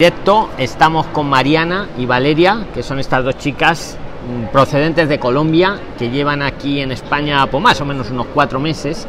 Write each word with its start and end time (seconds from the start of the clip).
directo 0.00 0.50
estamos 0.58 1.06
con 1.06 1.28
Mariana 1.28 1.86
y 1.96 2.04
Valeria, 2.04 2.66
que 2.74 2.82
son 2.82 2.98
estas 2.98 3.22
dos 3.22 3.38
chicas 3.38 3.96
mm, 4.26 4.50
procedentes 4.50 5.08
de 5.08 5.20
Colombia, 5.20 5.78
que 5.96 6.10
llevan 6.10 6.42
aquí 6.42 6.80
en 6.80 6.90
España 6.90 7.46
por 7.46 7.60
más 7.60 7.80
o 7.80 7.84
menos 7.84 8.10
unos 8.10 8.26
cuatro 8.34 8.58
meses. 8.58 9.06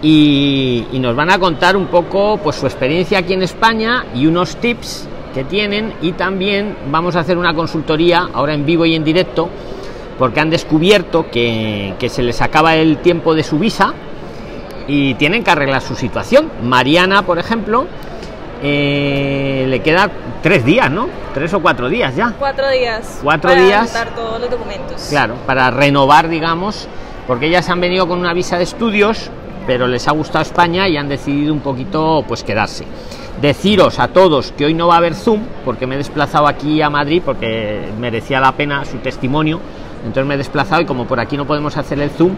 Y, 0.00 0.86
nos 0.94 1.14
van 1.14 1.30
a 1.30 1.38
contar 1.38 1.76
un 1.76 1.88
poco 1.88 2.38
pues 2.38 2.56
su 2.56 2.64
experiencia 2.64 3.18
aquí 3.18 3.34
en 3.34 3.42
España 3.42 4.06
y 4.14 4.26
unos 4.26 4.56
tips 4.56 5.06
que 5.34 5.44
tienen 5.44 5.92
y 6.00 6.12
también 6.12 6.74
vamos 6.90 7.14
a 7.14 7.20
hacer 7.20 7.36
una 7.36 7.52
consultoría 7.52 8.30
ahora 8.32 8.54
en 8.54 8.64
vivo 8.64 8.86
y 8.86 8.94
en 8.94 9.04
directo 9.04 9.50
porque 10.18 10.40
han 10.40 10.48
descubierto 10.48 11.30
que, 11.30 11.96
que 11.98 12.08
se 12.08 12.22
les 12.22 12.40
acaba 12.40 12.76
el 12.76 12.96
tiempo 13.02 13.34
de 13.34 13.42
su 13.42 13.58
visa 13.58 13.92
y 14.86 15.12
tienen 15.16 15.44
que 15.44 15.50
arreglar 15.50 15.82
su 15.82 15.94
situación. 15.94 16.50
Mariana, 16.62 17.26
por 17.26 17.38
ejemplo, 17.38 17.86
eh, 18.62 19.66
le 19.68 19.80
queda 19.80 20.10
tres 20.42 20.64
días, 20.64 20.90
¿no? 20.90 21.08
Tres 21.34 21.52
o 21.54 21.60
cuatro 21.60 21.88
días 21.88 22.14
ya. 22.16 22.34
Cuatro 22.38 22.68
días. 22.70 23.20
Cuatro 23.22 23.50
para 23.50 23.62
días. 23.62 23.84
juntar 23.84 24.14
todos 24.14 24.40
los 24.40 24.50
documentos. 24.50 25.06
Claro, 25.08 25.34
para 25.46 25.70
renovar, 25.70 26.28
digamos, 26.28 26.88
porque 27.26 27.46
ellas 27.46 27.68
han 27.68 27.80
venido 27.80 28.08
con 28.08 28.18
una 28.18 28.32
visa 28.32 28.56
de 28.56 28.64
estudios, 28.64 29.30
pero 29.66 29.86
les 29.86 30.08
ha 30.08 30.12
gustado 30.12 30.42
España 30.42 30.88
y 30.88 30.96
han 30.96 31.08
decidido 31.08 31.52
un 31.52 31.60
poquito, 31.60 32.24
pues, 32.26 32.42
quedarse. 32.42 32.84
Deciros 33.40 34.00
a 34.00 34.08
todos 34.08 34.52
que 34.52 34.64
hoy 34.64 34.74
no 34.74 34.88
va 34.88 34.94
a 34.94 34.98
haber 34.98 35.14
Zoom, 35.14 35.42
porque 35.64 35.86
me 35.86 35.94
he 35.94 35.98
desplazado 35.98 36.48
aquí 36.48 36.82
a 36.82 36.90
Madrid, 36.90 37.22
porque 37.24 37.80
merecía 38.00 38.40
la 38.40 38.52
pena 38.52 38.84
su 38.84 38.96
testimonio. 38.98 39.60
Entonces 40.04 40.26
me 40.26 40.34
he 40.34 40.38
desplazado 40.38 40.80
y 40.80 40.86
como 40.86 41.06
por 41.06 41.20
aquí 41.20 41.36
no 41.36 41.46
podemos 41.46 41.76
hacer 41.76 42.00
el 42.00 42.10
Zoom, 42.10 42.34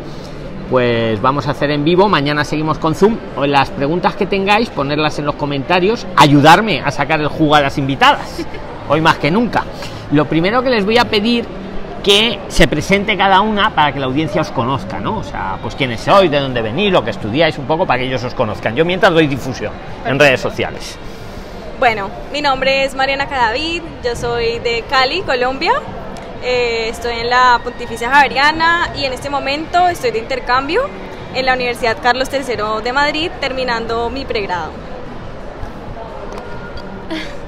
pues 0.71 1.21
vamos 1.21 1.49
a 1.49 1.51
hacer 1.51 1.73
en 1.73 1.85
vivo. 1.85 2.09
Mañana 2.09 2.45
seguimos 2.45 2.79
con 2.79 2.95
Zoom. 2.95 3.17
Las 3.47 3.71
preguntas 3.71 4.15
que 4.15 4.27
tengáis, 4.27 4.71
ponerlas 4.71 5.19
en 5.19 5.27
los 5.27 5.35
comentarios, 5.35 6.07
ayudarme 6.17 6.81
a 6.81 6.91
sacar 6.93 7.21
el 7.21 7.29
jugo 7.29 7.57
a 7.57 7.61
las 7.61 7.77
invitadas. 7.77 8.47
Hoy 8.89 9.01
más 9.01 9.19
que 9.19 9.31
nunca. 9.31 9.65
Lo 10.13 10.27
primero 10.27 10.63
que 10.63 10.71
les 10.71 10.85
voy 10.85 10.99
a 10.99 11.05
pedir 11.05 11.45
que 12.03 12.39
se 12.49 12.67
presente 12.67 13.17
cada 13.17 13.41
una 13.41 13.75
para 13.75 13.93
que 13.93 14.01
la 14.01 14.07
audiencia 14.07 14.41
os 14.41 14.51
conozca, 14.51 15.01
¿no? 15.01 15.19
O 15.19 15.25
sea, 15.25 15.59
pues 15.61 15.75
quiénes 15.75 16.01
sois, 16.01 16.31
de 16.31 16.41
dónde 16.41 16.63
venís, 16.63 16.91
lo 16.91 17.05
que 17.05 17.11
estudiáis, 17.11 17.59
un 17.59 17.67
poco 17.67 17.87
para 17.87 17.99
que 17.99 18.07
ellos 18.07 18.25
os 18.25 18.35
conozcan. 18.35 18.75
Yo 18.75 18.85
mientras 18.85 19.13
doy 19.13 19.27
difusión 19.27 19.73
en 20.07 20.19
redes 20.19 20.41
sociales. 20.41 20.99
Bueno, 21.79 22.11
mi 22.33 22.43
nombre 22.43 22.85
es 22.85 22.95
Mariana 22.95 23.27
Cadavid, 23.27 23.83
yo 24.05 24.17
soy 24.17 24.59
de 24.61 24.85
Cali, 24.89 25.23
Colombia. 25.23 25.73
Eh, 26.43 26.89
estoy 26.89 27.17
en 27.19 27.29
la 27.29 27.61
Pontificia 27.63 28.11
Javeriana 28.11 28.93
y 28.97 29.05
en 29.05 29.13
este 29.13 29.29
momento 29.29 29.89
estoy 29.89 30.11
de 30.11 30.21
intercambio 30.21 30.89
en 31.35 31.45
la 31.45 31.53
Universidad 31.53 31.99
Carlos 32.03 32.31
III 32.33 32.83
de 32.83 32.93
Madrid, 32.95 33.31
terminando 33.41 34.09
mi 34.11 34.25
pregrado. 34.25 34.71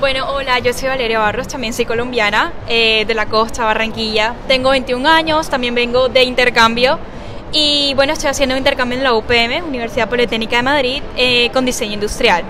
Bueno, 0.00 0.30
hola, 0.30 0.60
yo 0.60 0.72
soy 0.72 0.88
Valeria 0.88 1.18
Barros, 1.18 1.48
también 1.48 1.72
soy 1.72 1.84
colombiana, 1.84 2.52
eh, 2.68 3.04
de 3.04 3.14
la 3.14 3.26
costa, 3.26 3.64
Barranquilla. 3.64 4.32
Tengo 4.46 4.70
21 4.70 5.08
años, 5.08 5.50
también 5.50 5.74
vengo 5.74 6.08
de 6.08 6.22
intercambio 6.22 7.00
y 7.50 7.94
bueno, 7.94 8.12
estoy 8.12 8.30
haciendo 8.30 8.54
un 8.54 8.58
intercambio 8.58 8.96
en 8.96 9.02
la 9.02 9.14
UPM, 9.14 9.64
Universidad 9.66 10.08
Politécnica 10.08 10.58
de 10.58 10.62
Madrid, 10.62 11.02
eh, 11.16 11.50
con 11.50 11.66
diseño 11.66 11.94
industrial. 11.94 12.44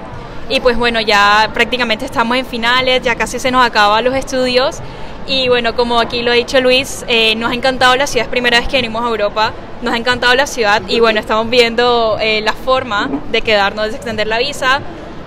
Y 0.51 0.61
pues 0.61 0.77
bueno, 0.77 1.01
ya 1.01 1.51
prácticamente 1.55 2.05
estamos 2.05 2.37
en 2.37 2.45
finales, 2.45 3.01
ya 3.03 3.15
casi 3.15 3.39
se 3.39 3.51
nos 3.51 3.65
acaban 3.65 4.05
los 4.05 4.15
estudios. 4.15 4.81
Y 5.29 5.47
bueno, 5.48 5.77
como 5.77 6.01
aquí 6.01 6.23
lo 6.23 6.31
ha 6.31 6.34
dicho 6.34 6.59
Luis, 6.62 7.05
eh, 7.07 7.34
nos 7.37 7.51
ha 7.51 7.55
encantado 7.55 7.95
la 7.97 8.07
ciudad, 8.07 8.25
es 8.25 8.31
primera 8.31 8.59
vez 8.59 8.67
que 8.67 8.77
venimos 8.79 9.05
a 9.05 9.09
Europa, 9.09 9.53
nos 9.83 9.93
ha 9.93 9.97
encantado 9.98 10.34
la 10.34 10.47
ciudad 10.47 10.81
y 10.89 11.01
bueno, 11.01 11.21
estamos 11.21 11.51
viendo 11.51 12.17
eh, 12.19 12.41
la 12.41 12.55
forma 12.55 13.11
de 13.31 13.43
quedarnos, 13.43 13.91
de 13.91 13.97
extender 13.97 14.27
la 14.27 14.39
visa. 14.39 14.81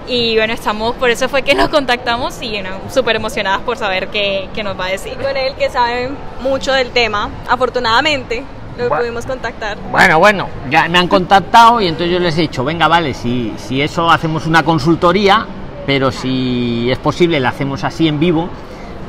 Y 0.08 0.36
bueno, 0.36 0.54
estamos, 0.54 0.96
por 0.96 1.12
eso 1.12 1.30
fue 1.30 1.44
que 1.44 1.54
nos 1.54 1.70
contactamos 1.70 2.42
y 2.42 2.50
bueno, 2.50 2.70
súper 2.92 3.16
emocionadas 3.18 3.62
por 3.62 3.78
saber 3.78 4.08
qué, 4.08 4.50
qué 4.56 4.64
nos 4.64 4.78
va 4.78 4.86
a 4.86 4.90
decir. 4.90 5.14
Con 5.14 5.38
él 5.38 5.54
que 5.58 5.70
sabe 5.70 6.10
mucho 6.42 6.74
del 6.74 6.90
tema, 6.90 7.30
afortunadamente 7.48 8.44
lo 8.80 8.90
Bueno. 8.90 9.04
pudimos 9.04 9.26
contactar. 9.28 9.78
Bueno, 9.92 10.18
bueno, 10.18 10.48
ya 10.72 10.90
me 10.90 10.98
han 10.98 11.08
contactado 11.08 11.80
y 11.80 11.88
entonces 11.88 12.12
yo 12.12 12.20
les 12.20 12.36
he 12.40 12.42
dicho, 12.42 12.64
venga, 12.64 12.88
vale, 12.88 13.14
si, 13.14 13.54
si 13.58 13.80
eso 13.84 14.10
hacemos 14.10 14.48
una 14.48 14.64
consultoría, 14.64 15.46
pero 15.86 16.12
si 16.12 16.90
es 16.92 16.98
posible 16.98 17.40
la 17.40 17.50
hacemos 17.50 17.84
así 17.84 18.08
en 18.08 18.20
vivo 18.20 18.50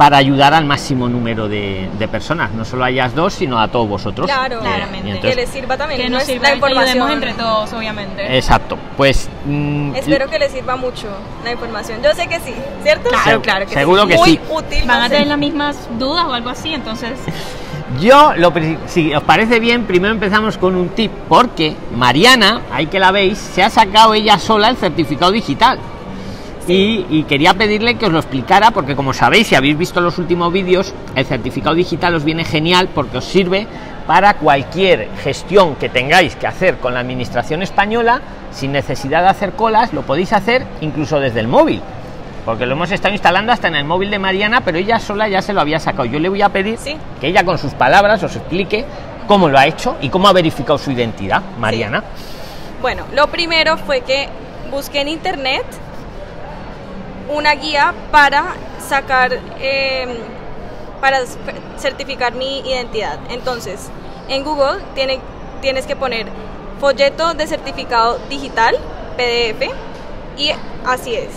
para 0.03 0.17
ayudar 0.17 0.53
al 0.53 0.65
máximo 0.65 1.09
número 1.09 1.47
de, 1.47 1.89
de 1.97 2.09
personas, 2.09 2.51
no 2.51 2.65
solo 2.65 2.83
a 2.83 2.91
ellas 2.91 3.15
dos, 3.15 3.35
sino 3.35 3.61
a 3.61 3.69
todos 3.69 3.89
vosotros. 3.89 4.27
Claro, 4.27 4.57
Eh, 4.57 4.65
Claramente. 4.65 5.21
que 5.21 5.35
les 5.37 5.49
sirva 5.49 5.77
también 5.77 6.01
Que 6.03 6.11
nos 6.11 6.25
sirva 6.25 6.43
la 6.43 6.49
que 6.49 6.55
información. 6.57 7.11
entre 7.13 7.35
todos, 7.35 7.73
obviamente. 7.73 8.37
Exacto, 8.37 8.77
pues... 8.97 9.29
mm, 9.47 9.95
Espero 9.95 10.29
que 10.29 10.41
les 10.41 10.51
sirva 10.51 10.75
mucho 10.75 11.07
la 11.45 11.53
información. 11.53 12.03
Yo 12.03 12.13
sé 12.15 12.27
que 12.27 12.41
sí, 12.41 12.53
¿cierto? 12.83 13.11
Claro, 13.11 13.31
Se- 13.31 13.41
claro 13.43 13.67
que 13.67 13.75
seguro 13.75 14.03
sí. 14.03 14.09
que 14.09 14.17
Muy 14.17 14.31
sí. 14.31 14.41
útil. 14.51 14.85
Van 14.89 15.03
va 15.03 15.05
a 15.05 15.09
tener 15.09 15.29
las 15.29 15.39
mismas 15.39 15.89
dudas 16.01 16.25
o 16.27 16.33
algo 16.35 16.51
así, 16.51 16.75
entonces 16.75 17.13
Yo, 18.01 18.33
lo, 18.37 18.53
si 18.87 19.15
os 19.15 19.23
parece 19.23 19.61
bien, 19.61 19.85
primero 19.85 20.13
empezamos 20.15 20.59
con 20.59 20.75
un 20.75 20.89
tip, 20.89 21.13
porque 21.29 21.77
Mariana, 21.95 22.63
ahí 22.73 22.87
que 22.87 22.99
la 22.99 23.13
veis, 23.13 23.39
se 23.39 23.63
ha 23.63 23.71
sacado 23.71 24.15
ella 24.15 24.37
sola 24.41 24.69
el 24.69 24.77
certificado 24.79 25.31
digital. 25.31 25.79
Y, 26.69 27.07
y 27.11 27.25
quería 27.25 27.55
pedirle 27.55 27.97
que 27.97 28.07
os 28.07 28.13
lo 28.13 28.19
explicara, 28.21 28.71
porque 28.71 28.95
como 28.95 29.13
sabéis, 29.13 29.49
si 29.49 29.55
habéis 29.57 29.77
visto 29.77 30.01
los 30.01 30.19
últimos 30.19 30.53
vídeos, 30.53 30.95
el 31.17 31.27
certificado 31.27 31.75
digital 31.75 32.15
os 32.15 32.25
viene 32.25 32.45
genial 32.45 32.89
porque 32.95 33.19
os 33.19 33.25
sirve 33.25 33.67
para 34.07 34.35
cualquier 34.35 35.09
gestión 35.23 35.75
que 35.77 35.89
tengáis 35.89 36.37
que 36.37 36.47
hacer 36.47 36.79
con 36.79 36.95
la 36.95 37.01
administración 37.01 37.63
española, 37.63 38.21
sin 38.53 38.73
necesidad 38.73 39.23
de 39.23 39.29
hacer 39.29 39.53
colas, 39.53 39.93
lo 39.93 40.03
podéis 40.03 40.33
hacer 40.33 40.65
incluso 40.81 41.19
desde 41.21 41.41
el 41.41 41.49
móvil. 41.49 41.81
Porque 42.45 42.67
lo 42.67 42.73
hemos 42.73 42.91
estado 42.91 43.15
instalando 43.15 43.53
hasta 43.53 43.69
en 43.69 43.77
el 43.77 43.85
móvil 43.85 44.11
de 44.11 44.19
Mariana, 44.19 44.61
pero 44.63 44.77
ella 44.79 44.99
sola 44.99 45.29
ya 45.29 45.41
se 45.43 45.53
lo 45.53 45.61
había 45.61 45.79
sacado. 45.79 46.05
Yo 46.07 46.19
le 46.19 46.29
voy 46.29 46.43
a 46.43 46.49
pedir 46.49 46.77
Sí. 46.79 46.97
que 47.21 47.29
ella 47.29 47.45
con 47.45 47.57
sus 47.59 47.73
palabras 47.75 48.21
os 48.25 48.35
explique 48.35 48.85
cómo 49.29 49.49
lo 49.49 49.59
ha 49.59 49.67
hecho 49.67 49.97
y 50.01 50.09
cómo 50.09 50.27
ha 50.27 50.33
verificado 50.33 50.77
su 50.79 50.91
identidad, 50.91 51.41
Mariana. 51.61 52.03
Bueno, 52.81 53.05
lo 53.15 53.29
primero 53.29 53.77
fue 53.79 54.01
que 54.01 54.29
busqué 54.73 55.03
en 55.03 55.09
internet 55.09 55.65
una 57.29 57.55
guía 57.55 57.95
para 58.11 58.55
sacar, 58.87 59.39
eh, 59.61 60.07
para 61.01 61.21
certificar 61.79 62.35
mi 62.35 62.61
identidad. 62.61 63.19
Entonces, 63.31 63.91
en 64.29 64.45
Google 64.45 64.81
tiene, 64.95 65.21
tienes 65.61 65.87
que 65.87 65.97
poner 65.97 66.27
folleto 66.81 67.35
de 67.35 67.47
certificado 67.47 68.19
digital, 68.29 68.77
PDF, 69.17 69.71
y 70.37 70.53
así 70.85 71.15
es. 71.15 71.31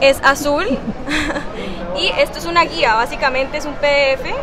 Es 0.00 0.20
azul 0.22 0.66
y 1.98 2.08
esto 2.18 2.38
es 2.38 2.46
una 2.46 2.64
guía, 2.64 2.94
básicamente 2.94 3.58
es 3.58 3.66
un 3.66 3.74
PDF, 3.74 4.34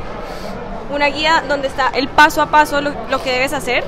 una 0.93 1.07
guía 1.07 1.43
donde 1.47 1.67
está 1.67 1.89
el 1.89 2.07
paso 2.07 2.41
a 2.41 2.47
paso 2.47 2.79
lo, 2.79 2.91
lo 3.09 3.21
que 3.23 3.31
debes 3.31 3.53
hacer 3.53 3.83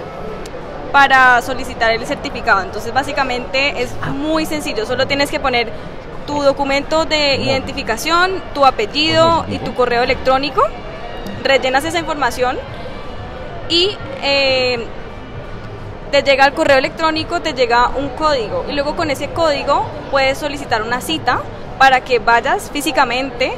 para 0.91 1.41
solicitar 1.41 1.91
el 1.91 2.05
certificado. 2.05 2.61
Entonces, 2.61 2.93
básicamente 2.93 3.81
es 3.81 3.91
muy 4.13 4.45
sencillo, 4.45 4.85
solo 4.85 5.07
tienes 5.07 5.29
que 5.29 5.39
poner 5.39 5.71
tu 6.25 6.41
documento 6.43 7.05
de 7.05 7.37
identificación, 7.37 8.41
tu 8.53 8.65
apellido 8.65 9.45
y 9.49 9.57
tu 9.57 9.73
correo 9.73 10.03
electrónico, 10.03 10.61
rellenas 11.43 11.85
esa 11.85 11.97
información 11.97 12.57
y 13.67 13.97
eh, 14.21 14.85
te 16.11 16.23
llega 16.23 16.45
al 16.45 16.53
correo 16.53 16.77
electrónico, 16.77 17.41
te 17.41 17.53
llega 17.53 17.89
un 17.89 18.09
código. 18.09 18.65
Y 18.67 18.73
luego 18.73 18.95
con 18.95 19.11
ese 19.11 19.29
código 19.29 19.85
puedes 20.11 20.37
solicitar 20.37 20.81
una 20.81 21.01
cita 21.01 21.41
para 21.77 22.01
que 22.01 22.19
vayas 22.19 22.69
físicamente 22.71 23.53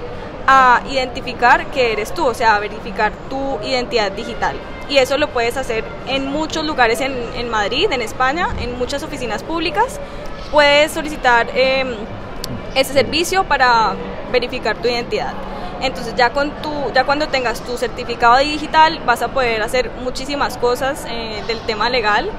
a 0.48 0.82
identificar 0.90 1.68
que 1.68 1.94
eres 1.94 2.14
tú, 2.14 2.26
o 2.26 2.34
sea, 2.34 2.56
a 2.56 2.60
verificar 2.60 3.12
tu 3.30 3.60
identidad 3.64 4.12
digital. 4.12 4.56
Y 4.92 4.98
eso 4.98 5.18
lo 5.18 5.30
puedes 5.30 5.56
hacer 5.56 5.86
en 6.06 6.30
muchos 6.30 6.66
lugares 6.66 7.00
en, 7.00 7.16
en 7.36 7.50
Madrid, 7.50 7.88
en 7.94 8.02
España, 8.02 8.50
en 8.60 8.78
muchas 8.78 9.04
oficinas 9.04 9.42
públicas. 9.42 10.02
Puedes 10.52 10.92
solicitar 10.92 11.48
eh, 11.54 11.96
ese 12.76 12.92
servicio 12.92 13.46
para 13.46 13.94
verificar 14.34 14.76
tu 14.76 14.90
identidad. 14.90 15.32
Entonces 15.82 16.14
ya 16.16 16.32
con 16.32 16.52
tu, 16.62 16.92
ya 16.94 17.06
cuando 17.06 17.30
tengas 17.30 17.62
tu 17.62 17.78
certificado 17.78 18.38
digital 18.40 19.00
vas 19.06 19.22
a 19.22 19.30
poder 19.30 19.62
hacer 19.62 19.92
muchísimas 20.04 20.58
cosas 20.58 21.06
eh, 21.10 21.42
del 21.48 21.62
tema 21.62 21.90
legal 21.90 22.30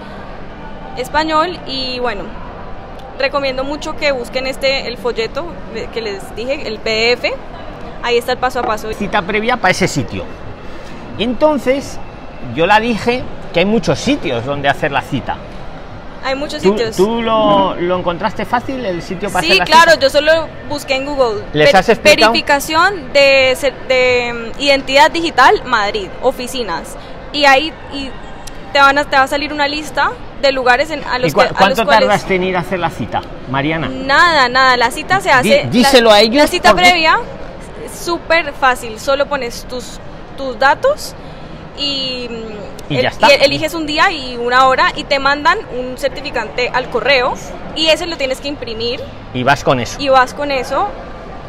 español 0.99 1.59
y 1.67 2.01
bueno, 2.01 2.25
recomiendo 3.19 3.65
mucho 3.65 3.97
que 3.97 4.13
busquen 4.13 4.47
este 4.47 4.89
el 4.89 4.99
folleto 4.99 5.47
que 5.95 6.03
les 6.03 6.37
dije, 6.37 6.69
el 6.69 6.81
PDF. 6.81 7.33
Ahí 8.03 8.19
está 8.19 8.33
el 8.33 8.39
paso 8.39 8.61
a 8.61 8.63
paso. 8.63 8.93
Cita 8.93 9.23
previa 9.23 9.57
para 9.57 9.71
ese 9.71 9.89
sitio. 9.89 10.25
Entonces 11.19 11.99
yo 12.55 12.67
la 12.67 12.81
dije 12.81 13.23
que 13.53 13.61
hay 13.61 13.67
muchos 13.67 13.99
sitios 13.99 14.45
donde 14.45 14.69
hacer 14.69 14.91
la 14.93 15.03
cita. 15.03 15.37
Hay 16.25 16.37
muchos 16.37 16.63
¿Tú, 16.63 16.71
sitios. 16.71 16.97
tú 16.97 17.21
lo, 17.21 17.75
lo 17.75 17.99
encontraste 17.99 18.45
fácil 18.45 18.85
el 18.85 19.03
sitio 19.03 19.29
para 19.31 19.41
Sí, 19.45 19.49
hacer 19.53 19.59
la 19.59 19.65
claro, 19.65 19.91
cita? 19.93 20.03
yo 20.03 20.11
solo 20.11 20.47
busqué 20.69 20.95
en 20.95 21.05
Google. 21.07 21.43
¿Les 21.53 21.75
has 21.75 21.89
explicado? 21.89 22.31
Verificación 22.31 23.13
de, 23.13 23.57
de 23.89 24.33
mm, 24.57 24.61
identidad 24.61 25.11
digital 25.11 25.63
Madrid, 25.67 26.09
oficinas. 26.23 26.97
Y 27.33 27.45
ahí 27.45 27.73
y 27.93 28.09
te, 28.73 28.79
van 28.79 28.99
a, 28.99 29.05
te 29.05 29.17
va 29.17 29.25
a 29.25 29.27
salir 29.27 29.53
una 29.53 29.67
lista 29.67 30.13
de 30.41 30.53
lugares 30.53 30.91
en, 30.93 31.03
a 31.05 31.19
¿Y 31.19 31.23
los 31.23 31.35
cua- 31.35 31.43
que 31.43 31.49
a 31.49 31.49
los 31.51 31.59
cuánto 31.59 31.85
cuales- 31.85 32.01
tardaste 32.09 32.35
en 32.37 32.45
ir 32.45 32.57
a 32.57 32.61
hacer 32.61 32.79
la 32.79 32.91
cita, 32.91 33.21
Mariana? 33.51 33.89
Nada, 33.89 34.49
nada. 34.49 34.77
La 34.77 34.93
cita 34.93 35.21
se 35.21 35.31
hace. 35.33 35.67
Díselo 35.73 36.11
la, 36.11 36.17
a 36.17 36.21
ellos 36.21 36.37
La 36.43 36.47
cita 36.47 36.71
porque- 36.71 36.89
previa 36.89 37.19
súper 37.93 38.53
fácil. 38.53 38.99
Solo 39.01 39.27
pones 39.27 39.65
tus, 39.69 39.99
tus 40.37 40.57
datos 40.59 41.15
y, 41.79 42.29
Y 42.89 42.97
el- 42.97 43.03
ya 43.03 43.09
está. 43.09 43.29
eliges 43.29 43.75
un 43.75 43.87
día 43.87 44.11
y 44.11 44.37
una 44.37 44.67
hora 44.67 44.93
y 44.97 45.05
te 45.05 45.19
mandan 45.19 45.59
un 45.79 45.97
certificante 45.99 46.69
al 46.73 46.91
correo 46.91 47.35
y 47.77 47.87
ese 47.87 48.07
lo 48.07 48.17
tienes 48.17 48.41
que 48.41 48.49
imprimir 48.49 49.01
Y 49.35 49.43
vas 49.43 49.65
con 49.65 49.81
eso. 49.81 49.97
y 50.01 50.09
vas 50.09 50.35
con 50.35 50.51
eso 50.51 50.89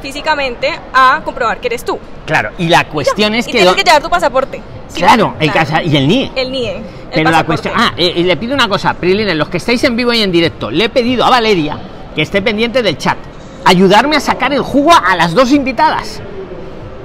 físicamente 0.01 0.69
a 0.93 1.21
comprobar 1.23 1.59
que 1.59 1.67
eres 1.67 1.83
tú. 1.85 1.97
Claro, 2.25 2.51
y 2.57 2.67
la 2.67 2.85
cuestión 2.87 3.35
es 3.35 3.47
y 3.47 3.51
que... 3.51 3.57
tienes 3.59 3.75
que 3.75 3.83
llevar 3.83 4.01
tu 4.01 4.09
pasaporte. 4.09 4.61
Sí, 4.89 4.99
Claro, 4.99 5.35
el 5.39 5.49
claro. 5.51 5.67
casa 5.69 5.81
y 5.83 5.95
el 5.97 6.07
NIE. 6.07 6.31
El 6.35 6.51
NIE. 6.51 6.75
el 6.77 6.83
Pero 7.11 7.23
la 7.31 7.37
pasaporte. 7.43 7.69
cuestión. 7.69 7.73
Ah, 7.77 7.93
eh, 7.97 8.13
y 8.17 8.23
le 8.23 8.37
pido 8.37 8.53
una 8.53 8.67
cosa, 8.67 8.93
Prilines, 8.93 9.35
los 9.35 9.49
que 9.49 9.57
estáis 9.57 9.83
en 9.85 9.95
vivo 9.95 10.13
y 10.13 10.21
en 10.21 10.31
directo, 10.31 10.69
le 10.69 10.85
he 10.85 10.89
pedido 10.89 11.23
a 11.25 11.29
Valeria 11.29 11.77
que 12.15 12.21
esté 12.21 12.41
pendiente 12.41 12.83
del 12.83 12.97
chat. 12.97 13.17
Ayudarme 13.65 14.17
a 14.17 14.19
sacar 14.19 14.51
el 14.53 14.61
jugo 14.61 14.91
a 14.93 15.15
las 15.15 15.33
dos 15.33 15.51
invitadas. 15.51 16.21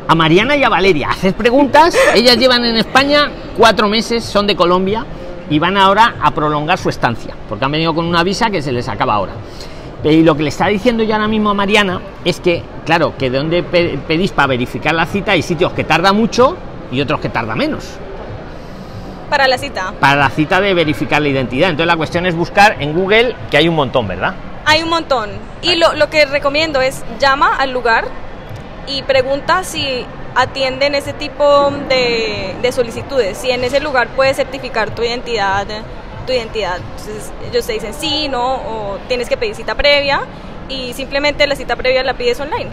A 0.08 0.14
Mariana 0.14 0.56
y 0.56 0.64
a 0.64 0.68
Valeria. 0.68 1.08
Hacer 1.10 1.34
preguntas. 1.34 1.96
Ellas 2.14 2.36
llevan 2.38 2.64
en 2.64 2.76
España 2.76 3.30
cuatro 3.56 3.88
meses, 3.88 4.24
son 4.24 4.46
de 4.46 4.56
Colombia 4.56 5.04
y 5.50 5.58
van 5.58 5.76
ahora 5.76 6.14
a 6.22 6.30
prolongar 6.32 6.78
su 6.78 6.88
estancia. 6.88 7.34
Porque 7.48 7.64
han 7.64 7.72
venido 7.72 7.94
con 7.94 8.06
una 8.06 8.22
visa 8.22 8.48
que 8.50 8.62
se 8.62 8.72
les 8.72 8.88
acaba 8.88 9.14
ahora. 9.14 9.32
Y 10.04 10.22
lo 10.22 10.34
que 10.36 10.44
le 10.44 10.48
está 10.48 10.66
diciendo 10.68 11.02
yo 11.02 11.14
ahora 11.14 11.28
mismo 11.28 11.50
a 11.50 11.54
Mariana 11.54 12.00
es 12.24 12.40
que, 12.40 12.62
claro, 12.86 13.14
que 13.18 13.30
de 13.30 13.38
donde 13.38 13.62
pe- 13.62 13.98
pedís 14.06 14.30
para 14.32 14.46
verificar 14.48 14.94
la 14.94 15.06
cita 15.06 15.32
hay 15.32 15.42
sitios 15.42 15.72
que 15.72 15.84
tarda 15.84 16.12
mucho 16.12 16.56
y 16.92 17.00
otros 17.00 17.20
que 17.20 17.28
tarda 17.28 17.54
menos 17.56 17.84
Para 19.28 19.46
la 19.48 19.58
cita. 19.58 19.92
para 20.00 20.14
la 20.20 20.30
cita 20.30 20.60
de 20.60 20.72
verificar 20.72 21.20
la 21.20 21.28
identidad. 21.28 21.70
Entonces 21.70 21.88
la 21.88 21.96
cuestión 21.96 22.24
es 22.26 22.34
buscar 22.36 22.76
en 22.80 22.94
Google, 22.94 23.34
que 23.50 23.56
hay 23.58 23.68
un 23.68 23.74
montón, 23.74 24.06
¿verdad? 24.08 24.34
Hay 24.64 24.82
un 24.82 24.88
montón. 24.88 25.30
Y 25.62 25.74
lo, 25.74 25.92
lo 25.94 26.08
que 26.08 26.24
recomiendo 26.26 26.80
es 26.80 27.02
llama 27.18 27.56
al 27.56 27.72
lugar 27.72 28.04
y 28.88 29.02
pregunta 29.02 29.64
si 29.64 30.04
atienden 30.34 30.94
ese 30.94 31.12
tipo 31.12 31.70
de, 31.88 32.54
de 32.62 32.72
solicitudes. 32.72 33.38
Si 33.38 33.50
en 33.50 33.64
ese 33.64 33.80
lugar 33.80 34.08
puedes 34.08 34.36
certificar 34.36 34.90
tu 34.94 35.02
identidad, 35.02 35.66
tu 36.26 36.32
identidad. 36.32 36.76
Entonces 36.78 37.32
ellos 37.50 37.66
te 37.66 37.72
dicen 37.74 37.92
sí, 37.94 38.28
no, 38.28 38.54
o 38.54 38.98
tienes 39.08 39.28
que 39.28 39.36
pedir 39.36 39.54
cita 39.54 39.74
previa 39.74 40.20
y 40.68 40.92
simplemente 40.94 41.46
la 41.46 41.56
cita 41.56 41.76
previa 41.76 42.02
la 42.04 42.14
pides 42.14 42.38
online. 42.40 42.70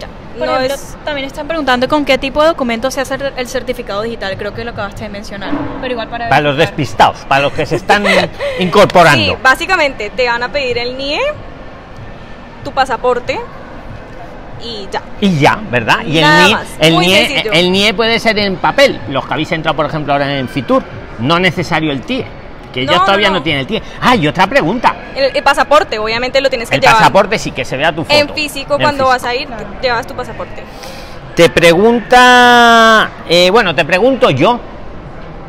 Ya. 0.00 0.08
Por 0.38 0.46
no 0.48 0.56
ejemplo, 0.56 0.74
es 0.74 0.96
también 1.04 1.26
están 1.26 1.46
preguntando 1.46 1.88
con 1.88 2.04
qué 2.04 2.18
tipo 2.18 2.42
de 2.42 2.48
documento 2.48 2.90
se 2.90 3.00
hace 3.00 3.16
el- 3.36 3.48
certificado 3.48 4.02
digital. 4.02 4.36
Creo 4.36 4.52
que 4.52 4.64
lo 4.64 4.72
acabaste 4.72 5.04
de 5.04 5.08
mencionar. 5.10 5.50
Pero 5.80 5.92
igual 5.92 6.08
para 6.08 6.28
Para 6.28 6.40
los 6.42 6.56
despistados, 6.56 7.18
para 7.28 7.42
los 7.42 7.52
que 7.52 7.64
se 7.66 7.76
están 7.76 8.04
incorporando. 8.58 9.32
Sí, 9.34 9.38
básicamente 9.42 10.10
te 10.10 10.26
van 10.26 10.42
a 10.42 10.50
pedir 10.52 10.76
el 10.78 10.96
NIE, 10.98 11.20
tu 12.64 12.72
pasaporte 12.72 13.38
y 14.62 14.88
ya. 14.90 15.02
Y 15.20 15.38
ya, 15.38 15.58
¿verdad? 15.70 15.98
Y 16.04 16.18
el 16.18 16.24
NIE, 16.24 16.52
más, 16.54 16.66
el, 16.80 16.98
NIE, 16.98 17.88
el 17.88 17.94
puede 17.94 18.18
ser 18.18 18.38
en 18.38 18.56
papel. 18.56 19.00
Los 19.10 19.26
que 19.26 19.32
habéis 19.34 19.52
entrado, 19.52 19.76
por 19.76 19.86
ejemplo, 19.86 20.12
ahora 20.12 20.38
en 20.38 20.48
Fitur. 20.48 20.82
No 21.18 21.38
necesario 21.38 21.92
el 21.92 22.02
TIE. 22.02 22.24
Que 22.72 22.82
ellos 22.82 22.92
No, 22.94 23.00
no, 23.00 23.04
todavía 23.06 23.28
no. 23.30 23.36
no. 23.36 23.42
tienen 23.42 23.60
el 23.60 23.66
TIE. 23.66 23.82
Ah, 24.02 24.14
y 24.16 24.26
otra 24.28 24.46
pregunta. 24.46 24.94
El, 25.14 25.34
el 25.36 25.42
pasaporte, 25.42 25.98
obviamente 25.98 26.40
lo 26.40 26.50
tienes 26.50 26.68
que 26.68 26.74
El 26.76 26.80
llevar. 26.82 26.96
pasaporte 26.98 27.38
sí 27.38 27.52
que 27.52 27.64
se 27.64 27.76
vea 27.76 27.92
tu 27.94 28.04
foto. 28.04 28.14
En 28.14 28.28
físico, 28.34 28.74
En 28.74 28.82
cuando 28.82 29.04
físico. 29.04 29.08
vas 29.08 29.24
a 29.24 29.34
ir, 29.34 29.46
Claro. 29.46 29.66
llevas 29.82 30.06
tu 30.06 30.14
pasaporte. 30.14 30.62
Te 31.34 31.48
pregunta. 31.48 33.10
eh, 33.28 33.50
bueno, 33.50 33.74
te 33.74 33.84
pregunto 33.84 34.30
yo. 34.30 34.58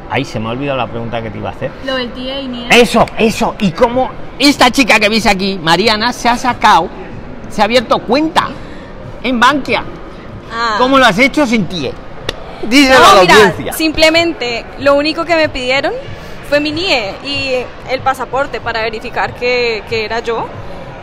Ahí 0.10 0.24
se 0.24 0.40
me 0.40 0.48
ha 0.48 0.52
olvidado 0.52 0.78
la 0.78 0.88
pregunta 0.88 1.22
que 1.22 1.30
te 1.30 1.38
iba 1.38 1.50
a 1.50 1.52
hacer. 1.54 1.70
Lo 1.86 1.96
del 1.96 2.12
TIE 2.12 2.42
y 2.42 2.48
NIE. 2.48 2.68
Eso, 2.82 3.06
eso. 3.18 3.56
Y 3.60 3.72
cómo 3.72 4.10
esta 4.40 4.72
chica 4.72 5.00
que 5.00 5.10
veis 5.10 5.26
aquí, 5.26 5.60
Mariana, 5.62 6.14
se 6.14 6.30
ha 6.30 6.38
sacado, 6.38 6.88
se 7.50 7.62
ha 7.62 7.66
abierto 7.66 8.00
cuenta 8.00 8.48
en 9.28 9.40
Bankia. 9.40 9.84
Ah. 10.52 10.76
¿Cómo 10.78 10.98
lo 10.98 11.06
has 11.06 11.18
hecho 11.20 11.46
sin? 11.46 11.68
Díselo 12.64 12.96
a 12.98 13.00
No, 13.10 13.16
la 13.16 13.22
mira, 13.22 13.34
audiencia. 13.36 13.74
simplemente 13.74 14.66
lo 14.80 14.96
único 14.96 15.26
que 15.26 15.36
me 15.36 15.50
pidieron 15.50 15.94
fue 16.50 16.60
mi 16.60 16.72
NIE 16.72 17.14
y 17.24 17.52
el 17.92 18.00
pasaporte 18.02 18.60
para 18.62 18.82
verificar 18.82 19.34
que, 19.36 19.84
que 19.90 20.06
era 20.06 20.20
yo. 20.22 20.48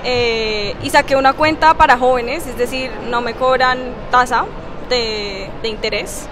Eh, 0.06 0.74
y 0.82 0.90
saqué 0.90 1.16
una 1.16 1.32
cuenta 1.32 1.74
para 1.74 1.96
jóvenes, 1.96 2.46
es 2.46 2.58
decir, 2.58 2.90
no 3.08 3.22
me 3.22 3.32
cobran 3.34 3.78
tasa 4.10 4.44
de, 4.90 5.48
de 5.62 5.68
interés. 5.68 6.26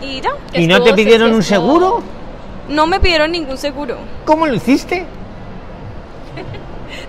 Y 0.00 0.20
ya, 0.20 0.30
¿Y 0.54 0.66
no 0.66 0.82
te 0.82 0.94
pidieron 0.94 1.32
un 1.34 1.42
seguro? 1.42 2.02
no 2.68 2.86
me 2.86 2.98
pidieron 3.00 3.30
ningún 3.32 3.58
seguro. 3.58 3.96
¿Cómo 4.24 4.46
lo 4.46 4.54
hiciste? 4.54 5.06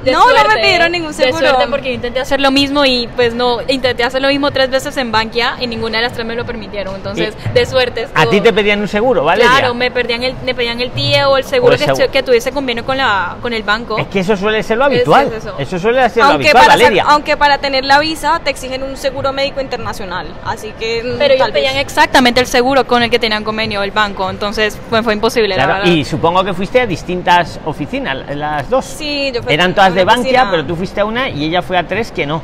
De 0.07 0.13
No, 0.13 0.19
no 0.19 0.33
me 0.33 0.39
suerte, 0.39 0.62
pidieron 0.62 0.92
ningún 0.94 1.09
De 1.09 1.13
seguro. 1.24 1.39
suerte 1.50 1.68
porque 1.69 1.89
yo 1.89 1.94
intenté 1.95 2.19
hacer 2.21 2.39
lo 2.39 2.50
mismo 2.50 2.86
y 2.86 3.07
pues 3.15 3.33
no, 3.33 3.59
intenté 3.68 4.04
hacer 4.06 4.21
lo 4.21 4.30
mismo 4.30 4.51
tres 4.51 4.69
veces 4.69 4.95
en 4.98 5.12
Bankia 5.12 5.56
y 5.59 5.68
ninguna 5.68 5.98
de 5.98 6.04
las 6.06 6.13
tres 6.13 6.25
me 6.25 6.33
lo 6.36 6.45
permitieron. 6.45 6.95
Entonces, 6.95 7.36
de 7.54 7.65
suerte. 7.65 8.04
¿A 8.13 8.24
estuvo- 8.24 8.30
ti 8.30 8.42
te 8.42 8.54
pedían 8.54 8.80
un 8.80 8.88
seguro, 8.88 9.25
¿vale? 9.25 9.44
Claro, 9.44 9.74
me 9.74 9.92
pedían 9.92 10.24
el, 10.24 10.33
me 10.45 10.56
pedían 10.56 10.80
el 10.80 10.92
TIE 10.92 11.25
o 11.25 11.36
el 11.38 11.44
seguro 11.44 11.71
O 11.71 11.74
el 11.74 11.80
que, 11.80 11.86
seguro. 11.88 12.09
que 12.12 12.24
tuviese 12.24 12.51
convenio 12.51 12.86
con, 12.86 12.98
la, 12.98 13.36
con 13.42 13.51
el 13.54 13.63
banco. 13.63 13.98
Es 13.98 14.07
que 14.07 14.19
eso 14.21 14.38
suele 14.38 14.63
ser 14.63 14.77
lo 14.77 14.86
habitual. 14.86 15.27
es 15.27 15.33
eso. 15.44 15.56
eso. 15.59 15.80
suele 15.80 16.09
ser 16.09 16.24
lo 16.24 16.30
Aunque 16.31 16.48
habitual, 16.48 16.63
para, 16.65 16.77
sa- 16.77 16.83
Valeria. 16.83 17.04
aunque 17.07 17.36
para 17.38 17.57
tener 17.57 17.83
la 17.83 18.00
visa 18.00 18.39
te 18.44 18.50
exigen 18.50 18.83
un 18.83 18.95
seguro 18.95 19.33
médico 19.33 19.59
internacional. 19.59 20.27
Así 20.45 20.74
que. 20.80 21.04
mm, 21.04 21.18
Pero 21.18 21.33
ellos 21.33 21.45
tal 21.45 21.51
vez. 21.51 21.63
pedían 21.63 21.77
exactamente 21.77 22.39
el 22.39 22.48
seguro 22.48 22.88
con 22.88 23.04
el 23.04 23.09
que 23.09 23.19
tenían 23.19 23.44
convenio 23.44 23.83
el 23.83 23.92
banco. 23.92 24.30
Entonces, 24.30 24.80
pues 24.89 25.04
fue 25.04 25.13
imposible, 25.13 25.50
la 25.50 25.56
Claro, 25.65 25.74
verdad. 25.81 25.92
y 25.92 26.06
supongo 26.06 26.44
que 26.44 26.54
fuiste 26.54 26.80
a 26.80 26.86
distintas 26.88 27.59
oficinas, 27.65 28.18
las 28.36 28.69
dos. 28.69 28.86
Sí, 28.86 29.31
yo 29.33 29.42
Eran 29.48 29.71
a 29.71 29.75
todas 29.75 29.94
de 29.97 30.05
Bankia, 30.05 30.47
pero 30.51 30.65
tú 30.65 30.75
fuiste 30.75 31.01
a 31.01 31.05
una 31.05 31.29
y 31.29 31.44
ella 31.45 31.61
fue 31.61 31.77
a 31.77 31.88
tres 31.88 32.11
que 32.11 32.25
no. 32.25 32.41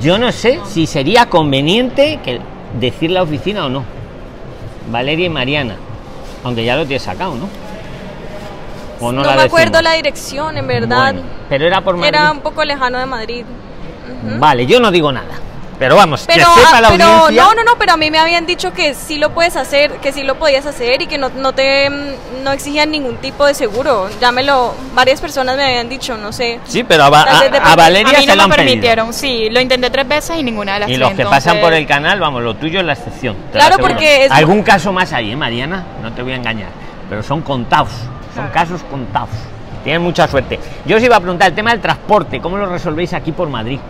Yo 0.00 0.18
no 0.18 0.30
sé 0.32 0.60
si 0.66 0.86
sería 0.86 1.26
conveniente 1.26 2.20
que 2.22 2.40
decir 2.78 3.10
la 3.10 3.22
oficina 3.22 3.66
o 3.66 3.68
no. 3.68 3.84
Valeria 4.90 5.26
y 5.26 5.30
Mariana. 5.30 5.76
Aunque 6.44 6.64
ya 6.64 6.76
lo 6.76 6.86
tienes 6.86 7.02
sacado, 7.02 7.34
¿no? 7.34 7.48
O 9.00 9.12
No, 9.12 9.22
la 9.22 9.34
me 9.36 9.42
acuerdo 9.42 9.72
decimos? 9.72 9.82
la 9.84 9.92
dirección, 9.92 10.56
en 10.58 10.66
verdad. 10.66 11.12
Bueno, 11.14 11.28
pero 11.48 11.66
era 11.66 11.80
por 11.80 11.96
Madrid. 11.96 12.14
Era 12.14 12.30
un 12.30 12.40
poco 12.40 12.64
lejano 12.64 12.98
de 12.98 13.06
Madrid. 13.06 13.44
Vale, 14.38 14.66
yo 14.66 14.80
no 14.80 14.90
digo 14.90 15.10
nada. 15.12 15.34
Pero 15.80 15.96
vamos, 15.96 16.24
Pero, 16.26 16.44
que 16.54 16.60
sepa 16.60 16.76
ah, 16.76 16.80
la 16.82 16.88
pero 16.90 17.04
audiencia. 17.04 17.42
no, 17.42 17.54
no, 17.54 17.64
no, 17.64 17.72
pero 17.78 17.92
a 17.94 17.96
mí 17.96 18.10
me 18.10 18.18
habían 18.18 18.44
dicho 18.44 18.70
que 18.72 18.92
sí 18.94 19.16
lo 19.16 19.30
puedes 19.30 19.56
hacer, 19.56 19.92
que 19.92 20.12
sí 20.12 20.22
lo 20.22 20.34
podías 20.38 20.66
hacer 20.66 21.00
y 21.00 21.06
que 21.06 21.16
no, 21.16 21.30
no 21.30 21.54
te 21.54 21.88
mm, 21.88 22.44
no 22.44 22.52
exigían 22.52 22.90
ningún 22.90 23.16
tipo 23.16 23.46
de 23.46 23.54
seguro. 23.54 24.08
Ya 24.20 24.30
me 24.30 24.42
lo, 24.42 24.74
varias 24.94 25.22
personas 25.22 25.56
me 25.56 25.64
habían 25.64 25.88
dicho, 25.88 26.18
no 26.18 26.32
sé. 26.32 26.60
Sí, 26.64 26.84
pero 26.84 27.04
a, 27.04 27.06
a- 27.08 27.40
a 27.40 27.72
a 27.72 27.76
Valeria 27.76 28.18
mí 28.18 28.24
se 28.26 28.30
no 28.30 28.34
lo 28.36 28.48
me 28.48 28.54
han 28.54 28.58
pedido. 28.58 28.66
permitieron, 28.66 29.12
sí, 29.14 29.48
lo 29.50 29.58
intenté 29.58 29.88
tres 29.88 30.06
veces 30.06 30.36
y 30.36 30.42
ninguna 30.42 30.74
de 30.74 30.80
las 30.80 30.90
Y 30.90 30.96
los 30.98 31.12
que 31.12 31.24
pasan 31.24 31.60
por 31.60 31.72
el 31.72 31.86
canal, 31.86 32.20
vamos, 32.20 32.42
lo 32.42 32.54
tuyo 32.56 32.80
es 32.80 32.84
la 32.86 32.92
excepción. 32.92 33.34
Claro, 33.50 33.78
porque 33.78 34.26
es- 34.26 34.30
Algún 34.32 34.62
caso 34.62 34.92
más 34.92 35.12
hay, 35.14 35.32
¿eh, 35.32 35.36
Mariana? 35.36 35.82
No 36.02 36.12
te 36.12 36.22
voy 36.22 36.32
a 36.32 36.36
engañar. 36.36 36.68
Pero 37.08 37.22
son 37.22 37.40
contados. 37.40 37.88
Son 38.34 38.48
Claro. 38.48 38.52
casos 38.52 38.82
contados. 38.90 39.30
Tienen 39.82 40.02
mucha 40.02 40.28
suerte. 40.28 40.60
Yo 40.84 40.98
os 40.98 41.02
iba 41.02 41.16
a 41.16 41.20
preguntar 41.20 41.48
el 41.48 41.54
tema 41.54 41.70
del 41.70 41.80
transporte. 41.80 42.38
¿Cómo 42.38 42.58
lo 42.58 42.66
resolvéis 42.66 43.14
aquí 43.14 43.32
por 43.32 43.48
Madrid? 43.48 43.80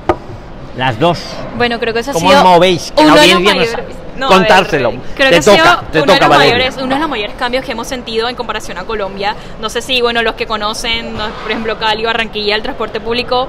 Las 0.80 0.98
dos. 0.98 1.18
Bueno, 1.58 1.78
creo 1.78 1.92
que 1.92 2.00
eso 2.00 2.10
ha 2.10 2.14
¿Cómo 2.14 2.28
sido 2.30 2.40
os 2.40 2.48
movéis? 2.48 2.90
Que 2.96 3.04
la 3.04 3.12
uno 3.12 3.20
de 3.20 3.26
los 3.26 3.34
audiencia 3.36 3.54
no 3.54 3.60
mayores- 3.60 3.70
sabe. 3.70 4.00
No, 4.16 4.26
a 4.26 4.30
ver, 4.30 4.38
Contárselo. 4.38 4.90
creo 5.14 5.28
Te 5.28 5.30
que 5.30 5.36
ha 5.36 5.42
sido 5.42 5.56
toca, 5.56 5.82
te 5.92 5.98
uno, 5.98 6.06
toca, 6.06 6.14
de 6.14 6.20
los 6.30 6.38
mayores, 6.38 6.76
uno 6.78 6.94
de 6.94 7.00
los 7.00 7.08
mayores 7.10 7.34
cambios 7.36 7.64
que 7.66 7.72
hemos 7.72 7.86
sentido 7.86 8.28
en 8.30 8.34
comparación 8.36 8.78
a 8.78 8.84
Colombia. 8.84 9.34
No 9.60 9.68
sé 9.68 9.82
si, 9.82 10.00
bueno, 10.00 10.22
los 10.22 10.34
que 10.36 10.46
conocen, 10.46 11.16
no, 11.18 11.28
por 11.42 11.50
ejemplo, 11.50 11.78
Cali, 11.78 12.02
Barranquilla, 12.04 12.54
el 12.56 12.62
transporte 12.62 12.98
público, 13.00 13.46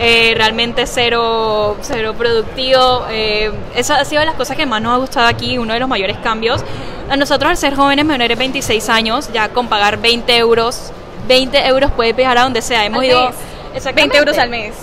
eh, 0.00 0.32
realmente 0.36 0.86
cero, 0.88 1.76
cero 1.82 2.14
productivo. 2.18 3.06
Eh, 3.10 3.52
esa 3.76 4.00
ha 4.00 4.04
sido 4.04 4.18
de 4.20 4.26
las 4.26 4.34
cosas 4.34 4.56
que 4.56 4.66
más 4.66 4.82
nos 4.82 4.94
ha 4.94 4.96
gustado 4.98 5.28
aquí, 5.28 5.58
uno 5.58 5.74
de 5.74 5.78
los 5.80 5.88
mayores 5.88 6.16
cambios. 6.18 6.62
A 7.08 7.16
nosotros, 7.16 7.48
al 7.50 7.56
ser 7.56 7.76
jóvenes 7.76 8.04
menores 8.04 8.28
de 8.28 8.34
26 8.36 8.88
años, 8.88 9.30
ya 9.32 9.50
con 9.50 9.68
pagar 9.68 9.98
20 9.98 10.36
euros, 10.36 10.90
20 11.28 11.64
euros 11.68 11.92
puedes 11.92 12.14
viajar 12.16 12.38
a 12.38 12.42
donde 12.42 12.60
sea. 12.60 12.84
Hemos 12.84 13.00
Al 13.00 13.06
ido. 13.06 13.26
mes. 13.26 13.34
Exactamente. 13.74 14.16
20 14.16 14.18
euros 14.18 14.38
al 14.38 14.50
mes. 14.50 14.74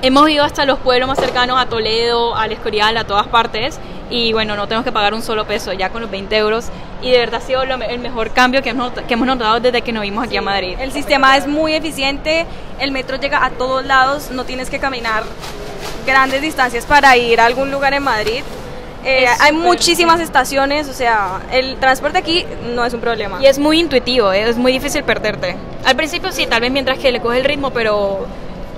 Hemos 0.00 0.30
ido 0.30 0.44
hasta 0.44 0.64
los 0.64 0.78
pueblos 0.78 1.08
más 1.08 1.18
cercanos, 1.18 1.60
a 1.60 1.66
Toledo, 1.66 2.36
al 2.36 2.52
Escorial, 2.52 2.96
a 2.96 3.04
todas 3.04 3.26
partes. 3.26 3.80
Y 4.10 4.32
bueno, 4.32 4.54
no 4.54 4.68
tenemos 4.68 4.84
que 4.84 4.92
pagar 4.92 5.12
un 5.12 5.22
solo 5.22 5.44
peso 5.44 5.72
ya 5.72 5.90
con 5.90 6.02
los 6.02 6.10
20 6.10 6.36
euros. 6.36 6.66
Y 7.02 7.10
de 7.10 7.18
verdad 7.18 7.40
ha 7.42 7.44
sido 7.44 7.64
lo 7.64 7.74
el 7.74 7.98
mejor 7.98 8.30
cambio 8.30 8.62
que 8.62 8.70
hemos, 8.70 8.92
que 8.92 9.14
hemos 9.14 9.26
notado 9.26 9.58
desde 9.58 9.82
que 9.82 9.92
nos 9.92 10.02
vimos 10.02 10.24
aquí 10.24 10.36
a 10.36 10.42
Madrid. 10.42 10.76
El 10.78 10.92
sistema 10.92 11.36
es 11.36 11.48
muy 11.48 11.74
eficiente, 11.74 12.46
el 12.78 12.92
metro 12.92 13.16
llega 13.16 13.44
a 13.44 13.50
todos 13.50 13.84
lados, 13.84 14.30
no 14.30 14.44
tienes 14.44 14.70
que 14.70 14.78
caminar 14.78 15.24
grandes 16.06 16.42
distancias 16.42 16.86
para 16.86 17.16
ir 17.16 17.40
a 17.40 17.46
algún 17.46 17.72
lugar 17.72 17.92
en 17.92 18.04
Madrid. 18.04 18.42
Eh, 19.04 19.26
hay 19.40 19.52
muchísimas 19.52 20.20
estaciones, 20.20 20.88
o 20.88 20.92
sea, 20.92 21.40
el 21.52 21.76
transporte 21.76 22.18
aquí 22.18 22.44
no 22.74 22.84
es 22.84 22.94
un 22.94 23.00
problema. 23.00 23.42
Y 23.42 23.46
es 23.46 23.58
muy 23.58 23.80
intuitivo, 23.80 24.32
¿eh? 24.32 24.48
es 24.48 24.56
muy 24.56 24.72
difícil 24.72 25.02
perderte. 25.02 25.56
Al 25.84 25.96
principio 25.96 26.30
sí, 26.32 26.46
tal 26.46 26.60
vez 26.60 26.70
mientras 26.70 26.98
que 26.98 27.10
le 27.12 27.20
coge 27.20 27.38
el 27.38 27.44
ritmo, 27.44 27.70
pero 27.70 28.26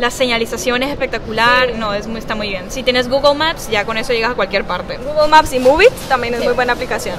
la 0.00 0.10
señalización 0.10 0.82
es 0.82 0.90
espectacular, 0.90 1.74
no, 1.76 1.92
es 1.92 2.06
muy, 2.06 2.18
está 2.18 2.34
muy 2.34 2.48
bien. 2.48 2.70
Si 2.70 2.82
tienes 2.82 3.08
Google 3.08 3.34
Maps, 3.34 3.68
ya 3.70 3.84
con 3.84 3.98
eso 3.98 4.12
llegas 4.12 4.30
a 4.32 4.34
cualquier 4.34 4.64
parte. 4.64 4.96
Google 4.96 5.28
Maps 5.28 5.52
y 5.52 5.58
Move 5.58 5.84
It 5.84 5.92
también 6.08 6.32
es 6.34 6.40
Sí. 6.40 6.46
muy 6.46 6.54
buena 6.54 6.72
aplicación. 6.72 7.16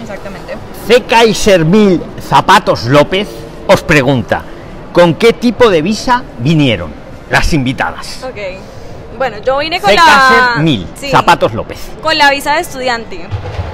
Exactamente. 0.00 0.54
C. 0.88 1.02
Kaiser 1.02 1.64
Mil 1.64 2.00
Zapatos 2.26 2.84
López 2.86 3.28
os 3.66 3.82
pregunta: 3.82 4.42
¿Con 4.92 5.14
qué 5.14 5.34
tipo 5.34 5.68
de 5.70 5.82
visa 5.82 6.22
vinieron 6.38 6.90
las 7.30 7.52
invitadas? 7.52 8.22
Ok. 8.24 8.38
Bueno, 9.16 9.38
yo 9.38 9.58
vine 9.58 9.80
con 9.80 9.94
la... 9.94 10.56
1000, 10.58 10.86
sí, 10.94 11.10
Zapatos 11.10 11.54
López. 11.54 11.78
Con 12.02 12.16
la 12.18 12.30
visa 12.30 12.54
de 12.54 12.60
estudiante, 12.60 13.20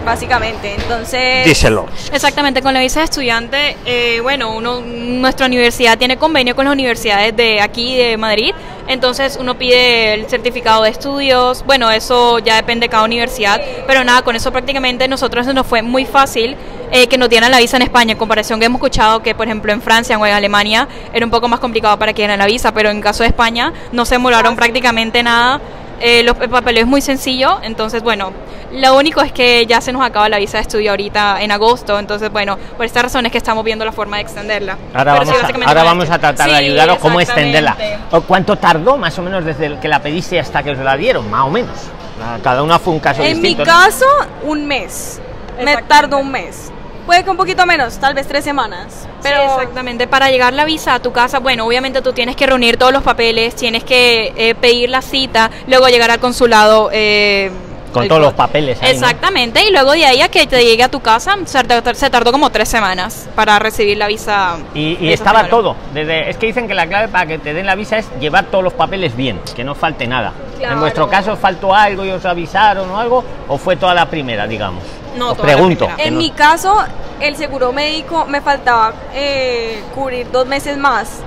básicamente. 0.04 0.74
Entonces... 0.74 1.46
Díselo. 1.46 1.86
Exactamente, 2.12 2.62
con 2.62 2.74
la 2.74 2.80
visa 2.80 3.00
de 3.00 3.04
estudiante, 3.04 3.76
eh, 3.84 4.20
bueno, 4.22 4.54
uno, 4.54 4.80
nuestra 4.80 5.46
universidad 5.46 5.98
tiene 5.98 6.16
convenio 6.16 6.54
con 6.54 6.66
las 6.66 6.72
universidades 6.72 7.34
de 7.36 7.60
aquí, 7.60 7.96
de 7.96 8.16
Madrid, 8.16 8.54
entonces 8.86 9.36
uno 9.40 9.56
pide 9.56 10.14
el 10.14 10.28
certificado 10.28 10.82
de 10.82 10.90
estudios, 10.90 11.64
bueno, 11.64 11.90
eso 11.90 12.38
ya 12.40 12.56
depende 12.56 12.86
de 12.86 12.90
cada 12.90 13.04
universidad, 13.04 13.60
pero 13.86 14.04
nada, 14.04 14.22
con 14.22 14.36
eso 14.36 14.50
prácticamente 14.50 15.06
nosotros 15.08 15.46
nos 15.46 15.66
fue 15.66 15.82
muy 15.82 16.04
fácil 16.04 16.56
eh, 16.92 17.06
que 17.06 17.18
nos 17.18 17.28
dieran 17.28 17.50
la 17.50 17.58
visa 17.58 17.76
en 17.76 17.82
España, 17.82 18.12
en 18.12 18.18
comparación 18.18 18.58
que 18.58 18.66
hemos 18.66 18.78
escuchado 18.78 19.22
que, 19.22 19.34
por 19.34 19.46
ejemplo, 19.46 19.72
en 19.72 19.80
Francia 19.80 20.18
o 20.18 20.26
en 20.26 20.32
Alemania 20.34 20.88
era 21.12 21.24
un 21.24 21.30
poco 21.30 21.48
más 21.48 21.60
complicado 21.60 21.98
para 21.98 22.12
que 22.12 22.22
dieran 22.22 22.38
la 22.38 22.46
visa, 22.46 22.72
pero 22.72 22.90
en 22.90 23.00
caso 23.00 23.22
de 23.22 23.28
España 23.28 23.72
no 23.92 24.04
se 24.04 24.16
demoraron 24.16 24.56
prácticamente 24.56 25.22
nada. 25.22 25.60
Eh, 26.00 26.22
los, 26.22 26.36
el 26.40 26.48
papeleo 26.48 26.82
es 26.82 26.88
muy 26.88 27.02
sencillo, 27.02 27.60
entonces 27.62 28.02
bueno, 28.02 28.32
lo 28.72 28.96
único 28.96 29.20
es 29.20 29.32
que 29.32 29.66
ya 29.66 29.80
se 29.80 29.92
nos 29.92 30.02
acaba 30.02 30.28
la 30.28 30.38
visa 30.38 30.56
de 30.58 30.62
estudio 30.62 30.92
ahorita 30.92 31.42
en 31.42 31.50
agosto, 31.50 31.98
entonces 31.98 32.30
bueno, 32.32 32.56
por 32.76 32.86
esta 32.86 33.02
razón 33.02 33.26
es 33.26 33.32
que 33.32 33.38
estamos 33.38 33.64
viendo 33.64 33.84
la 33.84 33.92
forma 33.92 34.16
de 34.16 34.22
extenderla. 34.22 34.78
Ahora, 34.94 35.18
Pero 35.18 35.26
sí, 35.26 35.32
vamos, 35.42 35.66
a, 35.66 35.68
ahora 35.68 35.82
vamos 35.82 36.10
a 36.10 36.18
tratar 36.18 36.48
de 36.48 36.56
Sí, 36.56 36.64
ayudaros 36.64 36.98
cómo 36.98 37.20
extenderla. 37.20 37.76
¿O 38.12 38.22
¿Cuánto 38.22 38.56
tardó 38.56 38.96
más 38.96 39.18
o 39.18 39.22
menos 39.22 39.44
desde 39.44 39.78
que 39.78 39.88
la 39.88 40.00
pediste 40.00 40.40
hasta 40.40 40.62
que 40.62 40.70
os 40.70 40.78
la 40.78 40.96
dieron? 40.96 41.28
Más 41.30 41.42
o 41.46 41.50
menos. 41.50 41.76
Cada 42.42 42.62
una 42.62 42.78
fue 42.78 42.94
un 42.94 43.00
caso 43.00 43.22
En 43.22 43.40
mi 43.40 43.48
distinto. 43.48 43.64
¿no? 43.64 43.78
caso, 43.78 44.06
un 44.44 44.66
mes. 44.66 45.20
Me 45.62 45.76
tardó 45.82 46.18
un 46.18 46.30
mes. 46.30 46.72
Puede 47.10 47.24
que 47.24 47.30
un 47.30 47.36
poquito 47.36 47.66
menos, 47.66 47.98
tal 47.98 48.14
vez 48.14 48.28
tres 48.28 48.44
semanas. 48.44 49.08
Pero 49.20 49.42
exactamente, 49.42 50.06
para 50.06 50.30
llegar 50.30 50.52
la 50.52 50.64
visa 50.64 50.94
a 50.94 51.00
tu 51.00 51.10
casa, 51.10 51.40
bueno, 51.40 51.66
obviamente 51.66 52.02
tú 52.02 52.12
tienes 52.12 52.36
que 52.36 52.46
reunir 52.46 52.76
todos 52.76 52.92
los 52.92 53.02
papeles, 53.02 53.56
tienes 53.56 53.82
que 53.82 54.32
eh, 54.36 54.54
pedir 54.54 54.90
la 54.90 55.02
cita, 55.02 55.50
luego 55.66 55.88
llegar 55.88 56.12
al 56.12 56.20
consulado. 56.20 56.88
eh, 56.92 57.50
Con 57.92 58.06
todos 58.08 58.20
los 58.20 58.32
papeles 58.34 58.80
ahí, 58.80 58.88
¿no? 58.88 58.94
Exactamente, 58.94 59.62
y 59.66 59.72
luego 59.72 59.92
de 59.92 60.04
ahí 60.06 60.20
a 60.22 60.28
que 60.28 60.46
te 60.46 60.64
llegue 60.64 60.82
a 60.82 60.88
tu 60.88 61.00
casa, 61.00 61.36
se 61.44 61.62
tardó, 61.64 61.94
se 61.94 62.08
tardó 62.10 62.32
como 62.32 62.50
tres 62.50 62.68
semanas 62.68 63.28
para 63.34 63.58
recibir 63.58 63.96
la 63.98 64.06
visa. 64.06 64.56
Y, 64.74 64.96
y 65.00 65.12
estaba 65.12 65.48
todo. 65.48 65.74
Desde, 65.92 66.30
es 66.30 66.36
que 66.36 66.46
dicen 66.46 66.68
que 66.68 66.74
la 66.74 66.86
clave 66.86 67.08
para 67.08 67.26
que 67.26 67.38
te 67.38 67.52
den 67.52 67.66
la 67.66 67.74
visa 67.74 67.98
es 67.98 68.06
llevar 68.20 68.44
todos 68.46 68.62
los 68.62 68.72
papeles 68.74 69.16
bien, 69.16 69.40
que 69.56 69.64
no 69.64 69.74
falte 69.74 70.06
nada. 70.06 70.32
Claro. 70.58 70.74
En 70.74 70.80
vuestro 70.80 71.08
caso 71.08 71.36
faltó 71.36 71.74
algo 71.74 72.04
y 72.04 72.10
os 72.10 72.24
avisaron 72.24 72.90
o 72.90 72.98
algo, 72.98 73.24
o 73.48 73.58
fue 73.58 73.76
toda 73.76 73.94
la 73.94 74.06
primera, 74.06 74.46
digamos. 74.46 74.84
No, 75.16 75.30
os 75.30 75.36
toda 75.36 75.48
la 75.48 75.54
pregunto. 75.54 75.88
que 75.96 76.04
en 76.04 76.14
no- 76.14 76.20
mi 76.20 76.30
caso, 76.30 76.76
el 77.20 77.36
seguro 77.36 77.72
médico 77.72 78.24
me 78.26 78.40
faltaba 78.40 78.92
eh, 79.14 79.82
cubrir 79.94 80.30
dos 80.30 80.46
meses 80.46 80.76
más. 80.76 81.20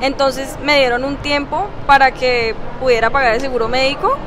Entonces 0.00 0.56
me 0.64 0.78
dieron 0.78 1.04
un 1.04 1.16
tiempo 1.18 1.68
para 1.86 2.10
que 2.10 2.54
pudiera 2.80 3.10
pagar 3.10 3.34
el 3.34 3.40
seguro 3.40 3.68
médico 3.68 4.18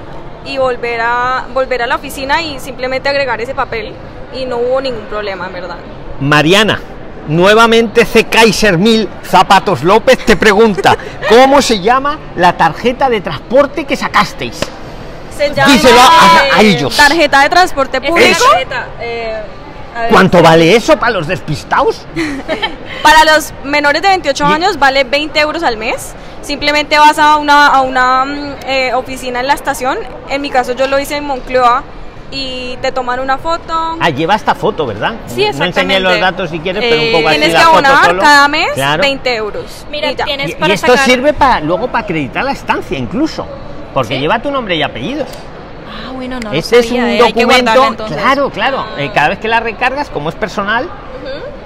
y 0.45 0.57
volver 0.57 1.01
a, 1.01 1.45
volver 1.53 1.81
a 1.81 1.87
la 1.87 1.95
oficina 1.95 2.41
y 2.41 2.59
simplemente 2.59 3.09
agregar 3.09 3.41
ese 3.41 3.55
papel. 3.55 3.93
Y 4.33 4.45
no 4.45 4.57
hubo 4.57 4.81
ningún 4.81 5.05
problema, 5.05 5.47
en 5.47 5.53
verdad. 5.53 5.77
Mariana, 6.19 6.79
nuevamente 7.27 8.05
C. 8.05 8.25
Kaiser 8.25 8.77
1000 8.77 9.09
Zapatos 9.23 9.83
López 9.83 10.23
te 10.25 10.35
pregunta, 10.35 10.97
¿cómo 11.29 11.61
se 11.61 11.79
llama 11.79 12.17
la 12.35 12.55
tarjeta 12.55 13.09
de 13.09 13.21
transporte 13.21 13.85
que 13.85 13.95
sacasteis? 13.95 14.59
Se 15.35 15.53
llama 15.53 15.73
Díselo 15.73 15.99
a- 15.99 16.57
a 16.57 16.61
eh, 16.61 16.67
ellos. 16.69 16.95
tarjeta 16.95 17.41
de 17.41 17.49
transporte 17.49 17.99
público. 18.01 18.43
tarjeta, 18.51 18.87
eh. 19.01 19.41
¿Cuánto 20.09 20.41
vale 20.41 20.75
eso 20.75 20.97
para 20.97 21.13
los 21.13 21.27
despistados? 21.27 22.05
Para 23.03 23.23
los 23.35 23.53
menores 23.63 24.01
de 24.01 24.07
28 24.09 24.43
Y- 24.49 24.53
años 24.53 24.79
vale 24.79 25.03
20 25.03 25.39
euros 25.39 25.61
al 25.63 25.77
mes. 25.77 26.13
Simplemente 26.41 26.97
vas 26.97 27.17
a 27.19 27.37
una, 27.37 27.67
a 27.67 27.81
una 27.81 28.25
mm, 28.25 28.55
eh, 28.67 28.93
oficina 28.93 29.39
en 29.39 29.47
la 29.47 29.53
estación. 29.53 29.97
En 30.29 30.41
mi 30.41 30.49
caso 30.49 30.73
yo 30.73 30.87
lo 30.87 30.99
hice 30.99 31.17
en 31.17 31.25
Moncloa 31.25 31.83
y 32.31 32.77
te 32.81 32.91
toman 32.91 33.19
una 33.19 33.37
foto. 33.37 33.97
Ah, 33.99 34.09
lleva 34.09 34.35
esta 34.35 34.55
foto, 34.55 34.85
¿verdad? 34.87 35.13
Sí, 35.27 35.35
No 35.41 35.47
enseñé 35.47 35.67
exactamente. 35.69 35.99
los 36.01 36.19
datos 36.19 36.49
si 36.49 36.59
quieres, 36.59 36.83
pero 36.83 37.01
un 37.01 37.07
Eh, 37.07 37.11
poco 37.13 37.27
así 37.29 37.37
Tienes 37.37 37.53
la 37.53 37.59
que 37.59 37.65
foto 37.65 37.77
abonar 37.77 38.05
solo. 38.05 38.21
cada 38.21 38.47
mes 38.47 38.71
Claro. 38.73 39.01
20 39.03 39.35
euros. 39.35 39.85
Mira, 39.91 40.11
y 40.11 40.15
tienes- 40.15 40.49
Y, 40.49 40.51
y 40.53 40.55
para 40.55 40.73
esto 40.73 40.87
sacar- 40.93 41.05
sirve 41.05 41.33
para 41.33 41.59
luego 41.61 41.87
para 41.87 42.03
acreditar 42.03 42.43
la 42.43 42.51
estancia 42.51 42.97
incluso, 42.97 43.45
porque 43.93 44.15
¿Sí? 44.15 44.19
lleva 44.19 44.39
tu 44.41 44.49
nombre 44.51 44.75
y 44.75 44.81
apellidos. 44.83 45.27
Ah, 45.87 46.11
bueno, 46.13 46.39
no 46.39 46.51
lo 46.51 46.57
Ese 46.57 46.79
es 46.79 46.91
un 46.91 46.97
eh, 46.97 47.21
hay 47.23 47.33
que 47.33 47.41
documento, 47.45 48.05
claro, 48.07 48.49
claro. 48.49 48.85
eh, 48.97 49.11
cada 49.13 49.29
vez 49.29 49.39
que 49.39 49.47
la 49.47 49.59
recargas, 49.59 50.09
como 50.09 50.29
es 50.29 50.35
personal, 50.35 50.89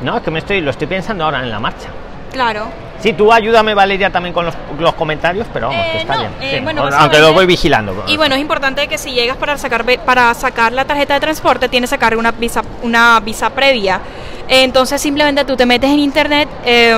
no, 0.01 0.17
es 0.17 0.23
que 0.23 0.31
me 0.31 0.39
estoy, 0.39 0.61
lo 0.61 0.71
estoy 0.71 0.87
pensando 0.87 1.23
ahora 1.25 1.41
en 1.41 1.49
la 1.49 1.59
marcha. 1.59 1.89
Claro. 2.31 2.67
Sí, 3.01 3.13
tú 3.13 3.31
ayúdame 3.31 3.73
Valeria 3.73 4.09
también 4.09 4.33
con 4.33 4.45
los, 4.45 4.53
los 4.77 4.93
comentarios, 4.93 5.47
pero 5.53 5.69
vamos, 5.69 5.85
que 5.85 5.97
Eh, 5.97 6.01
está 6.01 6.15
no, 6.15 6.19
bien. 6.19 6.31
eh, 6.41 6.55
sí, 6.57 6.63
bueno, 6.63 6.89
aunque 6.97 7.19
lo 7.19 7.31
voy 7.33 7.45
vigilando. 7.45 8.03
Y 8.07 8.17
bueno, 8.17 8.35
es 8.35 8.41
importante 8.41 8.87
que 8.89 8.97
si 8.97 9.11
llegas 9.11 9.37
para 9.37 9.57
sacar 9.57 9.85
para 10.05 10.33
sacar 10.33 10.73
la 10.73 10.83
tarjeta 10.83 11.13
de 11.13 11.21
transporte, 11.21 11.69
tienes 11.69 11.89
que 11.89 11.95
sacar 11.95 12.17
una 12.17 12.31
visa 12.33 12.61
una 12.83 13.19
visa 13.21 13.49
previa. 13.51 14.01
Eh, 14.49 14.63
Entonces 14.63 15.01
simplemente 15.01 15.45
tú 15.45 15.55
te 15.55 15.65
metes 15.65 15.89
en 15.89 15.99
internet, 15.99 16.49
eh, 16.65 16.97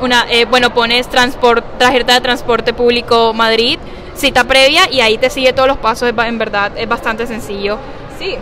Una 0.00 0.24
eh, 0.30 0.46
bueno, 0.46 0.72
pones 0.72 1.06
transport, 1.08 1.64
tarjeta 1.78 2.14
de 2.14 2.20
transporte 2.22 2.72
público 2.72 3.34
Madrid, 3.34 3.78
cita 4.16 4.44
previa 4.44 4.82
y 4.90 5.00
ahí 5.00 5.18
te 5.18 5.30
sigue 5.30 5.52
todos 5.52 5.68
los 5.68 5.78
pasos. 5.78 6.08
En 6.16 6.38
verdad 6.38 6.72
es 6.76 6.88
bastante 6.88 7.26
sencillo. 7.26 7.78
Sí. 8.18 8.36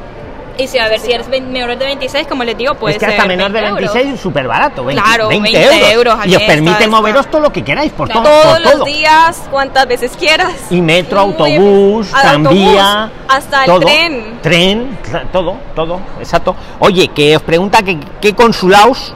Y 0.57 0.69
si 0.69 0.78
a 0.78 0.87
ver 0.88 1.00
si 1.00 1.11
eres 1.11 1.26
menor 1.28 1.76
de 1.76 1.85
26, 1.85 2.28
como 2.28 2.45
les 2.45 2.57
digo, 2.57 2.76
puede 2.76 2.95
es 2.95 3.00
que 3.00 3.07
ser 3.07 3.14
hasta 3.16 3.26
menor 3.26 3.50
de 3.50 3.61
20 3.61 3.71
euros. 3.71 3.93
26 3.93 4.14
es 4.14 4.21
súper 4.21 4.47
barato, 4.47 4.85
20, 4.85 5.02
Claro, 5.02 5.26
20 5.28 5.50
20 5.50 5.75
euros. 5.75 5.90
euros 5.93 6.21
al 6.21 6.31
y 6.31 6.37
os 6.37 6.43
permite 6.45 6.87
moveros 6.87 7.21
está. 7.23 7.31
todo 7.33 7.40
lo 7.40 7.52
que 7.52 7.64
queráis, 7.64 7.90
por 7.90 8.07
Claro. 8.09 8.23
todo. 8.23 8.40
Todos 8.40 8.52
por 8.54 8.62
los 8.62 8.73
todo. 8.75 8.85
días, 8.85 9.43
cuantas 9.50 9.88
veces 9.88 10.12
quieras. 10.16 10.52
Y 10.71 10.81
metro, 10.81 11.19
autobús, 11.19 12.09
tranvía, 12.09 13.02
autobús, 13.02 13.21
hasta 13.28 13.64
el 13.64 13.66
todo, 13.66 13.81
tren. 13.81 14.38
tren, 14.43 14.99
todo, 15.33 15.57
todo, 15.75 15.99
exacto. 16.21 16.54
Oye, 16.78 17.09
que 17.09 17.35
os 17.35 17.43
pregunta 17.43 17.83
que 17.83 17.99
qué 18.21 18.33
consulados, 18.33 19.12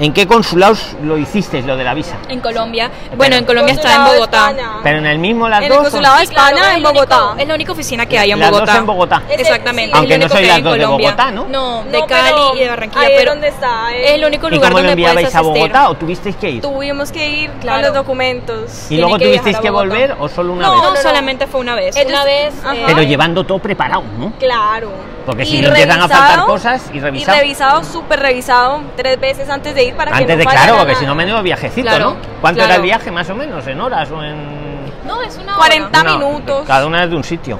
en 0.00 0.12
qué 0.12 0.26
consulados 0.26 0.96
lo 1.02 1.18
hicisteis 1.18 1.64
lo 1.64 1.76
de 1.76 1.84
la 1.84 1.94
visa. 1.94 2.16
En 2.28 2.40
Colombia. 2.40 2.90
Bueno, 3.16 3.36
en 3.36 3.44
Colombia 3.44 3.74
está 3.74 3.94
en 3.96 4.04
Bogotá. 4.04 4.54
Pero 4.82 4.98
en 4.98 5.06
el 5.06 5.18
mismo 5.18 5.48
las 5.48 5.58
En 5.60 5.64
el 5.64 5.70
dos. 5.70 5.78
consulado 5.82 6.18
de 6.18 6.26
claro, 6.28 6.48
España 6.56 6.70
es 6.70 6.76
en 6.76 6.82
la 6.82 6.88
única- 6.90 7.16
Bogotá. 7.16 7.42
es 7.42 7.48
la 7.48 7.54
única 7.54 7.72
oficina 7.72 8.06
que 8.06 8.18
hay 8.18 8.30
en 8.32 8.38
Las 8.38 8.50
dos 8.50 8.60
Bogotá. 8.60 8.78
en 8.78 8.86
Bogotá. 8.86 9.22
Exactamente. 9.28 9.90
es 9.92 9.96
Aunque 9.98 10.18
lo 10.18 10.28
no 10.28 10.34
que 10.34 10.42
las 10.42 10.62
dos 10.62 10.72
de 10.74 10.80
Colombia. 10.84 11.08
Bogotá, 11.10 11.30
¿no? 11.30 11.46
No, 11.48 11.84
de 11.84 11.98
No, 12.00 12.06
Cali 12.06 12.40
y 12.54 12.58
de 12.60 12.68
Barranquilla. 12.68 13.00
ahí 13.06 13.12
es 13.12 13.18
pero 13.18 13.30
donde 13.32 13.48
está. 13.48 13.94
es 13.96 14.10
el 14.12 14.24
único 14.24 14.48
¿Y 14.48 14.50
lugar 14.54 14.70
cómo 14.72 14.82
lo 14.82 14.88
donde 14.88 15.02
puedes 15.02 15.16
enviabais 15.16 15.34
a. 15.34 15.40
Bogotá 15.40 15.88
o 15.90 15.94
tuvisteis 15.96 16.36
que 16.36 16.50
ir? 16.50 16.62
Tuvimos 16.62 17.10
que 17.12 17.28
ir 17.28 17.50
Claro. 17.60 17.78
con 17.78 17.82
los 17.86 17.94
documentos. 17.94 18.86
¿Y 18.90 18.96
luego 18.98 19.18
que 19.18 19.26
tuvisteis 19.26 19.58
que 19.58 19.70
volver 19.70 20.16
o 20.18 20.28
solo 20.28 20.52
una 20.52 20.66
No, 20.66 20.72
vez? 20.74 20.82
No, 20.82 20.96
solamente 20.96 21.46
fue 21.46 21.60
una 21.60 21.74
vez. 21.74 21.96
Ellos- 21.96 22.12
una 22.12 22.24
vez. 22.24 22.54
Eh, 22.54 22.82
Pero 22.86 23.02
llevando 23.02 23.44
todo 23.44 23.58
preparado, 23.58 24.02
¿no? 24.18 24.32
Claro. 24.38 24.90
Porque 25.26 25.44
si 25.44 25.58
Y 25.60 25.64
empiezan 25.64 26.00
a 26.00 26.08
faltar 26.08 26.46
cosas 26.46 26.82
y 26.92 27.00
revisado. 27.00 27.36
Y 27.36 27.40
revisado, 27.40 27.84
súper 27.84 28.20
revisado, 28.20 28.80
tres 28.96 29.20
veces 29.20 29.50
antes 29.50 29.74
de 29.74 29.84
ir 29.84 29.87
para 29.92 30.10
que 30.12 30.18
Antes 30.18 30.36
no 30.36 30.38
de 30.38 30.46
claro, 30.46 30.76
porque 30.78 30.94
si 30.96 31.06
no 31.06 31.14
menudo 31.14 31.42
viajecito, 31.42 31.88
Claro, 31.88 32.10
¿no? 32.10 32.16
¿Cuánto 32.40 32.58
claro. 32.58 32.70
era 32.72 32.76
el 32.76 32.82
viaje 32.82 33.10
más 33.10 33.28
o 33.30 33.34
menos? 33.34 33.66
¿En 33.66 33.80
horas 33.80 34.10
o 34.10 34.22
en...? 34.22 34.88
No, 35.06 35.22
es 35.22 35.36
una 35.38 35.54
40 35.56 36.00
hora. 36.00 36.14
Una- 36.16 36.26
minutos. 36.26 36.66
Cada 36.66 36.86
una 36.86 37.04
es 37.04 37.10
de 37.10 37.16
un 37.16 37.24
sitio. 37.24 37.58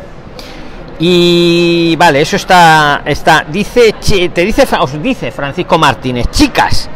Y 0.99 1.95
vale, 1.97 2.21
eso 2.21 2.37
está, 2.37 3.03
está. 3.05 3.45
Dice, 3.49 3.95
te 4.35 4.41
dice, 4.45 4.67
os 4.81 5.01
dice 5.03 5.31
Francisco 5.31 5.79
Martínez, 5.79 6.27
chicas, 6.31 6.91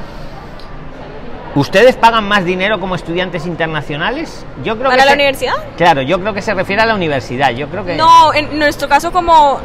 ¿ustedes 1.54 1.96
pagan 1.96 2.24
más 2.26 2.44
dinero 2.44 2.80
como 2.80 2.94
estudiantes 2.96 3.46
internacionales? 3.46 4.44
Yo 4.64 4.76
creo 4.76 4.90
¿Para 4.90 5.02
que 5.02 5.06
la 5.06 5.12
se- 5.12 5.16
universidad? 5.16 5.54
Claro, 5.76 6.02
yo 6.02 6.18
creo 6.20 6.34
que 6.34 6.42
se 6.42 6.52
refiere 6.52 6.82
a 6.82 6.86
la 6.86 6.94
universidad. 6.94 7.50
Yo 7.50 7.68
creo 7.68 7.84
que 7.84 7.94
No, 7.96 8.34
en 8.34 8.58
nuestro 8.58 8.88
caso 8.88 9.12
como 9.12 9.60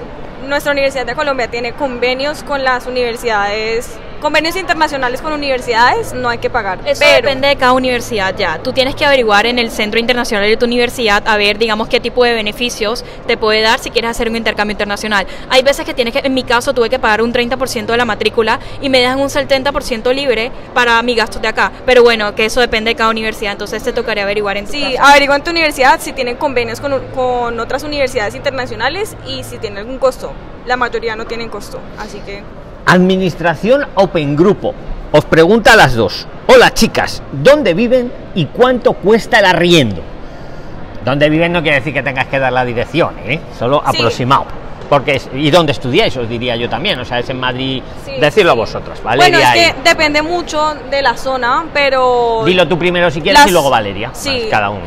nuestra 0.47 0.71
Universidad 0.71 1.05
de 1.07 1.15
Colombia 1.15 1.47
tiene 1.49 1.73
convenios 1.73 2.43
con 2.43 2.63
las 2.63 2.85
universidades, 2.85 3.97
convenios 4.19 4.55
internacionales 4.55 5.21
con 5.21 5.33
universidades, 5.33 6.13
no 6.13 6.29
hay 6.29 6.37
que 6.39 6.49
pagar. 6.49 6.79
Eso 6.85 6.99
pero 6.99 7.15
depende 7.27 7.47
de 7.47 7.55
cada 7.55 7.73
universidad 7.73 8.35
ya. 8.35 8.59
Tú 8.61 8.73
tienes 8.73 8.95
que 8.95 9.05
averiguar 9.05 9.45
en 9.45 9.59
el 9.59 9.71
centro 9.71 9.99
internacional 9.99 10.47
de 10.47 10.57
tu 10.57 10.65
universidad 10.65 11.23
a 11.27 11.37
ver, 11.37 11.57
digamos, 11.57 11.87
qué 11.87 11.99
tipo 11.99 12.23
de 12.23 12.33
beneficios 12.33 13.03
te 13.27 13.37
puede 13.37 13.61
dar 13.61 13.79
si 13.79 13.89
quieres 13.91 14.11
hacer 14.11 14.29
un 14.29 14.35
intercambio 14.35 14.71
internacional. 14.73 15.25
Hay 15.49 15.61
veces 15.63 15.85
que 15.85 15.93
tienes 15.93 16.13
que, 16.13 16.19
en 16.25 16.33
mi 16.33 16.43
caso, 16.43 16.73
tuve 16.73 16.89
que 16.89 16.99
pagar 16.99 17.21
un 17.21 17.33
30% 17.33 17.85
de 17.85 17.97
la 17.97 18.05
matrícula 18.05 18.59
y 18.81 18.89
me 18.89 18.99
dejan 18.99 19.19
un 19.19 19.29
70% 19.29 20.13
libre 20.13 20.51
para 20.73 21.01
mis 21.03 21.15
gastos 21.17 21.41
de 21.41 21.47
acá. 21.47 21.71
Pero 21.85 22.03
bueno, 22.03 22.33
que 22.35 22.45
eso 22.45 22.59
depende 22.61 22.91
de 22.91 22.95
cada 22.95 23.09
universidad, 23.09 23.51
entonces 23.53 23.83
te 23.83 23.93
tocaría 23.93 24.23
averiguar 24.23 24.57
en 24.57 24.65
tu 24.65 24.71
Sí, 24.71 24.93
caso. 24.95 25.09
averigua 25.09 25.35
en 25.35 25.43
tu 25.43 25.51
universidad 25.51 25.99
si 25.99 26.13
tienen 26.13 26.35
convenios 26.37 26.79
con, 26.79 26.99
con 27.13 27.59
otras 27.59 27.83
universidades 27.83 28.35
internacionales 28.35 29.15
y 29.27 29.43
si 29.43 29.57
tienen 29.57 29.79
algún 29.79 29.97
costo. 29.99 30.31
La 30.65 30.75
mayoría 30.77 31.15
no 31.15 31.25
tienen 31.25 31.49
costo, 31.49 31.79
así 31.97 32.19
que 32.25 32.43
Administración 32.87 33.85
Open 33.95 34.33
Grupo. 34.37 34.73
Os 35.11 35.25
pregunta 35.25 35.73
a 35.73 35.75
las 35.75 35.93
dos. 35.93 36.25
Hola 36.47 36.73
chicas, 36.73 37.21
¿dónde 37.33 37.73
viven 37.73 38.09
y 38.33 38.45
cuánto 38.45 38.93
cuesta 38.93 39.39
el 39.39 39.45
arriendo? 39.45 40.01
¿Dónde 41.03 41.29
viven 41.29 41.51
no 41.51 41.61
quiere 41.61 41.77
decir 41.79 41.93
que 41.93 42.01
tengas 42.01 42.27
que 42.27 42.39
dar 42.39 42.53
la 42.53 42.63
dirección, 42.63 43.13
¿eh? 43.25 43.41
Solo 43.59 43.83
Sí. 43.91 43.97
aproximado. 43.97 44.45
Porque 44.89 45.17
es- 45.17 45.29
¿Y 45.33 45.51
dónde 45.51 45.73
estudiáis? 45.73 46.15
Os 46.15 46.29
diría 46.29 46.55
yo 46.55 46.69
también. 46.69 46.97
O 46.99 47.03
sea, 47.03 47.19
es 47.19 47.29
en 47.29 47.37
Madrid. 47.41 47.83
Sí, 48.05 48.13
Decirlo 48.21 48.53
sí. 48.53 48.57
vosotros, 48.57 49.03
Bueno, 49.03 49.17
Valeria. 49.19 49.53
es 49.53 49.73
que 49.73 49.79
y- 49.79 49.83
depende 49.83 50.21
mucho 50.21 50.73
de 50.89 51.01
la 51.01 51.17
zona, 51.17 51.65
pero 51.73 52.43
Dilo 52.45 52.65
tú 52.69 52.79
primero 52.79 53.11
si 53.11 53.19
quieres 53.21 53.41
Las- 53.41 53.49
y 53.49 53.51
luego 53.51 53.69
Valeria. 53.69 54.11
sí. 54.13 54.29
Más, 54.43 54.49
cada 54.49 54.69
uno. 54.69 54.85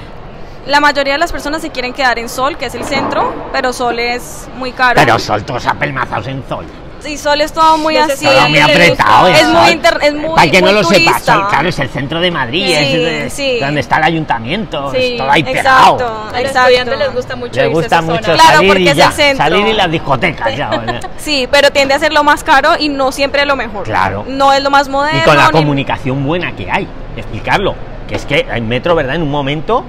la 0.66 0.80
mayoría 0.80 1.12
de 1.14 1.18
las 1.18 1.32
personas 1.32 1.60
se 1.60 1.68
quieren 1.68 1.92
quedar 1.92 2.18
en 2.18 2.30
Sol, 2.30 2.56
que 2.56 2.66
es 2.66 2.74
el 2.74 2.84
centro, 2.84 3.30
pero 3.52 3.74
Sol 3.74 3.98
es 3.98 4.48
muy 4.56 4.72
caro. 4.72 4.94
Pero 4.94 5.18
son 5.18 5.42
todos 5.44 5.66
apelmazados 5.66 6.26
en 6.28 6.42
Zol. 6.44 6.64
Y 7.06 7.16
Sol 7.16 7.40
es 7.40 7.52
todo 7.52 7.76
muy 7.78 7.96
así. 7.96 8.24
Todo 8.24 8.48
muy 8.48 8.58
apretado. 8.58 9.28
Es 9.28 9.40
Sol. 9.40 9.52
muy 9.54 9.70
inter- 9.72 9.98
es 10.02 10.14
muy- 10.14 10.34
Para 10.36 10.50
que 10.50 10.60
no 10.62 10.72
lo 10.72 10.82
sepa, 10.84 10.94
turista. 11.12 11.34
Sol, 11.34 11.48
claro, 11.48 11.68
es 11.68 11.78
el 11.78 11.88
centro 11.88 12.20
de 12.20 12.30
Madrid. 12.30 12.66
Sí, 12.66 12.72
es 13.04 13.32
sí. 13.32 13.58
donde 13.60 13.80
está 13.80 13.96
el 13.98 14.04
ayuntamiento. 14.04 14.90
Sí, 14.92 14.96
es 15.12 15.18
todo 15.18 15.30
ahí 15.30 15.42
pegado. 15.42 15.94
Exacto, 15.94 16.06
A 16.06 16.24
los 16.32 16.40
exacto. 16.40 16.58
estudiantes 16.68 16.98
les 16.98 17.14
gusta 17.14 17.36
mucho 17.36 17.60
Les 17.60 17.70
gusta 17.70 17.86
esa 17.86 18.02
mucho 18.02 18.22
zona. 18.24 18.34
Claro, 18.34 18.52
salir 18.56 18.68
porque 18.68 18.82
y 18.82 18.88
es 18.88 18.96
ya, 18.96 19.06
el 19.06 19.12
centro. 19.12 19.44
salir 19.44 19.66
y 19.66 19.72
las 19.72 19.90
discotecas 19.90 20.56
ya. 20.56 20.70
Sí, 21.18 21.46
pero 21.50 21.70
tiende 21.70 21.94
a 21.94 21.98
ser 21.98 22.12
lo 22.12 22.24
más 22.24 22.42
caro 22.44 22.70
y 22.78 22.88
no 22.88 23.12
siempre 23.12 23.44
lo 23.44 23.56
mejor. 23.56 23.84
Claro. 23.84 24.24
No 24.26 24.52
es 24.52 24.62
lo 24.62 24.70
más 24.70 24.88
moderno. 24.88 25.20
y 25.20 25.22
con 25.24 25.36
la 25.36 25.46
ni- 25.46 25.52
comunicación 25.52 26.24
buena 26.24 26.52
que 26.56 26.70
hay. 26.70 26.86
Explicarlo. 27.16 27.74
Que 28.08 28.16
es 28.16 28.24
que 28.24 28.46
en 28.52 28.66
metro, 28.68 28.94
¿verdad? 28.94 29.14
En 29.16 29.22
un 29.22 29.30
momento 29.30 29.84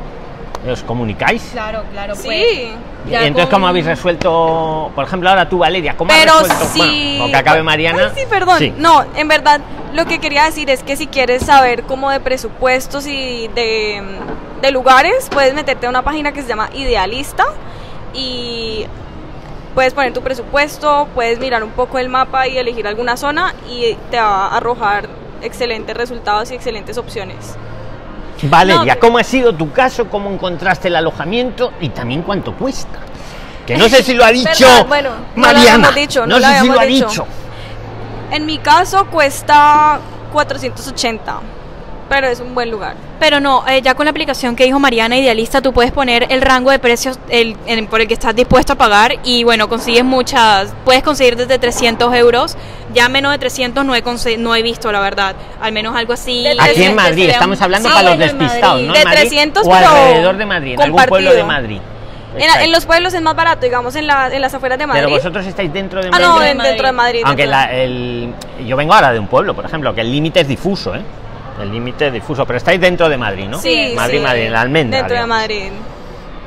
os 0.70 0.84
comunicáis. 0.84 1.42
Claro, 1.52 1.84
claro. 1.92 2.16
Sí. 2.16 2.22
pues. 2.26 2.48
Y 3.08 3.10
Ya 3.10 3.26
entonces, 3.26 3.46
con- 3.50 3.60
¿cómo 3.62 3.68
habéis 3.68 3.86
resuelto? 3.86 4.92
Por 4.94 5.06
ejemplo, 5.06 5.30
ahora 5.30 5.50
tú, 5.50 5.58
Valeria, 5.60 5.98
¿cómo 5.98 6.12
Pero 6.14 6.34
has 6.34 6.42
resuelto? 6.50 6.66
sí. 6.74 6.80
Bueno, 7.18 7.26
o 7.26 7.28
que 7.32 7.36
acabe 7.38 7.64
Mariana. 7.64 8.12
Ay, 8.16 8.22
sí, 8.22 8.28
perdón. 8.30 8.60
Sí. 8.60 8.74
No, 8.78 9.04
en 9.16 9.28
verdad, 9.28 9.60
lo 9.94 10.06
que 10.06 10.20
quería 10.20 10.44
decir 10.46 10.70
es 10.70 10.84
que 10.84 10.96
si 10.96 11.08
quieres 11.08 11.44
saber 11.46 11.84
como 11.84 12.12
de 12.12 12.20
presupuestos 12.20 13.08
y 13.08 13.48
de, 13.56 14.04
de 14.62 14.72
lugares, 14.72 15.30
puedes 15.32 15.54
meterte 15.56 15.88
a 15.88 15.90
una 15.90 16.04
página 16.04 16.32
que 16.32 16.44
se 16.44 16.48
llama 16.48 16.70
Idealista 16.76 17.46
y 18.14 18.86
puedes 19.74 19.94
poner 19.94 20.14
tu 20.14 20.22
presupuesto, 20.22 21.08
puedes 21.16 21.40
mirar 21.40 21.64
un 21.64 21.72
poco 21.72 21.98
el 21.98 22.10
mapa 22.10 22.48
y 22.48 22.58
elegir 22.58 22.86
alguna 22.88 23.18
zona 23.18 23.56
y 23.70 23.96
te 24.12 24.18
va 24.18 24.48
a 24.48 24.58
arrojar 24.58 25.08
excelentes 25.42 25.96
resultados 25.98 26.52
y 26.52 26.56
excelentes 26.56 26.98
opciones. 27.00 27.56
Valeria, 28.44 28.96
No, 28.96 29.00
¿cómo 29.00 29.18
ha 29.18 29.24
sido 29.24 29.54
tu 29.54 29.72
caso? 29.72 30.10
¿Cómo 30.10 30.30
encontraste 30.30 30.88
el 30.88 30.96
alojamiento? 30.96 31.74
Y 31.80 31.90
también 31.90 32.24
cuánto 32.24 32.56
cuesta. 32.56 33.00
Que 33.66 33.78
no 33.78 33.88
sé 33.88 34.04
si 34.04 34.14
lo 34.14 34.26
ha 34.26 34.32
dicho 34.32 34.66
bueno, 34.88 35.12
no 35.36 35.48
lo 35.48 35.54
Mariana. 35.54 35.92
dicho, 35.92 36.26
no 36.26 36.40
lo 36.40 36.48
sé 36.48 36.60
si 36.62 36.68
lo 36.68 36.80
ha 36.80 36.84
dicho. 36.86 37.08
dicho. 37.08 37.26
En 38.32 38.46
mi 38.46 38.58
caso 38.58 39.06
cuesta 39.08 40.00
480, 40.34 41.40
pero 42.12 42.28
es 42.28 42.42
un 42.42 42.54
buen 42.54 42.70
lugar. 42.70 42.96
Pero 43.22 43.40
no, 43.40 43.64
eh, 43.70 43.82
ya 43.82 43.94
con 43.96 44.06
la 44.06 44.12
aplicación 44.12 44.54
que 44.56 44.66
dijo 44.66 44.80
Mariana 44.80 45.16
Idealista, 45.18 45.62
tú 45.62 45.72
puedes 45.72 45.94
poner 45.94 46.28
el 46.30 46.42
rango 46.42 46.70
de 46.70 46.78
precios 46.78 47.18
el, 47.30 47.56
en- 47.68 47.88
por 47.88 48.02
el 48.02 48.08
que 48.10 48.14
estás 48.14 48.36
dispuesto 48.36 48.74
a 48.74 48.76
pagar 48.76 49.14
y 49.24 49.46
bueno, 49.46 49.70
consigues 49.70 50.04
muchas, 50.04 50.74
puedes 50.84 51.04
conseguir 51.04 51.38
desde 51.38 51.58
300 51.58 52.14
euros, 52.16 52.58
ya 52.94 53.08
menos 53.08 53.32
de 53.32 53.38
300 53.38 53.86
no 53.86 53.96
he, 53.96 54.04
no 54.38 54.56
he 54.56 54.62
visto, 54.62 54.92
la 54.92 55.00
verdad, 55.00 55.36
al 55.62 55.72
menos 55.72 55.96
algo 55.96 56.12
así. 56.12 56.44
De 56.44 56.50
Aquí 56.52 56.74
300 56.74 56.90
en 56.90 56.96
Madrid, 56.96 57.30
estamos 57.30 57.62
hablando 57.62 57.88
Sí, 57.88 57.96
para 57.96 58.10
los 58.10 58.20
despistados, 58.20 58.62
Madrid. 58.82 58.88
¿no? 58.88 58.94
De 58.94 59.00
En 59.00 59.06
Madrid 59.06 59.22
300, 59.22 59.66
o 59.66 59.72
pero 59.72 59.88
alrededor 59.90 60.38
de 60.38 60.46
Madrid, 60.46 60.74
en 60.74 60.82
algún 60.82 61.06
pueblo 61.06 61.34
de. 61.34 61.44
Madrid. 61.46 61.80
En, 62.38 62.62
en 62.64 62.72
los 62.72 62.86
pueblos 62.86 63.14
es 63.14 63.22
más 63.22 63.36
barato, 63.36 63.62
digamos, 63.66 63.94
en, 63.96 64.08
la- 64.08 64.30
en 64.34 64.42
las 64.42 64.54
afueras 64.54 64.78
de 64.80 64.88
Madrid. 64.88 65.04
Pero 65.04 65.16
vosotros 65.16 65.46
estáis 65.46 65.72
dentro 65.72 66.02
de 66.02 66.08
ah, 66.08 66.12
Madrid. 66.12 66.26
no, 66.28 66.40
de 66.40 66.56
Madrid. 66.56 66.70
dentro 66.70 66.88
de 66.88 66.94
Madrid. 66.94 67.22
Aunque 67.26 67.46
la- 67.48 67.74
el, 67.74 68.34
yo 68.66 68.76
vengo 68.78 68.94
ahora 68.94 69.12
de 69.14 69.20
un 69.20 69.28
pueblo, 69.28 69.54
por 69.54 69.66
ejemplo, 69.66 69.94
que 69.96 70.02
el 70.02 70.12
límite 70.12 70.40
es 70.42 70.48
difuso, 70.48 70.96
¿eh? 70.96 71.02
El 71.62 71.72
límite 71.72 72.12
difuso, 72.12 72.46
pero 72.46 72.58
estáis 72.58 72.80
dentro 72.82 73.08
de 73.10 73.18
Madrid, 73.18 73.48
¿no? 73.48 73.60
Sí, 73.60 73.94
Madrid, 73.96 74.18
sí, 74.20 74.24
Madrid, 74.24 74.42
en 74.44 74.52
la 74.54 74.62
almendra. 74.62 75.00
Dentro 75.00 75.18
de. 75.18 75.26
Madrid. 75.26 75.70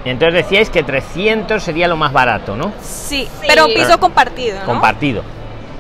Y 0.04 0.10
entonces 0.10 0.34
decíais 0.44 0.68
que 0.70 0.82
300 0.82 1.62
sería 1.62 1.88
lo 1.88 1.96
más 1.96 2.12
barato, 2.12 2.56
¿no? 2.56 2.72
Sí, 2.82 3.26
Sí. 3.40 3.46
pero 3.48 3.66
piso 3.66 3.98
compartido, 3.98 4.58
¿no? 4.60 4.66
Compartido. 4.66 5.22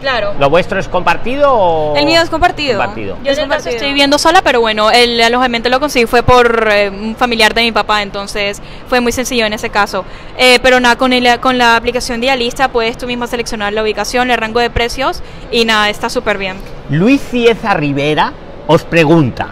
Claro. 0.00 0.34
¿Lo 0.38 0.50
vuestro 0.50 0.78
es 0.78 0.86
compartido 0.86 1.50
o...? 1.50 1.96
El 1.96 2.04
mío 2.04 2.20
es 2.20 2.28
compartido. 2.28 2.76
Compartido. 2.78 3.16
Yo 3.24 3.30
Es 3.32 3.38
en 3.38 3.44
el 3.44 3.48
caso 3.48 3.58
compartido. 3.64 3.70
estoy 3.76 3.88
viviendo 3.88 4.18
sola, 4.18 4.42
pero 4.42 4.60
bueno, 4.60 4.90
el 4.90 5.18
alojamiento 5.20 5.70
lo 5.70 5.80
conseguí 5.80 6.04
fue 6.04 6.22
por 6.22 6.68
eh, 6.70 6.90
un 6.90 7.16
familiar 7.16 7.54
de 7.54 7.62
mi 7.62 7.72
papá, 7.72 8.02
entonces 8.02 8.60
fue 8.86 9.00
muy 9.00 9.12
sencillo 9.12 9.46
en 9.46 9.54
ese 9.54 9.70
caso. 9.70 10.04
Eh, 10.36 10.58
pero 10.62 10.78
nada, 10.78 10.96
con, 10.96 11.14
el- 11.14 11.40
con 11.40 11.56
la 11.56 11.76
aplicación 11.76 12.20
de 12.20 12.26
Idealista 12.26 12.68
puedes 12.68 12.98
tú 12.98 13.06
mismo 13.06 13.26
seleccionar 13.26 13.72
la 13.72 13.82
ubicación, 13.82 14.30
el 14.30 14.36
rango 14.36 14.60
de 14.60 14.68
precios 14.68 15.22
y 15.50 15.64
nada, 15.64 15.88
está 15.88 16.10
súper 16.10 16.36
bien. 16.36 16.56
Luis 16.90 17.22
Cieza 17.22 17.72
Rivera 17.72 18.34
os 18.66 18.82
pregunta, 18.84 19.48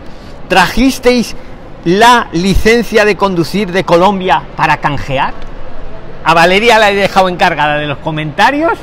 ¿trajisteis 0.48 1.34
la 1.84 2.28
licencia 2.32 3.04
de 3.04 3.16
conducir 3.16 3.72
de 3.72 3.84
Colombia 3.84 4.42
para 4.56 4.76
canjear? 4.78 5.34
A 6.24 6.34
Valeria 6.34 6.78
la 6.78 6.90
he 6.90 6.94
dejado 6.94 7.28
encargada 7.28 7.78
de 7.78 7.86
los 7.88 7.98
comentarios 7.98 8.78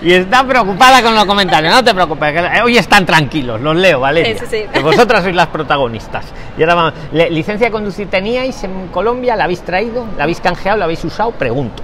y 0.00 0.12
está 0.12 0.46
preocupada 0.46 1.02
con 1.02 1.16
los 1.16 1.24
comentarios. 1.24 1.74
No 1.74 1.82
te 1.82 1.92
preocupes, 1.92 2.32
que 2.32 2.62
hoy 2.62 2.78
están 2.78 3.04
tranquilos, 3.04 3.60
los 3.60 3.74
leo, 3.74 3.98
Valeria. 3.98 4.38
Sí, 4.38 4.44
sí, 4.48 4.56
sí. 4.62 4.68
Que 4.72 4.78
vosotras 4.80 5.24
sois 5.24 5.34
las 5.34 5.48
protagonistas. 5.48 6.26
Y 6.56 6.62
ahora 6.62 6.74
vamos, 6.76 6.92
¿le- 7.12 7.28
¿licencia 7.30 7.66
de 7.66 7.72
conducir 7.72 8.08
teníais 8.08 8.62
en 8.62 8.86
Colombia? 8.88 9.34
¿La 9.34 9.44
habéis 9.44 9.62
traído? 9.62 10.06
¿La 10.16 10.22
habéis 10.22 10.40
canjeado? 10.40 10.78
¿La 10.78 10.84
habéis 10.84 11.04
usado? 11.04 11.32
Pregunto. 11.32 11.82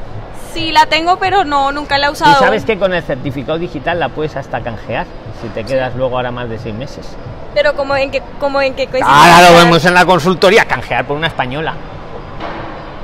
Sí, 0.52 0.70
la 0.70 0.86
tengo, 0.86 1.16
pero 1.18 1.44
no, 1.44 1.72
nunca 1.72 1.96
la 1.98 2.06
he 2.08 2.10
¿Y 2.10 2.12
usado. 2.12 2.38
sabes 2.38 2.64
que 2.64 2.78
con 2.78 2.92
el 2.92 3.02
certificado 3.02 3.58
digital 3.58 3.98
la 3.98 4.08
puedes 4.10 4.36
hasta 4.36 4.60
canjear? 4.60 5.06
Si 5.40 5.48
te 5.48 5.64
quedas 5.64 5.94
luego 5.96 6.16
ahora 6.16 6.30
más 6.30 6.48
de 6.48 6.58
seis 6.58 6.74
meses. 6.74 7.08
Pero 7.54 7.74
como 7.74 7.96
en 7.96 8.10
qué, 8.10 8.22
como 8.38 8.60
en 8.60 8.74
qué 8.74 8.88
Ahora 9.02 9.50
lo 9.50 9.56
vemos 9.56 9.84
en 9.84 9.94
la 9.94 10.04
consultoría, 10.04 10.64
canjear 10.66 11.04
por 11.06 11.16
una 11.16 11.26
española. 11.28 11.74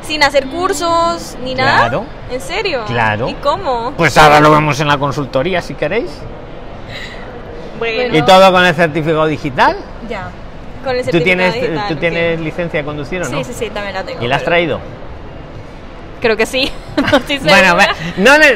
Sin 0.02 0.22
hacer 0.22 0.46
cursos 0.46 1.36
ni 1.42 1.54
nada. 1.54 1.80
Claro. 1.80 2.04
¿En 2.30 2.40
serio? 2.40 2.84
Claro. 2.86 3.28
¿Y 3.28 3.34
cómo? 3.34 3.92
Pues 3.96 4.16
ahora 4.16 4.40
lo 4.40 4.50
vemos 4.50 4.78
en 4.80 4.88
la 4.88 4.96
consultoría 4.98 5.60
si 5.60 5.74
queréis. 5.74 6.10
Bueno, 7.78 8.16
¿Y 8.16 8.22
todo 8.22 8.50
con 8.52 8.64
el 8.64 8.74
certificado 8.74 9.26
digital? 9.26 9.76
Ya. 10.08 10.30
con 10.82 10.96
el 10.96 11.04
¿Tú 11.04 11.10
certificado 11.10 11.24
tienes, 11.24 11.54
digital, 11.54 11.88
¿tú 11.88 11.96
tienes 11.96 12.40
licencia 12.40 12.80
de 12.80 12.84
conducir 12.86 13.22
o 13.22 13.28
no? 13.28 13.38
Sí, 13.38 13.44
sí, 13.44 13.52
sí, 13.54 13.70
también 13.70 13.94
la 13.94 14.02
tengo. 14.02 14.22
¿Y 14.22 14.26
la 14.26 14.36
has 14.36 14.44
traído? 14.44 14.80
Creo 16.20 16.36
que 16.36 16.46
sí. 16.46 16.70
No 16.98 17.20
Bueno, 17.48 17.76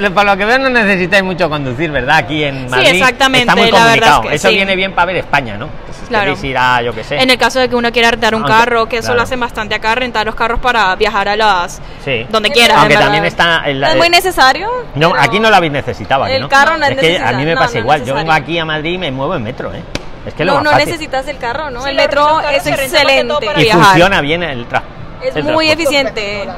no, 0.01 0.15
por 0.15 0.25
lo 0.25 0.37
que 0.37 0.45
veo 0.45 0.59
no 0.59 0.69
necesitáis 0.69 1.23
mucho 1.23 1.49
conducir, 1.49 1.91
¿verdad? 1.93 2.17
Aquí 2.17 2.43
en 2.43 2.65
Sí, 2.65 2.69
Madrid 2.71 2.89
exactamente, 2.89 3.43
está 3.49 3.55
muy 3.57 3.71
la 3.71 3.79
verdad 3.79 3.87
es 3.87 3.93
complicado. 4.01 4.23
que 4.23 4.35
Eso 4.35 4.49
sí. 4.49 4.55
viene 4.57 4.75
bien 4.77 4.93
para 4.95 5.07
ver 5.07 5.17
España, 5.19 5.57
¿no? 5.57 5.69
Pues 5.87 5.97
si 5.97 6.07
Claro. 6.07 6.37
ir 6.43 6.59
a, 6.59 6.83
yo 6.83 6.93
qué 6.93 7.05
sé. 7.05 7.23
En 7.23 7.31
el 7.31 7.39
caso 7.39 7.61
de 7.61 7.69
que 7.69 7.77
uno 7.77 7.93
quiera 7.93 8.11
rentar 8.11 8.35
un 8.35 8.43
Aunque- 8.43 8.53
carro, 8.59 8.87
que 8.89 8.97
eso 8.97 9.07
claro. 9.07 9.17
lo 9.19 9.23
hacen 9.23 9.39
bastante 9.41 9.75
acá, 9.77 9.95
rentar 9.95 10.27
los 10.27 10.35
carros 10.35 10.59
para 10.61 10.95
viajar 10.97 11.29
a 11.29 11.37
las... 11.37 11.81
Sí. 12.05 12.27
donde 12.31 12.51
quieras. 12.51 12.79
Aunque 12.79 12.95
también 12.97 13.25
está... 13.25 13.63
el- 13.65 13.83
es 13.83 13.97
muy 13.97 14.11
necesario. 14.11 14.69
No, 14.97 15.15
aquí 15.17 15.39
no 15.39 15.49
lo 15.49 15.57
habéis 15.57 15.73
necesitado. 15.73 16.25
¿a 16.25 16.27
que 16.27 16.37
El 16.37 16.43
no? 16.43 16.49
carro 16.49 16.77
no 16.77 16.85
es 16.87 16.99
que 16.99 17.19
a 17.19 17.33
mí 17.33 17.45
me 17.45 17.55
pasa 17.55 17.67
no 17.67 17.71
es 17.71 17.77
igual. 17.77 18.05
Yo 18.05 18.15
vengo 18.15 18.33
aquí 18.33 18.59
a 18.59 18.65
Madrid 18.65 18.95
y 18.95 18.99
me 18.99 19.11
muevo 19.13 19.37
en 19.37 19.43
metro, 19.45 19.73
¿eh? 19.73 19.83
Es 20.27 20.35
que 20.35 20.45
lo 20.45 20.55
No, 20.55 20.63
no 20.73 20.77
necesitas 20.77 21.27
el 21.29 21.39
carro, 21.39 21.71
¿no? 21.71 21.83
Sí, 21.83 21.91
el 21.91 21.97
metro 21.97 22.41
es 22.41 22.67
excelente. 22.67 23.35
para 23.47 23.61
Y 23.61 23.65
viajar. 23.65 23.85
funciona 23.85 24.21
bien 24.21 24.43
el, 24.43 24.67
tra 24.67 24.83
Es 25.23 25.35
el 25.37 25.45
muy 25.45 25.67
transporte. 25.67 25.73
eficiente. 25.73 26.49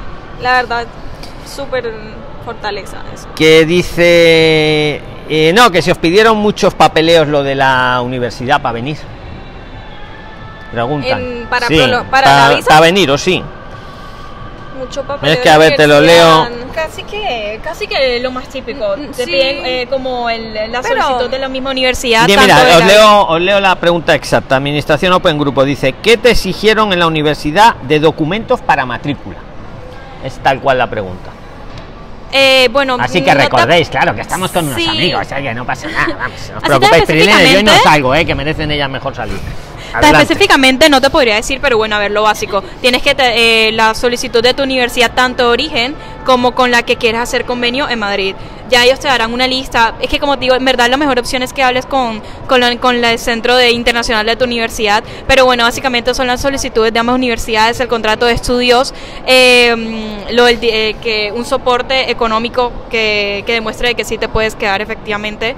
La 0.40 0.52
verdad, 0.52 0.86
súper 1.46 1.90
fortaleza 2.44 2.98
eso. 3.14 3.26
Que 3.34 3.64
dice... 3.64 5.00
eh, 5.28 5.52
no, 5.54 5.70
que 5.70 5.80
si 5.82 5.90
os 5.90 5.98
pidieron 5.98 6.36
muchos 6.36 6.74
papeleos 6.74 7.26
lo 7.28 7.42
de 7.42 7.54
la 7.54 8.00
universidad 8.02 8.60
para 8.60 8.72
venir. 8.74 8.98
Preguntan. 10.72 11.20
En- 11.22 11.46
para 11.46 11.66
Sí, 11.68 11.74
prolo- 11.76 12.04
para 12.10 12.48
la 12.48 12.54
visa. 12.56 12.68
Para 12.68 12.80
venir, 12.80 13.10
o 13.10 13.16
sí. 13.18 13.42
Mucho 14.78 15.04
papel. 15.04 15.30
Es 15.30 15.38
que, 15.38 15.48
a 15.48 15.56
ver, 15.56 15.76
te 15.76 15.86
lo 15.86 16.00
leo. 16.00 16.48
Casi 16.74 17.04
que, 17.04 17.60
casi 17.62 17.86
que 17.86 18.18
lo 18.18 18.32
más 18.32 18.48
típico. 18.48 18.96
Mm, 18.96 19.06
Te 19.12 19.24
sí. 19.24 19.30
piden 19.30 19.64
eh, 19.64 19.86
como 19.88 20.28
el, 20.28 20.52
la 20.72 20.82
Pero- 20.82 21.00
solicitud 21.00 21.30
de 21.30 21.38
la 21.38 21.48
misma 21.48 21.70
universidad. 21.70 22.26
Bien, 22.26 22.40
mira, 22.40 22.56
os 22.60 22.80
la- 22.80 22.86
leo, 22.86 23.26
os 23.28 23.40
leo 23.40 23.60
la 23.60 23.76
pregunta 23.76 24.14
exacta. 24.16 24.56
Administración 24.56 25.12
Open 25.12 25.38
Grupo 25.38 25.64
dice, 25.64 25.92
¿qué 26.02 26.16
te 26.16 26.32
exigieron 26.32 26.92
en 26.92 26.98
la 26.98 27.06
universidad 27.06 27.76
de 27.76 28.00
documentos 28.00 28.60
para 28.60 28.84
matrícula? 28.84 29.36
Es 30.24 30.38
tal 30.38 30.58
cual 30.60 30.78
la 30.78 30.88
pregunta. 30.88 31.30
Eh, 32.32 32.68
bueno, 32.72 32.96
Así 32.98 33.22
que 33.22 33.32
no 33.32 33.40
recordéis, 33.42 33.88
claro, 33.88 34.12
que 34.12 34.22
estamos 34.22 34.50
con 34.50 34.66
unos 34.66 34.76
Sí. 34.82 34.88
amigos, 34.88 35.20
o 35.20 35.24
sea, 35.28 35.40
que 35.40 35.54
no 35.54 35.64
pasa 35.64 35.86
nada, 35.88 36.16
vamos, 36.18 36.50
no 36.50 36.56
os 36.56 36.62
preocupéis, 36.64 37.04
tan 37.04 37.16
Prilines, 37.16 37.52
yo 37.52 37.62
no 37.62 37.72
salgo, 37.78 38.12
eh, 38.14 38.26
que 38.26 38.34
merecen 38.34 38.70
ellas 38.72 38.90
mejor 38.90 39.14
salir. 39.14 39.38
Específicamente 40.22 40.88
no 40.88 41.00
te 41.00 41.10
podría 41.10 41.36
decir, 41.36 41.58
pero 41.60 41.76
bueno, 41.76 41.96
a 41.96 41.98
ver, 41.98 42.10
lo 42.10 42.22
básico. 42.22 42.62
Tienes 42.80 43.02
que 43.02 43.14
te- 43.14 43.68
eh, 43.68 43.72
la 43.72 43.94
solicitud 43.94 44.42
de 44.42 44.54
tu 44.54 44.62
universidad, 44.62 45.12
tanto 45.14 45.44
de 45.44 45.48
origen 45.50 45.94
como 46.24 46.54
con 46.54 46.70
la 46.70 46.82
que 46.82 46.96
quieras 46.96 47.22
hacer 47.24 47.44
convenio 47.44 47.88
en 47.88 47.98
Madrid. 47.98 48.34
Ya 48.70 48.82
ellos 48.84 48.98
te 48.98 49.08
darán 49.08 49.32
una 49.34 49.46
lista. 49.46 49.94
Es 50.00 50.08
que 50.08 50.18
como 50.18 50.34
te 50.36 50.42
digo, 50.46 50.54
en 50.54 50.64
verdad 50.64 50.88
la 50.88 50.96
mejor 50.96 51.18
opción 51.18 51.42
es 51.42 51.52
que 51.52 51.62
hables 51.62 51.84
con, 51.86 52.22
con, 52.48 52.60
la- 52.60 52.74
con 52.78 53.04
el 53.04 53.18
centro 53.18 53.56
de 53.56 53.70
internacional 53.72 54.24
de 54.26 54.36
tu 54.36 54.44
universidad. 54.44 55.04
Pero 55.26 55.44
bueno, 55.44 55.64
básicamente 55.64 56.14
son 56.14 56.26
las 56.26 56.40
solicitudes 56.40 56.92
de 56.92 56.98
ambas 56.98 57.14
universidades, 57.14 57.78
el 57.80 57.88
contrato 57.88 58.24
de 58.26 58.32
estudios, 58.32 58.94
eh, 59.26 59.74
eh, 60.28 60.96
que 61.02 61.32
un 61.34 61.44
soporte 61.44 62.10
económico 62.10 62.72
que, 62.90 63.44
que 63.46 63.52
demuestre 63.52 63.88
de 63.88 63.94
que 63.94 64.04
sí 64.04 64.16
te 64.18 64.28
puedes 64.28 64.54
quedar 64.56 64.80
efectivamente 64.80 65.54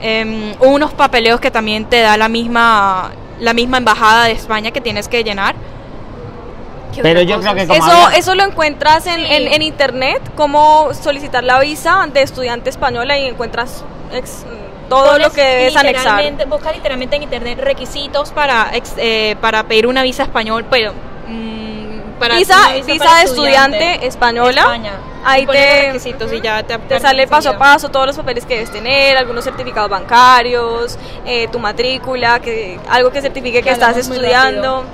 eh, 0.00 0.54
unos 0.60 0.92
papeleos 0.92 1.40
que 1.40 1.50
también 1.50 1.84
te 1.86 2.00
da 2.00 2.16
la 2.16 2.28
misma 2.28 3.10
la 3.40 3.52
misma 3.54 3.78
embajada 3.78 4.24
de 4.24 4.32
España 4.32 4.70
que 4.70 4.80
tienes 4.80 5.08
que 5.08 5.22
llenar 5.24 5.54
¿Qué 6.94 7.02
Pero 7.02 7.20
yo 7.20 7.38
creo 7.40 7.54
que 7.54 7.66
como 7.66 7.78
Eso, 7.78 7.90
habla- 7.90 8.16
eso 8.16 8.34
lo 8.34 8.44
encuentras 8.44 9.06
en, 9.06 9.16
Sí. 9.20 9.26
en- 9.28 9.52
en 9.52 9.60
internet, 9.62 10.22
cómo 10.34 10.88
solicitar 10.94 11.44
la 11.44 11.60
visa 11.60 12.06
de 12.10 12.22
estudiante 12.22 12.70
española 12.70 13.18
y 13.18 13.26
encuentras 13.26 13.84
ex- 14.14 14.46
todo 14.88 15.10
Pones 15.12 15.26
lo 15.26 15.32
que 15.34 15.42
debes 15.42 15.76
anexar. 15.76 16.46
Busca 16.48 16.72
literalmente 16.72 17.16
en 17.16 17.24
internet 17.24 17.58
requisitos 17.60 18.30
para, 18.32 18.70
ex- 18.72 18.94
eh, 18.96 19.36
para 19.42 19.64
pedir 19.64 19.86
una 19.86 20.02
visa 20.02 20.22
español, 20.22 20.64
pero... 20.70 20.92
para 22.18 22.36
Visa, 22.36 22.56
una 22.56 22.84
visa, 22.84 23.04
para 23.04 23.18
de 23.18 23.24
estudiante 23.24 24.06
española. 24.06 24.60
España. 24.62 24.92
Ahí 25.24 25.46
te, 25.46 25.86
requisitos 25.92 26.32
y 26.32 26.40
ya 26.40 26.62
te, 26.62 26.78
te 26.78 27.00
sale 27.00 27.26
paso 27.26 27.50
a 27.50 27.58
paso 27.58 27.88
todos 27.88 28.06
los 28.06 28.16
papeles 28.16 28.46
que 28.46 28.54
debes 28.54 28.70
tener, 28.70 29.16
algunos 29.16 29.44
certificados 29.44 29.90
bancarios, 29.90 30.98
eh, 31.24 31.48
tu 31.48 31.58
matrícula, 31.58 32.40
que 32.40 32.78
algo 32.88 33.10
que 33.10 33.20
certifique 33.20 33.58
que, 33.58 33.64
Que 33.64 33.70
estás 33.70 33.96
estudiando. 33.96 34.84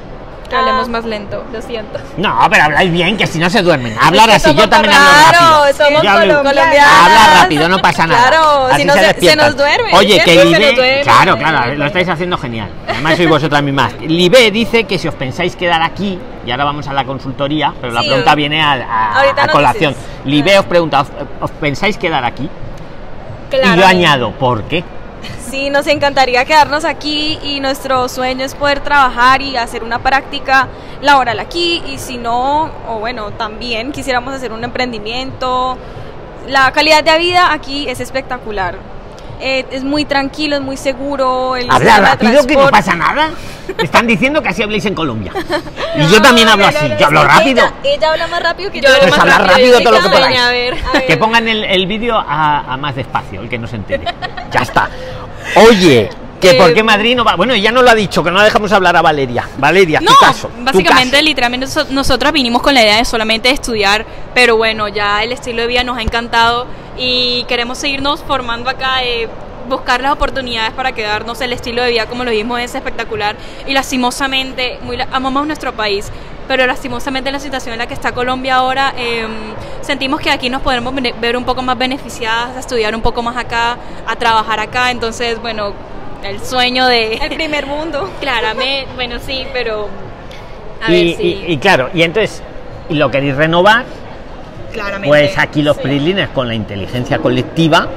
Que 0.52 0.58
hablemos 0.58 0.86
Ah, 0.86 0.90
más 0.90 1.04
lento, 1.06 1.42
lo 1.50 1.62
siento. 1.62 1.98
No, 2.18 2.38
pero 2.50 2.64
habláis 2.64 2.92
bien, 2.92 3.16
que 3.16 3.26
si 3.26 3.38
no 3.38 3.48
se 3.48 3.62
duermen. 3.62 3.96
Hablar 3.98 4.28
que 4.28 4.34
así, 4.34 4.54
yo 4.54 4.68
también 4.68 4.92
Claro, 4.94 5.38
hablo 5.38 5.64
rápido. 5.64 5.86
somos 5.86 6.04
hablo- 6.04 6.36
colombianas. 6.42 6.88
Habla 7.04 7.40
rápido, 7.42 7.68
no 7.70 7.78
pasa 7.78 8.06
nada. 8.06 8.28
Claro, 8.28 8.66
Así 8.66 8.80
si 8.82 8.86
no 8.86 8.92
se- 8.92 8.98
se 9.00 9.06
despiertan. 9.06 9.46
nos 9.46 9.56
duerme, 9.56 9.94
Oye, 9.94 10.16
¿es 10.16 10.24
que 10.24 10.44
duerme. 10.44 11.00
claro, 11.02 11.38
claro, 11.38 11.74
lo 11.74 11.86
estáis 11.86 12.08
haciendo 12.10 12.36
genial. 12.36 12.68
Además 12.86 13.16
sois 13.16 13.28
vosotras 13.30 13.62
mismas. 13.62 13.94
Libe 14.02 14.50
dice 14.50 14.84
que 14.84 14.98
si 14.98 15.08
os 15.08 15.14
pensáis 15.14 15.56
quedar 15.56 15.80
aquí, 15.82 16.18
y 16.44 16.50
ahora 16.50 16.64
vamos 16.64 16.86
a 16.86 16.92
la 16.92 17.04
consultoría, 17.04 17.72
pero 17.80 17.94
la 17.94 18.02
Sí, 18.02 18.08
pregunta 18.08 18.34
viene 18.34 18.60
a, 18.62 18.72
a- 19.42 19.48
colación. 19.48 19.94
dices. 19.94 20.08
Libe 20.26 20.58
os 20.58 20.66
pregunta, 20.66 21.00
¿os, 21.00 21.08
os 21.40 21.50
pensáis 21.52 21.96
quedar 21.96 22.24
aquí? 22.26 22.46
Y 23.52 23.76
yo 23.78 23.86
añado, 23.86 24.32
¿por 24.32 24.64
qué? 24.64 24.84
Sí, 25.52 25.68
nos 25.68 25.86
encantaría 25.86 26.46
quedarnos 26.46 26.86
aquí 26.86 27.38
y 27.42 27.60
nuestro 27.60 28.08
sueño 28.08 28.42
es 28.42 28.54
poder 28.54 28.80
trabajar 28.80 29.42
y 29.42 29.54
hacer 29.58 29.84
una 29.84 29.98
práctica 29.98 30.66
laboral 31.02 31.38
aquí 31.40 31.82
y 31.86 31.98
si 31.98 32.16
no, 32.16 32.70
o 32.88 33.00
bueno, 33.00 33.32
también 33.32 33.92
quisiéramos 33.92 34.32
hacer 34.32 34.50
un 34.50 34.64
emprendimiento. 34.64 35.76
La 36.48 36.72
calidad 36.72 37.04
de 37.04 37.18
vida 37.18 37.52
aquí 37.52 37.86
es 37.86 38.00
espectacular. 38.00 38.76
Eh, 39.42 39.66
es 39.72 39.84
muy 39.84 40.06
tranquilo, 40.06 40.56
es 40.56 40.62
muy 40.62 40.78
seguro. 40.78 41.54
El 41.54 41.70
Habla 41.70 41.98
rápido, 41.98 42.46
que 42.46 42.56
no 42.56 42.70
pasa 42.70 42.94
nada. 42.94 43.28
Están 43.76 44.06
diciendo 44.06 44.40
que 44.40 44.48
así 44.48 44.62
habléis 44.62 44.86
en 44.86 44.94
Colombia. 44.94 45.32
Y 45.98 46.06
yo 46.06 46.22
también 46.22 46.48
hablo 46.48 46.64
así, 46.64 46.86
yo 46.98 47.06
hablo 47.08 47.24
rápido. 47.24 47.66
Ella, 47.82 47.94
ella 47.96 48.10
habla 48.12 48.26
más 48.28 48.42
rápido 48.42 48.70
que 48.70 48.80
Yo 48.80 48.88
yo. 48.88 48.94
hablo 48.94 49.00
Pues 49.00 49.10
más 49.10 49.20
hablar 49.20 49.46
rápido, 49.50 49.80
todo 49.80 49.90
lo 49.92 49.98
que 49.98 50.04
que 50.04 50.16
podáis. 50.16 50.40
a 50.40 50.48
ver. 50.50 50.74
A 50.88 50.92
ver. 50.94 51.06
Que 51.06 51.16
pongan 51.18 51.46
el, 51.46 51.62
el 51.64 51.86
vídeo 51.86 52.16
a, 52.16 52.72
a 52.72 52.76
más 52.78 52.96
despacio, 52.96 53.42
el 53.42 53.50
que 53.50 53.58
no 53.58 53.66
se 53.66 53.76
entere. 53.76 54.04
Ya 54.50 54.60
está. 54.60 54.88
Oye, 55.56 56.10
que 56.40 56.50
Eh, 56.50 56.54
por 56.54 56.74
qué 56.74 56.82
Madrid 56.82 57.14
no 57.14 57.24
va. 57.24 57.36
Bueno, 57.36 57.54
ya 57.54 57.70
no 57.70 57.82
lo 57.82 57.90
ha 57.90 57.94
dicho, 57.94 58.22
que 58.24 58.30
no 58.30 58.38
la 58.38 58.44
dejamos 58.44 58.72
hablar 58.72 58.96
a 58.96 59.02
Valeria. 59.02 59.48
Valeria, 59.58 60.00
No, 60.00 60.12
tu 60.12 60.18
caso. 60.18 60.48
tu 60.48 60.64
básicamente, 60.64 61.12
caso. 61.12 61.22
literalmente 61.24 61.66
so- 61.68 61.86
nosotras 61.90 62.32
vinimos 62.32 62.62
con 62.62 62.74
la 62.74 62.82
idea 62.82 62.96
de 62.96 63.04
solamente 63.04 63.50
estudiar, 63.50 64.04
pero 64.34 64.56
bueno, 64.56 64.88
ya 64.88 65.22
el 65.22 65.32
estilo 65.32 65.62
de 65.62 65.68
vida 65.68 65.84
nos 65.84 65.98
ha 65.98 66.02
encantado 66.02 66.66
y 66.98 67.44
queremos 67.44 67.78
seguirnos 67.78 68.20
formando 68.26 68.68
acá, 68.70 69.04
eh, 69.04 69.28
buscar 69.68 70.00
las 70.00 70.12
oportunidades 70.12 70.72
para 70.72 70.90
quedarnos. 70.92 71.40
El 71.40 71.52
estilo 71.52 71.82
de 71.82 71.90
vida, 71.90 72.06
como 72.06 72.24
lo 72.24 72.32
vimos, 72.32 72.58
es 72.60 72.74
espectacular 72.74 73.36
y 73.66 73.72
lastimosamente, 73.72 74.78
muy 74.82 74.96
la- 74.96 75.06
amamos 75.12 75.46
nuestro 75.46 75.72
país, 75.74 76.10
pero 76.52 76.66
lastimosamente 76.66 77.30
en 77.30 77.32
la 77.32 77.40
situación 77.40 77.72
en 77.72 77.78
la 77.78 77.86
que 77.86 77.94
está 77.94 78.12
Colombia 78.12 78.56
ahora, 78.56 78.92
eh, 78.98 79.26
sentimos 79.80 80.20
que 80.20 80.28
aquí 80.30 80.50
nos 80.50 80.60
podremos 80.60 80.94
bene- 80.94 81.14
ver 81.18 81.34
un 81.34 81.44
poco 81.44 81.62
más 81.62 81.78
beneficiadas, 81.78 82.54
a 82.56 82.60
estudiar 82.60 82.94
un 82.94 83.00
poco 83.00 83.22
más 83.22 83.38
acá, 83.38 83.78
a 84.06 84.16
trabajar 84.16 84.60
acá, 84.60 84.90
entonces, 84.90 85.40
bueno, 85.40 85.72
el 86.22 86.40
sueño 86.40 86.84
de... 86.88 87.14
El 87.14 87.34
primer 87.36 87.64
mundo. 87.66 88.10
Claramente, 88.20 88.86
bueno, 88.96 89.16
sí, 89.18 89.46
pero. 89.54 89.88
A 90.86 90.92
y, 90.92 91.04
ver, 91.06 91.16
sí. 91.16 91.42
y- 91.48 91.52
y 91.54 91.56
claro, 91.56 91.88
y 91.94 92.02
entonces, 92.02 92.42
y 92.90 92.94
lo 92.96 93.10
queréis 93.10 93.34
renovar, 93.34 93.86
claramente. 94.74 95.08
pues 95.08 95.38
aquí 95.38 95.62
los 95.62 95.76
sí. 95.78 95.82
PRIXLINERS 95.84 96.32
con 96.32 96.48
la 96.48 96.54
inteligencia 96.54 97.16
colectiva 97.18 97.88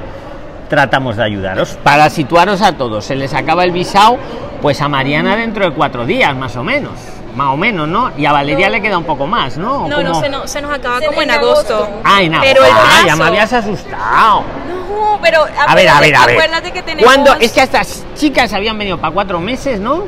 tratamos 0.70 1.18
de 1.18 1.24
ayudaros. 1.26 1.78
Para 1.84 2.10
situaros 2.10 2.62
a 2.62 2.72
todos, 2.72 3.04
se 3.04 3.18
les 3.18 3.34
acaba 3.34 3.66
el 3.66 3.72
visado, 3.72 4.18
pues 4.62 4.80
a 4.80 4.88
Mariana 4.88 5.36
dentro 5.36 5.66
de 5.66 5.72
cuatro 5.76 6.06
días, 6.06 6.34
más 6.38 6.56
o 6.56 6.64
menos. 6.64 6.94
Más 7.36 7.48
o 7.48 7.58
menos, 7.58 7.88
¿no? 7.88 8.12
Y 8.18 8.26
a 8.26 8.32
Valeria 8.32 8.70
le 8.70 8.82
queda 8.82 8.98
un 8.98 9.04
poco 9.04 9.28
más, 9.28 9.58
¿no? 9.58 9.84
¿O 9.86 9.88
No, 9.90 10.02
no, 10.02 10.20
se, 10.22 10.30
no, 10.30 10.48
se 10.48 10.62
nos 10.62 10.72
acaba 10.74 11.00
Se- 11.00 11.06
como 11.08 11.22
en 11.22 11.32
agosto. 11.32 11.76
agosto. 11.76 12.02
Ah, 12.06 12.22
en 12.22 12.32
Pero 12.40 12.64
el 12.64 12.72
agosto. 12.72 12.90
Ah, 12.94 13.04
ya 13.06 13.16
me 13.18 13.24
habías 13.26 13.52
asustado. 13.52 14.44
No, 14.70 15.20
pero 15.22 15.42
A 15.68 15.76
ver, 15.76 15.90
a 15.90 16.00
ver, 16.00 16.16
a 16.16 16.26
ver. 16.26 16.36
acuérdate 16.38 16.72
que 16.72 16.82
tenemos... 16.82 17.04
¿Cuándo? 17.12 17.34
Es 17.40 17.52
que 17.52 17.62
estas 17.62 18.06
chicas 18.16 18.54
habían 18.54 18.78
venido 18.78 18.98
para 18.98 19.14
cuatro 19.14 19.40
meses, 19.42 19.80
¿no? 19.82 20.06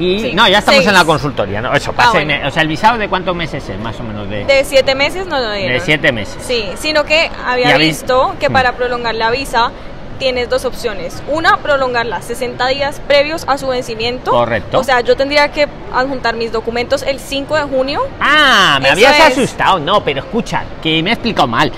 Y 0.00 0.18
Sí, 0.20 0.32
no, 0.34 0.48
ya 0.48 0.58
estamos 0.58 0.78
seis. 0.78 0.88
en 0.88 0.94
la 0.94 1.04
consultoría, 1.04 1.60
¿no? 1.60 1.72
Eso, 1.72 1.92
Ah, 1.92 1.96
pasen, 1.96 2.26
bueno. 2.26 2.48
O 2.48 2.50
sea, 2.50 2.62
el 2.62 2.68
visado 2.68 2.98
de 2.98 3.08
cuántos 3.08 3.36
meses 3.36 3.68
es, 3.68 3.78
más 3.78 3.98
o 4.00 4.02
menos, 4.02 4.28
de, 4.28 4.44
De 4.44 4.64
siete 4.64 4.96
meses 4.96 5.24
no 5.28 5.38
lo 5.38 5.52
dieron. 5.52 5.72
de 5.74 5.80
siete 5.80 6.10
meses. 6.10 6.42
Sí, 6.44 6.68
sino 6.76 7.04
que 7.04 7.30
había 7.46 7.76
visto 7.78 8.34
que 8.40 8.48
Mm. 8.48 8.52
para 8.52 8.72
prolongar 8.72 9.14
la 9.14 9.30
visa 9.30 9.70
tienes 10.18 10.48
dos 10.48 10.64
opciones. 10.64 11.22
Una, 11.28 11.56
prolongarla 11.58 12.22
60 12.22 12.66
días 12.68 13.00
previos 13.06 13.44
a 13.46 13.58
su 13.58 13.68
vencimiento. 13.68 14.30
Correcto. 14.30 14.78
O 14.78 14.84
sea, 14.84 15.00
yo 15.00 15.16
tendría 15.16 15.50
que 15.52 15.66
adjuntar 15.92 16.36
mis 16.36 16.52
documentos 16.52 17.02
el 17.02 17.20
5 17.20 17.56
de 17.56 17.62
junio. 17.62 18.00
Ah, 18.20 18.78
me 18.80 18.88
Eso 18.88 18.92
habías 18.94 19.18
es. 19.18 19.38
asustado. 19.38 19.78
No, 19.78 20.04
pero 20.04 20.20
escucha, 20.20 20.64
que 20.82 21.02
me 21.02 21.10
he 21.10 21.12
explicado 21.14 21.48
mal. 21.48 21.70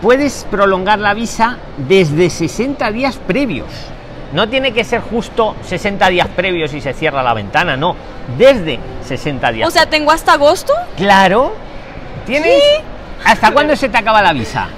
Puedes 0.00 0.46
prolongar 0.50 0.98
la 0.98 1.14
visa 1.14 1.58
desde 1.76 2.28
60 2.28 2.90
días 2.90 3.16
previos. 3.16 3.68
No 4.32 4.48
tiene 4.48 4.72
que 4.72 4.82
ser 4.82 5.00
justo 5.00 5.54
60 5.62 6.08
días 6.08 6.26
previos 6.34 6.72
y 6.74 6.80
se 6.80 6.92
cierra 6.94 7.22
la 7.22 7.34
ventana, 7.34 7.76
no. 7.76 7.94
Desde 8.38 8.78
60 9.06 9.52
días. 9.52 9.68
O 9.68 9.70
sea, 9.70 9.86
tengo 9.86 10.10
hasta 10.10 10.32
agosto, 10.32 10.72
claro. 10.96 11.52
¿Tienes? 12.26 12.62
¿Hasta 13.24 13.52
cuándo 13.52 13.76
se 13.76 13.88
te 13.88 13.98
acaba 13.98 14.22
la 14.22 14.32
visa? 14.32 14.68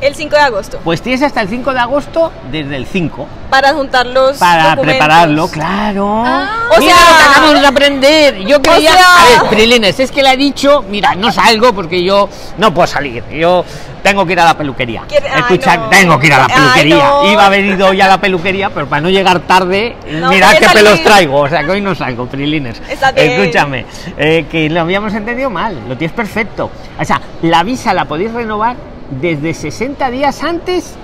El 0.00 0.14
5 0.14 0.34
de 0.36 0.42
agosto, 0.42 0.80
Pues 0.84 1.02
tienes 1.02 1.22
hasta 1.22 1.40
el 1.42 1.48
5 1.48 1.72
de 1.72 1.78
agosto 1.80 2.32
desde 2.50 2.76
el 2.76 2.86
5 2.86 3.26
para 3.50 3.70
adjuntar 3.70 4.06
los 4.06 4.38
para 4.38 4.62
documentos. 4.70 4.86
prepararlo, 4.86 5.48
claro. 5.50 6.22
Ah, 6.24 6.48
o 6.76 6.80
mira 6.80 6.94
sea- 6.94 7.04
lo 7.04 7.30
acabamos 7.30 7.60
de 7.60 7.66
aprender. 7.66 8.38
Yo 8.46 8.62
creía, 8.62 8.92
sea- 8.92 9.22
a 9.38 9.42
ver, 9.42 9.50
Prilines, 9.50 9.98
es 10.00 10.10
que 10.10 10.22
le 10.22 10.28
ha 10.30 10.36
dicho, 10.36 10.84
mira, 10.88 11.14
no 11.14 11.30
salgo 11.32 11.72
porque 11.72 12.02
yo 12.02 12.28
no 12.58 12.72
puedo 12.72 12.86
salir. 12.86 13.22
Yo 13.30 13.64
tengo 14.02 14.24
que 14.24 14.32
ir 14.32 14.40
a 14.40 14.44
la 14.46 14.56
peluquería. 14.56 15.02
Ay, 15.10 15.40
Escucha, 15.40 15.76
no. 15.76 15.88
tengo 15.90 16.18
que 16.18 16.28
ir 16.28 16.32
a 16.34 16.38
la 16.38 16.44
Ay, 16.46 16.52
peluquería. 16.54 16.96
no. 17.10 17.30
Iba 17.32 17.46
a 17.48 17.56
ido 17.58 17.92
ya 17.92 18.04
a 18.06 18.08
la 18.08 18.20
peluquería, 18.20 18.70
pero 18.70 18.86
para 18.86 19.02
no 19.02 19.10
llegar 19.10 19.40
tarde, 19.40 19.96
No, 20.10 20.30
mirad 20.30 20.52
qué 20.56 20.68
pelos 20.72 21.02
traigo. 21.02 21.40
O 21.40 21.48
sea, 21.48 21.62
que 21.64 21.70
hoy 21.72 21.80
no 21.82 21.94
salgo, 21.94 22.26
Prilines. 22.26 22.80
Escúchame, 23.14 23.84
eh, 24.16 24.46
que 24.50 24.70
lo 24.70 24.80
habíamos 24.80 25.12
entendido 25.12 25.50
mal, 25.50 25.76
lo 25.88 25.96
tienes 25.96 26.14
perfecto. 26.16 26.70
O 26.98 27.04
sea, 27.04 27.20
la 27.42 27.62
visa 27.62 27.92
la 27.92 28.04
podéis 28.06 28.32
renovar 28.32 28.76
desde 29.10 29.54
60 29.54 30.10
días 30.10 30.42
antes 30.42 30.94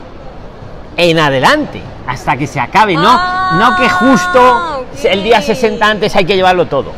en 0.97 1.19
adelante, 1.19 1.81
hasta 2.07 2.37
que 2.37 2.47
se 2.47 2.59
acabe, 2.61 2.95
no, 2.95 3.03
Ah, 3.09 3.57
no 3.59 3.77
que 3.77 3.89
justo 3.89 4.87
el 5.05 5.23
día 5.23 5.43
60 5.43 5.85
antes 5.87 6.15
hay 6.17 6.25
que 6.25 6.37
llevarlo 6.37 6.67
todo. 6.67 6.93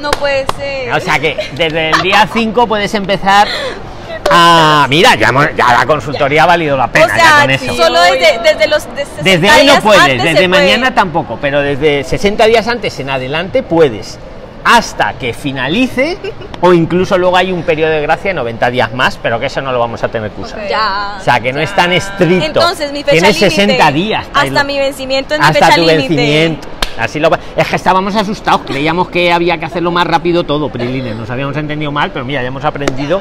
No 0.00 0.10
puede 0.12 0.46
ser. 0.56 0.92
O 0.92 1.00
sea 1.00 1.18
que 1.18 1.36
desde 1.56 1.90
el 1.90 2.02
día 2.02 2.28
5 2.32 2.66
puedes 2.66 2.92
empezar 2.94 3.48
a... 4.30 4.86
Mira, 4.88 5.14
ya, 5.14 5.32
ya 5.56 5.72
la 5.78 5.86
consultoría 5.86 6.42
ha 6.42 6.46
valido 6.46 6.76
la 6.76 6.84
O 6.84 6.92
pena 6.92 7.16
ya 7.16 7.40
con 7.40 7.50
eso. 7.50 7.74
solo 7.74 8.00
desde, 8.02 8.38
desde 8.42 8.68
los 8.68 8.84
de 8.94 9.04
60 9.06 9.22
Desde 9.22 9.50
hoy 9.50 9.66
no 9.66 9.80
puedes, 9.80 10.22
desde 10.22 10.34
puede. 10.34 10.48
mañana 10.48 10.94
tampoco, 10.94 11.38
pero 11.40 11.60
desde 11.62 12.04
60 12.04 12.44
días 12.46 12.68
antes 12.68 12.98
en 13.00 13.10
adelante 13.10 13.62
puedes. 13.62 14.18
Hasta 14.70 15.14
que 15.14 15.32
finalice, 15.32 16.18
o 16.60 16.74
incluso 16.74 17.16
luego 17.16 17.36
hay 17.38 17.50
un 17.52 17.62
periodo 17.62 17.90
de 17.92 18.02
gracia 18.02 18.30
de 18.30 18.34
90 18.34 18.70
días 18.70 18.92
más, 18.92 19.18
pero 19.22 19.40
que 19.40 19.46
eso 19.46 19.62
no 19.62 19.72
lo 19.72 19.78
vamos 19.78 20.04
a 20.04 20.08
tener 20.08 20.30
que 20.30 20.42
usar. 20.42 20.68
Ya. 20.68 21.16
O 21.18 21.24
sea 21.24 21.40
que 21.40 21.54
no 21.54 21.60
es 21.60 21.74
tan 21.74 21.90
estricto. 21.92 22.44
Entonces, 22.44 22.92
mi 22.92 22.98
fecha 23.02 23.12
Tienes 23.12 23.40
límite. 23.40 23.56
60 23.66 23.92
días. 23.92 24.26
Hasta 24.34 24.64
mi 24.64 24.78
vencimiento 24.78 25.34
es 25.34 25.40
mi 25.40 25.46
Hasta 25.46 25.66
fecha 25.66 25.74
tu 25.74 25.86
límite. 25.86 26.08
vencimiento. 26.08 26.68
Así 26.98 27.20
lo 27.20 27.30
Es 27.56 27.66
que 27.68 27.76
estábamos 27.76 28.14
asustados, 28.16 28.62
creíamos 28.66 29.08
que 29.08 29.32
había 29.32 29.58
que 29.58 29.66
hacerlo 29.66 29.90
más 29.90 30.06
rápido 30.06 30.44
todo, 30.44 30.68
Prilines. 30.68 31.16
Nos 31.16 31.30
habíamos 31.30 31.56
entendido 31.56 31.92
mal, 31.92 32.10
pero 32.10 32.24
mira, 32.24 32.42
ya 32.42 32.48
hemos 32.48 32.64
aprendido. 32.64 33.20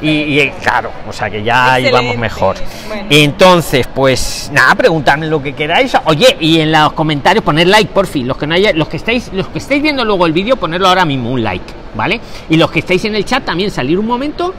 Y, 0.00 0.40
y, 0.40 0.50
claro, 0.62 0.90
o 1.06 1.12
sea 1.12 1.28
que 1.28 1.42
ya 1.42 1.78
Excelente. 1.78 1.90
íbamos 1.90 2.16
mejor. 2.18 2.56
Bueno. 2.88 3.06
Entonces, 3.10 3.86
pues 3.94 4.50
nada, 4.52 4.74
preguntadme 4.74 5.26
lo 5.26 5.42
que 5.42 5.52
queráis. 5.54 5.92
Oye, 6.06 6.36
y 6.40 6.60
en 6.60 6.72
los 6.72 6.92
comentarios 6.94 7.44
poner 7.44 7.66
like, 7.66 7.92
por 7.92 8.06
fin. 8.06 8.26
Los 8.26 8.36
que 8.38 8.46
no 8.46 8.54
haya, 8.54 8.72
los 8.72 8.88
que 8.88 8.96
estáis, 8.96 9.30
los 9.32 9.48
que 9.48 9.58
estáis 9.58 9.82
viendo 9.82 10.04
luego 10.04 10.24
el 10.26 10.32
vídeo, 10.32 10.56
ponerlo 10.56 10.88
ahora 10.88 11.04
mismo, 11.04 11.30
un 11.30 11.42
like, 11.42 11.72
¿vale? 11.94 12.20
Y 12.48 12.56
los 12.56 12.70
que 12.70 12.78
estáis 12.78 13.04
en 13.04 13.14
el 13.14 13.24
chat 13.24 13.44
también 13.44 13.70
salir 13.70 13.98
un 13.98 14.06
momento 14.06 14.54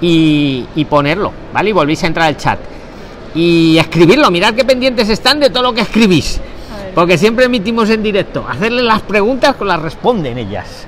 y, 0.00 0.64
y 0.74 0.84
ponerlo, 0.86 1.32
¿vale? 1.52 1.70
Y 1.70 1.72
volvéis 1.72 2.04
a 2.04 2.06
entrar 2.06 2.26
al 2.28 2.36
chat. 2.36 2.58
Y 3.34 3.76
escribirlo, 3.78 4.30
mirad 4.30 4.54
qué 4.54 4.64
pendientes 4.64 5.08
están 5.10 5.38
de 5.38 5.50
todo 5.50 5.64
lo 5.64 5.74
que 5.74 5.82
escribís. 5.82 6.40
Porque 6.94 7.18
siempre 7.18 7.46
emitimos 7.46 7.90
en 7.90 8.02
directo. 8.02 8.46
Hacerle 8.48 8.82
las 8.82 9.02
preguntas 9.02 9.56
con 9.56 9.68
las 9.68 9.80
responden 9.80 10.38
ellas. 10.38 10.86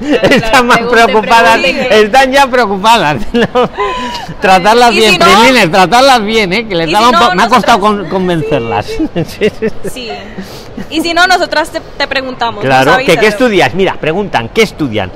están 0.00 0.66
más 0.66 0.78
preocupadas, 0.78 1.60
están 1.62 2.32
ya 2.32 2.46
preocupadas. 2.46 3.18
¿no? 3.32 3.70
tratarlas 4.40 4.92
bien, 4.94 5.12
si 5.12 5.18
no- 5.18 5.70
tratarlas 5.70 6.22
bien, 6.24 6.52
¿eh? 6.52 6.66
que 6.66 6.74
les 6.74 6.90
daba 6.90 7.08
si 7.08 7.12
no, 7.12 7.34
me 7.34 7.42
ha 7.42 7.48
costado 7.48 7.80
con- 7.80 8.08
convencerlas. 8.08 8.86
Sí. 9.92 10.10
Y 10.90 11.00
si 11.02 11.14
no, 11.14 11.26
nosotras 11.26 11.70
te, 11.70 11.80
te 11.80 12.06
preguntamos. 12.08 12.64
Claro, 12.64 12.96
que 13.04 13.16
qué 13.16 13.26
estudias, 13.28 13.74
mira, 13.74 13.94
preguntan, 13.94 14.48
¿qué 14.48 14.62
estudian? 14.62 15.10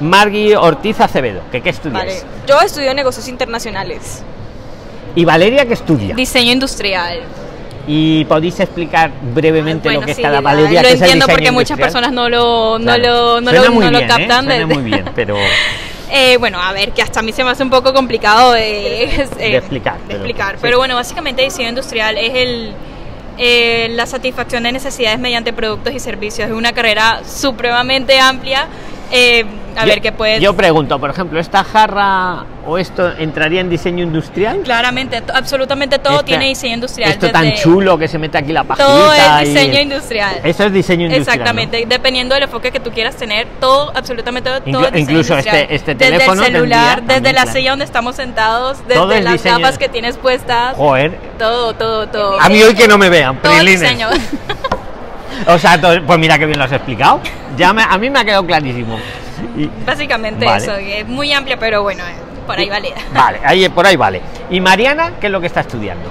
Margui 0.00 0.54
Ortiz 0.54 1.00
Acevedo, 1.00 1.42
que 1.50 1.60
qué 1.60 1.70
estudias. 1.70 2.04
Vale. 2.04 2.22
Yo 2.46 2.60
estudio 2.60 2.94
negocios 2.94 3.28
internacionales. 3.28 4.22
¿Y 5.14 5.24
Valeria 5.24 5.66
qué 5.66 5.74
estudia? 5.74 6.14
Diseño 6.14 6.52
industrial. 6.52 7.20
¿Y 7.88 8.24
podéis 8.24 8.58
explicar 8.58 9.10
brevemente 9.34 9.88
Bueno, 9.88 10.00
lo 10.00 10.06
que 10.06 10.14
sí, 10.14 10.20
es 10.20 10.24
cada 10.26 10.36
la- 10.36 10.40
Valeria? 10.40 10.82
Lo 10.82 10.88
que 10.88 10.94
es 10.94 11.00
el 11.00 11.02
entiendo 11.04 11.26
porque 11.28 11.50
muchas 11.52 11.78
personas 11.78 12.12
no 12.12 12.28
lo, 12.28 12.78
no 12.78 12.84
Claro. 12.84 13.02
lo, 13.02 13.40
no 13.40 13.52
lo, 13.52 13.70
no 13.70 13.90
lo 13.92 13.98
¿eh? 13.98 14.06
captan. 14.08 14.44
Suena 14.44 14.54
de- 14.54 14.66
muy 14.66 14.82
bien, 14.82 15.04
pero 15.14 15.36
Eh, 16.10 16.36
bueno, 16.38 16.60
a 16.62 16.72
ver, 16.72 16.92
que 16.92 17.02
hasta 17.02 17.18
a 17.20 17.22
mí 17.22 17.32
se 17.32 17.42
me 17.44 17.50
hace 17.50 17.62
un 17.64 17.70
poco 17.70 17.92
complicado 17.92 18.52
de, 18.52 19.04
eh, 19.04 19.28
De 19.38 19.56
explicar, 19.56 19.94
de 19.98 20.00
pero- 20.06 20.14
explicar. 20.18 20.52
sí. 20.54 20.58
Pero 20.62 20.78
bueno, 20.78 20.94
básicamente 20.94 21.42
diseño 21.42 21.68
industrial 21.70 22.16
es 22.18 22.32
el, 22.34 22.72
eh, 23.38 23.88
la 23.92 24.06
satisfacción 24.06 24.62
de 24.62 24.72
necesidades 24.72 25.18
mediante 25.18 25.52
productos 25.52 25.92
y 25.94 25.98
servicios. 26.00 26.48
Es 26.48 26.54
una 26.54 26.72
carrera 26.72 27.20
supremamente 27.24 28.18
amplia. 28.18 28.66
Eh, 29.12 29.44
a 29.76 29.82
yo, 29.82 29.86
ver, 29.86 30.00
qué 30.00 30.10
puedes... 30.10 30.40
Yo 30.40 30.54
pregunto, 30.56 30.98
por 30.98 31.10
ejemplo, 31.10 31.38
¿esta 31.38 31.62
jarra 31.62 32.44
o 32.66 32.76
esto 32.78 33.12
entraría 33.18 33.60
en 33.60 33.68
diseño 33.70 34.02
industrial? 34.02 34.60
Claramente, 34.64 35.22
absolutamente 35.32 35.98
todo 35.98 36.14
Esta- 36.14 36.24
tiene 36.24 36.46
diseño 36.46 36.74
industrial. 36.74 37.10
Esto 37.10 37.30
tan 37.30 37.44
desde- 37.44 37.62
chulo 37.62 37.96
que 37.98 38.08
se 38.08 38.18
mete 38.18 38.38
aquí 38.38 38.52
la 38.52 38.64
pajita. 38.64 38.84
Todo 38.86 39.12
es 39.12 39.22
y- 39.42 39.44
diseño 39.54 39.80
industrial. 39.80 40.40
Eso 40.42 40.64
es 40.64 40.72
diseño 40.72 41.06
industrial. 41.06 41.36
Exactamente, 41.38 41.84
dependiendo 41.86 42.34
del 42.34 42.44
enfoque 42.44 42.72
que 42.72 42.80
tú 42.80 42.90
quieras 42.90 43.14
tener, 43.16 43.46
todo, 43.60 43.92
absolutamente 43.94 44.48
todo. 44.50 44.60
Inclu- 44.64 44.86
es 44.86 44.92
diseño 44.92 44.98
incluso 45.10 45.32
industrial. 45.34 45.56
este- 45.62 45.74
este 45.74 45.94
desde 45.94 46.12
teléfono 46.12 46.42
el 46.44 46.52
celular, 46.52 47.02
desde 47.02 47.14
también, 47.14 47.34
la 47.36 47.42
claro. 47.42 47.58
silla 47.58 47.70
donde 47.70 47.84
estamos 47.84 48.16
sentados, 48.16 48.78
desde 48.88 49.18
es 49.18 49.24
las 49.24 49.32
diseño- 49.34 49.58
gafas 49.58 49.78
que 49.78 49.88
tienes 49.88 50.16
puestas. 50.16 50.74
Joder. 50.76 51.16
todo, 51.38 51.74
todo, 51.74 52.08
todo. 52.08 52.40
A 52.40 52.48
mí 52.48 52.62
hoy 52.62 52.74
que 52.74 52.88
no 52.88 52.96
me 52.98 53.08
vean, 53.10 53.40
todo 53.42 53.52
diseño. 53.62 54.08
O 55.48 55.58
sea, 55.58 55.80
pues 55.80 56.18
mira 56.18 56.38
que 56.38 56.46
bien 56.46 56.58
lo 56.58 56.64
has 56.64 56.72
explicado. 56.72 57.20
Ya 57.56 57.72
me- 57.72 57.82
a 57.82 57.96
mí 57.98 58.10
me 58.10 58.20
ha 58.20 58.24
quedado 58.24 58.44
clarísimo. 58.46 58.98
Y- 59.56 59.70
Básicamente 59.84 60.44
Vale. 60.44 60.62
eso, 60.64 60.76
que 60.76 61.00
es 61.00 61.06
muy 61.06 61.32
amplia, 61.32 61.58
pero 61.58 61.82
bueno, 61.82 62.02
eh, 62.04 62.14
por 62.46 62.58
ahí 62.58 62.68
vale. 62.68 62.92
Vale, 63.14 63.40
ahí, 63.44 63.68
por 63.68 63.86
ahí 63.86 63.96
vale. 63.96 64.20
¿Y 64.50 64.60
Mariana 64.60 65.12
qué 65.20 65.26
es 65.26 65.32
lo 65.32 65.40
que 65.40 65.46
está 65.46 65.60
estudiando? 65.60 66.08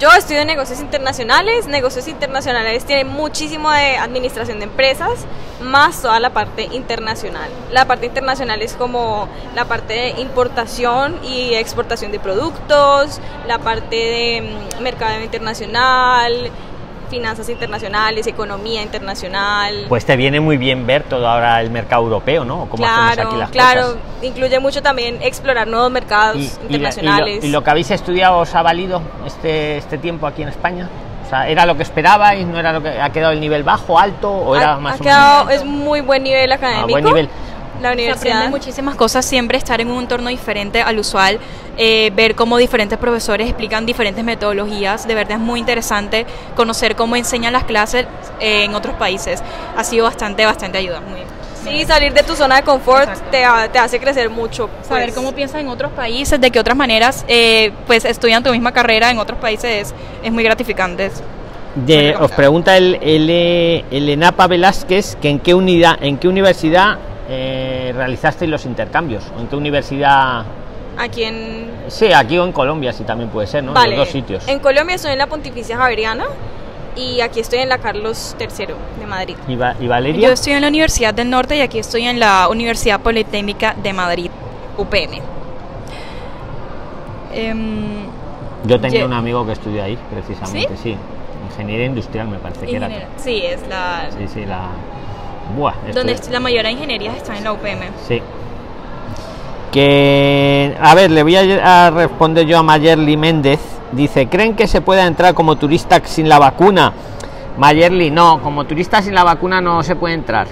Yo 0.00 0.10
estudio 0.14 0.44
negocios 0.44 0.80
internacionales. 0.80 1.66
Negocios 1.68 2.08
internacionales 2.08 2.84
tiene 2.84 3.04
muchísimo 3.04 3.70
de 3.70 3.96
administración 3.98 4.58
de 4.58 4.64
empresas, 4.64 5.26
más 5.60 6.02
toda 6.02 6.18
la 6.18 6.30
parte 6.30 6.64
internacional. 6.72 7.48
La 7.70 7.84
parte 7.84 8.06
internacional 8.06 8.62
es 8.62 8.72
como 8.74 9.28
la 9.54 9.64
parte 9.66 9.92
de 9.94 10.08
importación 10.20 11.20
y 11.22 11.54
exportación 11.54 12.10
de 12.10 12.18
productos, 12.18 13.20
la 13.46 13.58
parte 13.60 13.94
de 13.94 14.56
mm, 14.80 14.82
mercado 14.82 15.20
internacional, 15.22 16.50
finanzas 17.12 17.46
internacionales, 17.50 18.26
economía 18.26 18.80
internacional. 18.82 19.84
Pues 19.86 20.06
te 20.06 20.16
viene 20.16 20.40
muy 20.40 20.56
bien 20.56 20.86
ver 20.86 21.02
todo 21.02 21.28
ahora 21.28 21.60
el 21.60 21.70
mercado 21.70 22.02
europeo, 22.04 22.42
¿no? 22.46 22.60
Cómo 22.70 22.82
claro, 22.82 23.28
aquí 23.28 23.36
las 23.36 23.50
claro. 23.50 23.82
cosas. 23.82 23.98
Incluye 24.22 24.58
mucho 24.60 24.80
también 24.82 25.18
explorar 25.20 25.68
nuevos 25.68 25.90
mercados 25.90 26.36
Y, 26.36 26.40
y 26.40 26.46
la- 26.46 26.48
y 26.48 26.56
lo, 26.56 26.64
internacionales. 26.78 27.44
y 27.44 27.48
lo 27.50 27.62
que 27.62 27.70
habéis 27.70 27.90
estudiado 27.90 28.38
os 28.38 28.54
ha 28.54 28.62
valido 28.62 29.02
este, 29.26 29.76
este 29.76 29.98
tiempo 29.98 30.26
aquí 30.26 30.40
en 30.42 30.48
España? 30.48 30.88
O 31.26 31.28
sea, 31.28 31.48
¿era 31.48 31.66
lo 31.66 31.76
que 31.76 31.82
esperabais? 31.82 32.46
¿No 32.46 32.58
era 32.58 32.72
lo 32.72 32.82
que 32.82 32.88
ha 33.00 33.10
quedado 33.10 33.32
el 33.32 33.40
nivel 33.40 33.62
bajo, 33.62 33.98
alto 33.98 34.30
o 34.32 34.56
era 34.56 34.74
ha, 34.74 34.78
más 34.78 34.94
ha 34.94 34.96
o 34.96 35.04
quedado, 35.04 35.44
menos? 35.44 35.60
es 35.62 35.68
muy 35.68 36.00
buen 36.00 36.22
nivel 36.22 36.50
académico. 36.50 36.88
buen 36.88 37.04
nivel. 37.04 37.28
La 37.82 37.88
Se 37.90 37.94
aprende 37.94 38.02
universidad. 38.04 38.48
muchísimas 38.50 38.94
cosas, 38.94 39.24
siempre 39.24 39.58
estar 39.58 39.80
en 39.80 39.90
un 39.90 40.00
entorno 40.02 40.28
diferente 40.30 40.80
al 40.82 40.98
usual, 40.98 41.38
eh, 41.76 42.10
ver 42.14 42.34
cómo 42.34 42.56
diferentes 42.58 42.98
profesores 42.98 43.48
explican 43.48 43.84
diferentes 43.86 44.22
metodologías, 44.24 45.06
de 45.06 45.14
verdad 45.14 45.38
es 45.38 45.42
muy 45.42 45.60
interesante 45.60 46.26
conocer 46.56 46.96
cómo 46.96 47.16
enseñan 47.16 47.52
las 47.52 47.64
clases 47.64 48.06
eh, 48.40 48.64
en 48.64 48.74
otros 48.74 48.94
países. 48.96 49.42
Ha 49.76 49.84
sido 49.84 50.04
bastante, 50.04 50.44
bastante 50.46 50.78
ayuda. 50.78 51.00
Muy, 51.00 51.20
Sí, 51.64 51.84
salir 51.84 52.12
de 52.12 52.24
tu 52.24 52.34
zona 52.34 52.56
de 52.56 52.62
confort 52.64 53.08
te, 53.30 53.44
te 53.72 53.78
hace 53.78 54.00
crecer 54.00 54.28
mucho. 54.30 54.68
Saber 54.82 55.04
pues. 55.10 55.14
cómo 55.14 55.30
piensan 55.32 55.60
en 55.60 55.68
otros 55.68 55.92
países, 55.92 56.40
de 56.40 56.50
qué 56.50 56.58
otras 56.58 56.76
maneras 56.76 57.24
eh, 57.28 57.70
pues 57.86 58.04
estudian 58.04 58.42
tu 58.42 58.50
misma 58.50 58.72
carrera 58.72 59.12
en 59.12 59.18
otros 59.18 59.38
países 59.38 59.88
es, 59.88 59.94
es 60.24 60.32
muy 60.32 60.42
gratificante. 60.42 61.12
De- 61.76 62.16
os 62.16 62.32
pregunta 62.32 62.76
el, 62.76 62.98
el, 63.00 63.30
el 63.90 64.08
Enapa 64.08 64.48
Velázquez 64.48 65.16
que 65.22 65.28
en 65.30 65.38
qué 65.38 65.54
unidad, 65.54 65.96
en 66.02 66.18
qué 66.18 66.26
universidad 66.26 66.98
eh, 67.28 67.92
realizasteis 67.94 68.50
los 68.50 68.64
intercambios, 68.66 69.24
en 69.38 69.46
qué 69.46 69.56
universidad, 69.56 70.44
Aquí 70.98 71.24
en. 71.24 71.70
sí, 71.88 72.12
aquí 72.12 72.36
o 72.36 72.44
en 72.44 72.52
Colombia, 72.52 72.92
sí 72.92 73.02
también 73.04 73.30
puede 73.30 73.46
ser, 73.46 73.64
¿no? 73.64 73.70
En 73.70 73.74
Vale. 73.74 73.96
los 73.96 74.00
dos 74.06 74.08
sitios. 74.12 74.46
En 74.46 74.58
Colombia 74.58 74.96
estoy 74.96 75.12
en 75.12 75.18
la 75.18 75.26
Pontificia 75.26 75.76
Javeriana 75.78 76.24
y 76.96 77.22
aquí 77.22 77.40
estoy 77.40 77.60
en 77.60 77.70
la 77.70 77.78
Carlos 77.78 78.36
III 78.38 78.66
de 79.00 79.06
Madrid. 79.06 79.36
¿Y, 79.48 79.56
Va- 79.56 79.74
y 79.80 79.86
Valeria? 79.88 80.28
Yo 80.28 80.34
estoy 80.34 80.52
en 80.52 80.60
la 80.60 80.68
Universidad 80.68 81.14
del 81.14 81.30
Norte 81.30 81.56
y 81.56 81.60
aquí 81.62 81.78
estoy 81.78 82.04
en 82.04 82.20
la 82.20 82.46
Universidad 82.50 83.00
Politécnica 83.00 83.74
de 83.82 83.92
Madrid, 83.94 84.30
UPN. 84.76 85.22
Em, 87.32 88.04
Yo 88.66 88.78
tenía 88.80 89.06
un 89.06 89.12
amigo 89.14 89.46
que 89.46 89.52
estudió 89.52 89.82
ahí, 89.82 89.98
precisamente, 90.12 90.76
sí. 90.76 90.94
Ingeniería 91.50 91.86
industrial 91.86 92.28
me 92.28 92.38
parece 92.38 92.66
que 92.66 92.76
era. 92.76 92.88
sí, 93.16 93.42
es 93.44 93.66
la... 93.68 94.06
Sí, 94.16 94.28
sí, 94.28 94.44
la... 94.44 94.68
Buah, 95.56 95.74
Donde 95.94 96.12
es- 96.14 96.28
la 96.30 96.40
mayoría 96.40 96.68
de 96.68 96.72
ingenierías 96.72 97.16
están 97.16 97.36
en 97.36 97.44
la 97.44 97.52
UPM. 97.52 97.86
Sí. 98.08 98.20
Que, 99.70 100.76
a 100.80 100.94
ver, 100.94 101.10
le 101.10 101.22
voy 101.22 101.36
a, 101.36 101.86
a 101.86 101.90
responder 101.90 102.46
yo 102.46 102.58
a 102.58 102.62
Mayerly 102.62 103.16
Méndez. 103.16 103.60
Dice, 103.92 104.26
¿creen 104.28 104.54
que 104.54 104.66
se 104.66 104.80
pueda 104.80 105.06
entrar 105.06 105.34
como 105.34 105.56
turista 105.56 106.00
sin 106.04 106.28
la 106.28 106.38
vacuna? 106.38 106.92
Mayerly, 107.58 108.10
no, 108.10 108.40
como 108.42 108.64
turista 108.64 109.02
sin 109.02 109.14
la 109.14 109.24
vacuna 109.24 109.60
no 109.60 109.82
se 109.82 109.96
puede 109.96 110.14
entrar. 110.14 110.46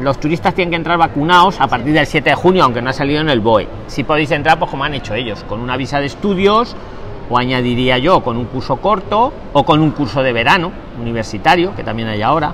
Los 0.00 0.18
turistas 0.18 0.54
tienen 0.54 0.70
que 0.70 0.76
entrar 0.76 0.98
vacunados 0.98 1.60
a 1.60 1.66
partir 1.66 1.92
del 1.94 2.06
7 2.06 2.30
de 2.30 2.36
junio, 2.36 2.64
aunque 2.64 2.82
no 2.82 2.90
ha 2.90 2.92
salido 2.92 3.20
en 3.20 3.30
el 3.30 3.40
BOE. 3.40 3.68
Si 3.86 4.04
podéis 4.04 4.30
entrar, 4.30 4.58
pues 4.58 4.70
como 4.70 4.84
han 4.84 4.94
hecho 4.94 5.14
ellos, 5.14 5.44
con 5.48 5.60
una 5.60 5.76
visa 5.76 6.00
de 6.00 6.06
estudios, 6.06 6.74
o 7.30 7.38
añadiría 7.38 7.96
yo, 7.98 8.22
con 8.22 8.36
un 8.36 8.44
curso 8.46 8.76
corto, 8.76 9.32
o 9.52 9.64
con 9.64 9.80
un 9.80 9.90
curso 9.92 10.22
de 10.22 10.32
verano, 10.32 10.72
universitario, 11.00 11.74
que 11.74 11.82
también 11.84 12.08
hay 12.08 12.20
ahora, 12.22 12.52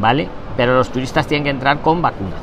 ¿vale? 0.00 0.28
Pero 0.56 0.74
los 0.76 0.90
turistas 0.90 1.26
tienen 1.26 1.44
que 1.44 1.50
entrar 1.50 1.80
con 1.80 2.00
vacuna. 2.00 2.36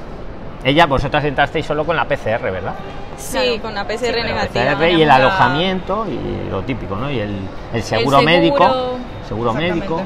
Ella, 0.63 0.85
vosotras 0.85 1.23
entrasteis 1.25 1.65
solo 1.65 1.85
con 1.85 1.95
la 1.95 2.05
PCR, 2.05 2.51
¿verdad? 2.51 2.73
Sí, 3.17 3.37
Claro. 3.37 3.61
con 3.61 3.73
la 3.75 3.85
PCR 3.87 4.15
Sí, 4.15 4.21
negativa. 4.23 4.75
PCR 4.75 4.89
y 4.91 5.01
el 5.01 5.09
alojamiento 5.11 6.05
y 6.07 6.49
lo 6.49 6.61
típico, 6.63 6.95
¿no? 6.95 7.09
Y 7.09 7.19
el, 7.19 7.35
el 7.73 7.83
seguro, 7.83 8.19
El 8.19 8.25
médico. 8.25 8.97
Seguro 9.27 9.53
médico. 9.53 10.01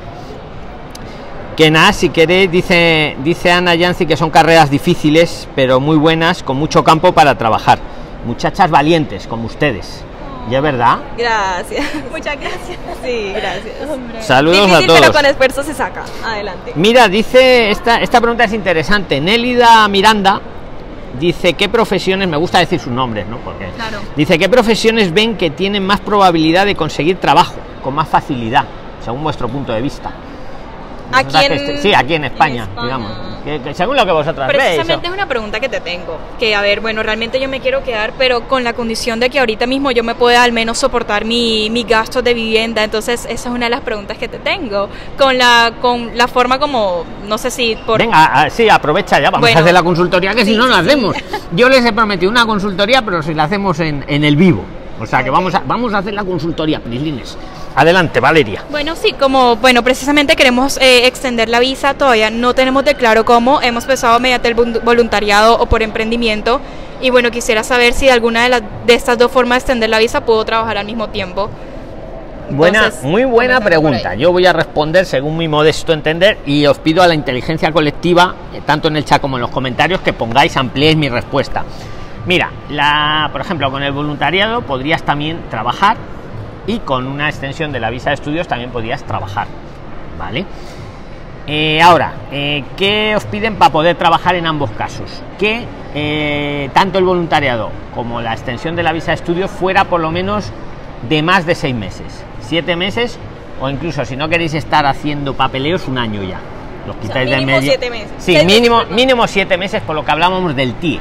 Que 1.57 1.71
nada, 1.71 1.93
si 1.93 2.09
queréis, 2.09 2.51
dice, 2.51 3.15
dice 3.23 3.51
Ana 3.51 3.75
Yancy 3.75 4.05
que 4.05 4.17
son 4.17 4.29
carreras 4.29 4.69
difíciles, 4.69 5.47
pero 5.55 5.79
muy 5.79 5.95
buenas, 5.97 6.43
con 6.43 6.57
mucho 6.57 6.83
campo 6.83 7.13
para 7.13 7.35
trabajar. 7.37 7.79
Muchachas 8.25 8.69
valientes, 8.69 9.25
como 9.27 9.45
ustedes. 9.45 10.03
¿Y 10.49 10.53
es 10.55 10.61
verdad? 10.61 10.99
Gracias. 11.17 11.85
Muchas 12.11 12.35
gracias. 12.39 12.77
Sí, 13.03 13.33
gracias. 13.33 14.25
Saludos 14.25 14.67
Difícil, 14.67 14.83
a 14.83 14.87
todos. 14.87 14.99
pero 15.01 15.13
con 15.13 15.25
esfuerzo 15.25 15.63
se 15.63 15.73
saca. 15.73 16.03
Adelante. 16.23 16.71
Mira, 16.75 17.07
dice, 17.07 17.71
esta, 17.71 17.97
esta 17.97 18.19
pregunta 18.21 18.43
es 18.43 18.53
interesante. 18.53 19.19
Nélida 19.19 19.87
Miranda 19.87 20.39
dice, 21.19 21.53
¿qué 21.53 21.67
profesiones, 21.69 22.27
me 22.27 22.37
gusta 22.37 22.59
decir 22.59 22.79
sus 22.79 22.91
nombres, 22.91 23.25
¿no? 23.27 23.37
Porque 23.37 23.65
Claro. 23.75 23.99
dice, 24.15 24.37
¿qué 24.37 24.49
profesiones 24.49 25.13
ven 25.13 25.35
que 25.37 25.49
tienen 25.49 25.85
más 25.85 25.99
probabilidad 26.01 26.65
de 26.65 26.75
conseguir 26.75 27.17
trabajo 27.17 27.55
con 27.83 27.95
más 27.95 28.07
facilidad, 28.09 28.65
según 29.03 29.23
vuestro 29.23 29.47
punto 29.47 29.71
de 29.71 29.81
vista? 29.81 30.11
Aquí 31.11 31.37
en- 31.45 31.51
este- 31.53 31.81
sí, 31.81 31.93
aquí 31.93 32.15
en 32.15 32.25
España, 32.25 32.63
España. 32.63 32.83
digamos. 32.83 33.11
Que- 33.45 33.61
que 33.61 33.73
según 33.75 33.95
lo 33.95 34.05
que 34.05 34.11
vosotras 34.11 34.47
veis. 34.47 34.59
Precisamente 34.59 35.07
¿o? 35.07 35.11
es 35.11 35.13
una 35.15 35.27
pregunta 35.27 35.59
que 35.59 35.69
te 35.69 35.79
tengo. 35.79 36.17
Que 36.39 36.55
a 36.55 36.61
ver, 36.61 36.81
bueno, 36.81 37.03
realmente 37.03 37.39
yo 37.39 37.47
me 37.47 37.59
quiero 37.59 37.83
quedar, 37.83 38.13
pero 38.17 38.47
con 38.47 38.63
la 38.63 38.73
condición 38.73 39.19
de 39.19 39.29
que 39.29 39.39
ahorita 39.39 39.67
mismo 39.67 39.91
yo 39.91 40.03
me 40.03 40.15
pueda 40.15 40.41
al 40.43 40.51
menos 40.51 40.79
soportar 40.79 41.25
mi, 41.25 41.69
mi 41.69 41.83
gasto 41.83 42.23
de 42.23 42.33
vivienda. 42.33 42.83
Entonces, 42.83 43.25
esa 43.29 43.49
es 43.49 43.55
una 43.55 43.65
de 43.67 43.69
las 43.69 43.81
preguntas 43.81 44.17
que 44.17 44.27
te 44.27 44.39
tengo. 44.39 44.89
Con 45.17 45.37
la, 45.37 45.73
con 45.79 46.17
la 46.17 46.27
forma 46.27 46.57
como, 46.57 47.05
no 47.27 47.37
sé 47.37 47.51
si 47.51 47.75
por. 47.85 47.99
Venga, 47.99 48.25
a- 48.25 48.49
sí, 48.49 48.67
aprovecha 48.67 49.19
ya, 49.19 49.29
vamos 49.29 49.41
Bueno. 49.41 49.59
a 49.59 49.61
hacer 49.61 49.73
la 49.73 49.83
consultoría, 49.83 50.33
que 50.33 50.43
si 50.43 50.51
Sí, 50.53 50.57
no 50.57 50.65
la 50.67 50.81
sí. 50.81 50.87
hacemos. 50.87 51.15
Yo 51.51 51.69
les 51.69 51.85
he 51.85 51.93
prometido 51.93 52.31
una 52.31 52.47
consultoría, 52.47 53.03
pero 53.03 53.21
si 53.21 53.35
la 53.35 53.43
hacemos 53.43 53.79
en, 53.79 54.03
en 54.07 54.23
el 54.23 54.35
vivo. 54.35 54.65
O 54.99 55.05
sea 55.05 55.23
que 55.23 55.29
vamos 55.29 55.53
a, 55.53 55.61
vamos 55.67 55.93
a 55.93 55.99
hacer 55.99 56.13
la 56.15 56.23
consultoría, 56.23 56.79
Prislines. 56.79 57.37
Adelante, 57.75 58.21
Valeria. 58.21 58.63
Bueno, 58.71 58.95
sí, 58.95 59.13
como, 59.13 59.57
bueno, 59.57 59.83
precisamente 59.83 60.35
queremos 60.35 60.77
eh, 60.77 61.07
extender 61.07 61.49
la 61.49 61.59
visa, 61.59 61.93
todavía 61.93 62.29
no 62.29 62.53
tenemos 62.53 62.85
de 62.85 62.95
claro 62.95 63.25
cómo, 63.25 63.61
hemos 63.61 63.85
pensado 63.85 64.17
mediante 64.19 64.47
el 64.47 64.55
volu- 64.55 64.81
voluntariado 64.81 65.59
o 65.59 65.65
por 65.65 65.83
emprendimiento, 65.83 66.61
y 67.01 67.09
bueno, 67.09 67.31
quisiera 67.31 67.63
saber 67.63 67.93
si 67.93 68.05
de 68.05 68.13
alguna 68.13 68.43
de, 68.43 68.49
las 68.49 68.61
de 68.87 68.93
estas 68.93 69.17
dos 69.17 69.29
formas 69.29 69.57
de 69.57 69.59
extender 69.59 69.89
la 69.89 69.99
visa 69.99 70.21
puedo 70.21 70.45
trabajar 70.45 70.77
al 70.77 70.85
mismo 70.85 71.09
tiempo. 71.09 71.49
Buena, 72.49 72.77
Entonces, 72.77 73.03
muy 73.03 73.25
buena 73.25 73.59
pregunta. 73.59 74.15
Yo 74.15 74.31
voy 74.31 74.45
a 74.45 74.53
responder 74.53 75.05
según 75.05 75.35
mi 75.35 75.47
modesto 75.47 75.91
entender 75.91 76.37
y 76.45 76.65
os 76.67 76.77
pido 76.77 77.01
a 77.03 77.07
la 77.07 77.15
inteligencia 77.15 77.71
colectiva, 77.71 78.35
eh, 78.53 78.61
tanto 78.65 78.87
en 78.87 78.95
el 78.95 79.03
chat 79.03 79.19
como 79.19 79.35
en 79.37 79.41
los 79.41 79.49
comentarios, 79.49 79.99
que 80.01 80.13
pongáis, 80.13 80.55
ampliéis 80.55 80.95
mi 80.95 81.09
respuesta. 81.09 81.65
Mira, 82.25 82.51
la, 82.69 83.29
por 83.31 83.41
ejemplo, 83.41 83.69
con 83.69 83.83
el 83.83 83.91
voluntariado 83.91 84.61
podrías 84.61 85.03
también 85.03 85.41
trabajar 85.49 85.97
y 86.67 86.79
con 86.79 87.07
una 87.07 87.29
extensión 87.29 87.71
de 87.71 87.79
la 87.79 87.89
visa 87.89 88.09
de 88.09 88.15
estudios 88.15 88.47
también 88.47 88.71
podrías 88.71 89.03
trabajar, 89.03 89.47
¿vale? 90.17 90.45
Eh, 91.47 91.79
ahora, 91.81 92.13
eh, 92.31 92.63
¿qué 92.75 93.15
os 93.15 93.25
piden 93.25 93.55
para 93.55 93.71
poder 93.71 93.95
trabajar 93.97 94.35
en 94.35 94.47
ambos 94.47 94.71
casos? 94.71 95.21
Que 95.37 95.65
eh, 95.93 96.69
tanto 96.73 96.97
el 96.97 97.03
voluntariado 97.05 97.69
como 97.93 98.19
la 98.21 98.33
extensión 98.33 98.75
de 98.75 98.81
la 98.81 98.91
visa 98.91 99.11
de 99.11 99.15
estudio 99.15 99.47
fuera 99.47 99.85
por 99.85 100.01
lo 100.01 100.09
menos 100.09 100.51
de 101.07 101.21
más 101.21 101.45
de 101.45 101.53
seis 101.53 101.75
meses. 101.75 102.23
Siete 102.41 102.75
meses 102.75 103.19
o 103.61 103.69
incluso 103.69 104.03
si 104.05 104.17
no 104.17 104.27
queréis 104.27 104.55
estar 104.55 104.87
haciendo 104.87 105.35
papeleos 105.35 105.87
un 105.87 105.99
año 105.99 106.23
ya. 106.23 106.39
Los 106.87 106.95
O 106.95 106.99
sea, 106.99 107.07
quitáis 107.09 107.29
del 107.29 107.39
mínimo 107.41 107.57
medio. 107.57 107.71
siete 107.71 107.89
meses. 107.91 108.11
Sí, 108.17 108.37
mínimo, 108.45 108.77
meses, 108.79 108.95
mínimo 108.95 109.27
siete 109.27 109.57
meses 109.57 109.81
por 109.83 109.95
lo 109.95 110.03
que 110.03 110.11
hablábamos 110.11 110.55
del 110.55 110.73
TIE. 110.75 110.99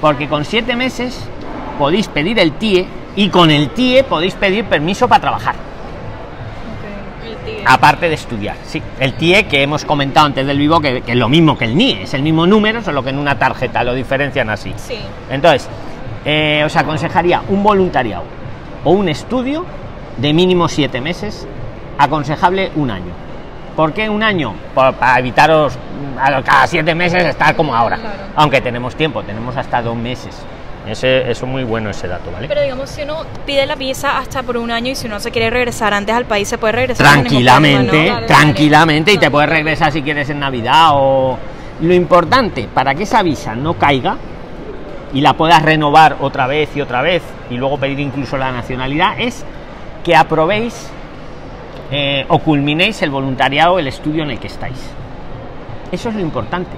Porque 0.00 0.28
con 0.28 0.44
siete 0.44 0.76
meses 0.76 1.18
podéis 1.78 2.08
pedir 2.08 2.38
el 2.38 2.52
TIE 2.52 2.86
y 3.20 3.28
con 3.28 3.50
el 3.50 3.68
TIE 3.70 4.02
podéis 4.04 4.32
pedir 4.34 4.64
permiso 4.64 5.06
para 5.06 5.20
trabajar. 5.20 5.54
El. 7.46 7.66
Aparte 7.66 8.08
de 8.08 8.14
estudiar, 8.14 8.56
sí. 8.64 8.82
El 8.98 9.12
TIE 9.12 9.44
que 9.46 9.62
hemos 9.62 9.84
comentado 9.84 10.26
antes 10.26 10.46
del 10.46 10.56
vivo, 10.58 10.80
que, 10.80 11.02
que 11.02 11.12
es 11.12 11.18
lo 11.18 11.28
mismo 11.28 11.58
que 11.58 11.66
el 11.66 11.76
NIE, 11.76 12.04
es 12.04 12.14
el 12.14 12.22
mismo 12.22 12.46
número, 12.46 12.82
solo 12.82 13.02
que 13.02 13.10
en 13.10 13.18
una 13.18 13.38
tarjeta 13.38 13.84
lo 13.84 13.92
diferencian 13.92 14.48
así. 14.48 14.72
Sí. 14.78 14.98
Entonces, 15.28 15.68
eh, 16.24 16.62
os 16.64 16.74
aconsejaría 16.76 17.42
un 17.48 17.62
voluntariado 17.62 18.24
o 18.84 18.92
un 18.92 19.10
estudio 19.10 19.66
de 20.16 20.32
mínimo 20.32 20.66
siete 20.68 21.02
meses, 21.02 21.46
aconsejable 21.98 22.70
un 22.76 22.90
año. 22.90 23.12
¿Por 23.76 23.92
qué 23.92 24.08
un 24.08 24.22
año? 24.22 24.54
Por- 24.74 24.94
para 24.94 25.18
evitaros 25.18 25.74
a 26.18 26.42
cada 26.42 26.66
siete 26.66 26.94
meses 26.94 27.22
estar 27.24 27.54
como 27.54 27.74
ahora. 27.76 27.96
Claro. 27.98 28.16
Aunque 28.36 28.62
tenemos 28.62 28.94
tiempo, 28.96 29.22
tenemos 29.22 29.54
hasta 29.58 29.82
dos 29.82 29.96
meses. 29.96 30.34
Ese, 30.90 31.30
eso 31.30 31.46
es 31.46 31.50
muy 31.50 31.62
bueno 31.62 31.90
ese 31.90 32.08
dato, 32.08 32.32
¿vale? 32.32 32.48
Pero 32.48 32.62
digamos, 32.62 32.90
si 32.90 33.02
uno 33.02 33.24
pide 33.46 33.64
la 33.64 33.76
visa 33.76 34.18
hasta 34.18 34.42
por 34.42 34.56
un 34.56 34.70
año 34.70 34.90
y 34.90 34.94
si 34.96 35.06
uno 35.06 35.20
se 35.20 35.30
quiere 35.30 35.48
regresar 35.48 35.94
antes 35.94 36.14
al 36.14 36.24
país, 36.24 36.48
se 36.48 36.58
puede 36.58 36.72
regresar. 36.72 37.06
tranquilamente, 37.06 37.88
problema, 37.88 38.08
¿no? 38.08 38.14
Vale, 38.14 38.26
tranquilamente 38.26 39.12
y 39.12 39.18
te 39.18 39.30
puedes 39.30 39.48
regresar 39.48 39.92
si 39.92 40.02
quieres 40.02 40.28
en 40.30 40.40
Navidad 40.40 40.90
o 40.94 41.38
lo 41.80 41.94
importante 41.94 42.68
para 42.72 42.94
que 42.94 43.04
esa 43.04 43.22
visa 43.22 43.54
no 43.54 43.74
caiga 43.74 44.16
y 45.12 45.20
la 45.20 45.34
puedas 45.34 45.62
renovar 45.62 46.16
otra 46.20 46.46
vez 46.46 46.76
y 46.76 46.80
otra 46.80 47.02
vez 47.02 47.22
y 47.50 47.56
luego 47.56 47.78
pedir 47.78 48.00
incluso 48.00 48.36
la 48.36 48.50
nacionalidad 48.52 49.20
es 49.20 49.44
que 50.04 50.16
aprobéis 50.16 50.88
eh, 51.90 52.24
o 52.28 52.38
culminéis 52.38 53.02
el 53.02 53.10
voluntariado, 53.10 53.78
el 53.78 53.88
estudio 53.88 54.22
en 54.22 54.30
el 54.30 54.38
que 54.38 54.46
estáis. 54.46 54.78
Eso 55.90 56.08
es 56.08 56.14
lo 56.14 56.20
importante. 56.20 56.70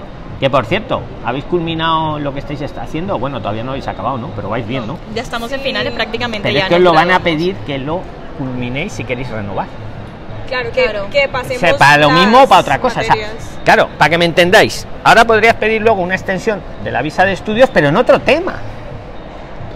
Que 0.42 0.50
por 0.50 0.66
cierto, 0.66 1.00
¿habéis 1.24 1.44
culminado 1.44 2.18
lo 2.18 2.32
que 2.34 2.40
estáis 2.40 2.60
haciendo? 2.76 3.16
Bueno, 3.16 3.38
todavía 3.38 3.62
no 3.62 3.70
habéis 3.70 3.86
acabado, 3.86 4.18
¿no? 4.18 4.26
Pero 4.34 4.48
vais 4.48 4.66
bien, 4.66 4.88
¿no? 4.88 4.98
Ya 5.14 5.22
estamos 5.22 5.52
en 5.52 5.60
finales 5.60 5.92
prácticamente. 5.92 6.48
Pero 6.48 6.58
ya 6.58 6.64
es 6.64 6.68
que 6.68 6.74
os 6.74 6.80
lo 6.80 6.92
van 6.92 7.12
a 7.12 7.20
pedir 7.20 7.54
que 7.58 7.78
lo 7.78 8.00
culminéis 8.38 8.92
si 8.92 9.04
queréis 9.04 9.30
renovar. 9.30 9.68
Claro, 10.48 10.72
que, 10.72 10.82
Claro. 10.82 11.06
que 11.12 11.26
O 11.26 11.30
pasemos. 11.30 11.60
sea, 11.60 11.76
para 11.78 11.96
lo 11.98 12.10
mismo 12.10 12.42
o 12.42 12.48
para 12.48 12.60
otra 12.60 12.80
cosa. 12.80 13.02
o 13.02 13.04
sea, 13.04 13.14
claro, 13.64 13.86
para 13.96 14.10
que 14.10 14.18
me 14.18 14.24
entendáis. 14.24 14.84
Ahora 15.04 15.24
podrías 15.24 15.54
pedir 15.54 15.80
luego 15.80 16.02
una 16.02 16.16
extensión 16.16 16.60
de 16.82 16.90
la 16.90 17.02
visa 17.02 17.24
de 17.24 17.34
estudios, 17.34 17.70
pero 17.72 17.90
en 17.90 17.96
otro 17.96 18.18
tema. 18.18 18.54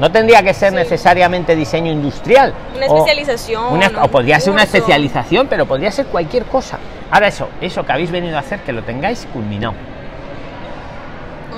No 0.00 0.10
tendría 0.10 0.42
que 0.42 0.52
ser 0.52 0.70
Sí. 0.70 0.74
necesariamente 0.74 1.54
diseño 1.54 1.92
industrial. 1.92 2.52
Una 2.76 2.86
o 2.86 2.96
especialización, 2.98 3.72
una- 3.72 4.02
o 4.02 4.08
podría 4.08 4.40
ser 4.40 4.52
una 4.52 4.64
especialización, 4.64 5.46
pero 5.46 5.64
podría 5.64 5.92
ser 5.92 6.06
cualquier 6.06 6.44
cosa. 6.46 6.78
Ahora 7.08 7.28
eso, 7.28 7.48
eso 7.60 7.86
que 7.86 7.92
habéis 7.92 8.10
venido 8.10 8.36
a 8.36 8.40
hacer, 8.40 8.58
que 8.62 8.72
lo 8.72 8.82
tengáis 8.82 9.28
culminado. 9.32 9.74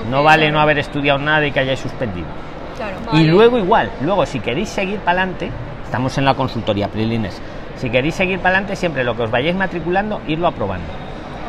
No 0.07 0.23
vale 0.23 0.43
claro. 0.43 0.53
no 0.55 0.61
haber 0.61 0.79
estudiado 0.79 1.19
nada 1.19 1.45
y 1.45 1.51
que 1.51 1.59
hayáis 1.59 1.79
suspendido. 1.79 2.27
Claro. 2.77 2.97
Vale. 3.05 3.19
Y 3.21 3.27
luego 3.27 3.57
igual, 3.57 3.89
luego 4.01 4.25
si 4.25 4.39
queréis 4.39 4.69
seguir 4.69 4.99
para 4.99 5.21
adelante, 5.23 5.51
estamos 5.83 6.17
en 6.17 6.25
la 6.25 6.33
consultoría 6.35 6.87
Prilines, 6.87 7.41
si 7.77 7.89
queréis 7.89 8.15
seguir 8.15 8.39
para 8.39 8.55
adelante, 8.55 8.75
siempre 8.75 9.03
lo 9.03 9.15
que 9.15 9.23
os 9.23 9.31
vayáis 9.31 9.55
matriculando, 9.55 10.21
irlo 10.27 10.47
aprobando. 10.47 10.87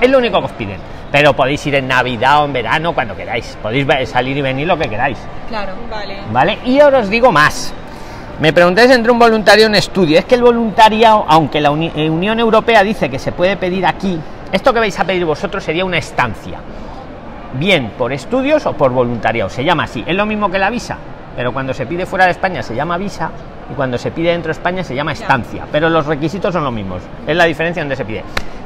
Es 0.00 0.08
lo 0.10 0.18
único 0.18 0.38
que 0.40 0.44
os 0.46 0.52
piden. 0.52 0.78
Pero 1.12 1.34
podéis 1.34 1.66
ir 1.66 1.74
en 1.74 1.88
Navidad 1.88 2.42
o 2.42 2.44
en 2.46 2.52
verano, 2.52 2.92
cuando 2.94 3.16
queráis. 3.16 3.58
Podéis 3.60 3.86
salir 4.08 4.36
y 4.36 4.40
venir 4.42 4.66
lo 4.66 4.78
que 4.78 4.88
queráis. 4.88 5.18
Claro. 5.48 5.72
Vale. 5.90 6.18
¿Vale? 6.32 6.58
Y 6.64 6.78
ahora 6.78 7.00
os 7.00 7.10
digo 7.10 7.32
más. 7.32 7.74
Me 8.40 8.52
preguntáis 8.52 8.90
entre 8.92 9.10
un 9.10 9.18
voluntario 9.18 9.64
y 9.64 9.68
un 9.68 9.74
estudio. 9.74 10.18
Es 10.20 10.24
que 10.24 10.36
el 10.36 10.42
voluntariado, 10.42 11.24
aunque 11.28 11.60
la 11.60 11.72
Uni- 11.72 11.90
eh, 11.96 12.08
Unión 12.08 12.38
Europea 12.38 12.82
dice 12.84 13.10
que 13.10 13.18
se 13.18 13.32
puede 13.32 13.56
pedir 13.56 13.84
aquí, 13.84 14.18
esto 14.52 14.72
que 14.72 14.78
vais 14.78 14.98
a 15.00 15.04
pedir 15.04 15.24
vosotros 15.24 15.62
sería 15.64 15.84
una 15.84 15.98
estancia. 15.98 16.58
Bien 17.54 17.90
por 17.98 18.12
estudios 18.12 18.64
o 18.66 18.74
por 18.74 18.92
voluntariado. 18.92 19.50
Se 19.50 19.64
llama 19.64 19.84
así. 19.84 20.04
Es 20.06 20.14
lo 20.14 20.26
mismo 20.26 20.50
que 20.50 20.58
la 20.58 20.70
visa. 20.70 20.96
Pero 21.36 21.52
cuando 21.52 21.74
se 21.74 21.86
pide 21.86 22.06
fuera 22.06 22.26
de 22.26 22.32
España 22.32 22.62
se 22.62 22.74
llama 22.74 22.98
visa 22.98 23.30
y 23.70 23.74
cuando 23.74 23.98
se 23.98 24.10
pide 24.10 24.30
dentro 24.30 24.48
de 24.48 24.52
España 24.52 24.84
se 24.84 24.94
llama 24.94 25.12
estancia. 25.12 25.66
Pero 25.70 25.88
los 25.88 26.06
requisitos 26.06 26.52
son 26.52 26.64
los 26.64 26.72
mismos. 26.72 27.02
Es 27.26 27.36
la 27.36 27.44
diferencia 27.44 27.82
donde 27.82 27.96
se 27.96 28.04
pide. 28.04 28.24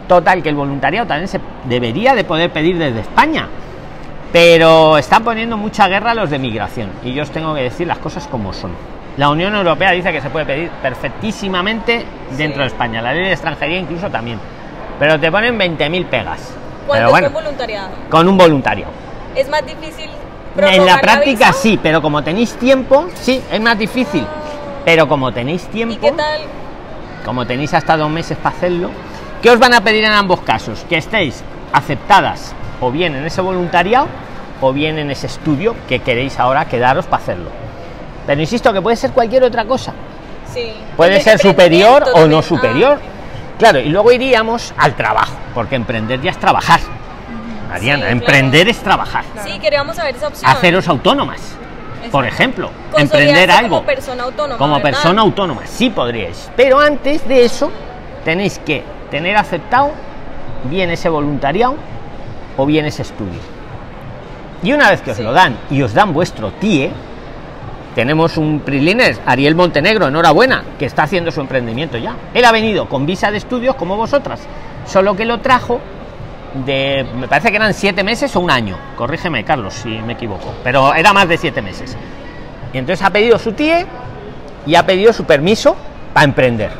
Total, 0.08 0.42
que 0.42 0.50
el 0.50 0.54
voluntariado 0.54 1.06
también 1.06 1.28
se 1.28 1.40
debería 1.64 2.14
de 2.14 2.24
poder 2.24 2.50
pedir 2.50 2.78
desde 2.78 3.00
España. 3.00 3.48
Pero 4.32 4.98
están 4.98 5.24
poniendo 5.24 5.56
mucha 5.56 5.88
guerra 5.88 6.10
a 6.10 6.14
los 6.14 6.30
de 6.30 6.38
migración. 6.38 6.90
Y 7.04 7.14
yo 7.14 7.22
os 7.22 7.30
tengo 7.30 7.54
que 7.54 7.62
decir 7.62 7.86
las 7.86 7.98
cosas 7.98 8.26
como 8.26 8.52
son. 8.52 8.72
La 9.16 9.30
Unión 9.30 9.54
Europea 9.54 9.92
dice 9.92 10.12
que 10.12 10.20
se 10.20 10.28
puede 10.28 10.44
pedir 10.44 10.70
perfectísimamente 10.82 12.04
dentro 12.36 12.62
de 12.62 12.68
España. 12.68 13.00
La 13.00 13.12
ley 13.12 13.24
de 13.24 13.32
extranjería 13.32 13.78
incluso 13.78 14.10
también. 14.10 14.38
Pero 14.98 15.20
te 15.20 15.30
ponen 15.30 15.58
20.000 15.58 16.06
pegas. 16.06 16.54
¿Cuánto 16.86 16.92
Pero 16.92 17.06
es 17.06 17.10
bueno, 17.10 17.26
con 17.32 17.34
voluntariado? 17.42 17.88
con 18.10 18.28
un 18.28 18.36
voluntario. 18.38 18.86
Es 19.34 19.48
más 19.48 19.64
difícil. 19.66 20.10
En 20.56 20.86
la 20.86 21.00
práctica 21.00 21.52
sí, 21.52 21.78
pero 21.82 22.00
como 22.00 22.22
tenéis 22.22 22.54
tiempo, 22.54 23.08
sí, 23.20 23.42
es 23.50 23.60
más 23.60 23.76
difícil. 23.78 24.24
Pero 24.84 25.08
como 25.08 25.32
tenéis 25.32 25.66
tiempo, 25.68 25.94
¿Y 25.94 25.98
qué 25.98 26.12
tal? 26.12 26.42
como 27.24 27.46
tenéis 27.46 27.74
hasta 27.74 27.96
dos 27.96 28.10
meses 28.10 28.36
para 28.36 28.54
hacerlo, 28.54 28.90
¿qué 29.42 29.50
os 29.50 29.58
van 29.58 29.74
a 29.74 29.80
pedir 29.82 30.04
en 30.04 30.12
ambos 30.12 30.40
casos? 30.42 30.84
Que 30.88 30.98
estéis 30.98 31.42
aceptadas 31.72 32.54
o 32.80 32.90
bien 32.90 33.14
en 33.16 33.24
ese 33.24 33.40
voluntariado 33.40 34.06
o 34.60 34.72
bien 34.72 34.98
en 34.98 35.10
ese 35.10 35.26
estudio 35.26 35.74
que 35.88 35.98
queréis 36.00 36.38
ahora 36.38 36.66
quedaros 36.66 37.06
para 37.06 37.22
hacerlo. 37.22 37.50
Pero 38.26 38.40
insisto 38.40 38.72
que 38.72 38.80
puede 38.80 38.96
ser 38.96 39.10
cualquier 39.10 39.42
otra 39.42 39.64
cosa. 39.64 39.92
Sí. 40.52 40.72
Puede 40.96 41.20
ser 41.20 41.38
superior 41.40 42.04
o 42.14 42.20
no 42.20 42.20
también. 42.20 42.42
superior. 42.44 42.98
Ah, 43.00 43.13
Claro, 43.58 43.78
y 43.80 43.88
luego 43.88 44.10
iríamos 44.12 44.74
al 44.76 44.94
trabajo, 44.94 45.34
porque 45.54 45.76
emprender 45.76 46.20
ya 46.20 46.30
es 46.32 46.38
trabajar. 46.38 46.80
Mariana, 47.68 48.10
emprender 48.10 48.68
es 48.68 48.78
trabajar. 48.78 49.24
Sí, 49.44 49.58
queríamos 49.58 49.96
saber 49.96 50.14
esa 50.16 50.28
opción. 50.28 50.50
Haceros 50.50 50.88
autónomas. 50.88 51.40
Por 52.10 52.26
ejemplo, 52.26 52.70
emprender 52.96 53.50
algo. 53.50 53.76
Como 53.76 53.86
persona 53.86 54.22
autónoma. 54.24 54.58
Como 54.58 54.74
¿verdad? 54.76 54.90
persona 54.90 55.22
autónoma, 55.22 55.62
sí 55.66 55.90
podríais. 55.90 56.50
Pero 56.56 56.78
antes 56.78 57.26
de 57.26 57.44
eso, 57.44 57.70
tenéis 58.24 58.58
que 58.58 58.84
tener 59.10 59.36
aceptado 59.36 59.90
bien 60.64 60.90
ese 60.90 61.08
voluntariado 61.08 61.76
o 62.56 62.66
bien 62.66 62.84
ese 62.84 63.02
estudio. 63.02 63.40
Y 64.62 64.72
una 64.72 64.90
vez 64.90 65.00
que 65.00 65.12
os 65.12 65.16
Sí. 65.16 65.22
lo 65.22 65.32
dan 65.32 65.56
y 65.70 65.82
os 65.82 65.94
dan 65.94 66.12
vuestro 66.12 66.50
TIE, 66.52 66.92
tenemos 67.94 68.36
un 68.36 68.60
Prilines, 68.60 69.20
Ariel 69.24 69.54
Montenegro, 69.54 70.08
enhorabuena, 70.08 70.64
que 70.78 70.86
está 70.86 71.04
haciendo 71.04 71.30
su 71.30 71.40
emprendimiento 71.40 71.96
ya. 71.96 72.16
Él 72.34 72.44
ha 72.44 72.52
venido 72.52 72.88
con 72.88 73.06
visa 73.06 73.30
de 73.30 73.38
estudios 73.38 73.76
como 73.76 73.96
vosotras, 73.96 74.40
solo 74.86 75.14
que 75.14 75.24
lo 75.24 75.38
trajo 75.40 75.80
de, 76.66 77.06
me 77.16 77.28
parece 77.28 77.50
que 77.50 77.56
eran 77.56 77.74
siete 77.74 78.02
meses 78.02 78.34
o 78.36 78.40
un 78.40 78.50
año. 78.50 78.76
Corrígeme, 78.96 79.44
Carlos, 79.44 79.74
si 79.74 79.88
me 79.88 80.14
equivoco, 80.14 80.52
pero 80.62 80.94
era 80.94 81.12
más 81.12 81.28
de 81.28 81.36
siete 81.36 81.62
meses. 81.62 81.96
Y 82.72 82.78
entonces 82.78 83.04
ha 83.04 83.10
pedido 83.10 83.38
su 83.38 83.52
TIE 83.52 83.86
y 84.66 84.74
ha 84.74 84.84
pedido 84.84 85.12
su 85.12 85.24
permiso 85.24 85.76
para 86.12 86.24
emprender. 86.24 86.70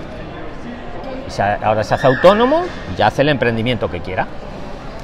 Ahora 1.62 1.83
se 1.83 1.94
hace 1.94 2.07
autónomo 2.07 2.64
ya 2.96 3.09
hace 3.09 3.22
el 3.22 3.29
emprendimiento 3.29 3.90
que 3.90 4.00
quiera. 4.00 4.27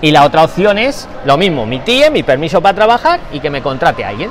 Y 0.03 0.13
la 0.13 0.25
otra 0.25 0.45
opción 0.45 0.79
es 0.79 1.09
lo 1.25 1.37
mismo, 1.37 1.67
mi 1.67 1.81
TIE, 1.81 2.11
mi 2.11 2.23
permiso 2.23 2.63
para 2.63 2.75
trabajar 2.75 3.21
y 3.33 3.41
que 3.41 3.51
me 3.51 3.63
contrate 3.63 4.05
a 4.05 4.09
alguien. 4.09 4.31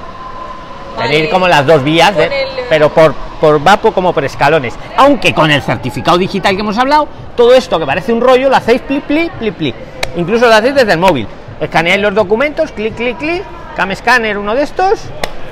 Vale. 0.99 1.09
Tenéis 1.11 1.31
como 1.31 1.47
las 1.47 1.65
dos 1.65 1.83
vías, 1.83 2.15
de- 2.15 2.27
Con 2.27 2.33
el- 2.37 2.47
pero 2.69 2.89
por, 2.89 3.13
por 3.41 3.65
va 3.65 3.77
por- 3.77 3.93
como 3.93 4.13
por 4.13 4.23
escalones. 4.25 4.75
Aunque 4.97 5.33
con 5.33 5.49
el 5.49 5.61
certificado 5.61 6.17
digital 6.17 6.55
que 6.55 6.61
hemos 6.61 6.77
hablado, 6.77 7.07
todo 7.35 7.53
esto 7.55 7.79
que 7.79 7.85
parece 7.85 8.13
un 8.13 8.21
rollo 8.21 8.49
lo 8.49 8.55
hacéis 8.55 8.81
pli 8.81 8.99
pli 8.99 9.29
pli 9.39 9.51
pli. 9.51 9.73
Incluso 10.17 10.47
lo 10.47 10.53
hacéis 10.53 10.75
desde 10.75 10.93
el 10.93 10.99
móvil. 10.99 11.27
Escaneáis 11.59 12.01
los 12.01 12.13
documentos, 12.13 12.71
clic 12.71 12.95
clic 12.95 13.17
clic, 13.17 13.43
cam 13.75 13.91
escáner 13.91 14.37
uno 14.37 14.55
de 14.55 14.63
estos, 14.63 14.99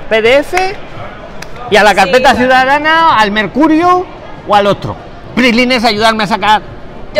PDF 0.08 0.54
y 1.70 1.76
a 1.76 1.82
la 1.82 1.90
Sí, 1.90 1.96
carpeta 1.96 2.18
claro. 2.20 2.38
ciudadana, 2.38 3.16
al 3.18 3.30
Mercurio 3.30 4.06
o 4.46 4.54
al 4.54 4.66
otro. 4.66 4.96
Prilines, 5.34 5.84
ayudarme 5.84 6.24
a 6.24 6.26
sacar 6.26 6.62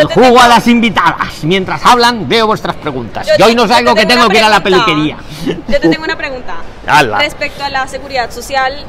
Yo 0.03 0.09
jugo 0.09 0.27
tengo- 0.27 0.41
a 0.41 0.49
las 0.49 0.67
invitadas. 0.69 1.43
Mientras 1.45 1.85
hablan, 1.85 2.29
veo 2.29 2.47
vuestras 2.47 2.77
preguntas. 2.77 3.27
Yo 3.27 3.35
y 3.39 3.43
hoy 3.43 3.55
no 3.55 3.63
yo 3.63 3.69
salgo 3.69 3.95
te 3.95 4.01
que 4.01 4.07
tengo 4.07 4.29
que 4.29 4.39
ir 4.39 4.45
a 4.45 4.49
la 4.49 4.63
peluquería. 4.63 5.17
Yo 5.47 5.81
te 5.81 5.89
tengo 5.89 6.05
una 6.05 6.17
pregunta. 6.19 6.57
Ala. 6.87 7.19
Respecto 7.19 7.63
a 7.65 7.69
la 7.71 7.87
seguridad 7.89 8.31
social 8.31 8.85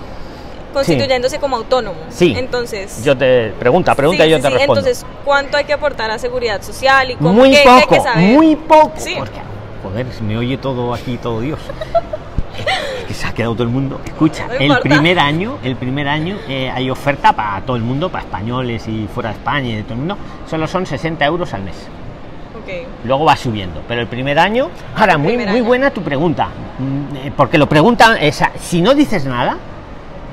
constituyéndose 0.73 1.39
como 1.39 1.55
autónomo. 1.57 1.97
Sí. 2.09 2.34
Entonces. 2.38 3.03
Yo 3.03 3.17
te 3.17 3.49
pregunta, 3.59 3.95
pregunta 3.95 4.23
sí, 4.23 4.29
y 4.29 4.31
yo 4.31 4.38
sí, 4.38 4.43
te 4.43 4.47
sí. 4.49 4.53
respondo. 4.53 4.79
Entonces, 4.81 5.05
¿cuánto 5.25 5.57
hay 5.57 5.65
que 5.65 5.73
aportar 5.73 6.11
a 6.11 6.19
seguridad 6.19 6.61
social 6.61 7.11
y 7.11 7.15
cómo 7.15 7.34
muy 7.34 7.51
qué- 7.51 7.63
qué 7.63 7.69
hay 7.69 7.81
poco, 7.81 7.95
que 7.95 8.01
saber? 8.01 8.23
muy 8.34 8.55
poco. 8.55 8.93
Sí. 8.97 9.15
Porque, 9.17 9.39
joder, 9.84 10.05
se 10.13 10.21
me 10.21 10.38
oye 10.38 10.57
todo 10.57 10.93
aquí, 10.93 11.17
todo 11.17 11.41
Dios. 11.41 11.59
Se 13.20 13.28
ha 13.28 13.34
quedado 13.34 13.53
todo 13.53 13.63
el 13.63 13.70
mundo. 13.70 13.99
Escucha, 14.05 14.47
No 14.47 14.53
el 14.76 14.80
primer 14.80 15.20
año, 15.20 15.57
el 15.61 15.76
primer 15.76 16.07
año 16.07 16.38
eh, 16.47 16.72
hay 16.74 16.89
oferta 16.89 17.34
para 17.34 17.59
todo 17.61 17.76
el 17.76 17.84
mundo, 17.84 18.07
para 18.09 18.24
españoles 18.24 18.88
y 18.88 19.09
fuera 19.13 19.30
de 19.32 19.36
España 19.36 19.67
y 19.72 19.76
de 19.76 19.84
todo 19.84 19.93
el 19.95 19.99
mundo. 19.99 20.17
Solo 20.49 20.65
son 20.67 20.86
60 20.86 21.26
euros 21.26 21.53
al 21.53 21.63
mes. 21.63 21.76
Luego 23.03 23.26
va 23.26 23.36
subiendo, 23.36 23.82
pero 23.89 23.99
el 23.99 24.07
primer 24.07 24.39
año. 24.39 24.70
Ahora, 24.95 25.13
El 25.13 25.20
muy, 25.20 25.36
muy 25.38 25.45
año. 25.47 25.63
buena 25.65 25.89
tu 25.91 26.01
pregunta, 26.01 26.47
mm, 26.78 27.15
eh, 27.28 27.32
porque 27.36 27.57
lo 27.57 27.67
preguntan, 27.67 28.17
esa, 28.22 28.51
si 28.59 28.82
no 28.82 28.93
dices 28.93 29.26
nada, 29.26 29.57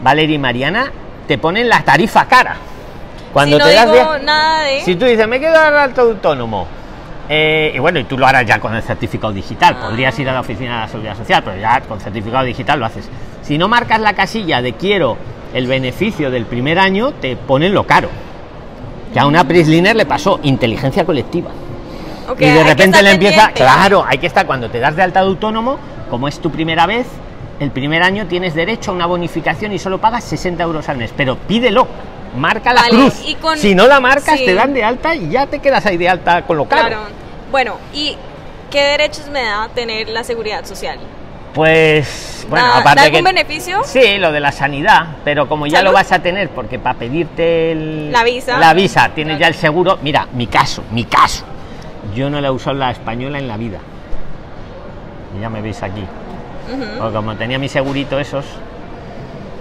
Valeria 0.04 0.36
y 0.36 0.38
Mariana, 0.38 0.92
te 1.26 1.38
ponen 1.38 1.68
la 1.68 1.82
tarifa 1.82 2.26
cara. 2.26 2.56
Cuando 3.32 3.56
si 3.56 3.62
no 3.62 3.68
te 3.68 3.74
das 3.74 3.92
digo 3.92 4.12
de- 4.12 4.22
nada 4.22 4.60
de... 4.62 4.80
Si 4.82 4.94
tú 4.96 5.06
dices, 5.06 5.26
me 5.26 5.40
quedo 5.40 5.58
al 5.58 5.76
alto 5.76 6.02
autónomo, 6.02 6.66
eh, 7.28 7.72
y 7.74 7.78
bueno, 7.78 7.98
y 7.98 8.04
tú 8.04 8.16
lo 8.18 8.26
harás 8.26 8.46
ya 8.46 8.58
con 8.60 8.74
el 8.74 8.82
certificado 8.82 9.32
digital, 9.32 9.76
Ah. 9.78 9.86
podrías 9.88 10.18
ir 10.18 10.28
a 10.28 10.32
la 10.32 10.40
oficina 10.40 10.74
de 10.74 10.80
la 10.82 10.88
seguridad 10.88 11.16
social, 11.16 11.42
pero 11.44 11.58
ya 11.60 11.80
con 11.82 12.00
certificado 12.00 12.44
digital 12.44 12.78
lo 12.78 12.86
haces. 12.86 13.08
Si 13.42 13.58
no 13.58 13.68
marcas 13.68 14.00
la 14.00 14.12
casilla 14.14 14.62
de 14.62 14.72
quiero 14.74 15.16
el 15.54 15.66
beneficio 15.66 16.30
del 16.30 16.44
primer 16.46 16.78
año, 16.78 17.12
te 17.12 17.36
ponen 17.36 17.72
lo 17.74 17.84
caro. 17.86 18.08
Que 19.12 19.20
a 19.20 19.26
una 19.26 19.44
Prisliner 19.44 19.96
le 19.96 20.04
pasó 20.06 20.40
inteligencia 20.42 21.04
colectiva. 21.04 21.50
Y 22.38 22.44
de 22.44 22.64
repente 22.64 23.02
le 23.02 23.12
empieza, 23.12 23.46
pendiente. 23.46 23.62
claro, 23.62 24.04
hay 24.06 24.18
que 24.18 24.26
estar 24.26 24.46
cuando 24.46 24.68
te 24.68 24.80
das 24.80 24.96
de 24.96 25.02
alta 25.02 25.20
de 25.20 25.26
autónomo, 25.28 25.78
como 26.10 26.26
es 26.28 26.40
tu 26.40 26.50
primera 26.50 26.84
vez, 26.86 27.06
el 27.60 27.70
primer 27.70 28.02
año 28.02 28.26
tienes 28.26 28.54
derecho 28.54 28.90
a 28.90 28.94
una 28.94 29.06
bonificación 29.06 29.72
y 29.72 29.78
solo 29.78 29.98
pagas 29.98 30.24
60 30.24 30.62
euros 30.64 30.88
al 30.88 30.98
mes, 30.98 31.14
pero 31.16 31.36
pídelo, 31.36 31.86
marca 32.36 32.72
la 32.72 32.82
Vale, 32.82 32.94
cruz. 32.96 33.14
y 33.26 33.34
con- 33.36 33.58
Si 33.58 33.74
no 33.74 33.86
la 33.86 34.00
marcas, 34.00 34.38
sí. 34.38 34.44
te 34.46 34.54
dan 34.54 34.72
de 34.74 34.84
alta 34.84 35.14
y 35.14 35.28
ya 35.30 35.46
te 35.46 35.58
quedas 35.60 35.84
ahí 35.86 35.96
de 35.96 36.08
alta 36.08 36.42
con 36.42 36.56
lo 36.56 36.66
caro. 36.66 36.88
Claro. 36.88 37.02
Bueno, 37.50 37.76
¿y 37.92 38.16
qué 38.70 38.80
derechos 38.82 39.28
me 39.28 39.42
da 39.44 39.68
tener 39.74 40.08
la 40.08 40.24
seguridad 40.24 40.64
social? 40.64 40.98
Pues, 41.54 42.46
bueno, 42.50 42.66
¿Da, 42.66 42.72
da 42.74 42.78
aparte 42.80 43.00
algún 43.00 43.18
que... 43.18 43.22
beneficio? 43.32 43.80
Sí, 43.84 44.18
lo 44.18 44.30
de 44.30 44.40
la 44.40 44.52
sanidad, 44.52 45.06
pero 45.24 45.48
como 45.48 45.66
ya 45.66 45.78
¿Salud? 45.78 45.90
lo 45.90 45.94
vas 45.94 46.12
a 46.12 46.18
tener, 46.18 46.50
porque 46.50 46.78
para 46.78 46.98
pedirte 46.98 47.72
el- 47.72 48.12
La 48.12 48.24
visa. 48.24 48.58
la 48.58 48.74
visa 48.74 49.08
tienes 49.14 49.38
ya 49.38 49.48
el 49.48 49.54
seguro. 49.54 49.98
Mira, 50.02 50.26
mi 50.34 50.46
caso, 50.48 50.82
mi 50.90 51.04
caso. 51.04 51.44
Yo 52.14 52.28
no 52.28 52.40
la 52.42 52.48
he 52.48 52.50
usado 52.50 52.76
la 52.76 52.90
española 52.90 53.38
en 53.38 53.48
la 53.48 53.56
vida. 53.56 53.78
Y 55.36 55.40
ya 55.40 55.48
me 55.48 55.62
veis 55.62 55.82
aquí. 55.82 56.02
Ujú. 56.02 56.84
Porque 56.98 57.14
como 57.16 57.34
tenía 57.36 57.58
mi 57.58 57.68
segurito 57.70 58.18
esos, 58.20 58.44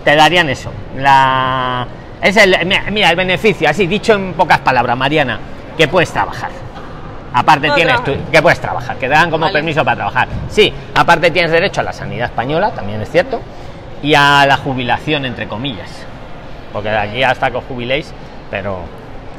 te 0.04 0.16
darían 0.16 0.50
eso. 0.50 0.72
La 0.98 1.88
es 2.22 2.38
el 2.38 2.56
mira, 2.92 3.10
el 3.10 3.16
beneficio, 3.16 3.70
así 3.70 3.88
dicho 3.88 4.14
en 4.14 4.34
pocas 4.34 4.60
palabras, 4.60 4.98
Mariana, 4.98 5.40
que 5.78 5.88
puedes 5.88 6.12
trabajar. 6.12 6.50
Aparte 7.34 7.70
tienes 7.72 7.96
trabajar. 8.02 8.16
tú- 8.26 8.32
que 8.32 8.42
puedes 8.42 8.60
trabajar, 8.62 8.96
que 8.98 9.08
te 9.08 9.14
dan 9.14 9.30
como 9.30 9.42
Vale. 9.46 9.54
permiso 9.54 9.84
para 9.84 9.96
trabajar. 9.98 10.28
Sí, 10.50 10.74
aparte 10.96 11.32
tienes 11.32 11.52
derecho 11.52 11.82
a 11.82 11.84
la 11.84 11.94
sanidad 11.94 12.28
española, 12.28 12.72
también 12.72 13.02
es 13.02 13.12
cierto, 13.12 13.42
y 14.02 14.14
a 14.14 14.46
la 14.48 14.56
jubilación 14.58 15.26
entre 15.26 15.48
comillas. 15.48 15.90
Porque 16.72 16.90
de 16.90 16.98
aquí 16.98 17.24
hasta 17.24 17.52
que 17.52 17.58
os 17.58 17.64
jubiléis, 17.66 18.14
pero 18.50 18.80